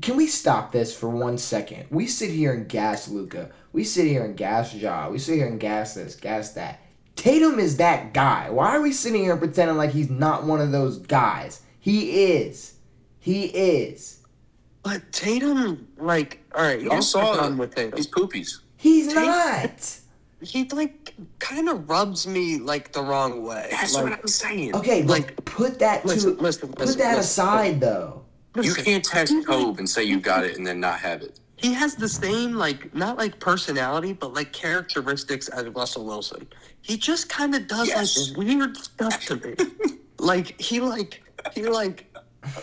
can 0.00 0.16
we 0.16 0.26
stop 0.26 0.72
this 0.72 0.96
for 0.96 1.08
one 1.08 1.38
second? 1.38 1.86
We 1.90 2.06
sit 2.06 2.30
here 2.30 2.52
and 2.52 2.68
gas 2.68 3.08
Luka. 3.08 3.50
We 3.72 3.82
sit 3.84 4.06
here 4.06 4.24
and 4.24 4.36
gas 4.36 4.72
Ja. 4.74 5.08
We 5.08 5.18
sit 5.18 5.34
here 5.36 5.46
and 5.48 5.58
gas 5.58 5.94
this, 5.94 6.14
gas 6.14 6.50
that. 6.52 6.80
Tatum 7.16 7.58
is 7.58 7.76
that 7.78 8.12
guy. 8.12 8.50
Why 8.50 8.70
are 8.76 8.80
we 8.80 8.92
sitting 8.92 9.22
here 9.22 9.36
pretending 9.36 9.76
like 9.76 9.90
he's 9.90 10.10
not 10.10 10.44
one 10.44 10.60
of 10.60 10.72
those 10.72 10.98
guys? 10.98 11.60
He 11.80 12.24
is. 12.32 12.74
He 13.18 13.44
is. 13.46 14.20
But 14.82 15.12
Tatum, 15.12 15.88
like, 15.96 16.42
all 16.54 16.62
right, 16.62 16.80
Y'all 16.80 16.92
here's 16.92 17.08
saw 17.08 17.22
my 17.22 17.30
it. 17.30 17.36
problem 17.36 17.58
with 17.58 17.74
Tatum. 17.74 17.96
He's 17.96 18.06
poopies. 18.08 18.58
He's 18.76 19.08
Tatum- 19.08 19.24
not. 19.26 19.98
He 20.44 20.64
like 20.68 21.14
kind 21.38 21.68
of 21.68 21.88
rubs 21.88 22.26
me 22.26 22.58
like 22.58 22.92
the 22.92 23.02
wrong 23.02 23.42
way. 23.42 23.68
That's 23.70 23.94
like, 23.94 24.04
what 24.04 24.12
I'm 24.20 24.26
saying. 24.26 24.74
Okay, 24.76 25.02
but 25.02 25.10
Like, 25.10 25.44
put 25.44 25.78
that 25.80 26.04
listen, 26.04 26.36
to 26.36 26.42
listen, 26.42 26.68
put 26.68 26.80
listen, 26.80 26.98
that 26.98 27.16
listen, 27.16 27.20
aside 27.20 27.80
though. 27.80 28.24
You 28.60 28.74
can't 28.74 29.04
text 29.04 29.32
He, 29.32 29.40
like, 29.40 29.78
and 29.78 29.88
say 29.88 30.04
you 30.04 30.20
got 30.20 30.44
it 30.44 30.56
and 30.56 30.66
then 30.66 30.78
not 30.78 31.00
have 31.00 31.22
it. 31.22 31.40
He 31.56 31.72
has 31.72 31.96
the 31.96 32.08
same 32.08 32.54
like 32.54 32.94
not 32.94 33.16
like 33.16 33.40
personality, 33.40 34.12
but 34.12 34.32
like 34.34 34.52
characteristics 34.52 35.48
as 35.48 35.66
Russell 35.68 36.04
Wilson. 36.04 36.46
He 36.82 36.96
just 36.96 37.28
kind 37.28 37.54
of 37.54 37.66
does 37.66 37.88
Yes. 37.88 38.28
like 38.28 38.36
weird 38.36 38.76
stuff 38.76 39.24
to 39.26 39.36
me. 39.36 39.54
like 40.18 40.60
he 40.60 40.80
like 40.80 41.22
he 41.54 41.64
like 41.64 42.06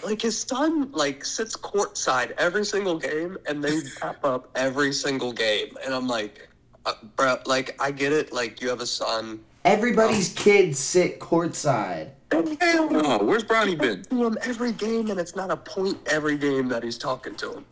like 0.04 0.22
his 0.22 0.40
son 0.40 0.92
like 0.92 1.26
sits 1.26 1.56
courtside 1.56 2.32
every 2.38 2.66
single 2.66 3.00
game, 3.00 3.38
and 3.48 3.64
they 3.64 3.82
tap 4.00 4.24
up 4.24 4.50
every 4.56 4.94
single 4.94 5.34
game, 5.34 5.76
and 5.84 5.94
I'm 5.94 6.08
like, 6.08 6.48
uh, 6.86 6.94
bro, 7.16 7.38
like 7.46 7.76
I 7.80 7.92
get 7.92 8.12
it. 8.14 8.34
Like 8.34 8.62
you 8.62 8.70
have 8.70 8.82
a 8.82 8.86
son. 8.86 9.42
Everybody's 9.64 10.34
kids 10.34 10.80
sit 10.80 11.20
courtside. 11.20 12.10
Hell 12.32 12.90
no. 12.90 13.20
Where's 13.20 13.44
Bronny 13.44 13.78
been? 13.78 14.04
To 14.04 14.26
him 14.28 14.38
every 14.42 14.72
game, 14.72 15.10
and 15.12 15.20
it's 15.20 15.36
not 15.36 15.52
a 15.52 15.58
point 15.58 15.98
every 16.10 16.38
game 16.38 16.68
that 16.70 16.84
he's 16.84 16.98
talking 16.98 17.36
to 17.36 17.54
him. 17.54 17.66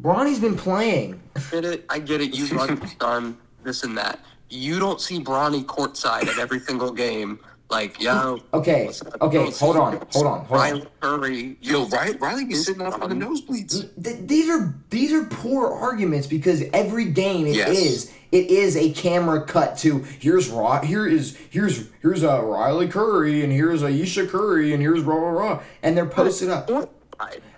Bronny's 0.00 0.40
been 0.40 0.56
playing. 0.56 1.20
get 1.50 1.64
it. 1.64 1.84
I 1.88 1.98
get 1.98 2.20
it. 2.20 2.34
You 2.34 2.46
run 2.56 2.80
done 2.98 3.36
this 3.62 3.84
and 3.84 3.96
that. 3.98 4.18
You 4.48 4.78
don't 4.78 5.00
see 5.00 5.22
Bronny 5.22 5.64
courtside 5.64 6.26
at 6.26 6.38
every 6.38 6.60
single 6.60 6.92
game. 6.92 7.38
Like, 7.70 8.02
yo. 8.02 8.38
Okay, 8.52 8.90
okay, 9.22 9.50
hold 9.52 9.78
on, 9.78 9.92
hold 9.92 9.96
on, 9.96 10.04
hold 10.10 10.26
on. 10.26 10.46
Riley 10.50 10.86
Curry. 11.00 11.56
Yo, 11.62 11.86
Riley, 11.86 12.16
Riley 12.18 12.44
be 12.44 12.54
sitting 12.54 12.82
up 12.82 13.00
on 13.00 13.08
the 13.08 13.14
nosebleeds. 13.26 13.88
Th- 14.02 14.18
these 14.26 14.50
are 14.50 14.74
these 14.90 15.10
are 15.10 15.24
poor 15.24 15.68
arguments 15.72 16.26
because 16.26 16.62
every 16.74 17.06
game 17.06 17.46
it 17.46 17.56
is 17.56 18.06
Yes. 18.12 18.14
It 18.32 18.50
is 18.50 18.76
a 18.76 18.90
camera 18.92 19.44
cut 19.44 19.76
to 19.78 19.98
here's 20.18 20.48
Ri- 20.48 20.86
here 20.86 21.06
is 21.06 21.36
here's 21.50 21.88
here's 22.00 22.24
uh, 22.24 22.42
Riley 22.42 22.88
Curry 22.88 23.44
and 23.44 23.52
here's 23.52 23.82
Ayesha 23.82 24.26
Curry 24.26 24.72
and 24.72 24.82
here's 24.82 25.02
rah 25.02 25.14
rah 25.16 25.30
rah 25.30 25.62
and 25.82 25.96
they're 25.96 26.06
posted 26.06 26.48
up. 26.48 26.68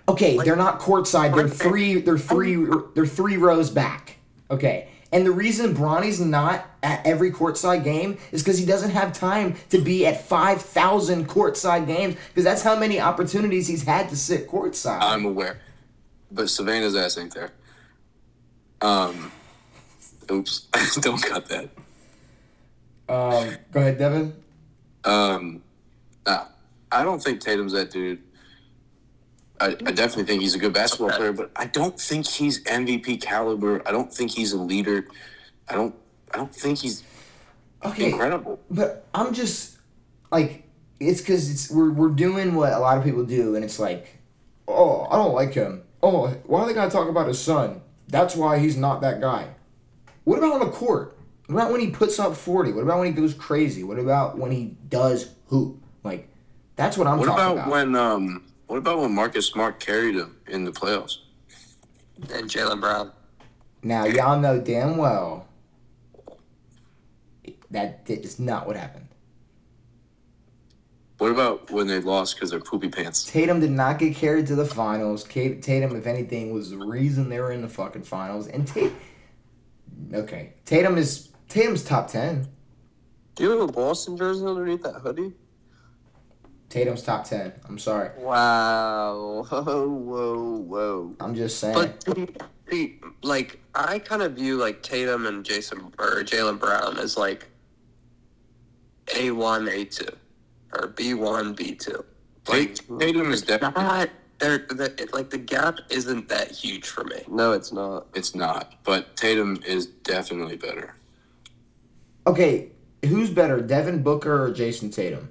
Okay, 0.07 0.35
Like- 0.37 0.45
they're 0.45 0.55
not 0.55 0.79
courtside. 0.79 1.33
They're 1.33 1.47
three. 1.47 1.99
They're 2.01 2.17
three. 2.17 2.55
They're 2.93 3.05
three 3.07 3.37
rows 3.37 3.69
back. 3.71 4.17
Okay, 4.51 4.89
and 5.11 5.25
the 5.25 5.31
reason 5.31 5.73
Bronny's 5.73 6.19
not 6.19 6.65
at 6.83 7.03
every 7.07 7.31
courtside 7.31 7.83
game 7.83 8.19
is 8.31 8.43
because 8.43 8.59
he 8.59 8.65
doesn't 8.65 8.91
have 8.91 9.13
time 9.13 9.55
to 9.69 9.79
be 9.81 10.05
at 10.05 10.21
five 10.21 10.61
thousand 10.61 11.27
courtside 11.27 11.87
games 11.87 12.15
because 12.29 12.43
that's 12.43 12.61
how 12.61 12.77
many 12.77 12.99
opportunities 12.99 13.67
he's 13.67 13.83
had 13.83 14.09
to 14.09 14.15
sit 14.17 14.47
courtside. 14.47 14.99
I'm 15.01 15.25
aware. 15.25 15.59
But 16.31 16.49
Savannah's 16.49 16.95
ass 16.95 17.17
ain't 17.17 17.33
there. 17.33 17.51
Um, 18.81 19.31
oops. 20.31 20.67
Don't 21.01 21.21
cut 21.21 21.47
that. 21.49 21.69
um, 23.09 23.55
go 23.71 23.79
ahead, 23.79 23.99
Devan. 23.99 24.33
Um, 25.03 25.61
nah, 26.25 26.45
I 26.91 27.03
don't 27.03 27.21
think 27.21 27.39
Tatum's 27.41 27.73
that 27.73 27.91
dude. 27.91 28.21
I, 29.59 29.67
I 29.67 29.91
definitely 29.91 30.23
think 30.23 30.41
he's 30.41 30.55
a 30.55 30.59
good 30.59 30.73
basketball 30.73 31.11
player, 31.11 31.31
but 31.31 31.51
I 31.55 31.65
don't 31.65 31.99
think 31.99 32.27
he's 32.27 32.63
MVP 32.63 33.21
caliber. 33.21 33.81
I 33.87 33.91
don't 33.91 34.11
think 34.11 34.31
he's 34.31 34.51
a 34.51 34.57
leader. 34.59 35.07
I 35.69 35.75
don't. 35.75 35.93
I 36.33 36.37
don't 36.37 36.53
think 36.53 36.79
he's 36.79 37.03
Okay, 37.83 38.11
incredible. 38.11 38.59
but 38.69 39.05
I'm 39.13 39.33
just 39.33 39.77
like 40.31 40.63
it's 40.99 41.21
because 41.21 41.49
it's 41.51 41.69
we're 41.71 41.91
we're 41.91 42.09
doing 42.09 42.55
what 42.55 42.73
a 42.73 42.79
lot 42.79 42.97
of 42.97 43.03
people 43.03 43.23
do, 43.23 43.55
and 43.55 43.63
it's 43.63 43.79
like, 43.79 44.17
oh, 44.67 45.07
I 45.09 45.15
don't 45.17 45.33
like 45.35 45.53
him. 45.53 45.83
Oh, 46.01 46.27
why 46.45 46.61
are 46.61 46.67
they 46.67 46.73
gonna 46.73 46.89
talk 46.89 47.07
about 47.07 47.27
his 47.27 47.39
son? 47.39 47.81
That's 48.07 48.35
why 48.35 48.57
he's 48.59 48.75
not 48.75 49.01
that 49.01 49.21
guy. 49.21 49.49
What 50.25 50.39
about 50.39 50.53
on 50.53 50.59
the 50.59 50.71
court? 50.71 51.17
What 51.47 51.55
about 51.55 51.71
when 51.71 51.79
he 51.81 51.91
puts 51.91 52.19
up 52.19 52.35
forty? 52.35 52.71
What 52.73 52.83
about 52.83 52.99
when 52.99 53.07
he 53.07 53.13
goes 53.13 53.33
crazy? 53.33 53.83
What 53.83 53.99
about 53.99 54.37
when 54.37 54.51
he 54.51 54.75
does 54.89 55.29
hoop? 55.47 55.81
Like, 56.03 56.27
that's 56.75 56.97
what 56.97 57.07
I'm 57.07 57.17
What 57.19 57.25
talking 57.27 57.43
about, 57.43 57.55
What 57.55 57.61
about. 57.63 57.71
when 57.71 57.95
um? 57.95 58.43
What 58.67 58.77
about 58.77 58.99
when 58.99 59.13
Marcus 59.13 59.45
Smart 59.45 59.79
carried 59.79 60.15
him 60.15 60.37
in 60.47 60.65
the 60.65 60.71
playoffs? 60.71 61.17
And 62.33 62.49
Jaylen 62.49 62.81
Brown. 62.81 63.11
now 63.83 64.05
y'all 64.05 64.39
know 64.39 64.59
damn 64.59 64.97
well 64.97 65.47
that 67.71 68.03
is 68.07 68.39
not 68.39 68.65
what 68.65 68.75
happened. 68.75 69.07
What 71.17 71.31
about 71.31 71.69
when 71.71 71.87
they 71.87 71.99
lost 71.99 72.35
because 72.35 72.49
they're 72.51 72.59
poopy 72.59 72.89
pants? 72.89 73.25
Tatum 73.25 73.59
did 73.59 73.71
not 73.71 73.99
get 73.99 74.15
carried 74.15 74.47
to 74.47 74.55
the 74.55 74.65
finals. 74.65 75.23
Tatum, 75.23 75.95
if 75.95 76.07
anything, 76.07 76.53
was 76.53 76.71
the 76.71 76.77
reason 76.77 77.29
they 77.29 77.39
were 77.39 77.51
in 77.51 77.61
the 77.61 77.69
fucking 77.69 78.03
finals. 78.03 78.47
And 78.47 78.67
Tatum, 78.67 78.95
okay, 80.13 80.53
Tatum 80.65 80.97
is 80.97 81.29
Tatum's 81.49 81.83
top 81.83 82.07
ten. 82.07 82.47
Do 83.35 83.43
you 83.43 83.51
have 83.51 83.61
a 83.61 83.71
Boston 83.71 84.17
jersey 84.17 84.45
underneath 84.45 84.83
that 84.83 84.95
hoodie? 84.95 85.33
Tatum's 86.69 87.03
top 87.03 87.25
ten. 87.25 87.53
I'm 87.67 87.77
sorry. 87.77 88.09
Wow. 88.17 89.45
Whoa, 89.49 89.87
whoa, 89.89 90.57
whoa. 90.57 91.15
I'm 91.19 91.35
just 91.35 91.59
saying. 91.59 91.73
But 91.75 92.03
see, 92.03 92.27
see, 92.69 92.99
like 93.23 93.59
I 93.73 93.99
kind 93.99 94.21
of 94.21 94.33
view 94.33 94.57
like 94.57 94.81
Tatum 94.83 95.25
and 95.25 95.45
Jason 95.45 95.93
or 95.99 96.23
Jaylen 96.23 96.59
Brown 96.59 96.97
as 96.97 97.17
like 97.17 97.47
A 99.15 99.31
one, 99.31 99.67
A 99.67 99.85
two, 99.85 100.07
or 100.73 100.87
B 100.87 101.13
one, 101.13 101.53
B 101.53 101.75
two. 101.75 102.03
Like 102.47 102.75
Tatum 102.99 103.31
is 103.31 103.41
definitely. 103.41 103.83
not 103.83 104.09
they're, 104.45 104.57
the 104.69 105.09
like 105.13 105.29
the 105.31 105.37
gap 105.37 105.79
isn't 105.89 106.29
that 106.29 106.51
huge 106.51 106.87
for 106.87 107.03
me. 107.03 107.23
No, 107.27 107.51
it's 107.53 107.71
not. 107.73 108.07
It's 108.13 108.35
not, 108.35 108.75
but 108.83 109.15
Tatum 109.15 109.61
is 109.65 109.87
definitely 109.87 110.55
better. 110.57 110.95
okay, 112.27 112.69
who's 113.03 113.29
better, 113.29 113.61
Devin 113.61 114.03
Booker 114.03 114.43
or 114.45 114.51
Jayson 114.51 114.91
Tatum? 114.91 115.29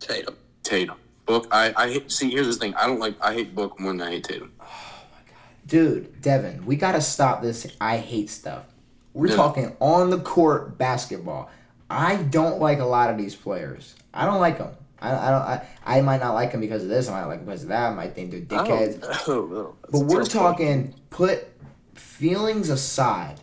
Tatum. 0.00 0.36
Tatum. 0.62 0.96
Book. 1.26 1.48
I. 1.50 1.72
I 1.76 1.90
hate. 1.92 2.10
See, 2.12 2.30
here's 2.30 2.46
the 2.46 2.54
thing. 2.54 2.74
I 2.74 2.86
don't 2.86 3.00
like. 3.00 3.16
I 3.20 3.32
hate 3.34 3.54
Book 3.54 3.80
more 3.80 3.92
than 3.92 4.02
I 4.02 4.10
hate 4.12 4.24
Tatum. 4.24 4.52
Oh 4.60 4.66
Dude, 5.66 6.20
Devan, 6.20 6.64
we 6.64 6.76
gotta 6.76 7.00
stop 7.00 7.40
this. 7.42 7.66
I 7.80 7.96
hate 7.96 8.28
stuff. 8.30 8.66
We're 9.14 9.28
Yeah. 9.28 9.36
talking 9.36 9.76
on 9.80 10.10
the 10.10 10.18
court 10.18 10.76
basketball. 10.76 11.50
I 11.88 12.16
don't 12.16 12.60
like 12.60 12.80
a 12.80 12.84
lot 12.84 13.10
of 13.10 13.16
these 13.16 13.34
players. 13.34 13.94
I 14.12 14.26
don't 14.26 14.40
like 14.40 14.58
them. 14.58 14.72
I, 15.04 15.28
I 15.28 15.30
don't. 15.30 15.42
I, 15.42 15.66
I 15.98 16.00
might 16.00 16.20
not 16.20 16.34
like 16.34 16.52
them 16.52 16.60
because 16.60 16.82
of 16.82 16.88
this. 16.88 17.08
I 17.08 17.12
might 17.20 17.26
like 17.26 17.38
them 17.38 17.46
because 17.46 17.62
of 17.62 17.68
that. 17.68 17.90
I 17.90 17.94
might 17.94 18.14
think 18.14 18.30
they're 18.30 18.40
dickheads. 18.40 19.00
Don't. 19.26 19.74
But 19.90 20.00
we're 20.00 20.24
talking 20.24 20.94
put 21.10 21.46
feelings 21.94 22.70
aside. 22.70 23.40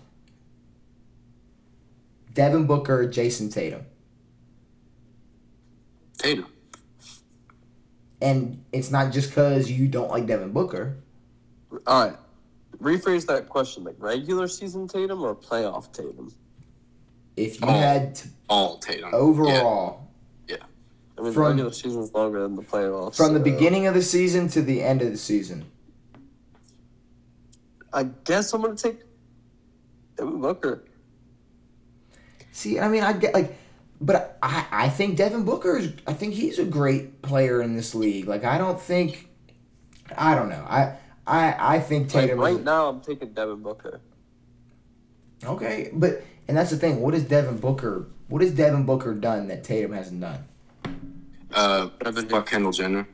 Devin 2.33 2.65
Booker, 2.65 3.07
Jayson 3.07 3.49
Tatum. 3.51 3.85
Tatum. 6.17 6.45
And 8.21 8.63
it's 8.71 8.91
not 8.91 9.11
just 9.11 9.29
because 9.29 9.69
you 9.71 9.87
don't 9.87 10.09
like 10.09 10.27
Devin 10.27 10.51
Booker. 10.51 10.97
All 11.87 12.07
right. 12.07 12.17
Rephrase 12.77 13.25
that 13.27 13.49
question. 13.49 13.83
Like 13.83 13.95
regular 13.99 14.47
season 14.47 14.87
Tatum 14.87 15.21
or 15.23 15.35
playoff 15.35 15.91
Tatum? 15.91 16.33
If 17.35 17.59
you 17.59 17.67
Oh. 17.67 17.71
had 17.71 18.15
to, 18.15 18.27
All 18.49 18.77
Tatum. 18.77 19.09
overall, 19.13 20.10
I 21.21 21.25
mean, 21.25 21.33
From- 21.33 21.43
the 21.43 21.49
regular 21.49 21.71
season's 21.71 22.11
longer 22.13 22.41
than 22.41 22.55
the 22.55 22.63
playoffs. 22.63 23.15
from 23.15 23.33
the 23.35 23.39
beginning 23.39 23.85
of 23.85 23.93
the 23.93 24.01
season 24.01 24.47
to 24.49 24.61
the 24.63 24.81
end 24.81 25.03
of 25.03 25.11
the 25.11 25.17
season. 25.17 25.65
I 27.93 28.03
guess 28.23 28.51
I'm 28.53 28.61
gonna 28.61 28.75
take 28.75 29.01
Devin 30.17 30.41
Booker. 30.41 30.83
See, 32.51 32.79
I 32.79 32.87
mean, 32.87 33.03
I 33.03 33.13
get 33.13 33.33
like, 33.35 33.55
but 33.99 34.37
I, 34.41 34.65
I 34.71 34.89
think 34.89 35.17
Devin 35.17 35.43
Booker 35.43 35.77
is. 35.77 35.93
I 36.07 36.13
think 36.13 36.33
he's 36.33 36.57
a 36.57 36.65
great 36.65 37.21
player 37.21 37.61
in 37.61 37.75
this 37.75 37.93
league. 37.93 38.27
Like, 38.27 38.43
I 38.43 38.57
don't 38.57 38.79
think, 38.81 39.29
I 40.17 40.33
don't 40.35 40.49
know. 40.49 40.65
I 40.67 40.95
I 41.27 41.75
I 41.75 41.79
think 41.79 42.11
Like, 42.13 42.23
Tatum. 42.25 42.39
right 42.39 42.55
is, 42.57 42.63
now, 42.65 42.87
I'm 42.89 43.01
taking 43.01 43.33
Devin 43.33 43.61
Booker. 43.61 44.01
okay, 45.45 45.91
but 45.93 46.23
and 46.47 46.57
that's 46.57 46.71
the 46.71 46.77
thing. 46.77 47.01
What 47.01 47.13
is 47.13 47.25
Devin 47.25 47.57
Booker? 47.57 48.07
What 48.29 48.41
has 48.41 48.51
Devin 48.53 48.85
Booker 48.85 49.13
done 49.13 49.47
that 49.49 49.63
Tatum 49.63 49.91
hasn't 49.91 50.21
done? 50.21 50.45
Uh, 51.53 51.89
Devin- 52.03 52.29
fuck 52.29 52.47
Kendall 52.49 52.71
Jenner. 52.71 53.07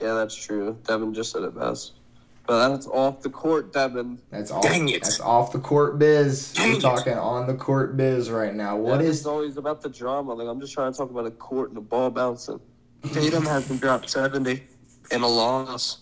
Yeah, 0.00 0.14
that's 0.14 0.34
true. 0.34 0.78
Devan 0.84 1.14
just 1.14 1.32
said 1.32 1.42
it 1.42 1.58
best. 1.58 1.92
But 2.46 2.68
that's 2.68 2.86
off 2.86 3.20
the 3.20 3.28
court, 3.28 3.72
Devan. 3.74 4.18
That's 4.30 4.50
off. 4.50 4.62
Dang 4.62 4.88
it. 4.88 5.02
That's 5.02 5.20
off 5.20 5.52
the 5.52 5.58
court 5.58 5.98
biz. 5.98 6.52
Dang 6.54 6.70
We're 6.72 6.78
it. 6.78 6.80
talking 6.80 7.12
on 7.14 7.46
the 7.46 7.54
court 7.54 7.96
biz 7.96 8.30
right 8.30 8.54
now. 8.54 8.76
What 8.76 9.00
Devan's 9.00 9.20
is? 9.20 9.26
always 9.26 9.56
about 9.58 9.82
the 9.82 9.90
drama? 9.90 10.32
Like 10.32 10.48
I'm 10.48 10.60
just 10.60 10.72
trying 10.72 10.92
to 10.92 10.96
talk 10.96 11.10
about 11.10 11.26
a 11.26 11.30
court 11.30 11.68
and 11.68 11.76
the 11.76 11.80
ball 11.82 12.08
bouncing. 12.10 12.60
Tatum 13.12 13.44
hasn't 13.44 13.80
dropped 13.80 14.08
70 14.08 14.62
in 15.10 15.22
a 15.22 15.26
loss. 15.28 15.98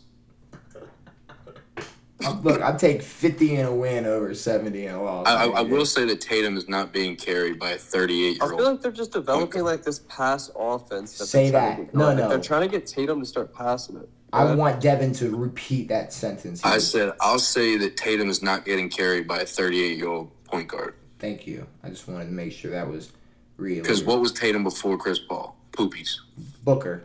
I'm- 2.27 2.43
Look, 2.43 2.63
I 2.63 2.73
take 2.77 3.03
fifty 3.03 3.57
in 3.57 3.67
a 3.67 3.75
win 3.75 4.07
over 4.07 4.35
seventy 4.35 4.87
in 4.87 4.95
a 4.95 5.03
loss. 5.03 5.27
I, 5.27 5.47
I, 5.47 5.49
I 5.49 5.61
will 5.63 5.87
say 5.87 6.05
that 6.07 6.21
Tatum 6.21 6.57
is 6.57 6.69
not 6.69 6.93
being 6.93 7.17
carried 7.17 7.59
by 7.59 7.71
a 7.73 7.79
38 7.79 8.17
year 8.35 8.39
old. 8.43 8.53
I 8.53 8.57
feel 8.57 8.71
like 8.73 8.83
they're 8.83 8.93
just 8.93 9.13
developing 9.13 9.65
like 9.65 9.83
this 9.83 10.01
pass 10.09 10.51
offense. 10.57 11.19
That 11.19 11.27
Say 11.27 11.51
they're 11.51 11.61
trying 11.61 11.71
that. 11.71 11.77
to 11.77 11.85
get 11.85 11.95
No, 11.95 12.05
going. 12.07 12.17
no. 12.19 12.29
They're 12.29 12.41
trying 12.41 12.63
to 12.63 12.69
get 12.69 12.87
Tatum 12.87 13.21
to 13.21 13.27
start 13.27 13.55
passing 13.55 13.97
it. 13.97 14.09
I 14.33 14.55
want 14.55 14.83
Devan 14.83 15.17
to 15.19 15.35
repeat 15.35 15.89
that 15.89 16.13
sentence. 16.13 16.63
I 16.65 16.79
said 16.79 17.13
I'll 17.21 17.39
say 17.39 17.77
that 17.79 17.97
Tatum 17.97 18.29
is 18.29 18.43
not 18.43 18.65
getting 18.65 18.89
carried 18.91 19.27
by 19.27 19.39
a 19.41 19.47
38 19.47 19.97
year 19.97 20.09
old 20.09 20.31
point 20.45 20.69
guard. 20.69 20.95
Thank 21.19 21.47
you. 21.47 21.67
I 21.83 21.89
just 21.89 22.07
wanted 22.09 22.27
to 22.27 22.33
make 22.33 22.53
sure 22.53 22.71
that 22.73 22.89
was 22.91 23.13
real. 23.57 23.83
Because 23.83 24.05
what 24.05 24.21
was 24.21 24.33
Tatum 24.33 24.65
before 24.65 24.99
Chris 24.99 25.19
Paul? 25.19 25.57
Poopies. 25.73 26.17
Booker? 26.65 27.05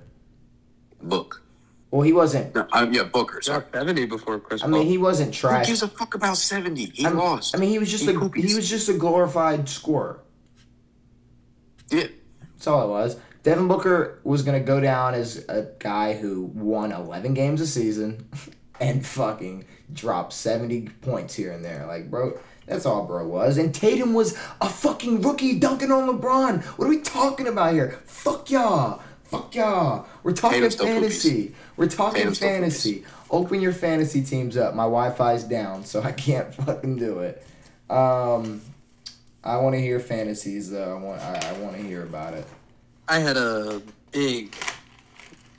Book. 1.91 1.97
Well, 1.97 2.01
he 2.03 2.13
wasn't. 2.13 2.55
No, 2.55 2.65
I, 2.71 2.87
yeah, 2.87 3.03
Booker. 3.03 3.41
Sorry. 3.41 3.59
Dropped 3.59 3.75
70 3.75 4.05
before 4.05 4.39
Chris 4.39 4.61
I 4.61 4.65
Paul. 4.65 4.79
mean, 4.79 4.87
he 4.87 4.97
wasn't 4.97 5.33
trash. 5.33 5.65
Who 5.65 5.71
gives 5.71 5.83
a 5.83 5.87
fuck 5.89 6.15
about 6.15 6.37
70? 6.37 6.85
He 6.85 7.05
I'm- 7.05 7.17
lost. 7.17 7.55
I 7.55 7.59
mean, 7.59 7.69
he 7.69 7.79
was 7.79 7.91
just 7.91 8.05
He 8.05 8.11
a 8.11 8.13
poopies. 8.13 8.43
he 8.47 8.55
was 8.55 8.69
just 8.69 8.87
a 8.89 8.93
glorified 8.93 9.67
scorer. 9.69 10.21
yeah. 11.89 12.07
That's 12.53 12.67
all 12.67 12.83
it 12.85 12.89
was. 12.89 13.17
Devin 13.43 13.67
Booker 13.67 14.19
was 14.23 14.43
gonna 14.43 14.59
go 14.59 14.79
down 14.79 15.15
as 15.15 15.43
a 15.49 15.67
guy 15.79 16.13
who 16.13 16.43
won 16.53 16.91
eleven 16.91 17.33
games 17.33 17.59
a 17.59 17.65
season 17.67 18.29
and 18.79 19.03
fucking 19.05 19.65
dropped 19.91 20.31
seventy 20.33 20.81
points 21.01 21.33
here 21.35 21.51
and 21.51 21.65
there. 21.65 21.85
Like, 21.87 22.11
bro, 22.11 22.39
that's 22.67 22.85
all 22.85 23.05
bro 23.05 23.27
was. 23.27 23.57
And 23.57 23.73
Tatum 23.73 24.13
was 24.13 24.37
a 24.61 24.69
fucking 24.69 25.23
rookie 25.23 25.57
dunking 25.59 25.91
on 25.91 26.07
LeBron. 26.07 26.61
What 26.77 26.85
are 26.85 26.89
we 26.89 26.99
talking 27.01 27.47
about 27.47 27.73
here? 27.73 27.99
Fuck 28.05 28.51
y'all. 28.51 29.01
Fuck 29.31 29.55
y'all. 29.55 30.07
We're 30.23 30.33
talking 30.33 30.59
Tatum's 30.59 30.75
fantasy. 30.75 31.55
We're 31.77 31.87
talking 31.87 32.19
Tatum's 32.19 32.39
fantasy. 32.39 33.05
Open 33.29 33.61
your 33.61 33.71
fantasy 33.71 34.21
teams 34.21 34.57
up. 34.57 34.75
My 34.75 34.83
Wi-Fi's 34.83 35.45
down, 35.45 35.85
so 35.85 36.01
I 36.01 36.11
can't 36.11 36.53
fucking 36.65 36.97
do 36.97 37.19
it. 37.19 37.41
Um, 37.89 38.61
I 39.41 39.55
want 39.55 39.75
to 39.75 39.81
hear 39.81 40.01
fantasies 40.01 40.69
though. 40.69 40.97
I 40.97 41.01
want. 41.01 41.21
I, 41.21 41.49
I 41.49 41.53
want 41.59 41.77
to 41.77 41.81
hear 41.81 42.03
about 42.03 42.33
it. 42.33 42.45
I 43.07 43.19
had 43.19 43.37
a 43.37 43.81
big, 44.11 44.53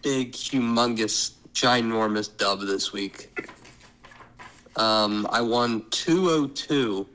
big, 0.03 0.33
humongous, 0.33 1.33
ginormous 1.55 2.29
dub 2.37 2.61
this 2.61 2.93
week. 2.93 3.51
Um, 4.77 5.27
I 5.31 5.41
won 5.41 5.87
202 5.89 7.07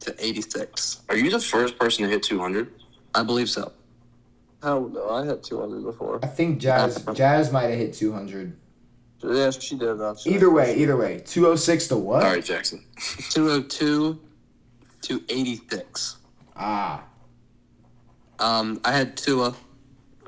to 0.00 0.24
86. 0.24 1.02
Are 1.08 1.16
you 1.16 1.30
the 1.30 1.40
first 1.40 1.78
person 1.78 2.04
to 2.04 2.10
hit 2.10 2.22
200? 2.22 2.72
I 3.12 3.24
believe 3.24 3.50
so. 3.50 3.72
Hell 4.66 4.88
no, 4.88 5.10
I 5.10 5.24
had 5.24 5.44
200 5.44 5.84
before. 5.84 6.18
I 6.24 6.26
think 6.26 6.58
Jazz 6.58 7.06
Jazz 7.14 7.52
might 7.52 7.70
have 7.70 7.78
hit 7.78 7.94
200. 7.94 8.52
Yeah, 9.22 9.50
she 9.52 9.78
did. 9.78 10.02
Actually. 10.02 10.34
Either 10.34 10.50
way, 10.50 10.74
either 10.74 10.96
way. 10.96 11.22
206 11.24 11.86
to 11.86 11.96
what? 11.96 12.24
All 12.24 12.30
right, 12.32 12.44
Jackson. 12.44 12.84
202 13.30 14.18
to 15.02 15.24
86. 15.28 16.16
Ah. 16.56 17.04
Um, 18.40 18.80
I 18.84 18.90
had 18.90 19.16
Tua, 19.16 19.54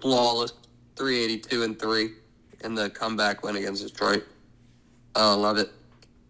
flawless, 0.00 0.52
382 0.94 1.64
and 1.64 1.76
3 1.76 2.10
in 2.62 2.76
the 2.76 2.90
comeback 2.90 3.42
win 3.42 3.56
against 3.56 3.88
Detroit. 3.88 4.24
Oh, 5.16 5.36
love 5.36 5.58
it. 5.58 5.72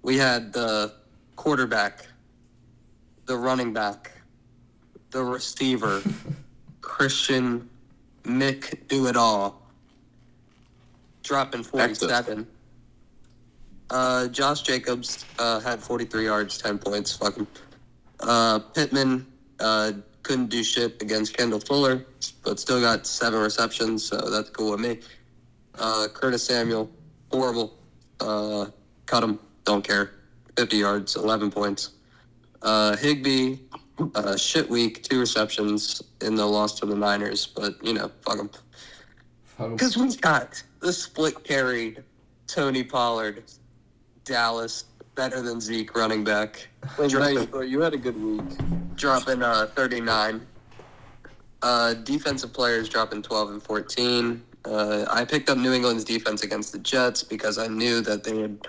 We 0.00 0.16
had 0.16 0.54
the 0.54 0.94
quarterback, 1.36 2.06
the 3.26 3.36
running 3.36 3.74
back, 3.74 4.12
the 5.10 5.22
receiver, 5.22 6.00
Christian 6.80 7.68
Mick 8.28 8.86
Do 8.88 9.06
It 9.06 9.16
All, 9.16 9.62
dropping 11.22 11.62
47. 11.62 12.46
Uh, 13.90 14.28
Josh 14.28 14.62
Jacobs 14.62 15.24
uh, 15.38 15.60
had 15.60 15.80
43 15.80 16.24
yards, 16.24 16.58
10 16.58 16.78
points. 16.78 17.16
Fuck 17.16 17.36
him. 17.36 17.46
Uh, 18.20 18.58
Pittman 18.58 19.26
uh, 19.60 19.92
couldn't 20.22 20.50
do 20.50 20.62
shit 20.62 21.00
against 21.00 21.36
Kendall 21.36 21.60
Fuller, 21.60 22.04
but 22.44 22.60
still 22.60 22.80
got 22.80 23.06
seven 23.06 23.40
receptions, 23.40 24.04
so 24.04 24.16
that's 24.30 24.50
cool 24.50 24.72
with 24.72 24.80
me. 24.80 25.00
Uh, 25.78 26.08
Curtis 26.12 26.44
Samuel, 26.44 26.90
horrible. 27.32 27.78
Uh, 28.20 28.66
cut 29.06 29.24
him, 29.24 29.38
don't 29.64 29.82
care. 29.86 30.10
50 30.58 30.76
yards, 30.76 31.16
11 31.16 31.50
points. 31.50 31.90
Uh, 32.60 32.96
Higbee, 32.96 33.58
uh, 34.14 34.36
shit 34.36 34.68
week, 34.68 35.02
two 35.02 35.20
receptions 35.20 36.02
in 36.20 36.34
the 36.34 36.46
loss 36.46 36.78
to 36.80 36.86
the 36.86 36.94
Niners, 36.94 37.46
but 37.46 37.74
you 37.84 37.92
know, 37.94 38.10
fuck 38.22 38.38
him. 38.38 38.50
Fuck 39.44 39.66
'em. 39.66 39.72
Because 39.72 39.96
we 39.96 40.14
got 40.16 40.62
the 40.80 40.92
split 40.92 41.42
carried 41.44 42.02
Tony 42.46 42.82
Pollard, 42.84 43.44
Dallas, 44.24 44.84
better 45.14 45.42
than 45.42 45.60
Zeke 45.60 45.94
running 45.96 46.22
back, 46.24 46.68
Wait, 46.98 47.10
dropping, 47.10 47.50
nice. 47.50 47.68
You 47.68 47.80
had 47.80 47.94
a 47.94 47.98
good 47.98 48.20
week. 48.22 48.96
dropping 48.96 49.42
uh, 49.42 49.66
39. 49.74 50.46
Uh, 51.60 51.94
defensive 51.94 52.52
players 52.52 52.88
dropping 52.88 53.20
12 53.22 53.50
and 53.50 53.62
14. 53.62 54.42
Uh, 54.64 55.06
I 55.10 55.24
picked 55.24 55.50
up 55.50 55.58
New 55.58 55.72
England's 55.72 56.04
defense 56.04 56.42
against 56.44 56.72
the 56.72 56.78
Jets 56.78 57.24
because 57.24 57.58
I 57.58 57.66
knew 57.66 58.00
that 58.02 58.22
they 58.22 58.32
would 58.34 58.68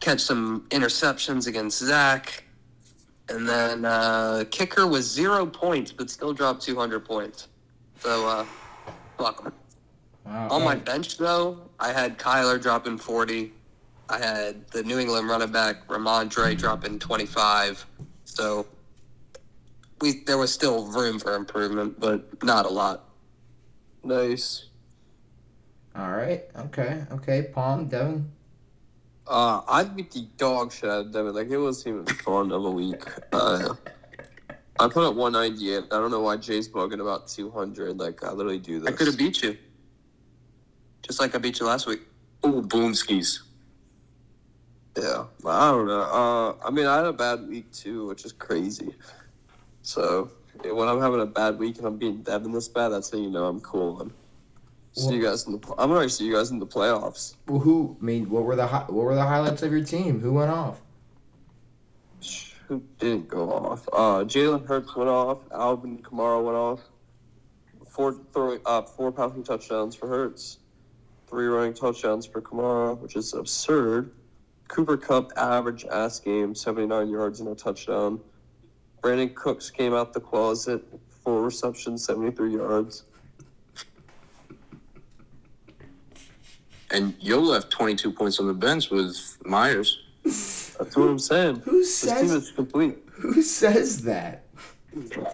catch 0.00 0.20
some 0.20 0.66
interceptions 0.70 1.46
against 1.46 1.78
Zach. 1.78 2.44
And 3.28 3.48
then 3.48 3.84
uh, 3.84 4.44
kicker 4.50 4.86
was 4.86 5.10
zero 5.10 5.46
points, 5.46 5.92
but 5.92 6.10
still 6.10 6.32
dropped 6.32 6.62
200 6.62 7.04
points. 7.04 7.48
So, 8.00 8.28
uh, 8.28 8.44
fuck 9.16 9.42
'em. 9.46 9.52
Wow. 10.26 10.48
On 10.50 10.64
my 10.64 10.74
bench, 10.74 11.18
though, 11.18 11.58
I 11.78 11.92
had 11.92 12.18
Kyler 12.18 12.60
dropping 12.60 12.98
40. 12.98 13.52
I 14.08 14.18
had 14.18 14.66
the 14.68 14.82
New 14.82 14.98
England 14.98 15.28
running 15.28 15.50
back 15.50 15.86
Rhamondre 15.88 16.56
dropping 16.58 16.98
25. 16.98 17.86
So 18.24 18.66
we 20.00 20.22
there 20.24 20.38
was 20.38 20.52
still 20.52 20.86
room 20.86 21.18
for 21.18 21.34
improvement, 21.34 21.98
but 21.98 22.42
not 22.44 22.66
a 22.66 22.68
lot. 22.68 23.04
Nice. 24.04 24.66
All 25.96 26.10
right. 26.10 26.42
Okay. 26.56 27.04
Okay. 27.12 27.50
Palm, 27.54 27.88
Devan. 27.88 28.24
Uh, 29.32 29.62
I 29.66 29.84
beat 29.84 30.10
the 30.10 30.28
dog 30.36 30.72
shit 30.72 30.90
out 30.90 31.06
of 31.06 31.12
Devan. 31.12 31.32
Like 31.32 31.48
it 31.48 31.56
wasn't 31.56 32.02
even 32.02 32.16
fun 32.16 32.52
of 32.52 32.66
a 32.66 32.70
week. 32.70 33.02
Uh, 33.32 33.74
I 34.78 34.88
put 34.88 35.04
up 35.04 35.14
198. 35.14 35.84
I 35.84 35.98
don't 35.98 36.10
know 36.10 36.20
why 36.20 36.36
Jay's 36.36 36.68
bugging 36.68 37.00
about 37.00 37.28
200. 37.28 37.98
Like 37.98 38.22
I 38.22 38.32
literally 38.32 38.58
do 38.58 38.80
this. 38.80 38.92
I 38.92 38.92
could 38.92 39.06
have 39.06 39.16
beat 39.16 39.42
you, 39.42 39.56
just 41.00 41.18
like 41.18 41.34
I 41.34 41.38
beat 41.38 41.60
you 41.60 41.66
last 41.66 41.86
week. 41.86 42.00
Oh, 42.44 42.60
boom 42.60 42.94
skis. 42.94 43.42
Yeah, 44.98 45.24
I 45.46 45.70
don't 45.70 45.86
know. 45.86 46.02
Uh, 46.02 46.66
I 46.66 46.70
mean, 46.70 46.84
I 46.84 46.96
had 46.96 47.06
a 47.06 47.12
bad 47.14 47.48
week 47.48 47.72
too, 47.72 48.08
which 48.08 48.26
is 48.26 48.32
crazy. 48.32 48.94
So 49.80 50.30
when 50.62 50.88
I'm 50.88 51.00
having 51.00 51.22
a 51.22 51.26
bad 51.26 51.58
week 51.58 51.78
and 51.78 51.86
I'm 51.86 51.96
beating 51.96 52.22
Devan 52.22 52.52
this 52.52 52.68
bad, 52.68 52.90
that's 52.90 53.10
how 53.10 53.16
you 53.16 53.30
know 53.30 53.46
I'm 53.46 53.60
cool. 53.60 54.02
And 54.02 54.10
see 54.92 55.14
you 55.14 55.22
guys 55.22 55.46
in 55.46 55.52
the. 55.52 55.74
I'm 55.78 55.90
gonna 55.90 56.08
see 56.08 56.26
you 56.26 56.34
guys 56.34 56.50
in 56.50 56.58
the 56.58 56.66
playoffs. 56.66 57.36
Well, 57.46 57.60
who? 57.60 57.96
I 58.00 58.04
mean, 58.04 58.28
what 58.30 58.44
were 58.44 58.56
the 58.56 58.66
hi- 58.66 58.84
what 58.88 59.04
were 59.04 59.14
the 59.14 59.24
highlights 59.24 59.62
of 59.62 59.72
your 59.72 59.84
team? 59.84 60.20
Who 60.20 60.34
went 60.34 60.50
off? 60.50 60.80
Who 62.68 62.82
didn't 62.98 63.28
go 63.28 63.52
off? 63.52 63.88
Uh, 63.92 64.24
Jalen 64.24 64.66
Hurts 64.66 64.94
went 64.96 65.10
off. 65.10 65.38
Alvin 65.52 65.98
Kamara 65.98 66.42
went 66.42 66.56
off. 66.56 66.80
Four 67.88 68.14
throwing 68.32 68.60
uh, 68.64 68.82
four 68.82 69.12
passing 69.12 69.42
touchdowns 69.42 69.94
for 69.94 70.08
Hurts. 70.08 70.58
Three 71.28 71.46
running 71.46 71.74
touchdowns 71.74 72.26
for 72.26 72.40
Kamara, 72.40 72.98
which 72.98 73.16
is 73.16 73.34
absurd. 73.34 74.12
Cooper 74.68 74.96
Kupp 74.96 75.32
average 75.36 75.84
ass 75.84 76.18
game, 76.18 76.54
79 76.54 77.10
yards 77.10 77.40
and 77.40 77.48
a 77.50 77.54
touchdown. 77.54 78.20
Brandin 79.02 79.34
Cooks 79.34 79.70
came 79.70 79.92
out 79.92 80.12
the 80.14 80.20
closet, 80.20 80.82
four 81.22 81.42
receptions, 81.42 82.04
73 82.04 82.54
yards. 82.54 83.04
And 86.92 87.14
Yo 87.20 87.40
left 87.40 87.70
22 87.70 88.12
points 88.12 88.38
on 88.38 88.46
the 88.46 88.52
bench 88.54 88.90
with 88.90 89.38
Myers. 89.44 90.02
That's 90.24 90.76
what 90.96 91.08
I'm 91.08 91.18
saying. 91.18 91.56
Who 91.64 91.78
This 91.80 92.00
team 92.00 92.10
says 92.10 92.30
is 92.32 92.50
complete. 92.52 92.98
who 93.10 93.42
says 93.42 94.02
that? 94.02 94.44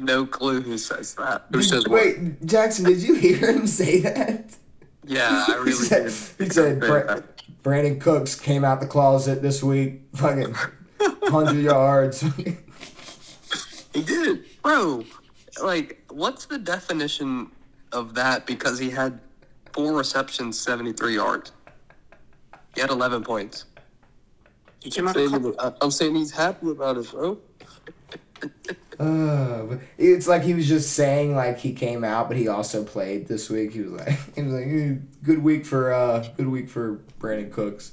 No 0.00 0.26
clue 0.26 0.60
who 0.60 0.76
says 0.78 1.14
that. 1.16 1.44
Who 1.52 1.60
Did- 1.60 1.68
says 1.68 1.86
what? 1.86 2.02
wait, 2.02 2.44
Jackson, 2.44 2.84
did 2.84 3.00
you 3.02 3.14
hear 3.14 3.52
him 3.52 3.66
say 3.66 4.00
that? 4.00 4.56
Yeah, 5.04 5.44
I 5.46 5.52
he 5.52 5.58
really 5.58 5.72
said, 5.72 6.04
did. 6.38 6.46
he 6.46 6.50
said 6.52 6.80
Bra- 6.80 7.20
Brandin 7.62 8.00
Cooks 8.00 8.34
came 8.34 8.64
out 8.64 8.80
the 8.80 8.86
closet 8.88 9.40
this 9.40 9.62
week, 9.62 10.00
fucking 10.16 10.52
hundred 11.24 11.62
yards. 11.64 12.22
He 13.94 14.02
did, 14.02 14.44
bro. 14.62 15.04
Like, 15.62 16.02
what's 16.10 16.46
the 16.46 16.58
definition 16.58 17.50
of 17.92 18.14
that? 18.14 18.46
Because 18.46 18.78
he 18.80 18.90
had 18.90 19.20
four 19.72 19.94
receptions, 19.94 20.58
seventy-three 20.58 21.14
yards. 21.14 21.52
He 22.74 22.80
had 22.80 22.90
eleven 22.90 23.22
points. 23.22 23.64
He 24.80 24.90
came 24.90 25.08
out 25.08 25.14
Saying 25.14 25.34
of 25.34 25.76
I'm 25.80 25.90
saying 25.90 26.14
he's 26.14 26.30
happy 26.30 26.70
about 26.70 26.98
it, 26.98 27.10
bro. 27.10 27.38
Uh, 29.00 29.78
it's 29.96 30.26
like 30.26 30.42
he 30.42 30.54
was 30.54 30.66
just 30.66 30.94
saying 30.94 31.36
like 31.36 31.56
he 31.56 31.72
came 31.72 32.02
out, 32.02 32.26
but 32.26 32.36
he 32.36 32.48
also 32.48 32.82
played 32.82 33.28
this 33.28 33.48
week. 33.48 33.72
He 33.72 33.82
was 33.82 33.92
like, 33.92 34.08
he 34.34 34.42
was 34.42 34.52
like, 34.52 34.66
"Eh, 34.66 34.94
good 35.22 35.42
week 35.42 35.64
for 35.64 35.92
uh, 35.92 36.26
good 36.36 36.48
week 36.48 36.68
for 36.68 37.00
Brandin 37.20 37.52
Cooks. 37.52 37.92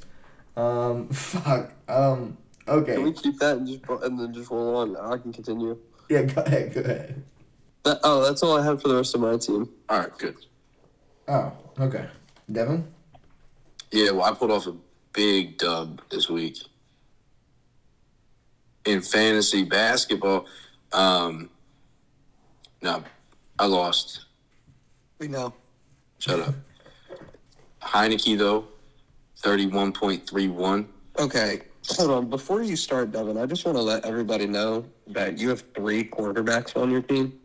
Um, 0.58 1.08
fuck. 1.14 1.74
Um, 1.88 2.38
okay. 2.68 2.96
Can 2.96 3.04
we 3.04 3.14
keep 3.14 3.38
that 3.38 3.58
and 3.58 3.68
just 3.68 3.84
and 3.88 4.20
then 4.20 4.34
just 4.34 4.50
roll 4.50 4.78
on? 4.78 4.98
I 4.98 5.18
can 5.18 5.32
continue. 5.32 5.78
Yeah, 6.10 6.24
go 6.24 6.42
ahead, 6.42 6.74
go 6.74 6.82
ahead. 6.82 7.24
That, 7.84 8.00
oh, 8.04 8.24
that's 8.24 8.42
all 8.42 8.58
I 8.58 8.66
have 8.66 8.82
for 8.82 8.88
the 8.88 8.96
rest 8.96 9.14
of 9.14 9.22
my 9.22 9.38
team. 9.38 9.70
All 9.90 10.00
right, 10.00 10.18
good. 10.18 10.38
Oh, 11.28 11.52
okay. 11.80 12.08
Devan. 12.52 12.84
Yeah, 13.92 14.12
well, 14.12 14.24
I 14.26 14.34
pulled 14.34 14.52
off 14.52 14.68
a 14.68 14.76
big 15.14 15.58
dub 15.58 16.02
this 16.10 16.30
week 16.30 16.58
in 18.86 19.02
fantasy 19.02 19.64
basketball. 19.64 20.46
Um, 20.92 21.50
no, 22.82 23.04
I 23.58 23.66
lost. 23.66 24.26
We 25.20 25.28
know. 25.28 25.54
Shut 26.20 26.40
up. 26.40 26.56
Heinicke 27.82 28.38
though, 28.38 28.68
thirty-one 29.38 29.92
point 29.92 30.28
three 30.28 30.48
one. 30.48 30.88
Okay, 31.18 31.62
hold 31.92 32.12
on. 32.12 32.30
Before 32.30 32.62
you 32.62 32.76
start, 32.76 33.12
Devan, 33.12 33.42
I 33.42 33.46
just 33.46 33.66
want 33.66 33.78
to 33.78 33.82
let 33.82 34.06
everybody 34.06 34.46
know 34.46 34.86
that 35.08 35.38
you 35.38 35.50
have 35.50 35.64
three 35.74 36.04
quarterbacks 36.04 36.80
on 36.80 36.92
your 36.92 37.02
team. 37.02 37.40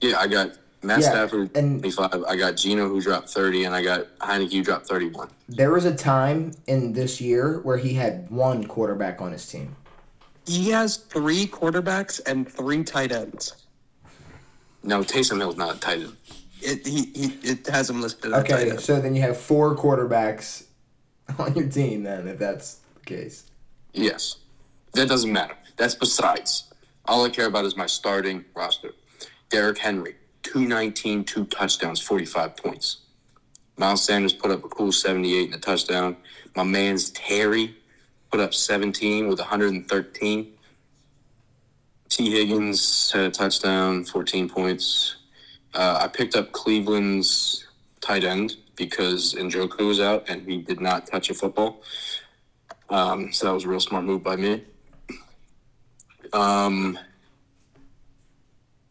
Yeah, 0.00 0.18
I 0.18 0.26
got 0.26 0.52
Matt 0.82 1.00
Yeah, 1.00 1.10
Stafford 1.10 1.56
and- 1.56 1.80
twenty-five. 1.80 2.24
I 2.26 2.36
got 2.36 2.56
Geno 2.56 2.88
who 2.88 3.00
dropped 3.00 3.28
thirty, 3.28 3.64
and 3.64 3.74
I 3.74 3.82
got 3.82 4.18
Heinicke 4.18 4.52
who 4.52 4.62
dropped 4.62 4.86
thirty-one. 4.86 5.28
There 5.48 5.70
was 5.70 5.84
a 5.84 5.94
time 5.94 6.52
in 6.66 6.92
this 6.92 7.20
year 7.20 7.60
where 7.60 7.76
he 7.76 7.94
had 7.94 8.30
one 8.30 8.64
quarterback 8.66 9.20
on 9.20 9.32
his 9.32 9.46
team. 9.46 9.76
He 10.46 10.70
has 10.70 10.96
three 10.96 11.46
quarterbacks 11.46 12.20
and 12.26 12.50
three 12.50 12.82
tight 12.82 13.12
ends. 13.12 13.54
No, 14.82 15.00
Taysom 15.02 15.36
Hill's 15.38 15.56
not 15.58 15.76
a 15.76 15.78
tight 15.80 15.98
end. 16.00 16.16
It 16.62 16.86
he, 16.86 17.04
he 17.14 17.26
it 17.50 17.66
has 17.66 17.90
him 17.90 18.00
listed 18.00 18.32
as 18.32 18.44
tight 18.44 18.52
Okay, 18.68 18.76
so 18.78 19.00
then 19.00 19.14
you 19.14 19.20
have 19.22 19.36
four 19.36 19.76
quarterbacks 19.76 20.64
on 21.38 21.54
your 21.54 21.68
team. 21.68 22.04
Then, 22.04 22.26
if 22.26 22.38
that's 22.38 22.80
the 22.94 23.00
case. 23.04 23.44
Yes. 23.92 24.36
That 24.94 25.08
doesn't 25.08 25.32
matter. 25.32 25.54
That's 25.76 25.94
besides. 25.94 26.64
All 27.06 27.24
I 27.24 27.28
care 27.28 27.46
about 27.46 27.64
is 27.64 27.76
my 27.76 27.86
starting 27.86 28.44
roster. 28.54 28.92
Derrick 29.50 29.78
Henry, 29.78 30.14
219, 30.42 31.24
two 31.24 31.44
touchdowns, 31.46 32.00
45 32.00 32.56
points. 32.56 32.98
Miles 33.76 34.04
Sanders 34.04 34.32
put 34.32 34.50
up 34.50 34.64
a 34.64 34.68
cool 34.68 34.92
78 34.92 35.46
and 35.46 35.54
a 35.54 35.58
touchdown. 35.58 36.16
My 36.54 36.64
man's 36.64 37.10
Terry 37.10 37.76
put 38.30 38.40
up 38.40 38.52
17 38.54 39.28
with 39.28 39.38
113. 39.38 40.52
T. 42.08 42.30
Higgins 42.30 43.10
had 43.12 43.22
a 43.22 43.30
touchdown, 43.30 44.04
14 44.04 44.48
points. 44.48 45.16
Uh, 45.72 46.00
I 46.02 46.08
picked 46.08 46.34
up 46.36 46.52
Cleveland's 46.52 47.66
tight 48.00 48.24
end 48.24 48.56
because 48.76 49.34
Njoku 49.34 49.86
was 49.86 50.00
out 50.00 50.28
and 50.28 50.42
he 50.48 50.58
did 50.58 50.80
not 50.80 51.06
touch 51.06 51.30
a 51.30 51.34
football. 51.34 51.82
Um, 52.88 53.32
so 53.32 53.46
that 53.46 53.54
was 53.54 53.64
a 53.64 53.68
real 53.68 53.80
smart 53.80 54.04
move 54.04 54.22
by 54.22 54.36
me. 54.36 54.64
Um, 56.32 56.98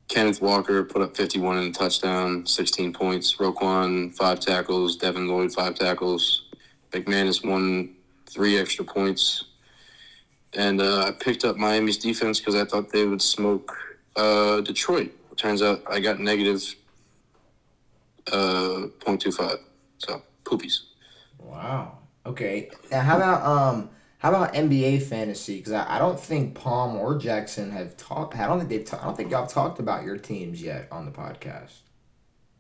Kenneth 0.10 0.42
Walker 0.42 0.84
put 0.84 1.04
up 1.04 1.16
51 1.16 1.58
and 1.60 1.74
a 1.76 1.78
touchdown, 1.78 2.46
16 2.46 2.94
points. 2.94 3.36
Roquan, 3.38 4.14
five 4.16 4.40
tackles. 4.40 4.98
Devin 4.98 5.28
Lloyd, 5.28 5.54
five 5.54 5.76
tackles. 5.76 6.50
McManus 6.92 7.48
won 7.48 7.96
three 8.26 8.58
extra 8.58 8.84
points. 8.84 9.46
And 10.56 10.82
uh, 10.82 11.06
I 11.08 11.12
picked 11.12 11.46
up 11.46 11.58
Miami's 11.58 11.98
defense 11.98 12.40
because 12.40 12.56
I 12.56 12.66
thought 12.66 12.92
they 12.92 13.06
would 13.06 13.22
smoke 13.22 13.72
uh, 14.16 14.62
Detroit. 14.62 15.12
Turns 15.38 15.62
out 15.62 15.84
I 15.90 16.00
got 16.00 16.20
negative 16.20 16.76
uh, 18.32 18.90
0.25. 19.00 19.60
So, 20.00 20.24
poopies. 20.44 20.82
Wow. 21.38 22.00
Okay. 22.26 22.72
Now, 22.92 23.02
how 23.02 23.18
about 23.18 23.46
um, 23.46 23.90
how 24.20 24.30
about 24.30 24.54
NBA 24.54 25.02
fantasy? 25.04 25.58
Because 25.58 25.74
I, 25.74 25.96
I 25.96 25.98
don't 26.00 26.20
think 26.20 26.54
Palm 26.56 26.96
or 26.96 27.18
Jackson 27.18 27.72
have 27.72 27.98
talked. 27.98 28.36
I 28.38 28.46
don't 28.48 28.60
think 28.60 28.70
they've. 28.70 28.86
Ta- 28.86 29.00
I 29.02 29.06
don't 29.06 29.18
think 29.18 29.32
y'all 29.32 29.48
talked 29.48 29.80
about 29.80 30.04
your 30.06 30.18
teams 30.18 30.62
yet 30.62 30.88
on 30.92 31.06
the 31.06 31.12
podcast. 31.12 31.72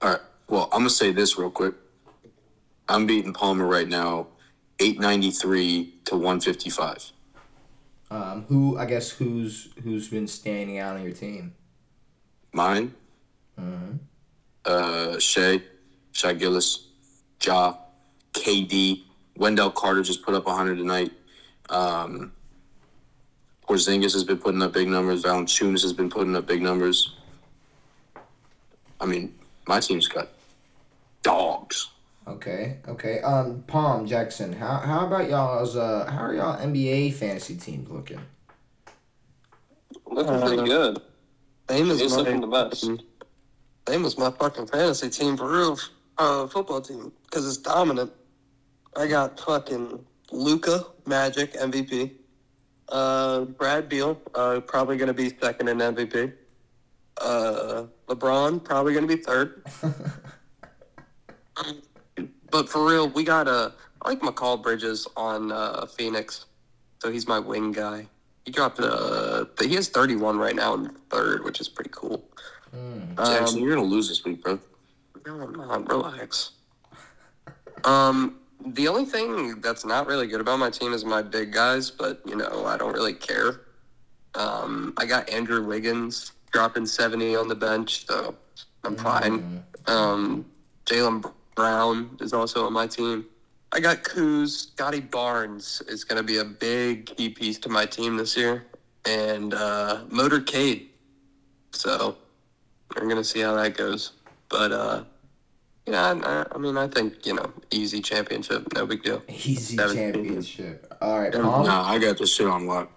All 0.02 0.10
right. 0.10 0.19
Well, 0.48 0.64
I'm 0.72 0.80
gonna 0.80 0.90
say 0.90 1.11
this 1.11 1.38
real 1.38 1.52
quick. 1.52 1.76
I'm 2.88 3.06
beating 3.06 3.34
Palmer 3.34 3.68
right 3.68 3.88
now, 3.88 4.27
893 4.80 5.95
to 6.06 6.15
155. 6.15 7.11
Um, 8.11 8.45
who 8.48 8.77
I 8.77 8.86
guess 8.86 9.10
who's 9.11 9.69
who's 9.84 10.07
been 10.07 10.27
standing 10.27 10.80
out 10.80 10.95
on 10.95 11.03
your 11.03 11.11
team? 11.14 11.53
Mine, 12.53 12.95
Mm-hmm. 13.60 13.98
uh, 14.65 15.19
Shea, 15.19 15.61
Shai 16.14 16.34
Gillis, 16.34 16.88
Ja, 17.44 17.76
KD, 18.34 19.03
Wendell 19.36 19.69
Carter 19.72 20.02
just 20.02 20.23
put 20.23 20.34
up 20.34 20.45
100 20.48 20.77
tonight. 20.77 21.11
Um, 21.70 22.32
Porzingis 23.68 24.14
has 24.14 24.24
been 24.24 24.38
putting 24.38 24.62
up 24.62 24.74
big 24.74 24.88
numbers. 24.88 25.24
Valanciunas 25.24 25.84
has 25.84 25.94
been 25.94 26.10
putting 26.10 26.36
up 26.36 26.48
big 26.48 26.62
numbers. 26.62 27.16
I 29.00 29.06
mean, 29.06 29.36
my 29.68 29.80
team's 29.80 30.08
got 30.08 30.30
dogs. 31.22 31.90
Okay. 32.28 32.78
Okay. 32.88 33.20
Um, 33.22 33.64
Palm 33.68 34.06
Jackson. 34.06 34.54
How 34.54 34.78
how 34.78 35.08
about 35.08 35.30
y'all's 35.30 35.76
uh 35.76 36.10
how 36.12 36.26
are 36.26 36.34
y'all 36.34 36.58
NBA 36.58 37.14
fantasy 37.14 37.56
teams 37.56 37.90
looking? 37.90 38.20
Looking 40.08 40.41
pretty 40.41 40.58
Uh, 40.60 40.66
good. 40.66 41.02
Same 41.70 41.91
as 41.91 42.00
He's 42.00 42.12
my, 42.12 42.18
looking 42.18 42.41
the 42.41 42.48
best. 42.48 42.84
Same 43.88 44.06
as 44.06 44.18
my 44.18 44.32
fucking 44.32 44.68
fantasy 44.68 45.10
team 45.10 45.38
for 45.38 45.52
real. 45.52 45.80
Uh, 46.18 46.48
football 46.48 46.82
team 46.82 47.12
because 47.24 47.48
it's 47.48 47.58
dominant. 47.58 48.12
I 48.96 49.08
got 49.08 49.40
fucking 49.40 50.04
Luka 50.32 50.86
Magic 51.14 51.53
MVP. 51.53 52.11
Uh, 52.88 53.41
Brad 53.41 53.90
Beal 53.90 54.19
uh, 54.36 54.61
probably 54.61 54.95
gonna 54.98 55.14
be 55.14 55.36
second 55.41 55.68
in 55.68 55.80
MVP. 55.80 56.31
Uh, 57.19 57.84
LeBron 58.07 58.64
probably 58.64 58.94
gonna 58.94 59.07
be 59.07 59.18
third. 59.18 59.64
But 62.52 62.68
for 62.68 62.84
real, 62.90 63.10
we 63.10 63.23
got 63.23 63.48
a. 63.48 63.73
I 64.02 64.10
like 64.10 64.22
Mikal 64.22 64.64
Bridges 64.64 65.07
on 65.15 65.52
uh, 65.52 65.86
Phoenix, 65.86 66.45
so 66.99 67.11
he's 67.11 67.27
my 67.27 67.38
wing 67.38 67.72
guy. 67.72 68.07
He 68.45 68.52
dropped 68.52 68.80
uh, 68.80 69.45
he 69.61 69.76
has 69.76 69.88
31 69.90 70.40
right 70.40 70.56
now 70.56 70.73
in 70.73 70.90
third, 71.11 71.44
which 71.44 71.60
is 71.61 71.69
pretty 71.69 71.91
cool. 71.94 72.23
Mm. 72.76 73.15
Jackson, 73.18 73.60
Um, 73.60 73.64
you're 73.64 73.76
gonna 73.76 73.86
lose 73.88 74.07
this 74.10 74.23
week, 74.23 74.41
bro. 74.41 74.57
no, 75.27 75.41
I'm 75.41 75.53
not. 75.53 75.90
Relax. 75.90 76.52
Um, 77.86 78.40
the 78.65 78.88
only 78.88 79.06
thing 79.06 79.61
that's 79.61 79.86
not 79.86 80.07
really 80.07 80.27
good 80.27 80.41
about 80.41 80.60
my 80.60 80.69
team 80.69 80.94
is 80.94 81.06
my 81.06 81.22
big 81.22 81.53
guys, 81.53 81.90
but 81.90 82.22
you 82.26 82.36
know 82.36 82.65
I 82.65 82.77
don't 82.77 82.94
really 82.94 83.14
care. 83.14 83.61
Um, 84.36 84.94
I 84.98 85.06
got 85.06 85.30
Andrew 85.30 85.65
Wiggins 85.65 86.34
dropping 86.52 86.86
70 86.86 87.36
on 87.36 87.48
the 87.48 87.56
bench, 87.56 88.06
so 88.06 88.36
I'm 88.84 88.95
fine. 88.95 89.64
Mm. 89.86 89.90
Um, 89.91 90.45
Jaylen 90.86 91.31
Brown 91.56 92.18
is 92.19 92.34
also 92.34 92.65
on 92.65 92.73
my 92.73 92.88
team. 92.88 93.26
I 93.72 93.80
got 93.80 94.03
Kuz. 94.03 94.72
Scottie 94.72 94.99
Barnes 94.99 95.81
is 95.88 96.03
going 96.03 96.18
to 96.18 96.23
be 96.23 96.38
a 96.38 96.45
big 96.45 97.06
key 97.06 97.30
piece 97.30 97.60
to 97.60 97.69
my 97.69 97.86
team 97.86 98.18
this 98.18 98.36
year, 98.36 98.65
and 99.06 99.53
uh, 99.53 100.03
Motorcade. 100.10 100.88
So 101.72 102.18
we're 102.95 103.03
going 103.03 103.18
to 103.18 103.23
see 103.23 103.41
how 103.41 103.56
that 103.56 103.77
goes. 103.77 104.14
But 104.49 104.72
uh, 104.72 105.03
yeah, 105.90 106.14
I, 106.24 106.45
I 106.56 106.57
mean, 106.57 106.78
I 106.78 106.88
think 106.88 107.26
you 107.26 107.34
know, 107.36 107.52
easy 107.72 108.02
championship, 108.02 108.68
no 108.76 108.86
big 108.86 109.03
deal. 109.03 109.22
Easy 109.28 109.76
Seventeen. 109.76 110.14
championship. 110.14 110.98
All 111.02 111.20
right, 111.20 111.34
Yeah. 111.34 111.41
Palm. 111.41 111.66
Nah, 111.66 111.88
I 111.90 111.98
got 111.99 112.18
this 112.18 112.34
shit 112.36 112.48
on 112.48 112.66
lock. 112.68 112.91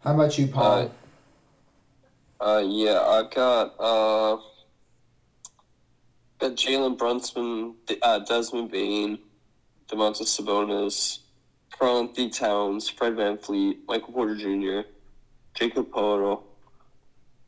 How 0.00 0.14
about 0.14 0.36
you, 0.38 0.46
Paul? 0.46 0.90
Uh, 2.40 2.62
yeah, 2.66 3.00
I've 3.00 3.30
got 3.30 3.74
uh, 3.78 4.36
got 6.38 6.52
Jalen 6.56 6.98
Brunson, 6.98 7.74
uh, 8.02 8.18
Desmond 8.20 8.70
Bane, 8.70 9.18
Domantas 9.88 10.28
Sabonis, 10.38 11.20
Karl 11.78 12.00
Anthony 12.00 12.30
Towns, 12.30 12.88
Fred 12.88 13.14
VanVleet, 13.14 13.78
Michael 13.88 14.12
Porter 14.12 14.36
Jr., 14.36 14.88
Jakob 15.54 15.90
Poeltl, 15.90 16.42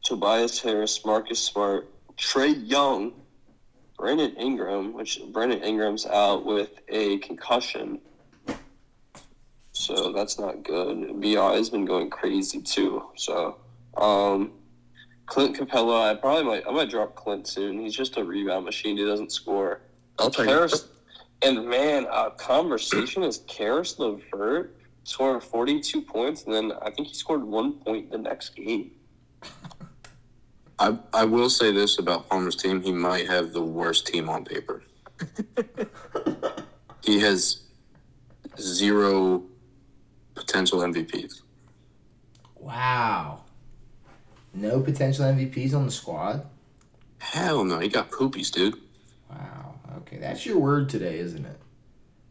Tobias 0.04 0.60
Harris, 0.60 1.04
Marcus 1.04 1.40
Smart, 1.40 1.88
Trae 2.16 2.54
Young, 2.66 3.12
Brandon 3.98 4.34
Ingram, 4.36 4.92
which 4.92 5.20
Brandon 5.32 5.62
Ingram's 5.62 6.06
out 6.06 6.44
with 6.44 6.80
a 6.88 7.18
concussion. 7.18 8.00
So 9.72 10.12
that's 10.12 10.38
not 10.38 10.62
good. 10.62 11.20
BI 11.20 11.54
has 11.54 11.70
been 11.70 11.84
going 11.84 12.10
crazy 12.10 12.60
too. 12.60 13.04
So, 13.16 13.56
um, 13.96 14.52
Clint 15.26 15.56
Capela, 15.56 16.10
I 16.10 16.14
probably 16.14 16.44
might 16.44 16.66
I 16.66 16.72
might 16.72 16.90
drop 16.90 17.14
Clint 17.14 17.46
soon. 17.46 17.80
He's 17.80 17.94
just 17.94 18.16
a 18.16 18.24
rebound 18.24 18.64
machine. 18.64 18.96
He 18.96 19.04
doesn't 19.04 19.32
score. 19.32 19.80
I'll 20.18 20.30
take 20.30 20.46
it. 20.46 20.48
Caris, 20.48 20.88
and 21.42 21.68
man, 21.68 22.06
uh, 22.10 22.30
conversation 22.30 23.22
is 23.22 23.42
Caris 23.46 23.98
LeVert 23.98 24.76
scoring 25.04 25.40
42 25.40 26.02
points, 26.02 26.44
and 26.44 26.54
then 26.54 26.72
I 26.82 26.90
think 26.90 27.08
he 27.08 27.14
scored 27.14 27.44
one 27.44 27.74
point 27.74 28.10
the 28.10 28.18
next 28.18 28.50
game. 28.50 28.92
I 30.78 30.98
I 31.12 31.24
will 31.24 31.50
say 31.50 31.72
this 31.72 31.98
about 31.98 32.28
Palmer's 32.28 32.56
team: 32.56 32.82
he 32.82 32.92
might 32.92 33.28
have 33.28 33.52
the 33.52 33.62
worst 33.62 34.06
team 34.06 34.28
on 34.28 34.44
paper. 34.44 34.82
he 37.04 37.20
has 37.20 37.62
zero 38.58 39.42
potential 40.34 40.80
MVPs. 40.80 41.42
Wow. 42.56 43.44
No 44.52 44.80
potential 44.80 45.24
MVPs 45.24 45.74
on 45.74 45.86
the 45.86 45.92
squad. 45.92 46.46
Hell 47.18 47.64
no, 47.64 47.78
he 47.78 47.88
got 47.88 48.10
poopies, 48.10 48.50
dude. 48.50 48.76
Wow. 49.30 49.74
Okay, 49.98 50.18
that's 50.18 50.46
your 50.46 50.58
word 50.58 50.88
today, 50.88 51.18
isn't 51.18 51.44
it? 51.44 51.60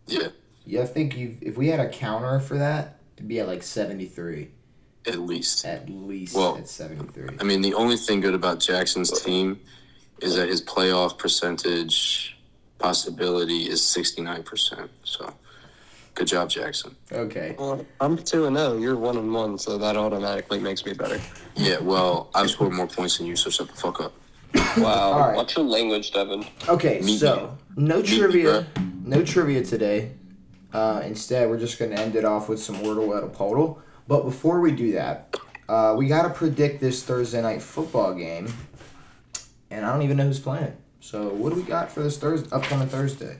Yeah, 0.08 0.28
Yeah, 0.66 0.82
I 0.82 0.86
think 0.86 1.18
you 1.18 1.38
if 1.42 1.58
we 1.58 1.68
had 1.68 1.80
a 1.80 1.90
counter 1.90 2.40
for 2.40 2.58
that, 2.58 3.00
it'd 3.16 3.28
be 3.28 3.40
at 3.40 3.48
like 3.48 3.64
seventy 3.64 4.06
three. 4.06 4.52
At 5.07 5.19
least. 5.19 5.65
At 5.65 5.88
least 5.90 6.36
Well, 6.36 6.57
at 6.57 6.68
seventy 6.68 7.06
three. 7.11 7.30
I 7.40 7.44
mean, 7.44 7.61
the 7.61 7.73
only 7.73 7.98
thing 7.98 8.22
good 8.22 8.34
about 8.34 8.60
Jackson's 8.60 9.11
team 9.22 9.60
is 10.22 10.36
that 10.36 10.48
his 10.49 10.61
playoff 10.61 11.18
percentage 11.18 12.38
possibility 12.80 13.69
is 13.69 13.84
sixty 13.84 14.22
nine 14.22 14.44
percent. 14.44 14.90
So, 15.03 15.32
good 16.15 16.27
job, 16.27 16.49
Jackson. 16.49 16.95
Okay. 17.11 17.56
Well, 17.60 17.86
I'm 18.02 18.18
two 18.18 18.45
and 18.45 18.57
zero. 18.57 18.77
You're 18.77 18.95
one 18.95 19.18
and 19.18 19.32
one, 19.34 19.57
so 19.60 19.77
that 19.77 19.95
automatically 19.95 20.60
makes 20.60 20.86
me 20.86 20.94
better. 20.94 21.19
Yeah, 21.56 21.80
well, 21.80 22.30
I've 22.34 22.49
scored 22.49 22.73
more 22.73 22.88
points 22.88 23.18
than 23.18 23.27
you, 23.27 23.36
so 23.36 23.49
shut 23.49 23.68
the 23.68 23.76
fuck 23.76 24.02
up. 24.02 24.14
Wow, 24.77 24.86
All 25.11 25.19
right. 25.19 25.36
watch 25.36 25.56
your 25.57 25.65
language, 25.65 26.11
Devan. 26.14 26.48
Okay, 26.69 27.02
Me- 27.02 27.18
so 27.18 27.57
no 27.76 28.02
me, 28.02 28.07
trivia, 28.07 28.65
no 29.03 29.23
trivia 29.23 29.64
today. 29.64 30.11
Uh, 30.73 31.02
instead, 31.06 31.49
we're 31.49 31.60
just 31.60 31.77
gonna 31.77 31.95
end 31.95 32.15
it 32.15 32.26
off 32.26 32.49
with 32.49 32.61
some 32.61 32.77
wordle 32.77 33.15
at 33.15 33.23
a 33.23 33.27
Poeltl. 33.27 33.80
But 34.07 34.23
before 34.23 34.60
we 34.61 34.72
do 34.72 34.91
that, 34.94 35.36
uh, 35.68 35.95
we 35.98 36.07
gotta 36.07 36.30
predict 36.30 36.80
this 36.80 37.03
Thursday 37.03 37.41
night 37.41 37.61
football 37.61 38.14
game, 38.14 38.53
and 39.72 39.86
I 39.86 39.91
don't 39.91 40.03
even 40.03 40.18
know 40.18 40.26
who's 40.26 40.40
playing. 40.40 40.76
So 40.99 41.30
what 41.30 41.52
do 41.52 41.56
we 41.56 41.64
got 41.64 41.91
for 41.91 42.02
this 42.02 42.18
Thursday, 42.18 42.49
upcoming 42.52 42.88
Thursday? 42.88 43.38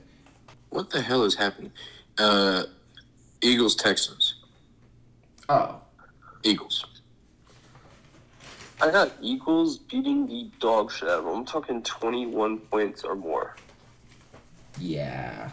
What 0.70 0.90
the 0.90 1.02
hell 1.02 1.24
is 1.24 1.36
happening? 1.36 1.72
Uh, 2.18 2.64
Eagles, 3.42 3.76
Texans. 3.76 4.36
Oh, 5.48 5.80
Eagles. 6.44 6.86
I 8.82 8.92
got 8.92 9.12
Eagles 9.22 9.78
beating 9.78 10.28
the 10.28 10.50
dog 10.60 10.92
shit 10.92 11.08
out 11.08 11.20
of 11.20 11.26
them. 11.26 11.34
I'm 11.36 11.46
talking 11.46 11.82
21 11.82 12.58
points 12.60 13.04
or 13.04 13.16
more. 13.16 13.56
yeah, 14.80 15.52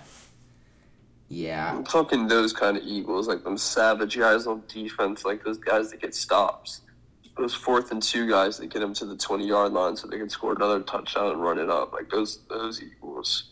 yeah. 1.33 1.75
I'm 1.75 1.83
talking 1.83 2.29
those 2.29 2.53
kind 2.53 2.77
of 2.77 2.83
Eagles, 2.85 3.27
like 3.27 3.43
them 3.43 3.57
savage 3.57 4.19
guys 4.19 4.47
on 4.47 4.63
defense, 4.69 5.25
like 5.25 5.43
those 5.43 5.57
guys 5.57 5.91
that 5.91 6.03
get 6.03 6.15
stops. 6.15 6.83
Those 7.39 7.55
fourth 7.55 7.91
and 7.91 8.03
two 8.03 8.29
guys 8.29 8.59
that 8.59 8.67
get 8.67 8.81
them 8.81 8.93
to 8.93 9.07
the 9.07 9.17
20 9.17 9.47
yard 9.49 9.73
line 9.73 9.97
so 9.97 10.07
they 10.07 10.19
can 10.19 10.29
score 10.29 10.53
another 10.53 10.81
touchdown 10.81 11.33
and 11.33 11.43
run 11.43 11.59
it 11.59 11.71
up. 11.71 11.95
Like 11.95 12.11
those 12.11 12.41
those 12.51 12.83
Eagles. 12.83 13.45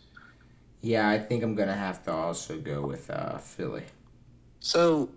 Yeah, 0.81 1.09
I 1.09 1.17
think 1.17 1.41
I'm 1.41 1.55
gonna 1.55 1.75
have 1.75 2.03
to 2.03 2.11
also 2.11 2.59
go 2.59 2.85
with 2.85 3.09
uh, 3.09 3.39
Philly. 3.39 3.83
So, 4.59 5.09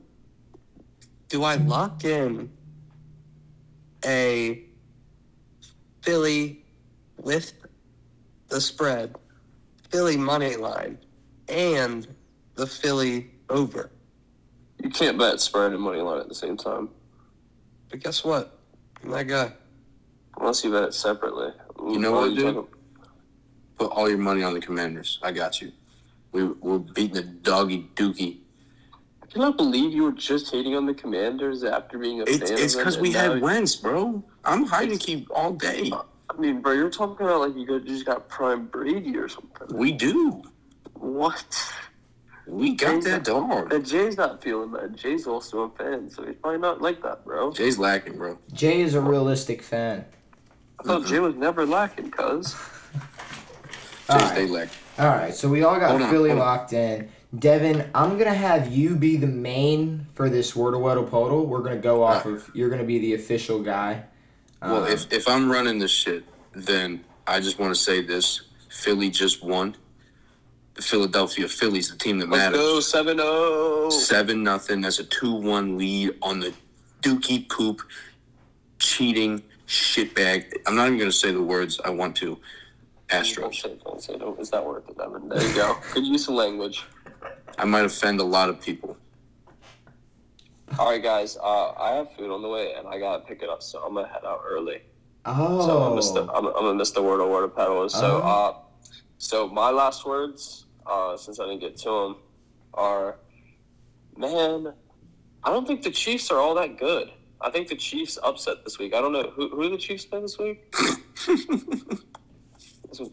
do 1.28 1.44
I 1.44 1.56
lock 1.56 2.04
in 2.04 2.50
a 4.06 4.64
Philly 6.00 6.64
with 7.18 7.52
the 8.48 8.58
spread, 8.58 9.14
Philly 9.90 10.16
money 10.16 10.56
line, 10.56 10.96
and 11.50 12.08
the 12.54 12.66
Philly 12.66 13.30
over? 13.50 13.90
You 14.82 14.90
can't 14.90 15.18
bet 15.18 15.40
spread 15.40 15.72
and 15.72 15.80
money 15.80 16.00
line 16.00 16.20
at 16.20 16.28
the 16.28 16.34
same 16.34 16.56
time. 16.56 16.88
But 17.90 18.00
guess 18.00 18.24
what? 18.24 18.58
I'm 19.02 19.10
that 19.10 19.26
guy. 19.26 19.52
Unless 20.38 20.64
you 20.64 20.70
bet 20.72 20.82
it 20.82 20.94
separately. 20.94 21.52
You 21.78 21.98
know 21.98 22.12
what, 22.12 22.30
you 22.30 22.36
dude? 22.36 22.54
talking- 22.54 22.70
Put 23.78 23.90
all 23.90 24.08
your 24.08 24.18
money 24.18 24.42
on 24.44 24.54
the 24.54 24.60
Commanders. 24.60 25.18
I 25.22 25.32
got 25.32 25.60
you. 25.60 25.72
We, 26.32 26.44
we're 26.44 26.78
beating 26.78 27.14
the 27.14 27.22
doggy 27.22 27.88
dookie. 27.96 28.38
I 29.22 29.26
cannot 29.26 29.56
believe 29.56 29.92
you 29.92 30.04
were 30.04 30.12
just 30.12 30.50
hating 30.52 30.76
on 30.76 30.86
the 30.86 30.94
Commanders 30.94 31.64
after 31.64 31.98
being 31.98 32.20
a 32.20 32.24
It's 32.24 32.38
fan 32.50 32.52
it's 32.52 32.52
of 32.52 32.58
them, 32.58 32.78
because 32.78 32.98
we 32.98 33.10
had 33.12 33.40
wins, 33.42 33.74
bro. 33.74 34.22
I'm 34.44 34.64
hide 34.64 34.90
and 34.90 35.00
keep 35.00 35.28
all 35.34 35.52
day. 35.54 35.90
I 36.30 36.36
mean, 36.38 36.60
bro, 36.60 36.72
you're 36.72 36.90
talking 36.90 37.26
about 37.26 37.40
like 37.40 37.56
you 37.56 37.66
got- 37.66 37.84
just 37.84 38.04
got 38.06 38.28
prime 38.28 38.66
Brady 38.66 39.16
or 39.16 39.28
something. 39.28 39.76
We 39.76 39.90
do. 39.92 40.42
What? 40.94 41.72
We 42.46 42.74
got 42.74 43.02
that 43.04 43.24
dog. 43.24 43.72
And 43.72 43.86
Jay's 43.86 44.16
not 44.16 44.42
feeling 44.42 44.70
that. 44.72 44.94
Jay's 44.96 45.26
also 45.26 45.62
a 45.62 45.70
fan, 45.70 46.10
so 46.10 46.24
he's 46.26 46.36
probably 46.36 46.58
not 46.60 46.82
like 46.82 47.02
that, 47.02 47.24
bro. 47.24 47.52
Jay's 47.52 47.78
lacking, 47.78 48.18
bro. 48.18 48.38
Jay 48.52 48.82
is 48.82 48.94
a 48.94 49.00
realistic 49.00 49.62
fan. 49.62 50.04
I 50.78 50.82
thought 50.82 51.06
Jay 51.06 51.20
was 51.20 51.34
never 51.36 51.64
lacking, 51.64 52.10
cuz. 52.10 52.54
All 54.10 54.18
Jay's 54.18 54.28
right. 54.28 54.34
they 54.34 54.46
lack. 54.46 54.68
All 54.98 55.06
right, 55.08 55.34
so 55.34 55.48
we 55.48 55.62
all 55.64 55.78
got 55.80 55.98
Hold 55.98 56.10
Philly 56.10 56.30
on. 56.32 56.38
locked 56.38 56.72
in. 56.72 57.08
Devan, 57.34 57.88
I'm 57.94 58.16
gonna 58.18 58.34
have 58.34 58.68
you 58.72 58.94
be 58.94 59.16
the 59.16 59.26
main 59.26 60.06
for 60.14 60.28
this 60.28 60.52
Wordle 60.52 60.80
Weddle 60.82 61.08
Poeltl. 61.08 61.46
We're 61.46 61.62
gonna 61.62 61.76
go 61.78 62.02
off 62.04 62.26
of 62.26 62.48
you're 62.54 62.68
gonna 62.70 62.84
be 62.84 62.98
the 63.00 63.14
official 63.14 63.60
guy. 63.60 64.04
Well, 64.62 64.84
Um, 64.84 64.90
if 64.92 65.12
if 65.12 65.26
I'm 65.28 65.50
running 65.50 65.78
this 65.80 65.90
shit, 65.90 66.24
then 66.52 67.04
I 67.26 67.40
just 67.40 67.58
want 67.58 67.74
to 67.74 67.80
say 67.80 68.02
this: 68.02 68.42
Philly 68.68 69.10
just 69.10 69.42
won. 69.42 69.74
The 70.74 70.82
Philadelphia 70.82 71.46
Phillies, 71.48 71.88
the 71.90 71.96
team 71.96 72.18
that 72.18 72.28
Let's 72.28 72.44
matters. 72.52 72.58
go 72.60 72.80
7 72.80 73.16
0. 73.18 73.90
Seven 73.90 74.42
nothing. 74.42 74.80
That's 74.80 74.98
a 74.98 75.04
two 75.04 75.32
one 75.34 75.78
lead 75.78 76.16
on 76.20 76.40
the 76.40 76.52
Dookie 77.02 77.48
poop 77.48 77.80
cheating 78.80 79.42
shitbag. 79.68 80.52
I'm 80.66 80.74
not 80.74 80.86
even 80.88 80.98
gonna 80.98 81.12
say 81.12 81.30
the 81.30 81.42
words 81.42 81.80
I 81.84 81.90
want 81.90 82.16
to. 82.16 82.38
Don't 83.08 83.22
Astros. 83.22 83.54
say, 83.62 83.76
don't 83.84 84.02
say, 84.02 84.18
don't. 84.18 84.38
It's 84.40 84.50
not 84.50 84.66
worth 84.66 84.88
it. 84.88 84.96
There 84.96 85.42
you 85.48 85.54
go. 85.54 85.76
Good 85.94 86.06
use 86.06 86.26
of 86.26 86.34
language. 86.34 86.84
I 87.58 87.64
might 87.66 87.84
offend 87.84 88.18
a 88.20 88.24
lot 88.24 88.48
of 88.48 88.60
people. 88.60 88.96
All 90.78 90.90
right, 90.90 91.02
guys. 91.02 91.36
Uh, 91.36 91.70
I 91.72 91.90
have 91.92 92.12
food 92.16 92.32
on 92.32 92.42
the 92.42 92.48
way, 92.48 92.72
and 92.76 92.88
I 92.88 92.98
gotta 92.98 93.22
pick 93.24 93.42
it 93.42 93.48
up, 93.48 93.62
so 93.62 93.78
I'm 93.84 93.94
gonna 93.94 94.08
head 94.08 94.24
out 94.26 94.40
early. 94.44 94.80
oh, 95.24 95.66
So 95.66 95.76
I'm 95.76 95.82
gonna 95.84 95.94
miss 95.96 96.10
the, 96.10 96.22
I'm, 96.32 96.46
I'm 96.46 96.52
gonna 96.52 96.74
miss 96.74 96.90
the 96.90 97.02
word 97.02 97.20
or 97.20 97.30
word 97.30 97.44
of 97.44 97.54
pedal. 97.54 97.88
So, 97.88 98.20
Oh. 98.24 98.28
uh, 98.28 98.54
so 99.18 99.46
my 99.48 99.70
last 99.70 100.04
words, 100.04 100.63
uh, 100.86 101.16
since 101.16 101.38
I 101.40 101.44
didn't 101.46 101.60
get 101.60 101.76
to 101.78 101.90
them, 101.90 102.16
are, 102.74 103.16
man, 104.16 104.72
I 105.42 105.50
don't 105.50 105.66
think 105.66 105.82
the 105.82 105.90
Chiefs 105.90 106.30
are 106.30 106.38
all 106.38 106.54
that 106.56 106.78
good. 106.78 107.10
I 107.40 107.50
think 107.50 107.68
the 107.68 107.76
Chiefs 107.76 108.18
upset 108.22 108.64
this 108.64 108.78
week. 108.78 108.94
I 108.94 109.00
don't 109.00 109.12
know 109.12 109.30
who 109.34 109.50
who 109.50 109.68
the 109.68 109.76
Chiefs 109.76 110.04
play 110.06 110.20
this 110.20 110.38
week. 110.38 110.74
This 112.88 113.00
was- 113.00 113.10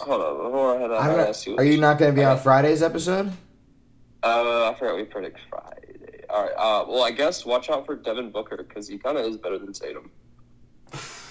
Hold 0.00 0.20
on, 0.22 0.36
before 0.50 0.76
I 0.76 0.80
head 0.80 0.90
out, 0.90 0.96
I 0.96 1.04
I 1.04 1.06
don't 1.08 1.16
gotta 1.16 1.28
know. 1.28 1.32
see 1.32 1.50
what 1.52 1.60
Are 1.60 1.64
you 1.64 1.78
not 1.78 1.98
gonna 1.98 2.12
be 2.12 2.24
on 2.24 2.38
Friday's 2.38 2.82
episode? 2.82 3.30
uh, 4.22 4.70
I 4.70 4.74
forgot 4.78 4.96
we 4.96 5.04
predict 5.04 5.38
Friday. 5.50 6.24
All 6.30 6.42
right. 6.42 6.52
Uh, 6.56 6.84
well, 6.88 7.02
I 7.04 7.10
guess 7.10 7.44
watch 7.46 7.68
out 7.70 7.84
for 7.86 7.94
Devin 7.94 8.30
Booker 8.30 8.56
because 8.56 8.88
he 8.88 8.96
kind 8.98 9.16
of 9.18 9.24
is 9.26 9.36
better 9.36 9.58
than 9.58 9.72
Tatum. 9.72 10.10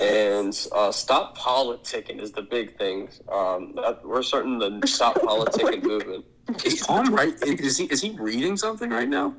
And 0.00 0.68
uh, 0.72 0.92
stop 0.92 1.36
politicking 1.36 2.20
is 2.20 2.32
the 2.32 2.42
big 2.42 2.76
thing. 2.78 3.08
Um, 3.30 3.74
we're 4.04 4.22
starting 4.22 4.58
the 4.58 4.86
stop 4.86 5.14
politicking 5.16 5.82
movement. 5.82 6.24
Is 6.64 6.80
Tom 6.80 7.14
right? 7.14 7.34
Is 7.42 7.76
he 7.76 7.84
is 7.86 8.00
he 8.00 8.16
reading 8.18 8.56
something 8.56 8.90
right 8.90 9.08
now? 9.08 9.34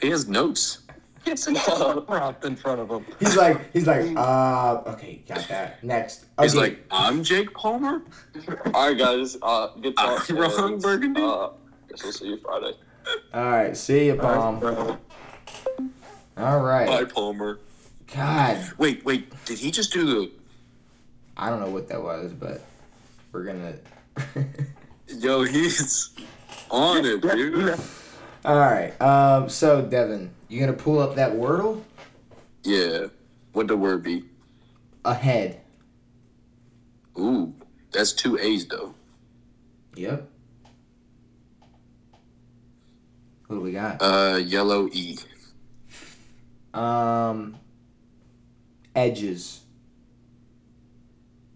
He 0.00 0.10
has 0.10 0.28
notes. 0.28 0.78
Yes, 1.24 1.46
and 1.46 1.56
propped 1.56 2.44
in 2.44 2.56
front 2.56 2.80
of 2.80 2.88
him. 2.88 3.04
He's 3.20 3.36
like, 3.36 3.72
he's 3.72 3.86
like, 3.86 4.16
uh, 4.16 4.82
okay, 4.86 5.22
got 5.28 5.46
that. 5.48 5.84
Next, 5.84 6.24
He's 6.40 6.54
like, 6.54 6.82
I'm 6.90 7.22
Jake 7.22 7.52
Palmer. 7.52 8.02
All 8.72 8.88
right, 8.88 8.96
guys. 8.96 9.36
Uh, 9.42 9.68
good 9.80 9.96
talk. 9.96 10.30
I'm 10.30 10.36
Ron 10.36 10.72
and, 10.74 10.82
Burgundy. 10.82 11.20
Uh, 11.20 11.48
guess 11.90 12.02
we'll 12.02 12.12
see 12.12 12.28
you 12.28 12.38
Friday. 12.38 12.72
all 13.34 13.42
right, 13.44 13.76
see 13.76 14.06
you, 14.06 14.14
Palm. 14.14 14.64
All 16.38 16.60
right, 16.60 16.86
Bye, 16.86 17.04
Palmer. 17.04 17.58
God, 18.14 18.72
Wait, 18.78 19.04
wait. 19.04 19.32
Did 19.44 19.58
he 19.58 19.70
just 19.70 19.92
do 19.92 20.04
the? 20.06 20.30
I 21.36 21.50
don't 21.50 21.60
know 21.60 21.68
what 21.70 21.88
that 21.88 22.02
was, 22.02 22.32
but 22.32 22.62
we're 23.32 23.44
gonna. 23.44 23.74
Yo, 25.08 25.42
he's 25.44 26.10
on 26.70 27.04
it, 27.04 27.20
dude. 27.20 27.78
all 28.44 28.56
right, 28.58 28.98
um, 29.00 29.48
so 29.48 29.82
Devan, 29.82 30.30
you 30.48 30.58
gonna 30.60 30.72
pull 30.72 30.98
up 30.98 31.14
that 31.16 31.32
Wordle 31.32 31.82
Yeah. 32.64 33.06
What 33.52 33.68
the 33.68 33.76
word 33.76 34.02
be? 34.02 34.24
ahead? 35.04 35.60
Ooh, 37.18 37.54
that's 37.92 38.12
two 38.12 38.38
A's 38.38 38.66
though. 38.66 38.94
Yep. 39.96 40.28
What 43.46 43.56
do 43.56 43.60
we 43.62 43.72
got? 43.72 44.02
Uh, 44.02 44.36
yellow 44.36 44.88
E. 44.92 45.18
Um, 46.74 47.56
edges. 48.98 49.60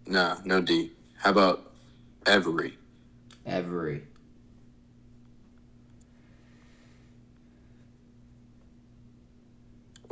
Nah, 0.06 0.36
no 0.44 0.60
D. 0.60 0.92
How 1.18 1.30
about 1.30 1.72
Every? 2.24 2.78
Every. 3.44 4.02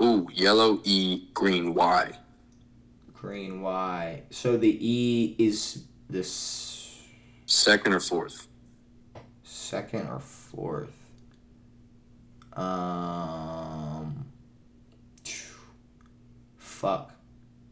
Ooh, 0.01 0.29
yellow 0.33 0.81
E, 0.85 1.29
green 1.35 1.75
Y. 1.75 2.13
Green 3.15 3.61
Y. 3.61 4.23
So 4.31 4.57
the 4.57 4.77
E 4.81 5.37
is 5.39 5.85
this 6.09 6.99
Second 7.47 7.93
or 7.95 8.01
fourth? 8.01 8.47
second 9.43 10.09
or 10.09 10.19
fourth. 10.21 10.97
Um. 12.55 14.27
Fuck. 16.57 17.13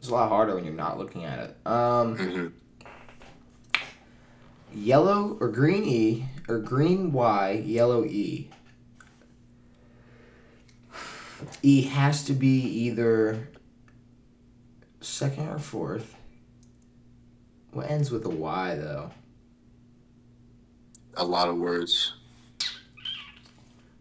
It's 0.08 0.12
a 0.14 0.14
lot 0.14 0.30
harder 0.30 0.54
when 0.54 0.64
you're 0.64 0.72
not 0.72 0.96
looking 0.96 1.26
at 1.26 1.38
it. 1.38 1.66
Um. 1.66 2.16
hmm 2.16 2.46
Yellow 4.72 5.36
or 5.38 5.48
green 5.48 5.84
E 5.84 6.24
or 6.48 6.60
green 6.60 7.12
Y, 7.12 7.62
yellow 7.66 8.06
E. 8.06 8.48
E 11.62 11.82
has 11.82 12.24
to 12.24 12.32
be 12.32 12.48
either 12.48 13.50
second 15.02 15.50
or 15.50 15.58
fourth. 15.58 16.16
What 17.72 17.90
ends 17.90 18.10
with 18.10 18.24
a 18.24 18.30
Y 18.30 18.76
though? 18.76 19.10
A 21.18 21.24
lot 21.24 21.48
of 21.48 21.58
words. 21.58 22.14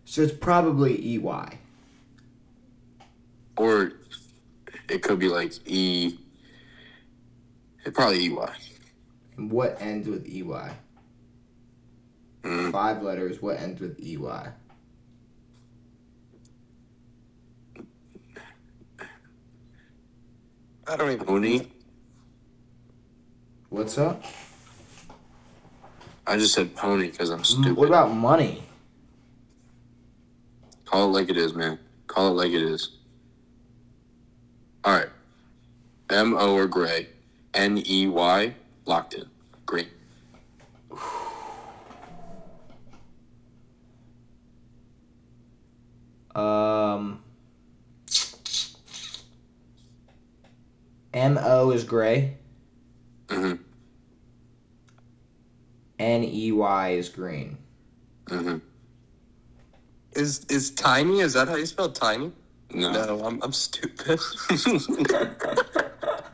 So 0.06 0.22
it's 0.22 0.32
probably 0.32 1.18
EY. 1.18 1.60
Or 3.58 3.92
it 4.90 5.02
could 5.02 5.20
be 5.20 5.30
like 5.30 5.54
E. 5.66 6.18
It 7.86 7.94
probably 7.94 8.26
E 8.26 8.30
Y. 8.30 8.56
And 9.38 9.52
what 9.52 9.82
ends 9.82 10.08
with 10.08 10.28
EY? 10.28 10.72
Mm. 12.44 12.72
Five 12.72 13.04
letters, 13.04 13.42
what 13.42 13.60
ends 13.60 13.82
with 13.82 14.00
EY? 14.00 14.52
I 20.90 20.96
don't 20.96 21.12
even. 21.12 21.26
Pony. 21.26 21.68
What's 23.70 23.98
up? 23.98 24.24
I 26.26 26.38
just 26.38 26.54
said 26.54 26.76
pony 26.76 27.10
because 27.10 27.30
I'm 27.30 27.44
stupid. 27.44 27.76
What 27.76 27.88
about 27.90 28.14
money? 28.14 28.64
Call 30.86 31.10
it 31.10 31.20
like 31.20 31.30
it 31.30 31.38
is, 31.38 31.54
man. 31.54 31.78
Call 32.08 32.30
it 32.30 32.44
like 32.44 32.52
it 32.52 32.62
is. 32.62 32.97
All 34.88 34.94
right. 34.94 35.10
M 36.10 36.34
O 36.34 36.56
or 36.56 36.66
gray. 36.66 37.10
N 37.54 37.84
E 37.86 38.08
Y. 38.08 38.56
Locked 38.86 39.16
in. 39.16 39.26
Green. 39.66 39.88
Um, 46.34 47.22
M 51.14 51.38
O 51.38 51.72
is 51.72 51.84
gray. 51.84 52.38
hmm 53.30 53.56
N 56.00 56.24
E 56.24 56.54
Y 56.54 56.90
is 56.92 57.10
green. 57.10 57.58
hmm 58.30 58.60
Is 60.14 60.46
is 60.46 60.72
tiny? 60.72 61.20
Is 61.20 61.34
that 61.34 61.50
how 61.50 61.58
you 61.58 61.66
spell 61.66 61.92
tiny? 61.92 62.32
No. 62.74 62.92
No, 62.92 63.26
I'm 63.26 63.42
I'm 63.42 63.54
stupid. 63.54 64.20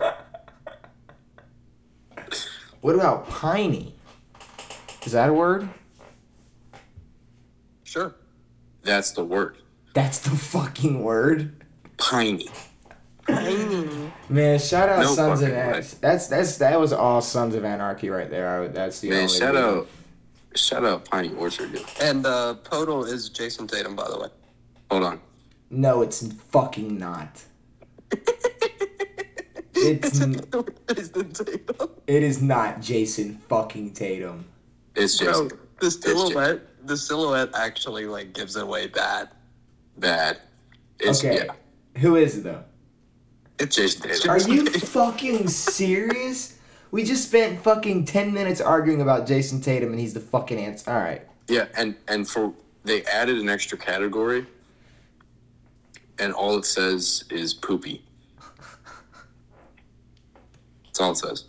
What 2.82 2.96
about 2.96 3.30
piney? 3.30 3.96
Is 5.06 5.14
that 5.14 5.30
a 5.30 5.34
word? 5.34 5.70
sure. 7.86 8.16
That's 8.84 9.12
the 9.12 9.24
word. 9.24 9.58
That's 9.94 10.20
the 10.20 10.32
fucking 10.32 11.02
word. 11.04 11.64
Piney. 11.98 12.50
Tiny. 13.26 14.12
Man, 14.28 14.60
shout 14.60 14.90
out 14.90 15.02
No 15.04 15.14
Sons 15.14 15.42
of. 15.42 15.50
Anarchy. 15.54 15.96
That's 16.02 16.28
that's 16.28 16.58
that 16.58 16.78
was 16.78 16.92
all 16.92 17.22
Sons 17.22 17.56
of 17.56 17.64
Anarchy 17.64 18.10
right 18.10 18.30
there. 18.30 18.64
I 18.64 18.68
that's 18.68 19.00
the 19.00 19.12
Man, 19.12 19.22
only 19.24 19.34
shout 19.34 19.54
reason. 19.54 19.70
out. 19.70 19.88
Shout 20.56 20.84
out 20.84 21.06
Piney 21.10 21.34
Orchard. 21.36 21.72
Dude. 21.72 21.86
And 22.02 22.26
uh, 22.26 22.56
Poeltl 22.64 23.08
is 23.08 23.30
Jayson 23.30 23.68
Tatum, 23.68 23.96
by 23.96 24.10
the 24.10 24.20
way. 24.20 24.28
Hold 24.92 25.04
on. 25.04 25.22
No, 25.74 26.02
it's 26.04 26.32
fucking 26.52 26.98
not. 27.00 27.42
It's 29.76 30.22
n- 30.22 30.36
Jayson 30.88 31.34
Tatum. 31.34 31.90
it 32.08 32.24
is 32.24 32.42
not 32.42 32.80
Jayson 32.80 33.38
fucking 33.50 33.94
Tatum. 33.94 34.46
It's 34.96 35.20
Bro, 35.20 35.50
the 35.80 35.90
silhouette, 35.92 36.62
the 36.88 36.96
silhouette 36.96 37.50
actually 37.56 38.06
like 38.06 38.34
gives 38.34 38.56
away 38.56 38.88
bad. 38.88 39.30
Bad. 39.98 40.38
It's, 41.00 41.24
okay, 41.26 41.46
Yeah. 41.48 42.02
who 42.02 42.16
is 42.18 42.38
it 42.38 42.44
though? 42.44 42.64
It's 43.60 43.76
Jayson 43.76 44.04
Tatum. 44.04 44.30
Are 44.30 44.40
you 44.40 44.66
fucking 44.68 45.48
serious? 45.48 46.60
We 46.92 47.04
just 47.04 47.28
spent 47.28 47.60
fucking 47.62 48.06
ten 48.06 48.32
minutes 48.32 48.62
arguing 48.62 49.02
about 49.02 49.26
Jayson 49.26 49.60
Tatum, 49.62 49.90
and 49.90 50.00
he's 50.00 50.14
the 50.14 50.20
fucking 50.20 50.60
answer. 50.60 50.92
All 50.92 51.00
right. 51.00 51.28
Yeah, 51.48 51.66
and 51.76 51.96
and 52.08 52.28
for 52.30 52.54
they 52.84 53.04
added 53.06 53.40
an 53.40 53.50
extra 53.50 53.78
category, 53.78 54.46
and 56.20 56.34
all 56.34 56.58
it 56.58 56.66
says 56.66 57.24
is 57.30 57.54
poopy. 57.54 58.04
That's 60.86 61.00
all 61.00 61.12
it 61.12 61.18
says. 61.18 61.46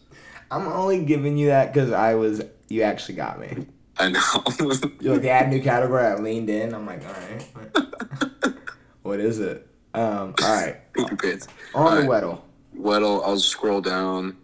I'm 0.51 0.67
only 0.69 1.05
giving 1.05 1.37
you 1.37 1.49
that 1.49 1.73
because 1.73 1.93
I 1.93 2.15
was. 2.15 2.43
You 2.69 2.83
actually 2.83 3.17
got 3.17 3.41
me. 3.41 3.67
I 3.99 4.09
know. 4.09 4.21
You're 5.01 5.15
like, 5.15 5.23
they 5.23 5.29
add 5.29 5.51
new 5.51 5.63
category. 5.63 6.05
I 6.05 6.17
leaned 6.17 6.51
in. 6.51 6.75
I'm 6.75 6.87
like, 6.87 7.03
all 7.07 7.13
right. 7.13 8.55
what 9.03 9.21
is 9.21 9.39
it? 9.41 9.69
Um. 9.93 10.35
All 10.43 10.55
right. 10.55 10.77
poopy 10.95 11.17
pants. 11.17 11.49
On 11.75 11.95
the 11.97 12.03
All 12.03 12.09
Weddle. 12.09 12.41
Weddle, 12.77 13.23
I'll 13.25 13.39
scroll 13.39 13.81
down. 13.81 14.37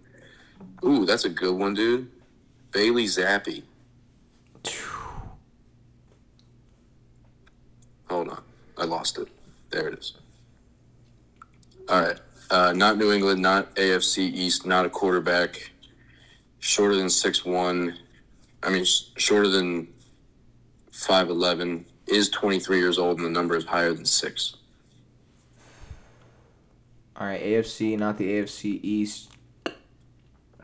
Ooh, 0.84 1.04
that's 1.04 1.24
a 1.24 1.28
good 1.28 1.54
one, 1.54 1.74
dude. 1.74 2.10
Bailey 2.72 3.06
Zappe. 3.06 3.62
Hold 8.08 8.28
on. 8.28 8.42
I 8.76 8.84
lost 8.84 9.18
it. 9.18 9.28
There 9.70 9.88
it 9.88 9.98
is. 9.98 10.14
All 11.88 12.00
right. 12.02 12.18
Uh, 12.50 12.72
not 12.72 12.98
New 12.98 13.12
England, 13.12 13.40
not 13.40 13.74
AFC 13.76 14.18
East, 14.18 14.66
not 14.66 14.84
a 14.84 14.90
quarterback. 14.90 15.70
Shorter 16.58 16.96
than 16.96 17.08
six 17.08 17.44
one. 17.44 17.96
I 18.62 18.70
mean, 18.70 18.84
sh- 18.84 19.04
shorter 19.16 19.48
than 19.48 19.88
5'11. 20.92 21.84
Is 22.06 22.28
23 22.28 22.78
years 22.78 22.98
old, 22.98 23.18
and 23.18 23.26
the 23.26 23.30
number 23.30 23.54
is 23.56 23.64
higher 23.64 23.92
than 23.92 24.04
six. 24.04 24.56
All 27.16 27.26
right. 27.26 27.40
AFC, 27.40 27.96
not 27.96 28.18
the 28.18 28.24
AFC 28.24 28.80
East. 28.82 29.30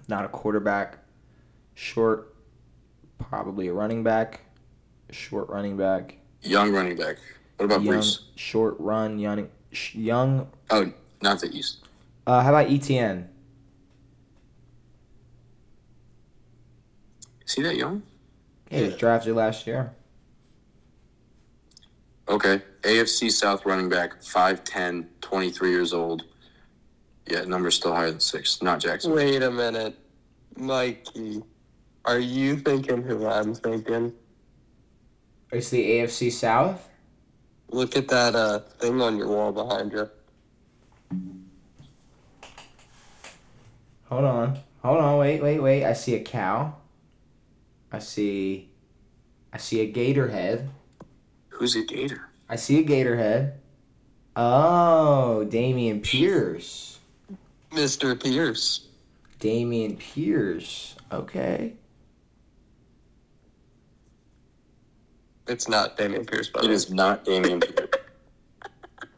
Not 0.09 0.25
a 0.25 0.29
quarterback. 0.29 0.99
Short. 1.75 2.35
Probably 3.19 3.69
a 3.69 3.73
running 3.73 4.03
back. 4.03 4.41
Short 5.11 5.49
running 5.49 5.77
back. 5.77 6.17
Young 6.43 6.73
running 6.73 6.97
back. 6.97 7.19
What 7.57 7.67
about 7.67 7.83
young, 7.83 7.95
Bruce? 7.95 8.25
short 8.37 8.77
run, 8.79 9.19
young, 9.19 9.49
young. 9.93 10.49
Oh, 10.71 10.93
not 11.23 11.41
the 11.41 11.49
East. 11.49 11.79
Uh, 12.27 12.43
how 12.43 12.51
about 12.51 12.69
ETN? 12.69 13.27
Is 17.47 17.55
he 17.55 17.63
that 17.63 17.77
young? 17.77 18.03
Yeah, 18.71 18.79
he 18.79 18.85
was 18.87 18.97
drafted 18.97 19.35
last 19.35 19.67
year. 19.67 19.93
Okay. 22.29 22.61
AFC 22.83 23.31
South 23.31 23.65
running 23.65 23.89
back, 23.89 24.21
5'10, 24.21 25.07
23 25.21 25.71
years 25.71 25.93
old. 25.93 26.25
Yeah, 27.29 27.43
number's 27.45 27.77
still 27.77 27.95
higher 27.95 28.11
than 28.11 28.21
six. 28.21 28.63
Not 28.63 28.81
Jackson. 28.81 29.13
Wait 29.13 29.43
a 29.43 29.51
minute, 29.51 29.97
Mikey. 30.57 31.43
Are 32.05 32.19
you 32.19 32.57
thinking 32.57 33.03
who 33.03 33.27
I'm 33.27 33.55
thinking? 33.55 34.13
It's 35.51 35.71
the 35.71 35.83
AFC 35.83 36.31
South. 36.31 36.89
Look 37.69 37.97
at 37.97 38.09
that 38.09 38.35
uh, 38.35 38.61
thing 38.79 39.01
on 39.03 39.17
your 39.17 39.29
wall 39.29 39.53
behind 39.53 39.93
you. 39.93 40.09
Hold 44.05 44.25
on. 44.25 44.59
Hold 44.83 44.99
on. 44.99 45.19
Wait, 45.19 45.43
wait, 45.43 45.61
wait. 45.61 45.85
I 45.85 45.93
see 45.93 46.15
a 46.15 46.23
cow. 46.23 46.75
I 47.91 47.99
see. 47.99 48.71
I 49.53 49.59
see 49.59 49.81
a 49.81 49.87
gator 49.87 50.29
head. 50.29 50.71
Who's 51.59 51.75
a 51.75 51.85
Gator? 51.85 52.29
I 52.51 52.57
see 52.57 52.81
a 52.81 52.83
gator 52.83 53.17
head. 53.17 53.61
Oh, 54.37 55.47
Dameon 55.49 56.03
Pierce. 56.03 56.99
Mr. 57.71 58.23
Pierce. 58.23 58.89
Dameon 59.41 59.99
Pierce. 59.99 60.97
Okay. 61.11 61.73
It's 65.49 65.69
not 65.69 65.97
Dameon 65.97 66.27
Pierce, 66.31 66.49
by 66.49 66.61
the 66.61 66.67
It 66.67 66.69
way. 66.71 66.75
is 66.75 66.91
not 66.91 67.25
Dameon 67.25 67.61
Pierce. 67.63 67.89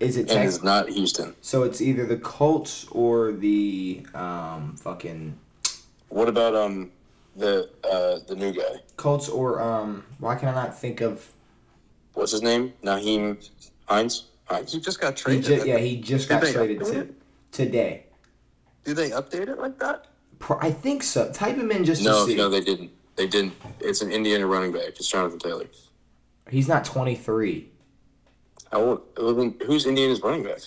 Is 0.00 0.16
it 0.16 0.20
and 0.22 0.28
tech- 0.30 0.46
it's 0.46 0.62
not 0.62 0.88
Houston. 0.88 1.34
so 1.40 1.64
it's 1.64 1.80
either 1.80 2.06
the 2.06 2.18
Colts 2.18 2.86
or 2.92 3.32
the 3.32 4.06
um 4.14 4.76
fucking 4.76 5.36
What 6.08 6.28
about 6.28 6.54
um 6.54 6.92
the 7.34 7.68
uh 7.82 8.18
the 8.28 8.36
new 8.36 8.52
guy? 8.52 8.76
Colts 8.96 9.28
or 9.28 9.60
um 9.60 10.04
why 10.20 10.36
can 10.36 10.48
I 10.50 10.54
not 10.54 10.78
think 10.78 11.00
of 11.00 11.26
What's 12.14 12.30
his 12.30 12.42
name? 12.42 12.72
Nyheim 12.84 13.38
Hines. 13.88 14.26
Hines. 14.44 14.72
He 14.72 14.78
just 14.80 15.00
got 15.00 15.18
he 15.18 15.22
traded. 15.24 15.44
ju- 15.44 15.62
yeah, 15.68 15.78
he 15.78 16.00
just 16.00 16.28
Did 16.28 16.34
got 16.34 16.42
they 16.42 16.52
traded 16.52 16.78
update 16.78 16.92
to, 16.92 17.00
it? 17.00 17.14
today. 17.50 18.04
Do 18.84 18.94
they 18.94 19.10
update 19.10 19.48
it 19.48 19.58
like 19.58 19.78
that? 19.80 20.06
Pro- 20.38 20.60
I 20.60 20.70
think 20.70 21.02
so. 21.02 21.30
Type 21.32 21.56
him 21.56 21.72
in 21.72 21.84
just 21.84 22.04
No, 22.04 22.24
to 22.24 22.30
see. 22.30 22.36
no, 22.36 22.48
they 22.48 22.60
didn't. 22.60 22.90
They 23.16 23.26
didn't. 23.26 23.54
It's 23.80 24.00
an 24.02 24.12
Indiana 24.12 24.46
running 24.46 24.70
back. 24.70 24.82
It's 24.90 25.08
Jonathan 25.08 25.40
Taylor. 25.40 25.66
He's 26.50 26.68
not 26.68 26.84
23. 26.84 27.68
How 28.72 28.80
old? 28.80 29.02
well, 29.16 29.34
then 29.34 29.54
Who's 29.66 29.86
Indiana's 29.86 30.22
running 30.22 30.42
back? 30.44 30.58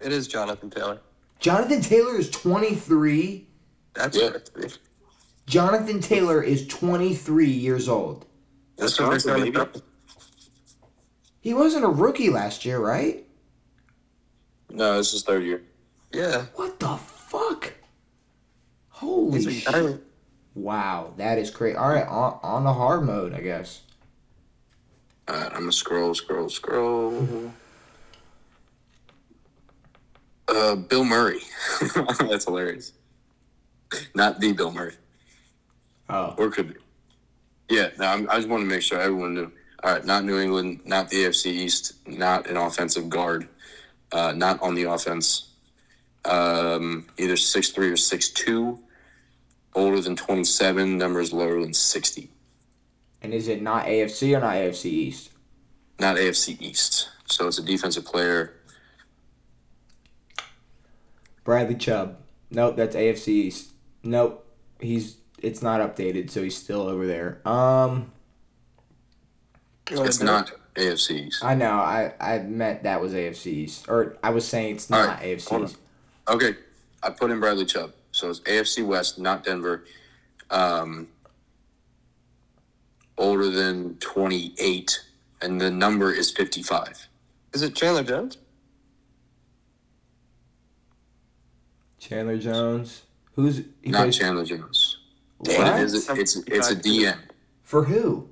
It 0.00 0.12
is 0.12 0.26
Jonathan 0.28 0.70
Taylor. 0.70 1.00
Jonathan 1.38 1.80
Taylor 1.80 2.16
is 2.16 2.30
23. 2.30 3.46
That's 3.94 4.16
Yeah. 4.16 4.30
correct. 4.30 4.78
Jonathan 5.46 6.00
Taylor 6.00 6.42
is 6.42 6.66
23 6.68 7.46
years 7.50 7.88
old. 7.88 8.26
That's 8.76 8.98
what 8.98 9.04
they're 9.06 9.14
Wisconsin, 9.14 9.52
trying 9.52 9.66
to 9.66 9.72
baby. 9.72 9.84
He 11.40 11.54
wasn't 11.54 11.84
a 11.84 11.88
rookie 11.88 12.30
last 12.30 12.64
year, 12.64 12.78
right? 12.78 13.26
No, 14.70 14.96
this 14.96 15.12
is 15.12 15.22
third 15.22 15.42
year. 15.42 15.62
Yeah. 16.12 16.46
What 16.54 16.78
the 16.78 16.96
fuck? 16.96 17.72
Holy 18.88 19.42
shit. 19.60 20.02
Wow, 20.54 21.14
that 21.16 21.38
is 21.38 21.50
crazy. 21.50 21.76
All 21.76 21.88
right, 21.88 22.06
on, 22.06 22.38
on 22.42 22.64
the 22.64 22.72
hard 22.72 23.04
mode, 23.04 23.34
I 23.34 23.40
guess. 23.40 23.82
Uh, 25.28 25.48
I'm 25.52 25.60
gonna 25.60 25.72
scroll, 25.72 26.14
scroll, 26.14 26.48
scroll. 26.48 27.52
Uh, 30.48 30.74
Bill 30.76 31.04
Murray. 31.04 31.40
That's 32.20 32.44
hilarious. 32.44 32.92
Not 34.14 34.40
the 34.40 34.52
Bill 34.52 34.72
Murray, 34.72 34.94
Oh, 36.08 36.34
or 36.38 36.50
could 36.50 36.74
be. 36.74 36.80
Yeah, 37.68 37.90
no, 37.98 38.06
I'm, 38.06 38.28
I 38.30 38.36
just 38.36 38.48
want 38.48 38.62
to 38.62 38.66
make 38.68 38.82
sure 38.82 38.98
everyone 39.00 39.34
knew. 39.34 39.52
All 39.84 39.92
right, 39.92 40.04
not 40.04 40.24
New 40.24 40.38
England, 40.38 40.80
not 40.84 41.08
the 41.10 41.24
AFC 41.24 41.46
East, 41.46 41.94
not 42.06 42.46
an 42.48 42.56
offensive 42.56 43.08
guard, 43.08 43.48
uh, 44.12 44.32
not 44.32 44.60
on 44.62 44.74
the 44.74 44.84
offense. 44.84 45.48
Um, 46.24 47.06
either 47.18 47.36
six 47.36 47.70
three 47.70 47.90
or 47.90 47.96
six 47.96 48.28
two. 48.30 48.78
Older 49.74 50.00
than 50.00 50.16
27, 50.16 50.98
numbers 50.98 51.32
lower 51.32 51.58
than 51.62 51.72
60. 51.72 52.30
And 53.22 53.32
is 53.32 53.48
it 53.48 53.62
not 53.62 53.86
AFC 53.86 54.36
or 54.36 54.40
not 54.40 54.54
AFC 54.54 54.86
East? 54.86 55.30
Not 55.98 56.16
AFC 56.16 56.60
East. 56.60 57.08
So 57.26 57.46
it's 57.46 57.58
a 57.58 57.62
defensive 57.62 58.04
player. 58.04 58.54
Bradley 61.44 61.74
Chubb. 61.74 62.18
Nope, 62.50 62.76
that's 62.76 62.94
AFC 62.94 63.28
East. 63.28 63.70
Nope, 64.02 64.46
he's 64.80 65.16
it's 65.38 65.62
not 65.62 65.80
updated, 65.80 66.30
so 66.30 66.42
he's 66.42 66.56
still 66.56 66.82
over 66.82 67.06
there. 67.06 67.40
Um, 67.48 68.12
It's 69.90 70.20
not 70.20 70.52
AFC 70.76 71.26
East. 71.28 71.44
I 71.44 71.54
know. 71.54 71.72
I 71.72 72.12
I 72.20 72.38
meant 72.40 72.82
that 72.84 73.00
was 73.00 73.12
AFC 73.12 73.46
East, 73.46 73.88
or 73.88 74.16
I 74.22 74.30
was 74.30 74.46
saying 74.46 74.76
it's 74.76 74.90
not 74.90 75.08
right, 75.08 75.22
AFC. 75.22 75.64
East. 75.64 75.76
Okay, 76.28 76.54
I 77.02 77.10
put 77.10 77.30
in 77.30 77.40
Bradley 77.40 77.64
Chubb. 77.64 77.92
So 78.12 78.28
it's 78.30 78.40
AFC 78.40 78.84
West, 78.86 79.18
not 79.18 79.42
Denver. 79.42 79.84
Um, 80.50 81.08
older 83.18 83.50
than 83.50 83.96
28, 83.98 85.00
and 85.40 85.60
the 85.60 85.70
number 85.70 86.12
is 86.12 86.30
55. 86.30 87.08
Is 87.52 87.62
it 87.62 87.74
Chandler 87.74 88.02
Jones? 88.02 88.38
Chandler 91.98 92.38
Jones. 92.38 93.02
Who's 93.34 93.62
he 93.82 93.90
Not 93.90 94.02
plays 94.02 94.18
Chandler 94.18 94.44
Jones. 94.44 94.98
What? 95.38 95.56
But 95.56 95.80
it 95.80 95.84
is. 95.84 96.08
A, 96.08 96.14
it's 96.14 96.36
it's 96.36 96.70
a 96.70 96.76
DN. 96.76 97.18
for 97.62 97.84
who? 97.84 98.28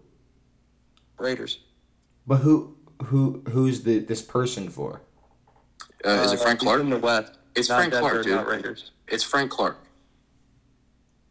Raiders. 1.19 1.61
But 2.27 2.36
who 2.36 2.77
who 3.05 3.43
who's 3.48 3.82
the 3.82 4.01
this 4.01 4.23
person 4.23 4.69
for? 4.69 5.02
Uh, 6.05 6.11
is 6.24 6.32
it 6.32 6.40
Frank 6.40 6.61
he's 6.61 6.66
Clark? 6.66 6.81
In 6.81 6.90
the 6.90 6.98
West. 6.98 7.39
It's 7.55 7.69
Not 7.69 7.77
Frank 7.77 7.93
Denver, 7.93 8.11
Clark, 8.11 8.24
dude. 8.24 8.35
Not 8.35 8.47
Raiders. 8.47 8.90
It's 9.09 9.24
Frank 9.24 9.51
Clark. 9.51 9.78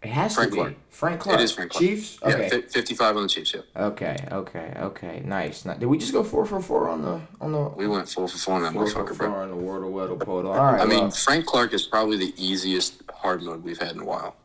It 0.02 0.10
has 0.10 0.34
Frank 0.36 0.52
to 0.52 0.56
be 0.56 0.62
Clark. 0.62 0.76
Frank 0.90 1.20
Clark. 1.20 1.40
It 1.40 1.44
is 1.44 1.52
Frank 1.52 1.72
Clark. 1.72 1.84
Chiefs. 1.84 2.20
Okay. 2.24 2.44
Yeah, 2.44 2.50
fi 2.50 2.62
55 2.62 3.18
on 3.18 3.24
the 3.24 3.30
Chiefs. 3.30 3.54
Yeah, 3.54 3.84
okay. 3.86 4.16
Okay. 4.32 4.74
Okay. 4.78 5.22
Nice. 5.26 5.66
Ni- 5.66 5.74
Did 5.78 5.88
we 5.88 5.98
just 5.98 6.14
go 6.14 6.24
four 6.24 6.46
for 6.46 6.62
four 6.62 6.88
on 6.88 7.02
the 7.02 7.20
on 7.42 7.52
the 7.52 7.60
we 7.76 7.86
went 7.88 8.08
four 8.08 8.28
for 8.30 8.38
four 8.38 8.56
on 8.56 8.64
that 8.64 8.74
four 8.74 8.88
for 8.88 9.06
four 9.14 9.28
bro. 9.28 9.42
on 9.42 9.50
the 9.50 9.58
Wordle 9.58 9.92
Weddle 9.92 10.18
Podle? 10.24 10.52
All 10.52 10.72
right. 10.72 10.82
I 10.82 10.86
mean, 10.86 11.00
well, 11.02 11.12
Frank 11.12 11.46
Clark 11.46 11.74
is 11.74 11.86
probably 11.86 12.18
the 12.18 12.34
easiest 12.38 13.02
hard 13.14 13.44
mode 13.44 13.62
we've 13.64 13.78
had 13.80 13.92
in 13.92 14.00
a 14.00 14.06
while. 14.06 14.36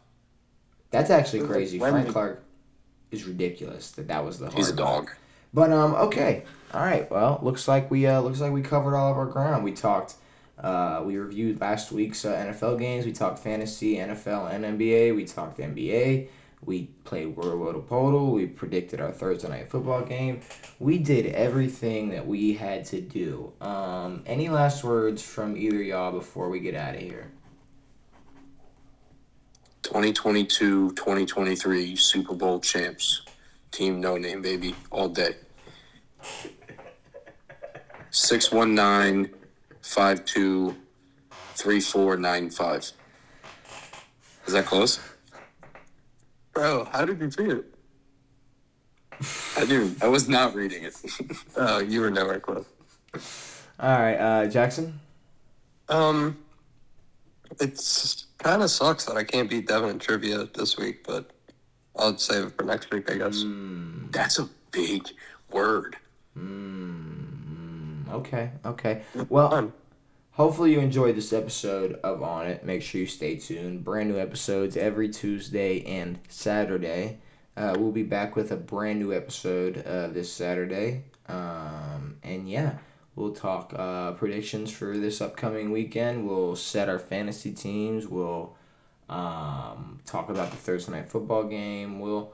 that's 0.90 1.10
actually 1.10 1.46
crazy. 1.46 1.78
like 1.78 1.90
Frank 1.90 1.94
Wendy? 2.06 2.12
Clark 2.12 2.42
is 3.12 3.24
ridiculous 3.24 3.92
that 3.92 4.08
that 4.08 4.24
was 4.24 4.40
the. 4.40 4.50
He's 4.50 4.70
a 4.70 4.74
hard 4.74 4.78
one. 4.80 5.04
dog. 5.06 5.10
But 5.52 5.70
um, 5.70 5.94
okay, 5.94 6.42
all 6.72 6.82
right. 6.82 7.08
Well, 7.08 7.38
looks 7.42 7.68
like 7.68 7.92
we 7.92 8.08
uh 8.08 8.20
looks 8.20 8.40
like 8.40 8.50
we 8.52 8.60
covered 8.62 8.96
all 8.96 9.12
of 9.12 9.16
our 9.16 9.26
ground. 9.26 9.62
We 9.62 9.70
talked, 9.70 10.14
uh, 10.58 11.02
we 11.04 11.16
reviewed 11.16 11.60
last 11.60 11.90
week's 11.90 12.24
uh, 12.24 12.34
NFL 12.34 12.78
games. 12.78 13.04
We 13.04 13.12
talked 13.12 13.38
fantasy, 13.40 13.96
NFL, 13.96 14.52
and 14.52 14.64
NBA. 14.78 15.14
We 15.14 15.24
talked 15.24 15.58
NBA. 15.58 16.28
We 16.64 16.84
played 17.04 17.36
World 17.36 17.58
War 17.60 17.74
Podal. 17.74 18.32
We 18.32 18.46
predicted 18.46 19.00
our 19.00 19.12
Thursday 19.12 19.48
night 19.48 19.68
football 19.68 20.02
game. 20.02 20.40
We 20.78 20.98
did 20.98 21.26
everything 21.26 22.10
that 22.10 22.26
we 22.26 22.54
had 22.54 22.84
to 22.86 23.00
do. 23.00 23.52
Um, 23.60 24.22
any 24.26 24.48
last 24.48 24.82
words 24.84 25.22
from 25.22 25.56
either 25.56 25.82
y'all 25.82 26.12
before 26.12 26.48
we 26.48 26.60
get 26.60 26.74
out 26.74 26.94
of 26.94 27.00
here? 27.00 27.30
2022 29.82 30.92
2023 30.92 31.96
Super 31.96 32.34
Bowl 32.34 32.60
champs. 32.60 33.22
Team 33.70 34.00
No 34.00 34.16
Name, 34.16 34.40
baby, 34.40 34.74
all 34.90 35.08
day. 35.08 35.34
619 38.10 39.34
52 39.88 40.74
3495. 41.56 42.92
Is 44.46 44.52
that 44.54 44.64
close? 44.66 44.98
Bro, 46.54 46.86
how 46.86 47.04
did 47.04 47.20
you 47.20 47.30
see 47.30 47.44
it? 47.44 47.64
I 49.56 49.64
do. 49.66 49.94
I 50.02 50.08
was 50.08 50.28
not 50.28 50.54
reading 50.54 50.84
it. 50.84 50.94
Oh, 51.56 51.78
you 51.78 52.00
were 52.00 52.10
nowhere 52.10 52.40
close. 52.40 52.66
All 53.78 53.98
right, 54.00 54.16
uh, 54.16 54.46
Jackson. 54.48 54.98
Um, 55.88 56.36
it's 57.60 58.26
kind 58.38 58.62
of 58.62 58.70
sucks 58.70 59.04
that 59.04 59.16
I 59.16 59.22
can't 59.22 59.48
beat 59.48 59.68
Devan 59.68 59.90
in 59.92 59.98
trivia 60.00 60.48
this 60.54 60.76
week, 60.76 61.04
but 61.06 61.30
I'll 61.96 62.16
save 62.16 62.46
it 62.46 62.56
for 62.56 62.64
next 62.64 62.90
week, 62.90 63.08
I 63.10 63.18
guess. 63.18 63.44
Mm, 63.44 64.10
That's 64.10 64.38
a 64.40 64.48
big 64.72 65.06
word. 65.52 65.96
mm, 66.36 67.43
okay, 68.14 68.50
okay. 68.64 69.02
Well. 69.28 69.72
Hopefully 70.32 70.72
you 70.72 70.80
enjoyed 70.80 71.14
this 71.14 71.32
episode 71.32 71.92
of 72.02 72.20
On 72.20 72.44
It. 72.44 72.64
Make 72.64 72.82
sure 72.82 73.00
you 73.00 73.06
stay 73.06 73.36
tuned. 73.36 73.84
Brand 73.84 74.10
new 74.10 74.18
episodes 74.18 74.76
every 74.76 75.08
Tuesday 75.08 75.84
and 75.84 76.18
Saturday. 76.28 77.18
Uh, 77.56 77.76
we'll 77.78 77.92
be 77.92 78.02
back 78.02 78.34
with 78.34 78.50
a 78.50 78.56
brand 78.56 78.98
new 78.98 79.12
episode 79.12 79.86
uh, 79.86 80.08
this 80.08 80.32
Saturday. 80.32 81.04
Um, 81.28 82.16
and 82.24 82.48
yeah, 82.48 82.78
we'll 83.14 83.32
talk 83.32 83.72
uh, 83.76 84.12
predictions 84.12 84.72
for 84.72 84.98
this 84.98 85.20
upcoming 85.20 85.70
weekend. 85.70 86.26
We'll 86.26 86.56
set 86.56 86.88
our 86.88 86.98
fantasy 86.98 87.52
teams. 87.52 88.08
We'll 88.08 88.56
um, 89.08 90.00
talk 90.04 90.30
about 90.30 90.50
the 90.50 90.56
Thursday 90.56 90.92
night 90.92 91.08
football 91.08 91.44
game. 91.44 92.00
We'll 92.00 92.32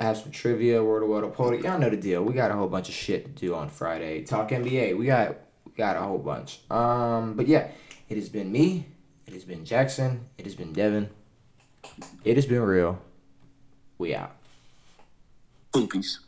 have 0.00 0.16
some 0.16 0.30
trivia, 0.30 0.82
word 0.82 1.02
of 1.02 1.08
word, 1.08 1.32
podium. 1.34 1.62
Y'all 1.62 1.78
know 1.78 1.90
the 1.90 1.96
deal. 1.96 2.22
We 2.22 2.32
got 2.32 2.50
a 2.50 2.54
whole 2.54 2.68
bunch 2.68 2.88
of 2.88 2.94
shit 2.94 3.24
to 3.24 3.46
do 3.46 3.54
on 3.54 3.68
Friday. 3.68 4.22
Talk 4.22 4.50
NBA. 4.50 4.96
We 4.96 5.06
got 5.06 5.36
we 5.64 5.72
got 5.72 5.96
a 5.96 6.00
whole 6.00 6.18
bunch. 6.18 6.60
Um, 6.70 7.34
but 7.34 7.46
yeah, 7.46 7.68
it 8.08 8.16
has 8.16 8.28
been 8.28 8.50
me. 8.50 8.86
It 9.26 9.34
has 9.34 9.44
been 9.44 9.64
Jackson. 9.64 10.26
It 10.38 10.44
has 10.44 10.54
been 10.54 10.74
Devan. 10.74 11.08
It 12.24 12.36
has 12.36 12.46
been 12.46 12.62
real. 12.62 13.00
We 13.98 14.14
out. 14.14 14.36
Poopies. 15.72 16.18